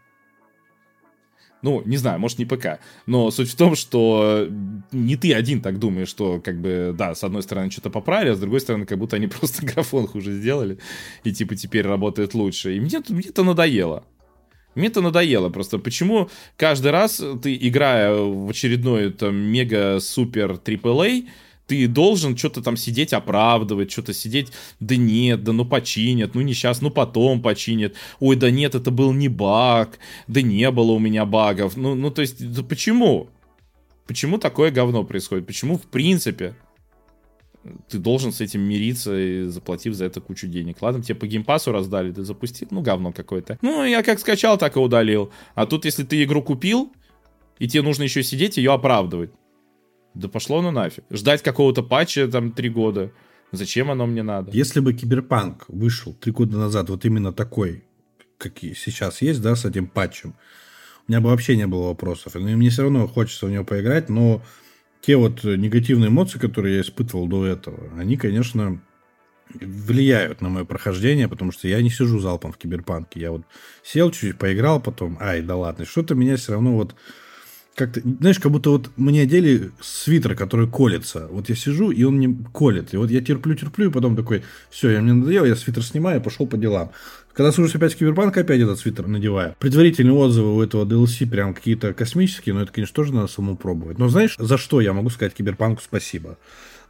Ну, 1.60 1.82
не 1.84 1.96
знаю, 1.96 2.20
может, 2.20 2.38
не 2.38 2.44
ПК. 2.44 2.78
Но 3.06 3.30
суть 3.30 3.50
в 3.50 3.56
том, 3.56 3.74
что 3.74 4.48
не 4.92 5.16
ты 5.16 5.34
один 5.34 5.60
так 5.60 5.78
думаешь, 5.78 6.08
что, 6.08 6.40
как 6.40 6.60
бы, 6.60 6.94
да, 6.96 7.14
с 7.14 7.24
одной 7.24 7.42
стороны, 7.42 7.70
что-то 7.70 7.90
поправили, 7.90 8.30
а 8.30 8.34
с 8.34 8.40
другой 8.40 8.60
стороны, 8.60 8.86
как 8.86 8.98
будто 8.98 9.16
они 9.16 9.26
просто 9.28 9.66
графон 9.66 10.06
хуже 10.06 10.32
сделали, 10.32 10.78
и, 11.24 11.32
типа, 11.32 11.56
теперь 11.56 11.86
работает 11.86 12.34
лучше. 12.34 12.76
И 12.76 12.80
мне, 12.80 13.00
мне 13.08 13.28
это 13.28 13.42
надоело. 13.42 14.04
Мне 14.74 14.86
это 14.86 15.00
надоело 15.00 15.48
просто. 15.48 15.78
Почему 15.78 16.30
каждый 16.56 16.92
раз 16.92 17.20
ты, 17.42 17.56
играя 17.56 18.14
в 18.14 18.48
очередной 18.48 19.12
там 19.12 19.34
мега-супер 19.34 20.52
AAA, 20.52 21.26
ты 21.68 21.86
должен 21.86 22.36
что-то 22.36 22.62
там 22.62 22.76
сидеть 22.76 23.12
оправдывать, 23.12 23.92
что-то 23.92 24.14
сидеть, 24.14 24.48
да 24.80 24.96
нет, 24.96 25.44
да 25.44 25.52
ну 25.52 25.64
починят, 25.64 26.34
ну 26.34 26.40
не 26.40 26.54
сейчас, 26.54 26.80
ну 26.80 26.90
потом 26.90 27.42
починят, 27.42 27.94
ой, 28.18 28.36
да 28.36 28.50
нет, 28.50 28.74
это 28.74 28.90
был 28.90 29.12
не 29.12 29.28
баг, 29.28 29.98
да 30.26 30.42
не 30.42 30.70
было 30.70 30.92
у 30.92 30.98
меня 30.98 31.26
багов, 31.26 31.76
ну, 31.76 31.94
ну 31.94 32.10
то 32.10 32.22
есть, 32.22 32.52
да 32.52 32.62
почему? 32.62 33.28
Почему 34.06 34.38
такое 34.38 34.70
говно 34.70 35.04
происходит? 35.04 35.46
Почему, 35.46 35.76
в 35.76 35.82
принципе, 35.82 36.56
ты 37.90 37.98
должен 37.98 38.32
с 38.32 38.40
этим 38.40 38.62
мириться, 38.62 39.18
и 39.18 39.44
заплатив 39.44 39.92
за 39.92 40.06
это 40.06 40.22
кучу 40.22 40.46
денег. 40.46 40.80
Ладно, 40.80 41.02
тебе 41.02 41.16
по 41.16 41.26
геймпасу 41.26 41.70
раздали, 41.72 42.12
ты 42.12 42.22
запустил, 42.22 42.68
ну, 42.70 42.80
говно 42.80 43.12
какое-то. 43.12 43.58
Ну, 43.60 43.84
я 43.84 44.02
как 44.02 44.20
скачал, 44.20 44.56
так 44.56 44.76
и 44.76 44.78
удалил. 44.78 45.30
А 45.54 45.66
тут, 45.66 45.84
если 45.84 46.04
ты 46.04 46.22
игру 46.24 46.42
купил, 46.42 46.90
и 47.58 47.68
тебе 47.68 47.82
нужно 47.82 48.04
еще 48.04 48.22
сидеть 48.22 48.56
ее 48.56 48.72
оправдывать. 48.72 49.30
Да 50.14 50.28
пошло 50.28 50.62
ну 50.62 50.70
нафиг. 50.70 51.04
Ждать 51.10 51.42
какого-то 51.42 51.82
патча 51.82 52.28
там 52.28 52.52
три 52.52 52.68
года. 52.68 53.12
Зачем 53.52 53.90
оно 53.90 54.06
мне 54.06 54.22
надо? 54.22 54.50
Если 54.50 54.80
бы 54.80 54.92
Киберпанк 54.92 55.64
вышел 55.68 56.12
три 56.12 56.32
года 56.32 56.58
назад 56.58 56.90
вот 56.90 57.04
именно 57.04 57.32
такой, 57.32 57.84
какие 58.36 58.74
сейчас 58.74 59.22
есть, 59.22 59.40
да, 59.40 59.56
с 59.56 59.64
этим 59.64 59.86
патчем, 59.86 60.34
у 61.06 61.12
меня 61.12 61.20
бы 61.20 61.30
вообще 61.30 61.56
не 61.56 61.66
было 61.66 61.88
вопросов. 61.88 62.36
И 62.36 62.38
мне 62.38 62.68
все 62.68 62.82
равно 62.82 63.06
хочется 63.06 63.46
в 63.46 63.50
него 63.50 63.64
поиграть, 63.64 64.08
но 64.10 64.42
те 65.00 65.16
вот 65.16 65.44
негативные 65.44 66.08
эмоции, 66.08 66.38
которые 66.38 66.76
я 66.76 66.80
испытывал 66.82 67.26
до 67.26 67.46
этого, 67.46 67.90
они, 67.98 68.16
конечно, 68.16 68.82
влияют 69.54 70.40
на 70.40 70.48
мое 70.48 70.64
прохождение, 70.64 71.28
потому 71.28 71.52
что 71.52 71.68
я 71.68 71.80
не 71.80 71.90
сижу 71.90 72.18
залпом 72.18 72.52
в 72.52 72.58
киберпанке. 72.58 73.20
Я 73.20 73.30
вот 73.30 73.42
сел 73.82 74.10
чуть-чуть, 74.10 74.38
поиграл, 74.38 74.80
потом, 74.80 75.16
ай, 75.20 75.40
да 75.40 75.56
ладно, 75.56 75.84
что-то 75.86 76.14
меня 76.14 76.36
все 76.36 76.52
равно 76.52 76.74
вот 76.74 76.94
как-то, 77.78 78.00
знаешь, 78.00 78.40
как 78.40 78.50
будто 78.50 78.70
вот 78.70 78.90
мне 78.96 79.22
одели 79.22 79.70
свитер, 79.80 80.34
который 80.34 80.68
колется. 80.68 81.28
Вот 81.30 81.48
я 81.48 81.54
сижу, 81.54 81.90
и 81.90 82.02
он 82.02 82.16
мне 82.16 82.36
колет. 82.52 82.92
И 82.92 82.96
вот 82.96 83.10
я 83.10 83.20
терплю-терплю, 83.20 83.88
и 83.88 83.92
потом 83.92 84.16
такой, 84.16 84.42
все, 84.68 84.90
я 84.90 85.00
мне 85.00 85.12
надоел, 85.12 85.44
я 85.44 85.54
свитер 85.54 85.84
снимаю, 85.84 86.20
пошел 86.20 86.46
по 86.46 86.56
делам. 86.56 86.90
Когда 87.32 87.52
слушаюсь 87.52 87.76
опять 87.76 87.96
Киберпанк, 87.96 88.36
опять 88.36 88.60
этот 88.60 88.80
свитер 88.80 89.06
надеваю. 89.06 89.54
Предварительные 89.60 90.12
отзывы 90.12 90.56
у 90.56 90.60
этого 90.60 90.84
DLC 90.84 91.24
прям 91.30 91.54
какие-то 91.54 91.94
космические, 91.94 92.56
но 92.56 92.62
это, 92.62 92.72
конечно, 92.72 92.94
тоже 92.94 93.14
надо 93.14 93.28
самому 93.28 93.56
пробовать. 93.56 93.98
Но 93.98 94.08
знаешь, 94.08 94.34
за 94.38 94.58
что 94.58 94.80
я 94.80 94.92
могу 94.92 95.08
сказать 95.08 95.34
Киберпанку 95.34 95.80
спасибо? 95.80 96.36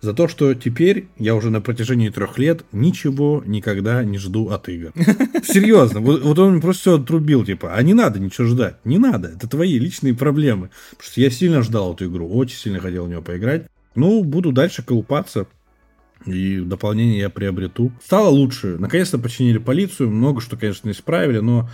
За 0.01 0.14
то, 0.14 0.28
что 0.28 0.55
теперь 0.55 1.09
я 1.18 1.34
уже 1.34 1.51
на 1.51 1.61
протяжении 1.61 2.09
трех 2.09 2.38
лет 2.38 2.64
ничего 2.72 3.42
никогда 3.46 4.05
не 4.05 4.18
жду 4.18 4.51
от 4.51 4.68
игр. 4.68 4.92
Серьезно, 5.44 6.01
вот, 6.01 6.22
вот 6.22 6.38
он 6.38 6.61
просто 6.61 6.80
все 6.80 7.01
отрубил, 7.01 7.44
типа, 7.44 7.74
а 7.74 7.82
не 7.82 7.94
надо 7.94 8.18
ничего 8.18 8.46
ждать, 8.46 8.76
не 8.84 8.99
надо, 8.99 9.28
это 9.28 9.49
твои 9.49 9.78
личные 9.78 10.14
проблемы. 10.14 10.70
Потому 10.90 11.11
что 11.11 11.20
я 11.20 11.30
сильно 11.30 11.62
ждал 11.62 11.94
эту 11.94 12.07
игру, 12.07 12.28
очень 12.28 12.57
сильно 12.57 12.80
хотел 12.80 13.07
в 13.07 13.09
нее 13.09 13.22
поиграть. 13.22 13.66
Ну, 13.94 14.22
буду 14.22 14.53
дальше 14.53 14.82
колупаться, 14.82 15.46
и 16.26 16.61
дополнение 16.61 17.18
я 17.20 17.30
приобрету. 17.30 17.92
Стало 18.05 18.28
лучше. 18.28 18.76
Наконец-то 18.78 19.18
починили 19.18 19.59
полицию. 19.59 20.11
Много 20.11 20.40
что, 20.40 20.57
конечно, 20.57 20.90
исправили, 20.90 21.38
но 21.38 21.70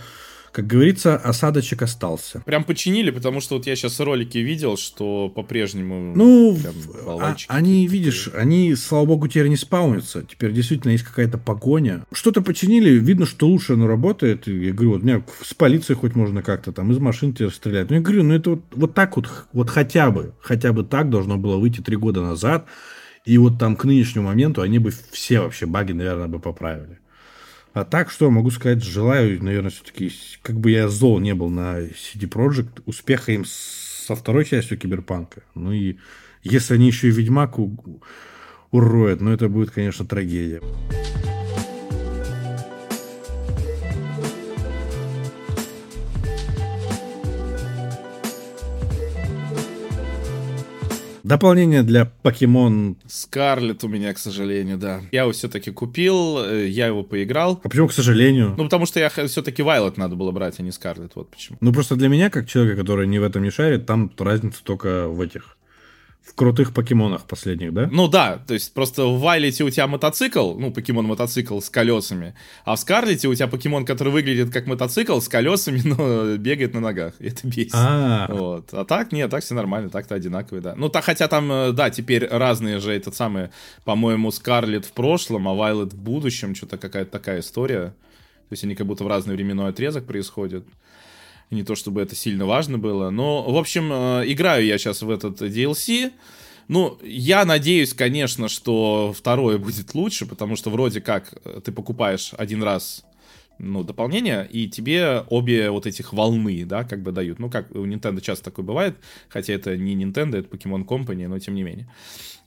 как 0.55 0.67
говорится, 0.67 1.17
осадочек 1.17 1.81
остался. 1.81 2.39
Прям 2.45 2.63
починили, 2.63 3.11
потому 3.11 3.41
что 3.41 3.57
вот 3.57 3.67
я 3.67 3.75
сейчас 3.75 3.99
ролики 3.99 4.37
видел, 4.37 4.77
что 4.77 5.27
по-прежнему... 5.27 6.15
Ну, 6.15 6.57
а, 7.05 7.35
они, 7.49 7.85
видишь, 7.87 8.29
они, 8.33 8.73
слава 8.75 9.05
богу, 9.05 9.27
теперь 9.27 9.49
не 9.49 9.57
спаунятся. 9.57 10.23
Теперь 10.23 10.53
действительно 10.53 10.93
есть 10.93 11.03
какая-то 11.03 11.37
погоня. 11.37 12.05
Что-то 12.13 12.41
починили, 12.41 12.91
видно, 12.91 13.25
что 13.25 13.47
лучше 13.47 13.73
оно 13.73 13.85
работает. 13.85 14.47
Я 14.47 14.71
говорю, 14.71 14.91
вот 14.91 15.01
у 15.01 15.05
меня 15.05 15.25
с 15.43 15.53
полицией 15.53 15.97
хоть 15.97 16.15
можно 16.15 16.41
как-то 16.41 16.71
там 16.71 16.89
из 16.93 16.99
машин 16.99 17.33
теперь 17.33 17.51
стрелять. 17.51 17.89
Ну, 17.89 17.97
я 17.97 18.01
говорю, 18.01 18.23
ну 18.23 18.33
это 18.33 18.51
вот, 18.51 18.61
вот 18.71 18.93
так 18.93 19.17
вот, 19.17 19.27
вот 19.51 19.69
хотя 19.69 20.09
бы, 20.09 20.35
хотя 20.39 20.71
бы 20.71 20.85
так 20.85 21.09
должно 21.09 21.35
было 21.35 21.57
выйти 21.57 21.81
три 21.81 21.97
года 21.97 22.21
назад. 22.21 22.65
И 23.25 23.37
вот 23.37 23.59
там 23.59 23.75
к 23.75 23.83
нынешнему 23.83 24.27
моменту 24.27 24.61
они 24.61 24.79
бы 24.79 24.93
все 25.11 25.41
вообще 25.41 25.65
баги, 25.65 25.91
наверное, 25.91 26.29
бы 26.29 26.39
поправили. 26.39 26.99
А 27.75 27.83
так, 27.83 28.09
что 28.09 28.31
могу 28.31 28.51
сказать, 28.51 28.81
желаю, 28.81 29.43
наверное, 29.43 29.69
все-таки, 29.69 30.09
как 30.41 30.57
бы 30.57 30.71
я 30.71 30.87
зол 30.87 31.19
не 31.19 31.35
был 31.35 31.49
на 31.49 31.81
CD 31.81 32.21
Projekt, 32.21 32.81
успеха 32.85 33.33
им 33.33 33.43
со 33.45 34.15
второй 34.15 34.45
частью 34.45 34.77
Киберпанка. 34.77 35.43
Ну 35.55 35.73
и 35.73 35.97
если 36.41 36.75
они 36.75 36.87
еще 36.87 37.09
и 37.09 37.11
Ведьмак 37.11 37.59
уроют, 38.71 39.19
ну 39.19 39.29
это 39.29 39.49
будет, 39.49 39.71
конечно, 39.71 40.05
трагедия. 40.05 40.61
Дополнение 51.25 51.81
для 51.81 52.05
покемон... 52.05 52.97
Скарлет 53.07 53.83
у 53.83 53.87
меня, 53.87 54.13
к 54.13 54.19
сожалению, 54.19 54.77
да. 54.77 55.01
Я 55.11 55.23
его 55.23 55.31
все-таки 55.31 55.71
купил, 55.71 56.37
э, 56.37 56.67
я 56.67 56.85
его 56.85 57.01
поиграл. 57.01 57.59
А 57.63 57.67
почему, 57.67 57.87
к 57.87 57.93
сожалению? 57.93 58.53
Ну, 58.55 58.65
потому 58.65 58.85
что 58.85 58.99
я 58.99 59.09
все-таки 59.09 59.63
Вайлот 59.63 59.97
надо 59.97 60.15
было 60.15 60.29
брать, 60.29 60.59
а 60.59 60.61
не 60.61 60.71
Скарлет, 60.71 61.13
вот 61.15 61.31
почему. 61.31 61.57
Ну, 61.61 61.73
просто 61.73 61.95
для 61.95 62.09
меня, 62.09 62.29
как 62.29 62.47
человека, 62.47 62.81
который 62.81 63.07
не 63.07 63.17
в 63.17 63.23
этом 63.23 63.41
не 63.41 63.49
шарит, 63.49 63.87
там 63.87 64.11
разница 64.19 64.63
только 64.63 65.07
в 65.07 65.19
этих 65.19 65.54
в 66.25 66.33
крутых 66.33 66.73
покемонах 66.73 67.25
последних, 67.25 67.71
да? 67.71 67.87
Ну 67.91 68.07
да, 68.07 68.39
то 68.47 68.55
есть 68.55 68.73
просто 68.73 69.05
в 69.05 69.19
Вайлете 69.19 69.63
у 69.63 69.69
тебя 69.69 69.85
мотоцикл, 69.85 70.55
ну, 70.55 70.71
покемон-мотоцикл 70.71 71.59
с 71.59 71.69
колесами, 71.69 72.33
а 72.65 72.75
в 72.75 72.79
Скарлете 72.79 73.27
у 73.27 73.35
тебя 73.35 73.47
покемон, 73.47 73.85
который 73.85 74.11
выглядит 74.11 74.51
как 74.51 74.65
мотоцикл 74.65 75.19
с 75.19 75.27
колесами, 75.27 75.81
но 75.83 76.35
бегает 76.37 76.73
на 76.73 76.79
ногах. 76.79 77.13
Это 77.19 77.47
бесит. 77.47 77.75
А, 77.75 78.27
вот. 78.27 78.73
а 78.73 78.85
так, 78.85 79.11
нет, 79.11 79.29
так 79.29 79.43
все 79.43 79.53
нормально, 79.53 79.91
так-то 79.91 80.15
одинаковые, 80.15 80.63
да. 80.63 80.73
Ну, 80.75 80.89
так, 80.89 81.03
хотя 81.03 81.27
там, 81.27 81.51
э, 81.51 81.71
да, 81.73 81.91
теперь 81.91 82.27
разные 82.27 82.79
же, 82.79 82.91
этот 82.91 83.15
самый, 83.15 83.49
по-моему, 83.83 84.31
Скарлет 84.31 84.85
в 84.85 84.93
прошлом, 84.93 85.47
а 85.47 85.53
Вайлет 85.53 85.93
в 85.93 85.97
будущем, 85.97 86.55
что-то 86.55 86.77
какая-то 86.77 87.11
такая 87.11 87.41
история. 87.41 87.93
То 88.49 88.53
есть 88.53 88.63
они 88.63 88.73
как 88.73 88.87
будто 88.87 89.03
в 89.03 89.07
разный 89.07 89.35
временной 89.35 89.69
отрезок 89.69 90.05
происходят. 90.05 90.65
Не 91.51 91.63
то 91.63 91.75
чтобы 91.75 92.01
это 92.01 92.15
сильно 92.15 92.45
важно 92.45 92.77
было. 92.77 93.09
Но, 93.09 93.43
в 93.43 93.57
общем, 93.57 93.91
э, 93.91 94.23
играю 94.27 94.65
я 94.65 94.77
сейчас 94.77 95.01
в 95.01 95.09
этот 95.09 95.41
DLC. 95.41 96.11
Ну, 96.67 96.97
я 97.03 97.45
надеюсь, 97.45 97.93
конечно, 97.93 98.47
что 98.47 99.13
второе 99.15 99.57
будет 99.57 99.93
лучше, 99.93 100.25
потому 100.25 100.55
что 100.55 100.69
вроде 100.69 101.01
как 101.01 101.33
э, 101.43 101.61
ты 101.63 101.71
покупаешь 101.71 102.33
один 102.37 102.63
раз 102.63 103.05
ну, 103.57 103.83
дополнение, 103.83 104.47
и 104.51 104.67
тебе 104.67 105.23
обе 105.29 105.69
вот 105.69 105.85
этих 105.85 106.13
волны, 106.13 106.65
да, 106.65 106.83
как 106.83 107.01
бы 107.01 107.11
дают. 107.11 107.39
Ну, 107.39 107.49
как 107.49 107.71
у 107.71 107.85
Nintendo 107.85 108.19
часто 108.21 108.45
такое 108.45 108.65
бывает, 108.65 108.97
хотя 109.29 109.53
это 109.53 109.77
не 109.77 109.95
Nintendo, 109.95 110.37
это 110.37 110.49
Pokemon 110.49 110.85
Company, 110.85 111.27
но 111.27 111.39
тем 111.39 111.55
не 111.55 111.63
менее. 111.63 111.87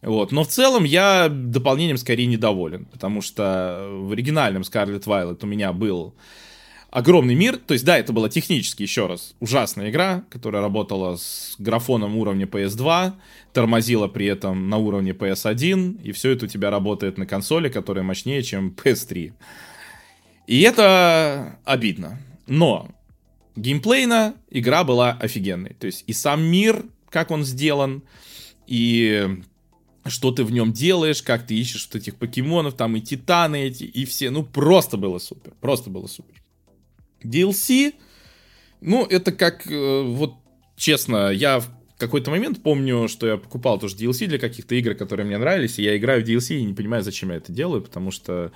Вот. 0.03 0.33
Но 0.33 0.45
в 0.45 0.49
целом 0.49 0.85
я 0.85 1.29
дополнением 1.29 1.97
скорее 1.97 2.27
недоволен, 2.27 2.85
потому 2.87 3.21
что 3.21 3.89
в 3.91 4.13
оригинальном 4.13 4.63
Scarlet 4.63 5.05
Violet 5.05 5.39
у 5.43 5.47
меня 5.47 5.73
был 5.73 6.15
огромный 6.91 7.35
мир. 7.35 7.57
То 7.57 7.75
есть, 7.75 7.85
да, 7.85 7.99
это 7.99 8.13
была 8.13 8.29
технически, 8.29 8.83
еще 8.83 9.07
раз, 9.07 9.35
ужасная 9.41 9.91
игра, 9.91 10.25
которая 10.31 10.63
работала 10.63 11.17
с 11.17 11.55
графоном 11.59 12.17
уровня 12.17 12.47
PS2, 12.47 13.13
тормозила 13.53 14.09
при 14.09 14.27
этом 14.27 14.69
на 14.69 14.79
уровне 14.79 15.13
PS1, 15.13 16.03
и 16.03 16.13
все 16.13 16.31
это 16.31 16.47
у 16.47 16.49
тебя 16.49 16.71
работает 16.71 17.19
на 17.19 17.27
консоли, 17.27 17.69
которая 17.69 18.05
мощнее, 18.05 18.43
чем 18.43 18.75
PS3. 18.77 19.33
И 20.47 20.61
это 20.63 21.59
обидно. 21.65 22.19
Но 22.47 22.91
геймплейно 23.57 24.35
игра 24.51 24.85
была 24.85 25.13
офигенной. 25.13 25.75
То 25.75 25.87
есть 25.87 26.05
и 26.07 26.13
сам 26.13 26.43
мир, 26.43 26.85
как 27.11 27.31
он 27.31 27.45
сделан, 27.45 28.03
и 28.67 29.43
что 30.07 30.31
ты 30.31 30.45
в 30.45 30.53
нем 30.53 30.73
делаешь, 30.73 31.23
как 31.23 31.47
ты 31.47 31.55
ищешь 31.55 31.87
вот 31.87 32.01
этих 32.01 32.17
покемонов, 32.17 32.75
там 32.75 32.97
и 32.97 33.01
титаны 33.01 33.65
эти, 33.65 33.85
и 33.85 34.07
все. 34.07 34.31
Ну, 34.31 34.43
просто 34.43 34.97
было 34.97 35.19
супер. 35.19 35.53
Просто 35.61 35.91
было 35.91 36.07
супер. 36.07 36.39
DLC, 37.23 37.95
ну, 38.81 39.05
это 39.05 39.33
как, 39.33 39.67
э, 39.71 40.03
вот, 40.03 40.35
честно, 40.77 41.31
я 41.31 41.61
в 41.61 41.69
какой-то 41.99 42.31
момент 42.31 42.63
помню, 42.63 43.09
что 43.09 43.27
я 43.27 43.37
покупал 43.37 43.79
тоже 43.79 43.97
DLC 43.97 44.27
для 44.27 44.39
каких-то 44.39 44.75
игр, 44.77 44.95
которые 44.95 45.27
мне 45.27 45.37
нравились, 45.37 45.79
и 45.79 45.83
я 45.83 45.97
играю 45.97 46.25
в 46.25 46.29
DLC 46.29 46.59
и 46.59 46.65
не 46.65 46.75
понимаю, 46.75 47.03
зачем 47.03 47.31
я 47.31 47.37
это 47.37 47.53
делаю, 47.53 47.83
потому 47.83 48.13
что, 48.13 48.53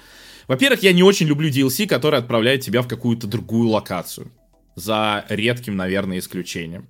во-первых, 0.46 0.82
я 0.82 0.92
не 0.92 1.02
очень 1.02 1.26
люблю 1.26 1.50
DLC, 1.50 1.86
который 1.86 2.20
отправляет 2.20 2.60
тебя 2.60 2.82
в 2.82 2.88
какую-то 2.88 3.26
другую 3.26 3.68
локацию, 3.68 4.30
за 4.76 5.24
редким, 5.28 5.76
наверное, 5.76 6.18
исключением. 6.18 6.88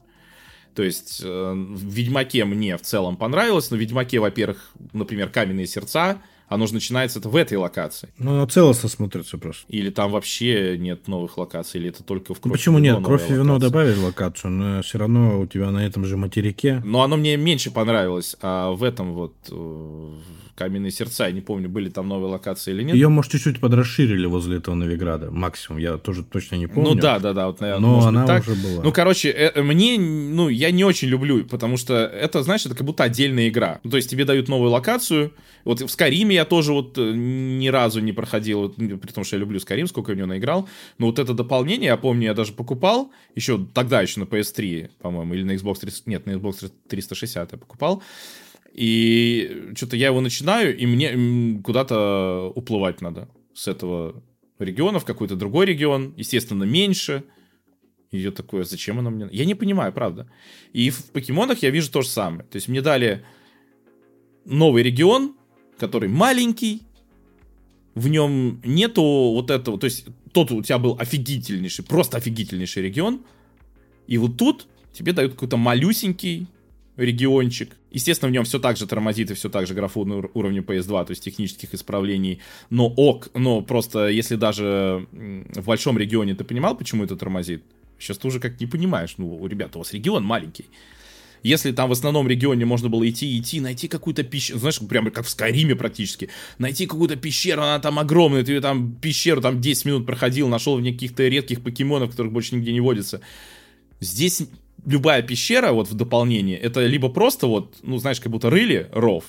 То 0.74 0.82
есть 0.82 1.20
э, 1.22 1.52
в 1.54 1.92
Ведьмаке 1.92 2.44
мне 2.44 2.76
в 2.76 2.82
целом 2.82 3.16
понравилось, 3.16 3.70
но 3.70 3.76
в 3.76 3.80
Ведьмаке, 3.80 4.18
во-первых, 4.18 4.72
например, 4.92 5.28
каменные 5.28 5.66
сердца, 5.66 6.22
оно 6.54 6.66
же 6.66 6.74
начинается 6.74 7.18
это 7.18 7.28
в 7.28 7.36
этой 7.36 7.56
локации. 7.56 8.08
Ну, 8.18 8.32
оно 8.32 8.46
целостно 8.46 8.88
смотрится 8.88 9.38
просто. 9.38 9.64
Или 9.68 9.90
там 9.90 10.10
вообще 10.10 10.76
нет 10.78 11.08
новых 11.08 11.38
локаций, 11.38 11.80
или 11.80 11.90
это 11.90 12.02
только 12.02 12.34
в 12.34 12.40
кровь 12.40 12.52
Почему 12.52 12.78
и 12.78 12.82
вино 12.82 12.98
нет? 12.98 13.04
Кровь 13.04 13.30
и 13.30 13.32
вино 13.32 13.58
добавили 13.58 13.98
локацию, 13.98 14.50
но 14.50 14.82
все 14.82 14.98
равно 14.98 15.40
у 15.40 15.46
тебя 15.46 15.70
на 15.70 15.84
этом 15.84 16.04
же 16.04 16.16
материке. 16.16 16.82
Но 16.84 17.02
оно 17.02 17.16
мне 17.16 17.36
меньше 17.36 17.70
понравилось, 17.70 18.36
а 18.40 18.70
в 18.72 18.82
этом 18.82 19.12
вот 19.14 19.34
э, 19.50 20.16
Каменные 20.54 20.90
сердца, 20.90 21.26
я 21.26 21.32
не 21.32 21.40
помню, 21.40 21.70
были 21.70 21.88
там 21.88 22.08
новые 22.08 22.30
локации 22.30 22.72
или 22.72 22.82
нет. 22.82 22.94
Ее, 22.94 23.08
может, 23.08 23.32
чуть-чуть 23.32 23.58
подрасширили 23.58 24.26
возле 24.26 24.58
этого 24.58 24.74
Новиграда, 24.74 25.30
максимум, 25.30 25.80
я 25.80 25.96
тоже 25.96 26.22
точно 26.22 26.56
не 26.56 26.66
помню. 26.66 26.90
Ну 26.90 26.94
да, 26.94 27.18
да, 27.18 27.32
да, 27.32 27.46
вот, 27.46 27.60
наверное, 27.60 27.80
Но 27.80 28.06
она 28.06 28.26
так. 28.26 28.42
уже 28.46 28.54
была. 28.54 28.84
Ну, 28.84 28.92
короче, 28.92 29.30
э, 29.30 29.62
мне, 29.62 29.98
ну, 29.98 30.50
я 30.50 30.70
не 30.70 30.84
очень 30.84 31.08
люблю, 31.08 31.42
потому 31.46 31.78
что 31.78 31.94
это, 31.94 32.42
знаешь, 32.42 32.66
это 32.66 32.74
как 32.74 32.86
будто 32.86 33.02
отдельная 33.02 33.48
игра. 33.48 33.80
Ну, 33.82 33.90
то 33.90 33.96
есть 33.96 34.10
тебе 34.10 34.26
дают 34.26 34.48
новую 34.48 34.70
локацию, 34.70 35.32
вот 35.64 35.80
в 35.80 35.88
Скариме 35.88 36.41
я 36.42 36.44
тоже 36.44 36.72
вот 36.72 36.98
э, 36.98 37.12
ни 37.14 37.68
разу 37.68 38.00
не 38.00 38.12
проходил, 38.12 38.62
вот, 38.62 38.76
при 38.76 39.12
том, 39.12 39.24
что 39.24 39.36
я 39.36 39.40
люблю 39.40 39.60
Скарим, 39.60 39.86
сколько 39.86 40.12
в 40.12 40.16
него 40.16 40.26
наиграл, 40.26 40.68
но 40.98 41.06
вот 41.06 41.18
это 41.18 41.34
дополнение, 41.34 41.86
я 41.86 41.96
помню, 41.96 42.24
я 42.24 42.34
даже 42.34 42.52
покупал, 42.52 43.10
еще 43.34 43.66
тогда 43.72 44.02
еще 44.02 44.20
на 44.20 44.24
PS3, 44.24 44.90
по-моему, 45.00 45.34
или 45.34 45.44
на 45.44 45.52
Xbox 45.52 45.80
360, 45.80 46.06
нет, 46.06 46.26
на 46.26 46.32
Xbox 46.32 46.72
360 46.88 47.52
я 47.52 47.58
покупал, 47.58 48.02
и 48.72 49.72
что-то 49.76 49.96
я 49.96 50.06
его 50.06 50.20
начинаю, 50.20 50.76
и 50.76 50.86
мне 50.86 51.60
куда-то 51.62 52.52
уплывать 52.54 53.00
надо 53.00 53.28
с 53.54 53.68
этого 53.68 54.22
региона 54.58 54.98
в 54.98 55.04
какой-то 55.04 55.36
другой 55.36 55.66
регион, 55.66 56.14
естественно, 56.16 56.64
меньше. 56.64 57.24
И 58.10 58.18
я 58.18 58.30
такое, 58.30 58.64
зачем 58.64 58.98
оно 58.98 59.10
мне? 59.10 59.28
Я 59.32 59.44
не 59.44 59.54
понимаю, 59.54 59.92
правда. 59.92 60.30
И 60.72 60.90
в 60.90 61.10
покемонах 61.12 61.62
я 61.62 61.70
вижу 61.70 61.90
то 61.90 62.02
же 62.02 62.08
самое. 62.08 62.44
То 62.44 62.56
есть 62.56 62.68
мне 62.68 62.80
дали 62.80 63.24
новый 64.44 64.82
регион, 64.82 65.34
который 65.78 66.08
маленький, 66.08 66.82
в 67.94 68.08
нем 68.08 68.60
нету 68.64 69.02
вот 69.02 69.50
этого, 69.50 69.78
то 69.78 69.84
есть 69.84 70.06
тот 70.32 70.50
у 70.50 70.62
тебя 70.62 70.78
был 70.78 70.96
офигительнейший, 70.98 71.84
просто 71.84 72.16
офигительнейший 72.16 72.82
регион, 72.82 73.20
и 74.06 74.18
вот 74.18 74.36
тут 74.36 74.66
тебе 74.92 75.12
дают 75.12 75.32
какой-то 75.32 75.56
малюсенький 75.56 76.46
региончик. 76.96 77.76
Естественно, 77.90 78.28
в 78.28 78.32
нем 78.32 78.44
все 78.44 78.58
так 78.58 78.76
же 78.76 78.86
тормозит 78.86 79.30
и 79.30 79.34
все 79.34 79.48
так 79.48 79.66
же 79.66 79.74
графу 79.74 80.04
на 80.04 80.16
уровне 80.34 80.60
PS2, 80.60 81.06
то 81.06 81.10
есть 81.10 81.22
технических 81.22 81.74
исправлений. 81.74 82.40
Но 82.70 82.88
ок, 82.88 83.28
но 83.34 83.60
просто 83.60 84.08
если 84.08 84.36
даже 84.36 85.06
в 85.12 85.64
большом 85.64 85.98
регионе 85.98 86.34
ты 86.34 86.44
понимал, 86.44 86.76
почему 86.76 87.04
это 87.04 87.16
тормозит, 87.16 87.62
сейчас 87.98 88.18
ты 88.18 88.28
уже 88.28 88.40
как 88.40 88.60
не 88.60 88.66
понимаешь. 88.66 89.14
Ну, 89.18 89.46
ребята, 89.46 89.78
у 89.78 89.80
вас 89.80 89.92
регион 89.92 90.24
маленький. 90.24 90.66
Если 91.42 91.72
там 91.72 91.88
в 91.88 91.92
основном 91.92 92.28
регионе 92.28 92.64
можно 92.64 92.88
было 92.88 93.08
идти, 93.08 93.38
идти, 93.38 93.60
найти 93.60 93.88
какую-то 93.88 94.22
пещеру, 94.22 94.58
знаешь, 94.60 94.78
прямо 94.88 95.10
как 95.10 95.26
в 95.26 95.28
Скайриме 95.28 95.74
практически, 95.74 96.28
найти 96.58 96.86
какую-то 96.86 97.16
пещеру, 97.16 97.62
она 97.62 97.78
там 97.80 97.98
огромная, 97.98 98.44
ты 98.44 98.60
там 98.60 98.94
пещеру 98.94 99.40
там 99.40 99.60
10 99.60 99.84
минут 99.86 100.06
проходил, 100.06 100.48
нашел 100.48 100.76
в 100.76 100.80
ней 100.80 100.92
каких-то 100.92 101.26
редких 101.26 101.62
покемонов, 101.62 102.10
которых 102.10 102.32
больше 102.32 102.54
нигде 102.54 102.72
не 102.72 102.80
водится. 102.80 103.20
Здесь 104.00 104.42
любая 104.86 105.22
пещера, 105.22 105.72
вот 105.72 105.88
в 105.88 105.94
дополнение, 105.94 106.58
это 106.58 106.86
либо 106.86 107.08
просто 107.08 107.46
вот, 107.46 107.76
ну, 107.82 107.98
знаешь, 107.98 108.20
как 108.20 108.30
будто 108.30 108.48
рыли 108.48 108.88
ров, 108.92 109.24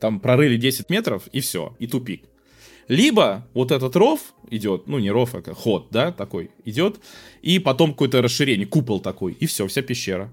там 0.00 0.20
прорыли 0.20 0.56
10 0.56 0.90
метров, 0.90 1.26
и 1.32 1.40
все, 1.40 1.76
и 1.78 1.86
тупик. 1.86 2.24
Либо 2.88 3.46
вот 3.54 3.70
этот 3.70 3.94
ров 3.94 4.34
идет, 4.50 4.88
ну 4.88 4.98
не 4.98 5.10
ров, 5.10 5.34
а 5.34 5.54
ход, 5.54 5.88
да, 5.90 6.12
такой 6.12 6.50
идет, 6.64 7.00
и 7.40 7.58
потом 7.58 7.92
какое-то 7.92 8.20
расширение, 8.22 8.66
купол 8.66 9.00
такой, 9.00 9.32
и 9.34 9.46
все, 9.46 9.66
вся 9.66 9.82
пещера. 9.82 10.32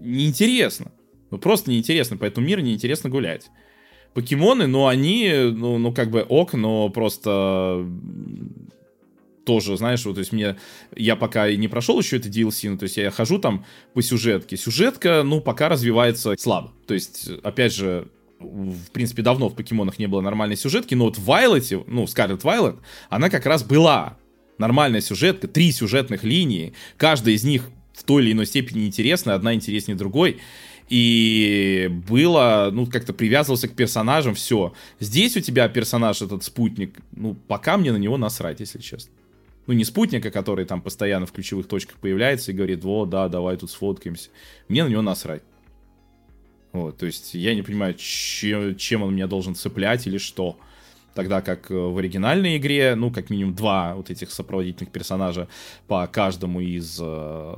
Неинтересно. 0.00 0.92
Ну 1.30 1.38
просто 1.38 1.70
неинтересно, 1.70 2.16
по 2.16 2.24
этому 2.24 2.46
миру 2.46 2.60
неинтересно 2.60 3.10
гулять. 3.10 3.50
Покемоны, 4.14 4.66
ну 4.66 4.88
они, 4.88 5.30
ну, 5.52 5.78
ну 5.78 5.92
как 5.92 6.10
бы 6.10 6.22
ок, 6.22 6.54
но 6.54 6.88
просто 6.88 7.86
тоже, 9.44 9.76
знаешь, 9.76 10.04
вот, 10.04 10.14
то 10.14 10.20
есть 10.20 10.32
мне, 10.32 10.56
я 10.94 11.16
пока 11.16 11.50
не 11.50 11.68
прошел 11.68 11.98
еще 11.98 12.16
это 12.16 12.28
DLC, 12.28 12.70
ну, 12.70 12.78
то 12.78 12.84
есть 12.84 12.96
я 12.96 13.10
хожу 13.10 13.38
там 13.38 13.64
по 13.94 14.02
сюжетке. 14.02 14.56
Сюжетка, 14.56 15.22
ну, 15.24 15.40
пока 15.40 15.68
развивается 15.68 16.34
слабо. 16.38 16.72
То 16.86 16.94
есть, 16.94 17.28
опять 17.42 17.74
же, 17.74 18.08
в 18.38 18.90
принципе, 18.92 19.22
давно 19.22 19.48
в 19.48 19.54
покемонах 19.54 19.98
не 19.98 20.06
было 20.06 20.20
нормальной 20.20 20.56
сюжетки, 20.56 20.94
но 20.94 21.06
вот 21.06 21.18
в 21.18 21.24
Вайлете, 21.24 21.82
ну, 21.86 22.04
Scarlet 22.04 22.42
Violet, 22.42 22.78
она 23.08 23.30
как 23.30 23.46
раз 23.46 23.62
была. 23.62 24.16
Нормальная 24.58 25.00
сюжетка, 25.00 25.48
три 25.48 25.72
сюжетных 25.72 26.22
линии, 26.22 26.74
каждая 26.98 27.34
из 27.34 27.44
них 27.44 27.70
в 28.00 28.04
той 28.04 28.22
или 28.24 28.32
иной 28.32 28.46
степени 28.46 28.86
интересна, 28.86 29.34
одна 29.34 29.54
интереснее 29.54 29.96
другой. 29.96 30.40
И 30.88 31.88
было, 32.08 32.70
ну, 32.72 32.86
как-то 32.86 33.12
привязывался 33.12 33.68
к 33.68 33.76
персонажам, 33.76 34.34
все. 34.34 34.72
Здесь 34.98 35.36
у 35.36 35.40
тебя 35.40 35.68
персонаж, 35.68 36.20
этот 36.20 36.42
спутник, 36.42 36.98
ну, 37.12 37.36
пока 37.46 37.76
мне 37.76 37.92
на 37.92 37.96
него 37.96 38.16
насрать, 38.16 38.58
если 38.60 38.80
честно 38.80 39.12
ну, 39.70 39.74
не 39.74 39.84
спутника, 39.84 40.32
который 40.32 40.64
там 40.64 40.82
постоянно 40.82 41.26
в 41.26 41.32
ключевых 41.32 41.68
точках 41.68 41.96
появляется 41.98 42.50
и 42.50 42.54
говорит, 42.54 42.82
вот, 42.82 43.08
да, 43.08 43.28
давай 43.28 43.56
тут 43.56 43.70
сфоткаемся. 43.70 44.30
Мне 44.66 44.82
на 44.82 44.88
него 44.88 45.00
насрать. 45.00 45.42
Вот, 46.72 46.98
то 46.98 47.06
есть 47.06 47.34
я 47.34 47.54
не 47.54 47.62
понимаю, 47.62 47.94
чем 47.94 49.02
он 49.04 49.14
меня 49.14 49.28
должен 49.28 49.54
цеплять 49.54 50.08
или 50.08 50.18
что. 50.18 50.58
Тогда 51.14 51.40
как 51.40 51.70
э, 51.70 51.74
в 51.74 51.98
оригинальной 51.98 52.56
игре, 52.56 52.94
ну, 52.94 53.10
как 53.10 53.30
минимум 53.30 53.54
два 53.54 53.94
вот 53.94 54.10
этих 54.10 54.30
сопроводительных 54.30 54.92
персонажа 54.92 55.48
по 55.88 56.06
каждому 56.06 56.60
из 56.60 56.98
э, 57.00 57.56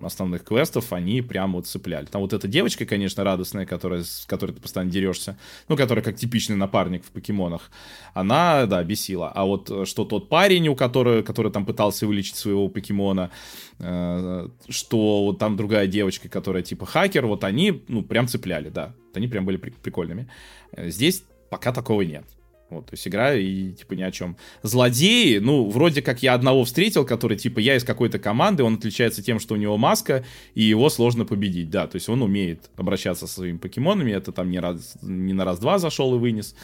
основных 0.00 0.44
квестов, 0.44 0.92
они 0.92 1.20
прям 1.20 1.54
вот 1.54 1.66
цепляли. 1.66 2.06
Там 2.06 2.22
вот 2.22 2.32
эта 2.32 2.46
девочка, 2.46 2.86
конечно, 2.86 3.24
радостная, 3.24 3.66
которая, 3.66 4.04
с 4.04 4.24
которой 4.26 4.52
ты 4.52 4.60
постоянно 4.60 4.90
дерешься, 4.90 5.36
ну, 5.68 5.76
которая 5.76 6.04
как 6.04 6.16
типичный 6.16 6.56
напарник 6.56 7.04
в 7.04 7.10
покемонах, 7.10 7.70
она, 8.14 8.66
да, 8.66 8.82
бесила. 8.84 9.30
А 9.34 9.44
вот 9.44 9.70
э, 9.70 9.84
что 9.84 10.04
тот 10.04 10.28
парень, 10.28 10.68
у 10.68 10.76
которого, 10.76 11.22
который 11.22 11.50
там 11.50 11.66
пытался 11.66 12.06
вылечить 12.06 12.36
своего 12.36 12.68
покемона, 12.68 13.30
э, 13.78 14.48
что 14.68 15.24
вот 15.24 15.38
там 15.38 15.56
другая 15.56 15.86
девочка, 15.86 16.28
которая 16.28 16.62
типа 16.62 16.86
хакер, 16.86 17.26
вот 17.26 17.42
они, 17.44 17.82
ну, 17.88 18.02
прям 18.02 18.28
цепляли, 18.28 18.68
да. 18.68 18.94
Они 19.14 19.28
прям 19.28 19.44
были 19.44 19.56
прикольными. 19.56 20.28
Э, 20.72 20.88
здесь 20.88 21.24
пока 21.50 21.72
такого 21.72 22.02
нет. 22.02 22.24
Вот, 22.72 22.86
то 22.86 22.94
есть 22.94 23.06
играю 23.06 23.42
и 23.42 23.72
типа 23.72 23.92
ни 23.92 24.02
о 24.02 24.10
чем. 24.10 24.36
Злодеи, 24.62 25.38
ну, 25.38 25.68
вроде 25.68 26.00
как 26.00 26.22
я 26.22 26.32
одного 26.32 26.64
встретил, 26.64 27.04
который 27.04 27.36
типа 27.36 27.58
я 27.58 27.76
из 27.76 27.84
какой-то 27.84 28.18
команды, 28.18 28.62
он 28.62 28.74
отличается 28.74 29.22
тем, 29.22 29.40
что 29.40 29.54
у 29.54 29.58
него 29.58 29.76
маска, 29.76 30.24
и 30.54 30.62
его 30.62 30.88
сложно 30.88 31.26
победить, 31.26 31.68
да, 31.68 31.86
то 31.86 31.96
есть 31.96 32.08
он 32.08 32.22
умеет 32.22 32.70
обращаться 32.76 33.26
со 33.26 33.34
своими 33.34 33.58
покемонами, 33.58 34.12
это 34.12 34.32
там 34.32 34.50
не, 34.50 34.58
раз, 34.58 34.96
не 35.02 35.34
на 35.34 35.44
раз-два 35.44 35.78
зашел 35.78 36.14
и 36.14 36.18
вынес. 36.18 36.54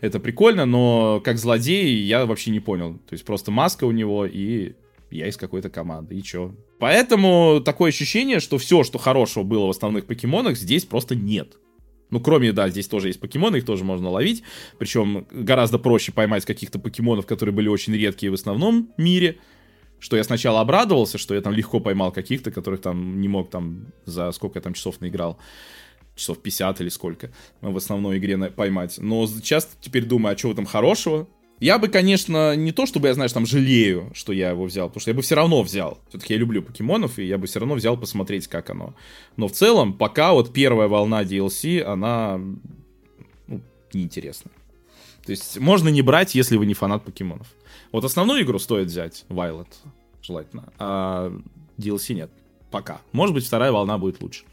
Это 0.00 0.20
прикольно, 0.20 0.64
но 0.64 1.20
как 1.22 1.36
злодей 1.36 1.94
я 2.02 2.24
вообще 2.24 2.50
не 2.50 2.60
понял. 2.60 2.94
То 2.94 3.12
есть 3.12 3.26
просто 3.26 3.50
маска 3.50 3.84
у 3.84 3.90
него 3.90 4.24
и 4.24 4.72
я 5.10 5.28
из 5.28 5.36
какой-то 5.36 5.68
команды, 5.68 6.16
и 6.16 6.22
чё? 6.22 6.54
Поэтому 6.78 7.60
такое 7.62 7.90
ощущение, 7.90 8.40
что 8.40 8.56
все, 8.56 8.84
что 8.84 8.98
хорошего 8.98 9.42
было 9.42 9.66
в 9.66 9.70
основных 9.70 10.06
покемонах, 10.06 10.56
здесь 10.56 10.84
просто 10.84 11.14
нет. 11.14 11.58
Ну, 12.10 12.20
кроме, 12.20 12.52
да, 12.52 12.68
здесь 12.68 12.88
тоже 12.88 13.08
есть 13.08 13.20
покемоны, 13.20 13.56
их 13.56 13.64
тоже 13.64 13.84
можно 13.84 14.08
ловить. 14.08 14.42
Причем 14.78 15.26
гораздо 15.30 15.78
проще 15.78 16.12
поймать 16.12 16.44
каких-то 16.44 16.78
покемонов, 16.78 17.26
которые 17.26 17.54
были 17.54 17.68
очень 17.68 17.94
редкие 17.94 18.30
в 18.30 18.34
основном 18.34 18.90
мире. 18.96 19.38
Что 20.00 20.16
я 20.16 20.24
сначала 20.24 20.60
обрадовался, 20.60 21.18
что 21.18 21.34
я 21.34 21.40
там 21.40 21.52
легко 21.52 21.80
поймал 21.80 22.12
каких-то, 22.12 22.50
которых 22.50 22.80
там 22.80 23.20
не 23.20 23.28
мог 23.28 23.50
там 23.50 23.86
за 24.04 24.30
сколько 24.32 24.58
я 24.58 24.62
там 24.62 24.72
часов 24.72 25.00
наиграл. 25.00 25.38
Часов 26.14 26.40
50 26.40 26.80
или 26.80 26.88
сколько 26.88 27.30
в 27.60 27.76
основной 27.76 28.18
игре 28.18 28.38
поймать. 28.50 28.98
Но 28.98 29.28
часто 29.42 29.76
теперь 29.80 30.04
думаю, 30.04 30.36
а 30.40 30.48
в 30.48 30.50
этом 30.50 30.66
хорошего? 30.66 31.28
Я 31.60 31.78
бы, 31.78 31.88
конечно, 31.88 32.54
не 32.54 32.72
то, 32.72 32.86
чтобы 32.86 33.08
я, 33.08 33.14
знаешь, 33.14 33.32
там 33.32 33.44
жалею, 33.46 34.10
что 34.14 34.32
я 34.32 34.50
его 34.50 34.64
взял, 34.64 34.88
потому 34.88 35.00
что 35.00 35.10
я 35.10 35.14
бы 35.14 35.22
все 35.22 35.34
равно 35.34 35.62
взял. 35.62 35.98
Все-таки 36.08 36.34
я 36.34 36.38
люблю 36.38 36.62
покемонов, 36.62 37.18
и 37.18 37.24
я 37.24 37.36
бы 37.36 37.46
все 37.46 37.58
равно 37.58 37.74
взял 37.74 37.96
посмотреть, 37.96 38.46
как 38.46 38.70
оно. 38.70 38.94
Но 39.36 39.48
в 39.48 39.52
целом, 39.52 39.92
пока 39.92 40.32
вот 40.32 40.52
первая 40.52 40.88
волна 40.88 41.24
DLC, 41.24 41.82
она 41.82 42.40
ну, 43.48 43.60
неинтересна. 43.92 44.50
То 45.24 45.32
есть 45.32 45.58
можно 45.58 45.88
не 45.88 46.00
брать, 46.00 46.34
если 46.34 46.56
вы 46.56 46.64
не 46.64 46.74
фанат 46.74 47.04
покемонов. 47.04 47.48
Вот 47.92 48.04
основную 48.04 48.42
игру 48.42 48.58
стоит 48.58 48.86
взять, 48.86 49.24
Violet, 49.28 49.68
желательно, 50.22 50.72
а 50.78 51.32
DLC 51.76 52.14
нет. 52.14 52.30
Пока. 52.70 53.00
Может 53.12 53.34
быть, 53.34 53.46
вторая 53.46 53.72
волна 53.72 53.98
будет 53.98 54.22
лучше. 54.22 54.44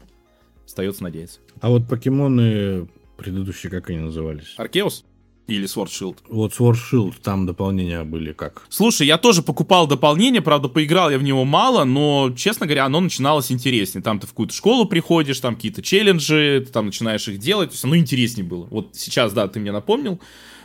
Остается 0.64 1.02
надеяться. 1.02 1.40
А 1.60 1.68
вот 1.68 1.86
покемоны 1.86 2.88
предыдущие, 3.16 3.70
как 3.70 3.90
они 3.90 4.00
назывались? 4.00 4.54
Аркеус? 4.56 5.04
Или 5.46 5.66
Sword 5.66 5.86
Shield? 5.86 6.16
Вот 6.28 6.52
Sword 6.52 6.74
Shield, 6.74 7.14
там 7.22 7.46
дополнения 7.46 8.02
были 8.02 8.32
как? 8.32 8.66
Слушай, 8.68 9.06
я 9.06 9.16
тоже 9.16 9.42
покупал 9.42 9.86
дополнение, 9.86 10.42
правда, 10.42 10.68
поиграл 10.68 11.10
я 11.10 11.18
в 11.18 11.22
него 11.22 11.44
мало, 11.44 11.84
но, 11.84 12.32
честно 12.36 12.66
говоря, 12.66 12.84
оно 12.84 13.00
начиналось 13.00 13.52
интереснее. 13.52 14.02
Там 14.02 14.18
ты 14.18 14.26
в 14.26 14.30
какую-то 14.30 14.52
школу 14.52 14.86
приходишь, 14.86 15.38
там 15.38 15.54
какие-то 15.54 15.82
челленджи, 15.82 16.64
ты 16.66 16.72
там 16.72 16.86
начинаешь 16.86 17.28
их 17.28 17.38
делать, 17.38 17.70
то 17.70 17.74
есть 17.74 17.84
оно 17.84 17.96
интереснее 17.96 18.44
было. 18.44 18.66
Вот 18.70 18.96
сейчас, 18.96 19.32
да, 19.32 19.46
ты 19.46 19.60
мне 19.60 19.70
напомнил, 19.70 20.20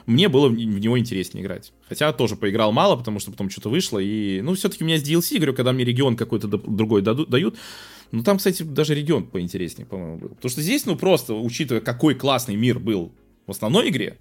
мне 0.07 0.29
было 0.29 0.47
в 0.47 0.55
него 0.55 0.97
интереснее 0.97 1.43
играть. 1.43 1.73
Хотя 1.87 2.11
тоже 2.11 2.35
поиграл 2.35 2.71
мало, 2.71 2.95
потому 2.95 3.19
что 3.19 3.29
потом 3.29 3.51
что-то 3.51 3.69
вышло, 3.69 3.99
и, 3.99 4.41
ну, 4.41 4.55
все-таки 4.55 4.83
у 4.83 4.87
меня 4.87 4.97
с 4.97 5.03
DLC, 5.03 5.35
говорю, 5.35 5.53
когда 5.53 5.73
мне 5.73 5.85
регион 5.85 6.15
какой-то 6.15 6.47
другой 6.47 7.03
дают, 7.03 7.55
ну, 8.11 8.23
там, 8.23 8.39
кстати, 8.39 8.63
даже 8.63 8.95
регион 8.95 9.25
поинтереснее, 9.25 9.85
по-моему, 9.85 10.17
был. 10.17 10.29
Потому 10.29 10.49
что 10.49 10.61
здесь, 10.61 10.87
ну, 10.87 10.95
просто, 10.95 11.35
учитывая, 11.35 11.81
какой 11.81 12.15
классный 12.15 12.55
мир 12.55 12.79
был 12.79 13.11
в 13.45 13.51
основной 13.51 13.89
игре, 13.89 14.17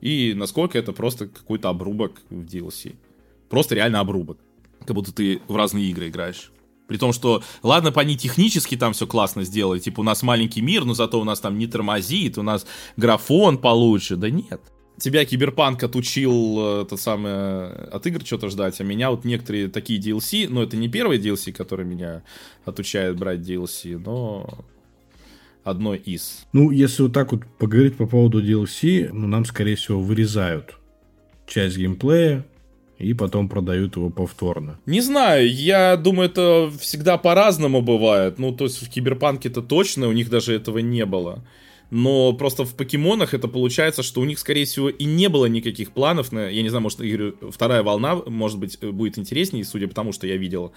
и 0.00 0.34
насколько 0.34 0.78
это 0.78 0.92
просто 0.92 1.28
какой-то 1.28 1.68
обрубок 1.68 2.22
в 2.30 2.44
DLC. 2.44 2.94
Просто 3.48 3.74
реально 3.74 4.00
обрубок. 4.00 4.38
Как 4.86 4.94
будто 4.94 5.12
ты 5.12 5.40
в 5.48 5.56
разные 5.56 5.86
игры 5.90 6.08
играешь. 6.08 6.50
При 6.86 6.98
том, 6.98 7.12
что, 7.12 7.42
ладно, 7.62 7.92
по 7.92 8.02
они 8.02 8.16
технически 8.16 8.76
там 8.76 8.92
все 8.92 9.06
классно 9.06 9.44
сделали, 9.44 9.78
типа 9.78 10.00
у 10.00 10.02
нас 10.02 10.22
маленький 10.22 10.60
мир, 10.60 10.84
но 10.84 10.92
зато 10.92 11.18
у 11.18 11.24
нас 11.24 11.40
там 11.40 11.58
не 11.58 11.66
тормозит, 11.66 12.36
у 12.36 12.42
нас 12.42 12.66
графон 12.96 13.56
получше. 13.56 14.16
Да 14.16 14.28
нет. 14.28 14.60
Тебя 14.98 15.24
Киберпанк 15.24 15.82
отучил 15.82 16.58
э, 16.58 16.82
это 16.82 16.96
самое, 16.96 17.66
от 17.90 18.06
игр 18.06 18.24
что-то 18.24 18.48
ждать, 18.48 18.80
а 18.80 18.84
меня 18.84 19.10
вот 19.10 19.24
некоторые 19.24 19.68
такие 19.68 19.98
DLC, 19.98 20.46
но 20.48 20.62
это 20.62 20.76
не 20.76 20.88
первый 20.88 21.18
DLC, 21.18 21.52
который 21.52 21.84
меня 21.84 22.22
отучает 22.64 23.16
брать 23.16 23.40
DLC, 23.40 23.98
но 23.98 24.64
одной 25.64 25.98
из. 25.98 26.46
Ну, 26.52 26.70
если 26.70 27.02
вот 27.02 27.12
так 27.12 27.32
вот 27.32 27.42
поговорить 27.58 27.96
по 27.96 28.06
поводу 28.06 28.42
DLC, 28.42 29.10
ну, 29.12 29.26
нам, 29.26 29.44
скорее 29.44 29.76
всего, 29.76 30.00
вырезают 30.00 30.76
часть 31.46 31.76
геймплея, 31.76 32.44
и 32.98 33.12
потом 33.12 33.48
продают 33.48 33.96
его 33.96 34.10
повторно. 34.10 34.78
Не 34.86 35.00
знаю, 35.00 35.52
я 35.52 35.96
думаю, 35.96 36.28
это 36.30 36.70
всегда 36.78 37.18
по-разному 37.18 37.82
бывает. 37.82 38.38
Ну, 38.38 38.52
то 38.52 38.64
есть 38.64 38.82
в 38.82 38.88
Киберпанке 38.88 39.48
это 39.48 39.62
точно, 39.62 40.08
у 40.08 40.12
них 40.12 40.30
даже 40.30 40.54
этого 40.54 40.78
не 40.78 41.04
было 41.04 41.44
но 41.96 42.32
просто 42.32 42.64
в 42.64 42.74
покемонах 42.74 43.34
это 43.34 43.46
получается, 43.46 44.02
что 44.02 44.20
у 44.20 44.24
них, 44.24 44.40
скорее 44.40 44.64
всего, 44.64 44.88
и 44.88 45.04
не 45.04 45.28
было 45.28 45.46
никаких 45.46 45.92
планов 45.92 46.32
на, 46.32 46.48
я 46.48 46.62
не 46.62 46.68
знаю, 46.68 46.82
может, 46.82 46.98
говорю, 46.98 47.36
вторая 47.52 47.84
волна, 47.84 48.16
может 48.16 48.58
быть, 48.58 48.80
будет 48.80 49.16
интереснее, 49.16 49.64
судя 49.64 49.86
по 49.86 49.94
тому, 49.94 50.12
что 50.12 50.26
я 50.26 50.36
видел 50.36 50.72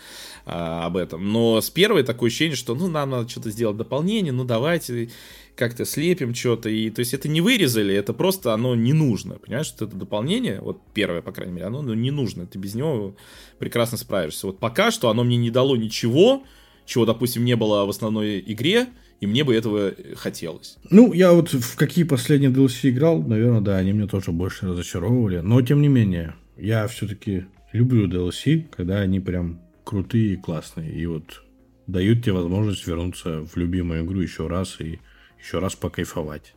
а, 0.46 0.86
об 0.86 0.96
этом, 0.96 1.34
но 1.34 1.60
с 1.60 1.72
первой 1.72 2.04
такое 2.04 2.28
ощущение, 2.28 2.56
что, 2.56 2.76
ну, 2.76 2.88
нам 2.88 3.10
надо 3.10 3.28
что-то 3.28 3.50
сделать 3.50 3.78
дополнение, 3.78 4.32
ну, 4.32 4.44
давайте 4.44 5.10
как-то 5.56 5.86
слепим 5.86 6.36
что-то, 6.36 6.70
и, 6.70 6.92
то 6.92 7.00
есть, 7.00 7.16
это 7.16 7.28
не 7.28 7.42
вырезали, 7.42 7.96
это 7.96 8.14
просто 8.14 8.54
оно 8.54 8.76
не 8.76 8.94
нужно, 8.94 9.40
понимаешь, 9.40 9.66
что 9.66 9.86
это 9.86 9.96
дополнение, 9.96 10.62
вот 10.62 10.80
первое, 10.94 11.24
по 11.24 11.32
крайней 11.32 11.54
мере, 11.54 11.66
оно 11.66 11.82
ну, 11.82 11.96
не 11.96 12.12
нужно, 12.12 12.46
ты 12.46 12.60
без 12.60 12.76
него 12.76 13.16
прекрасно 13.58 13.98
справишься, 13.98 14.46
вот 14.46 14.60
пока 14.60 14.92
что 14.92 15.10
оно 15.10 15.24
мне 15.24 15.38
не 15.38 15.50
дало 15.50 15.78
ничего, 15.78 16.44
чего, 16.86 17.08
допустим, 17.08 17.44
не 17.44 17.56
было 17.56 17.86
в 17.86 17.90
основной 17.90 18.40
игре, 18.46 18.86
и 19.20 19.28
мне 19.28 19.44
бы 19.44 19.56
этого 19.56 19.94
хотелось. 20.16 20.78
Ну, 20.90 21.14
я 21.14 21.34
вот 21.34 21.52
в 21.52 21.76
какие 21.76 22.04
последние 22.04 22.52
DLC 22.52 22.90
играл, 22.90 23.22
наверное, 23.22 23.62
да, 23.62 23.78
они 23.78 23.92
меня 23.92 24.08
тоже 24.08 24.32
больше 24.32 24.68
разочаровывали. 24.68 25.40
Но, 25.40 25.62
тем 25.62 25.82
не 25.82 25.88
менее, 25.88 26.36
я 26.56 26.88
все-таки 26.88 27.46
люблю 27.74 28.08
DLC, 28.08 28.68
когда 28.70 29.00
они 29.00 29.20
прям 29.20 29.62
крутые 29.84 30.34
и 30.34 30.38
классные. 30.38 30.94
И 30.94 31.06
вот 31.08 31.44
дают 31.88 32.24
тебе 32.24 32.34
возможность 32.34 32.86
вернуться 32.86 33.46
в 33.46 33.58
любимую 33.58 34.06
игру 34.06 34.20
еще 34.20 34.48
раз 34.48 34.80
и 34.80 35.00
еще 35.40 35.60
раз 35.60 35.76
покайфовать. 35.76 36.54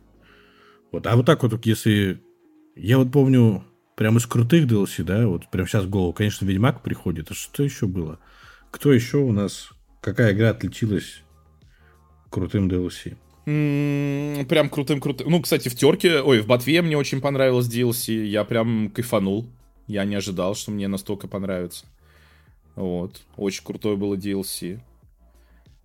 Вот, 0.91 1.07
а 1.07 1.15
вот 1.15 1.25
так 1.25 1.41
вот, 1.43 1.65
если... 1.65 2.21
Я 2.75 2.97
вот 2.99 3.11
помню, 3.11 3.63
прям 3.95 4.17
из 4.17 4.25
крутых 4.25 4.65
DLC, 4.65 5.03
да, 5.03 5.27
вот 5.27 5.49
прям 5.49 5.67
сейчас 5.67 5.85
в 5.85 5.89
голову, 5.89 6.13
конечно, 6.13 6.45
Ведьмак 6.45 6.83
приходит. 6.83 7.31
А 7.31 7.33
что 7.33 7.63
еще 7.63 7.87
было? 7.87 8.19
Кто 8.69 8.93
еще 8.93 9.17
у 9.17 9.31
нас... 9.31 9.69
Какая 10.01 10.33
игра 10.33 10.49
отличилась 10.49 11.21
крутым 12.31 12.67
DLC. 12.67 13.15
Mm, 13.45 14.45
прям 14.45 14.69
крутым-крутым. 14.69 15.29
Ну, 15.29 15.41
кстати, 15.41 15.69
в 15.69 15.75
терке, 15.75 16.21
ой, 16.21 16.41
в 16.41 16.47
ботве 16.47 16.81
мне 16.81 16.97
очень 16.97 17.21
понравилось 17.21 17.67
DLC. 17.67 18.25
Я 18.25 18.43
прям 18.43 18.89
кайфанул. 18.89 19.45
Я 19.87 20.05
не 20.05 20.15
ожидал, 20.15 20.55
что 20.55 20.71
мне 20.71 20.87
настолько 20.87 21.27
понравится. 21.27 21.85
Вот. 22.75 23.21
Очень 23.35 23.63
крутое 23.63 23.97
было 23.97 24.15
DLC. 24.15 24.79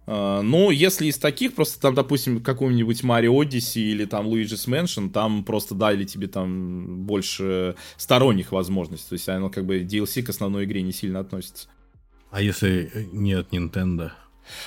Uh, 0.07 0.41
ну, 0.41 0.71
если 0.71 1.07
из 1.07 1.19
таких, 1.19 1.55
просто 1.55 1.81
там, 1.81 1.95
допустим, 1.95 2.41
какой-нибудь 2.41 3.03
Mario 3.03 3.43
Odyssey 3.43 3.81
или 3.81 4.05
там 4.05 4.29
Luigi's 4.29 4.69
Mansion, 4.69 5.11
там 5.11 5.43
просто 5.43 5.75
дали 5.75 6.05
тебе 6.05 6.29
там 6.29 7.03
больше 7.05 7.75
сторонних 7.97 8.53
возможностей. 8.53 9.09
То 9.09 9.13
есть 9.15 9.29
оно 9.29 9.51
как 9.51 9.67
бы 9.67 9.81
DLC 9.81 10.23
к 10.23 10.29
основной 10.29 10.65
игре 10.65 10.83
не 10.83 10.93
сильно 10.93 11.19
относится. 11.19 11.67
А 12.31 12.41
если 12.41 13.09
нет 13.13 13.49
Nintendo? 13.51 14.13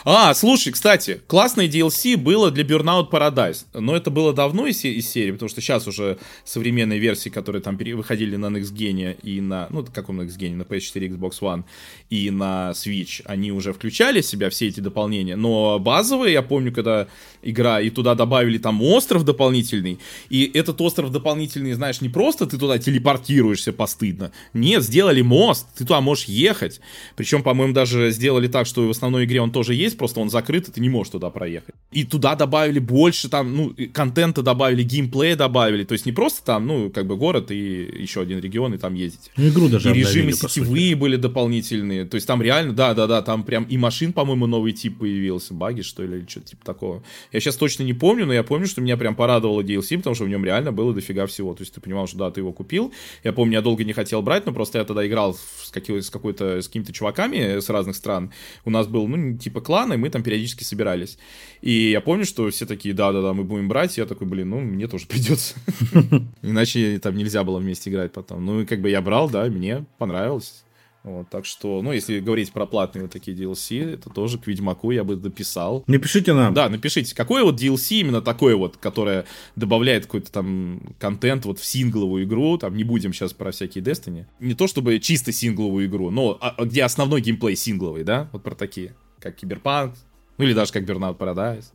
А, 0.06 0.34
слушай, 0.34 0.72
кстати, 0.72 1.22
классное 1.28 1.68
DLC 1.68 2.18
было 2.18 2.52
для 2.52 2.64
Burnout 2.64 3.10
Paradise, 3.10 3.66
но 3.74 3.96
это 3.96 4.10
было 4.10 4.34
давно 4.34 4.68
из, 4.68 4.84
из 4.84 5.10
серии, 5.10 5.32
потому 5.32 5.50
что 5.50 5.62
сейчас 5.62 5.88
уже 5.88 6.18
современные 6.44 7.00
версии, 7.00 7.30
которые 7.30 7.62
там 7.62 7.78
выходили 7.78 8.36
на 8.36 8.48
Next 8.48 8.74
Gen 8.74 9.18
и 9.22 9.42
на, 9.42 9.68
ну, 9.70 9.86
каком 9.86 10.22
Next 10.22 10.38
Gen, 10.38 10.56
на 10.56 10.64
PS4, 10.64 11.18
Xbox 11.18 11.40
One 11.42 11.64
и 12.10 12.30
на 12.30 12.72
Switch, 12.72 13.22
они 13.26 13.52
уже 13.52 13.74
включали 13.74 14.22
в 14.22 14.26
себя 14.26 14.50
все 14.50 14.68
эти 14.68 14.80
дополнения, 14.80 15.36
но 15.36 15.80
базовые, 15.80 16.34
я 16.34 16.42
помню, 16.42 16.72
когда 16.72 17.08
игра, 17.42 17.82
и 17.82 17.90
туда 17.90 18.16
добавили 18.16 18.58
там 18.58 18.82
остров 18.82 19.24
дополнительный, 19.24 20.00
и 20.30 20.50
этот 20.54 20.82
остров 20.82 21.12
дополнительный, 21.12 21.74
знаешь, 21.74 22.02
не 22.02 22.10
просто 22.10 22.46
ты 22.46 22.58
туда 22.58 22.78
телепортируешься 22.78 23.74
постыдно, 23.74 24.32
нет, 24.54 24.84
сделали 24.84 25.22
мост, 25.22 25.68
ты 25.76 25.86
туда 25.86 26.02
можешь 26.02 26.26
ехать, 26.26 26.80
причем, 27.16 27.44
по-моему, 27.44 27.74
даже 27.74 28.12
сделали 28.12 28.48
так, 28.48 28.68
что 28.68 28.88
в 28.88 28.92
основной 28.92 29.26
игре 29.26 29.42
он 29.42 29.52
тоже 29.52 29.69
тоже 29.70 29.80
есть, 29.80 29.98
просто 29.98 30.20
он 30.20 30.30
закрыт, 30.30 30.68
и 30.68 30.72
ты 30.72 30.82
не 30.82 30.90
можешь 30.90 31.12
туда 31.12 31.30
проехать. 31.30 31.76
И 31.92 32.04
туда 32.04 32.36
добавили 32.36 32.80
больше 32.80 33.30
там, 33.30 33.56
ну, 33.56 33.76
контента 33.94 34.42
добавили, 34.42 34.84
геймплея 34.84 35.36
добавили, 35.36 35.84
то 35.84 35.94
есть 35.94 36.06
не 36.06 36.12
просто 36.12 36.44
там, 36.44 36.68
ну, 36.68 36.90
как 36.90 37.06
бы 37.06 37.16
город 37.16 37.52
и 37.52 38.02
еще 38.02 38.22
один 38.22 38.40
регион, 38.40 38.74
и 38.74 38.78
там 38.78 38.96
ездить. 38.96 39.32
Ну, 39.38 39.48
игру 39.50 39.70
даже 39.70 39.90
И 39.92 39.94
режимы 39.94 40.34
сетевые 40.34 40.96
были 40.96 41.18
дополнительные, 41.18 42.06
то 42.06 42.16
есть 42.16 42.28
там 42.28 42.42
реально, 42.42 42.74
да-да-да, 42.74 43.22
там 43.22 43.44
прям 43.44 43.64
и 43.64 43.78
машин, 43.78 44.14
по-моему, 44.14 44.48
новый 44.48 44.72
тип 44.74 45.00
появился, 45.00 45.54
баги, 45.54 45.82
что 45.82 46.04
ли, 46.04 46.20
или 46.20 46.26
что-то 46.28 46.48
типа 46.48 46.66
такого. 46.66 47.04
Я 47.32 47.40
сейчас 47.40 47.56
точно 47.56 47.84
не 47.84 47.94
помню, 47.94 48.26
но 48.26 48.34
я 48.34 48.44
помню, 48.44 48.66
что 48.68 48.82
меня 48.82 48.98
прям 48.98 49.16
порадовало 49.16 49.62
DLC, 49.62 49.98
потому 49.98 50.16
что 50.16 50.26
в 50.26 50.30
нем 50.30 50.46
реально 50.46 50.72
было 50.72 50.94
дофига 50.94 51.26
всего, 51.26 51.54
то 51.54 51.62
есть 51.62 51.74
ты 51.74 51.82
понимал, 51.82 52.08
что 52.08 52.18
да, 52.18 52.32
ты 52.32 52.42
его 52.42 52.52
купил, 52.54 52.92
я 53.24 53.34
помню, 53.34 53.54
я 53.54 53.62
долго 53.62 53.84
не 53.84 53.94
хотел 53.94 54.22
брать, 54.22 54.46
но 54.46 54.54
просто 54.54 54.80
я 54.80 54.86
тогда 54.86 55.06
играл 55.06 55.34
с, 55.36 55.70
какой- 55.72 56.02
с 56.02 56.10
какой-то, 56.10 56.62
с 56.62 56.68
какими-то 56.68 56.94
чуваками 56.94 57.60
с 57.60 57.70
разных 57.70 57.96
стран, 57.96 58.32
у 58.66 58.70
нас 58.70 58.88
был, 58.88 59.08
ну, 59.08 59.38
типа 59.38 59.59
типа 59.60 59.66
клана, 59.66 59.94
и 59.94 59.98
мы 59.98 60.10
там 60.10 60.24
периодически 60.24 60.64
собирались. 60.64 61.18
И 61.62 61.92
я 61.92 62.02
помню, 62.02 62.26
что 62.26 62.50
все 62.50 62.66
такие, 62.66 62.94
да-да-да, 62.94 63.34
мы 63.34 63.44
будем 63.44 63.68
брать, 63.68 63.98
я 63.98 64.06
такой, 64.06 64.28
блин, 64.28 64.50
ну, 64.50 64.60
мне 64.60 64.88
тоже 64.88 65.06
придется. 65.08 65.56
Иначе 66.42 67.00
там 67.00 67.16
нельзя 67.16 67.44
было 67.44 67.60
вместе 67.60 67.90
играть 67.90 68.12
потом. 68.12 68.46
Ну, 68.46 68.62
и 68.62 68.66
как 68.66 68.82
бы 68.82 68.90
я 68.90 69.02
брал, 69.02 69.30
да, 69.30 69.46
мне 69.46 69.86
понравилось. 69.98 70.64
Вот, 71.04 71.30
так 71.30 71.46
что, 71.46 71.82
ну, 71.82 71.94
если 71.94 72.20
говорить 72.20 72.52
про 72.52 72.66
платные 72.66 73.04
вот 73.04 73.12
такие 73.12 73.36
DLC, 73.36 73.94
это 73.94 74.10
тоже 74.10 74.38
к 74.38 74.48
Ведьмаку 74.48 74.92
я 74.92 75.06
бы 75.06 75.16
дописал. 75.16 75.84
Напишите 75.88 76.34
нам. 76.34 76.54
Да, 76.54 76.68
напишите, 76.68 77.16
какое 77.16 77.44
вот 77.44 77.60
DLC 77.60 78.02
именно 78.02 78.22
такое 78.22 78.56
вот, 78.58 78.76
которое 78.76 79.26
добавляет 79.56 80.06
какой-то 80.06 80.30
там 80.30 80.82
контент 81.00 81.46
вот 81.46 81.58
в 81.58 81.66
сингловую 81.66 82.26
игру, 82.26 82.58
там 82.58 82.76
не 82.76 82.84
будем 82.84 83.14
сейчас 83.14 83.32
про 83.32 83.52
всякие 83.52 83.82
Destiny. 83.82 84.26
Не 84.42 84.56
то 84.56 84.68
чтобы 84.68 85.00
чисто 85.00 85.32
сингловую 85.32 85.88
игру, 85.88 86.12
но 86.12 86.38
а, 86.42 86.50
а 86.50 86.66
где 86.66 86.84
основной 86.84 87.22
геймплей 87.22 87.56
сингловый, 87.56 88.04
да, 88.04 88.30
вот 88.34 88.44
про 88.44 88.54
такие 88.54 88.94
как 89.20 89.36
Киберпанк, 89.36 89.96
ну 90.38 90.46
или 90.46 90.54
даже 90.54 90.72
как 90.72 90.84
Burnout 90.84 91.18
Paradise, 91.18 91.66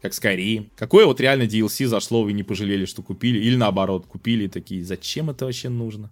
как 0.00 0.12
Skyrim. 0.12 0.70
Какое 0.76 1.06
вот 1.06 1.20
реально 1.20 1.42
DLC 1.42 1.86
зашло, 1.86 2.22
вы 2.22 2.32
не 2.32 2.42
пожалели, 2.42 2.84
что 2.84 3.02
купили, 3.02 3.38
или 3.38 3.56
наоборот, 3.56 4.06
купили 4.06 4.46
такие, 4.46 4.84
зачем 4.84 5.30
это 5.30 5.44
вообще 5.44 5.68
нужно? 5.68 6.08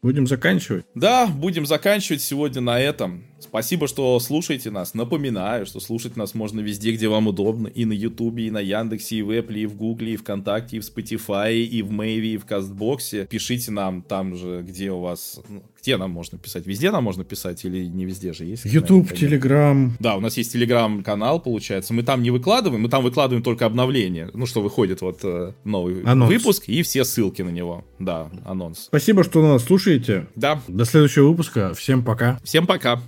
Будем 0.00 0.28
заканчивать? 0.28 0.86
Да, 0.94 1.26
будем 1.26 1.66
заканчивать 1.66 2.22
сегодня 2.22 2.60
на 2.60 2.80
этом. 2.80 3.24
Спасибо, 3.40 3.86
что 3.86 4.18
слушаете 4.20 4.70
нас. 4.70 4.94
Напоминаю, 4.94 5.66
что 5.66 5.80
слушать 5.80 6.16
нас 6.16 6.34
можно 6.34 6.60
везде, 6.60 6.92
где 6.92 7.08
вам 7.08 7.28
удобно. 7.28 7.68
И 7.68 7.84
на 7.84 7.92
Ютубе, 7.92 8.46
и 8.46 8.50
на 8.50 8.60
Яндексе, 8.60 9.16
и 9.16 9.22
в 9.22 9.30
Apple, 9.30 9.58
и 9.58 9.66
в 9.66 9.76
Гугле, 9.76 10.14
и 10.14 10.16
ВКонтакте, 10.16 10.76
и 10.76 10.80
в 10.80 10.82
Spotify, 10.84 11.54
и 11.54 11.82
в 11.82 11.90
Мэйве, 11.90 12.34
и 12.34 12.36
в 12.36 12.44
Кастбоксе. 12.44 13.26
Пишите 13.26 13.70
нам 13.70 14.02
там 14.02 14.36
же, 14.36 14.64
где 14.66 14.90
у 14.90 15.00
вас... 15.00 15.40
Ну, 15.48 15.62
где 15.80 15.96
нам 15.96 16.10
можно 16.10 16.38
писать? 16.38 16.66
Везде 16.66 16.90
нам 16.90 17.04
можно 17.04 17.24
писать 17.24 17.64
или 17.64 17.86
не 17.86 18.04
везде 18.04 18.32
же 18.32 18.44
есть? 18.44 18.64
Ютуб, 18.64 19.12
Телеграм. 19.12 19.96
Да, 20.00 20.16
у 20.16 20.20
нас 20.20 20.36
есть 20.36 20.52
Телеграм-канал, 20.52 21.40
получается. 21.40 21.94
Мы 21.94 22.02
там 22.02 22.22
не 22.22 22.30
выкладываем, 22.30 22.82
мы 22.82 22.88
там 22.88 23.02
выкладываем 23.02 23.42
только 23.42 23.64
обновления. 23.64 24.30
Ну, 24.34 24.46
что 24.46 24.60
выходит 24.60 25.00
вот 25.00 25.20
э, 25.22 25.52
новый 25.64 26.02
анонс. 26.02 26.32
выпуск 26.32 26.68
и 26.68 26.82
все 26.82 27.04
ссылки 27.04 27.42
на 27.42 27.50
него. 27.50 27.84
Да, 27.98 28.30
анонс. 28.44 28.86
Спасибо, 28.86 29.22
что 29.22 29.40
нас 29.40 29.64
слушаете. 29.64 30.26
Да. 30.34 30.60
До 30.66 30.84
следующего 30.84 31.28
выпуска. 31.28 31.72
Всем 31.74 32.04
пока. 32.04 32.38
Всем 32.42 32.66
пока. 32.66 33.00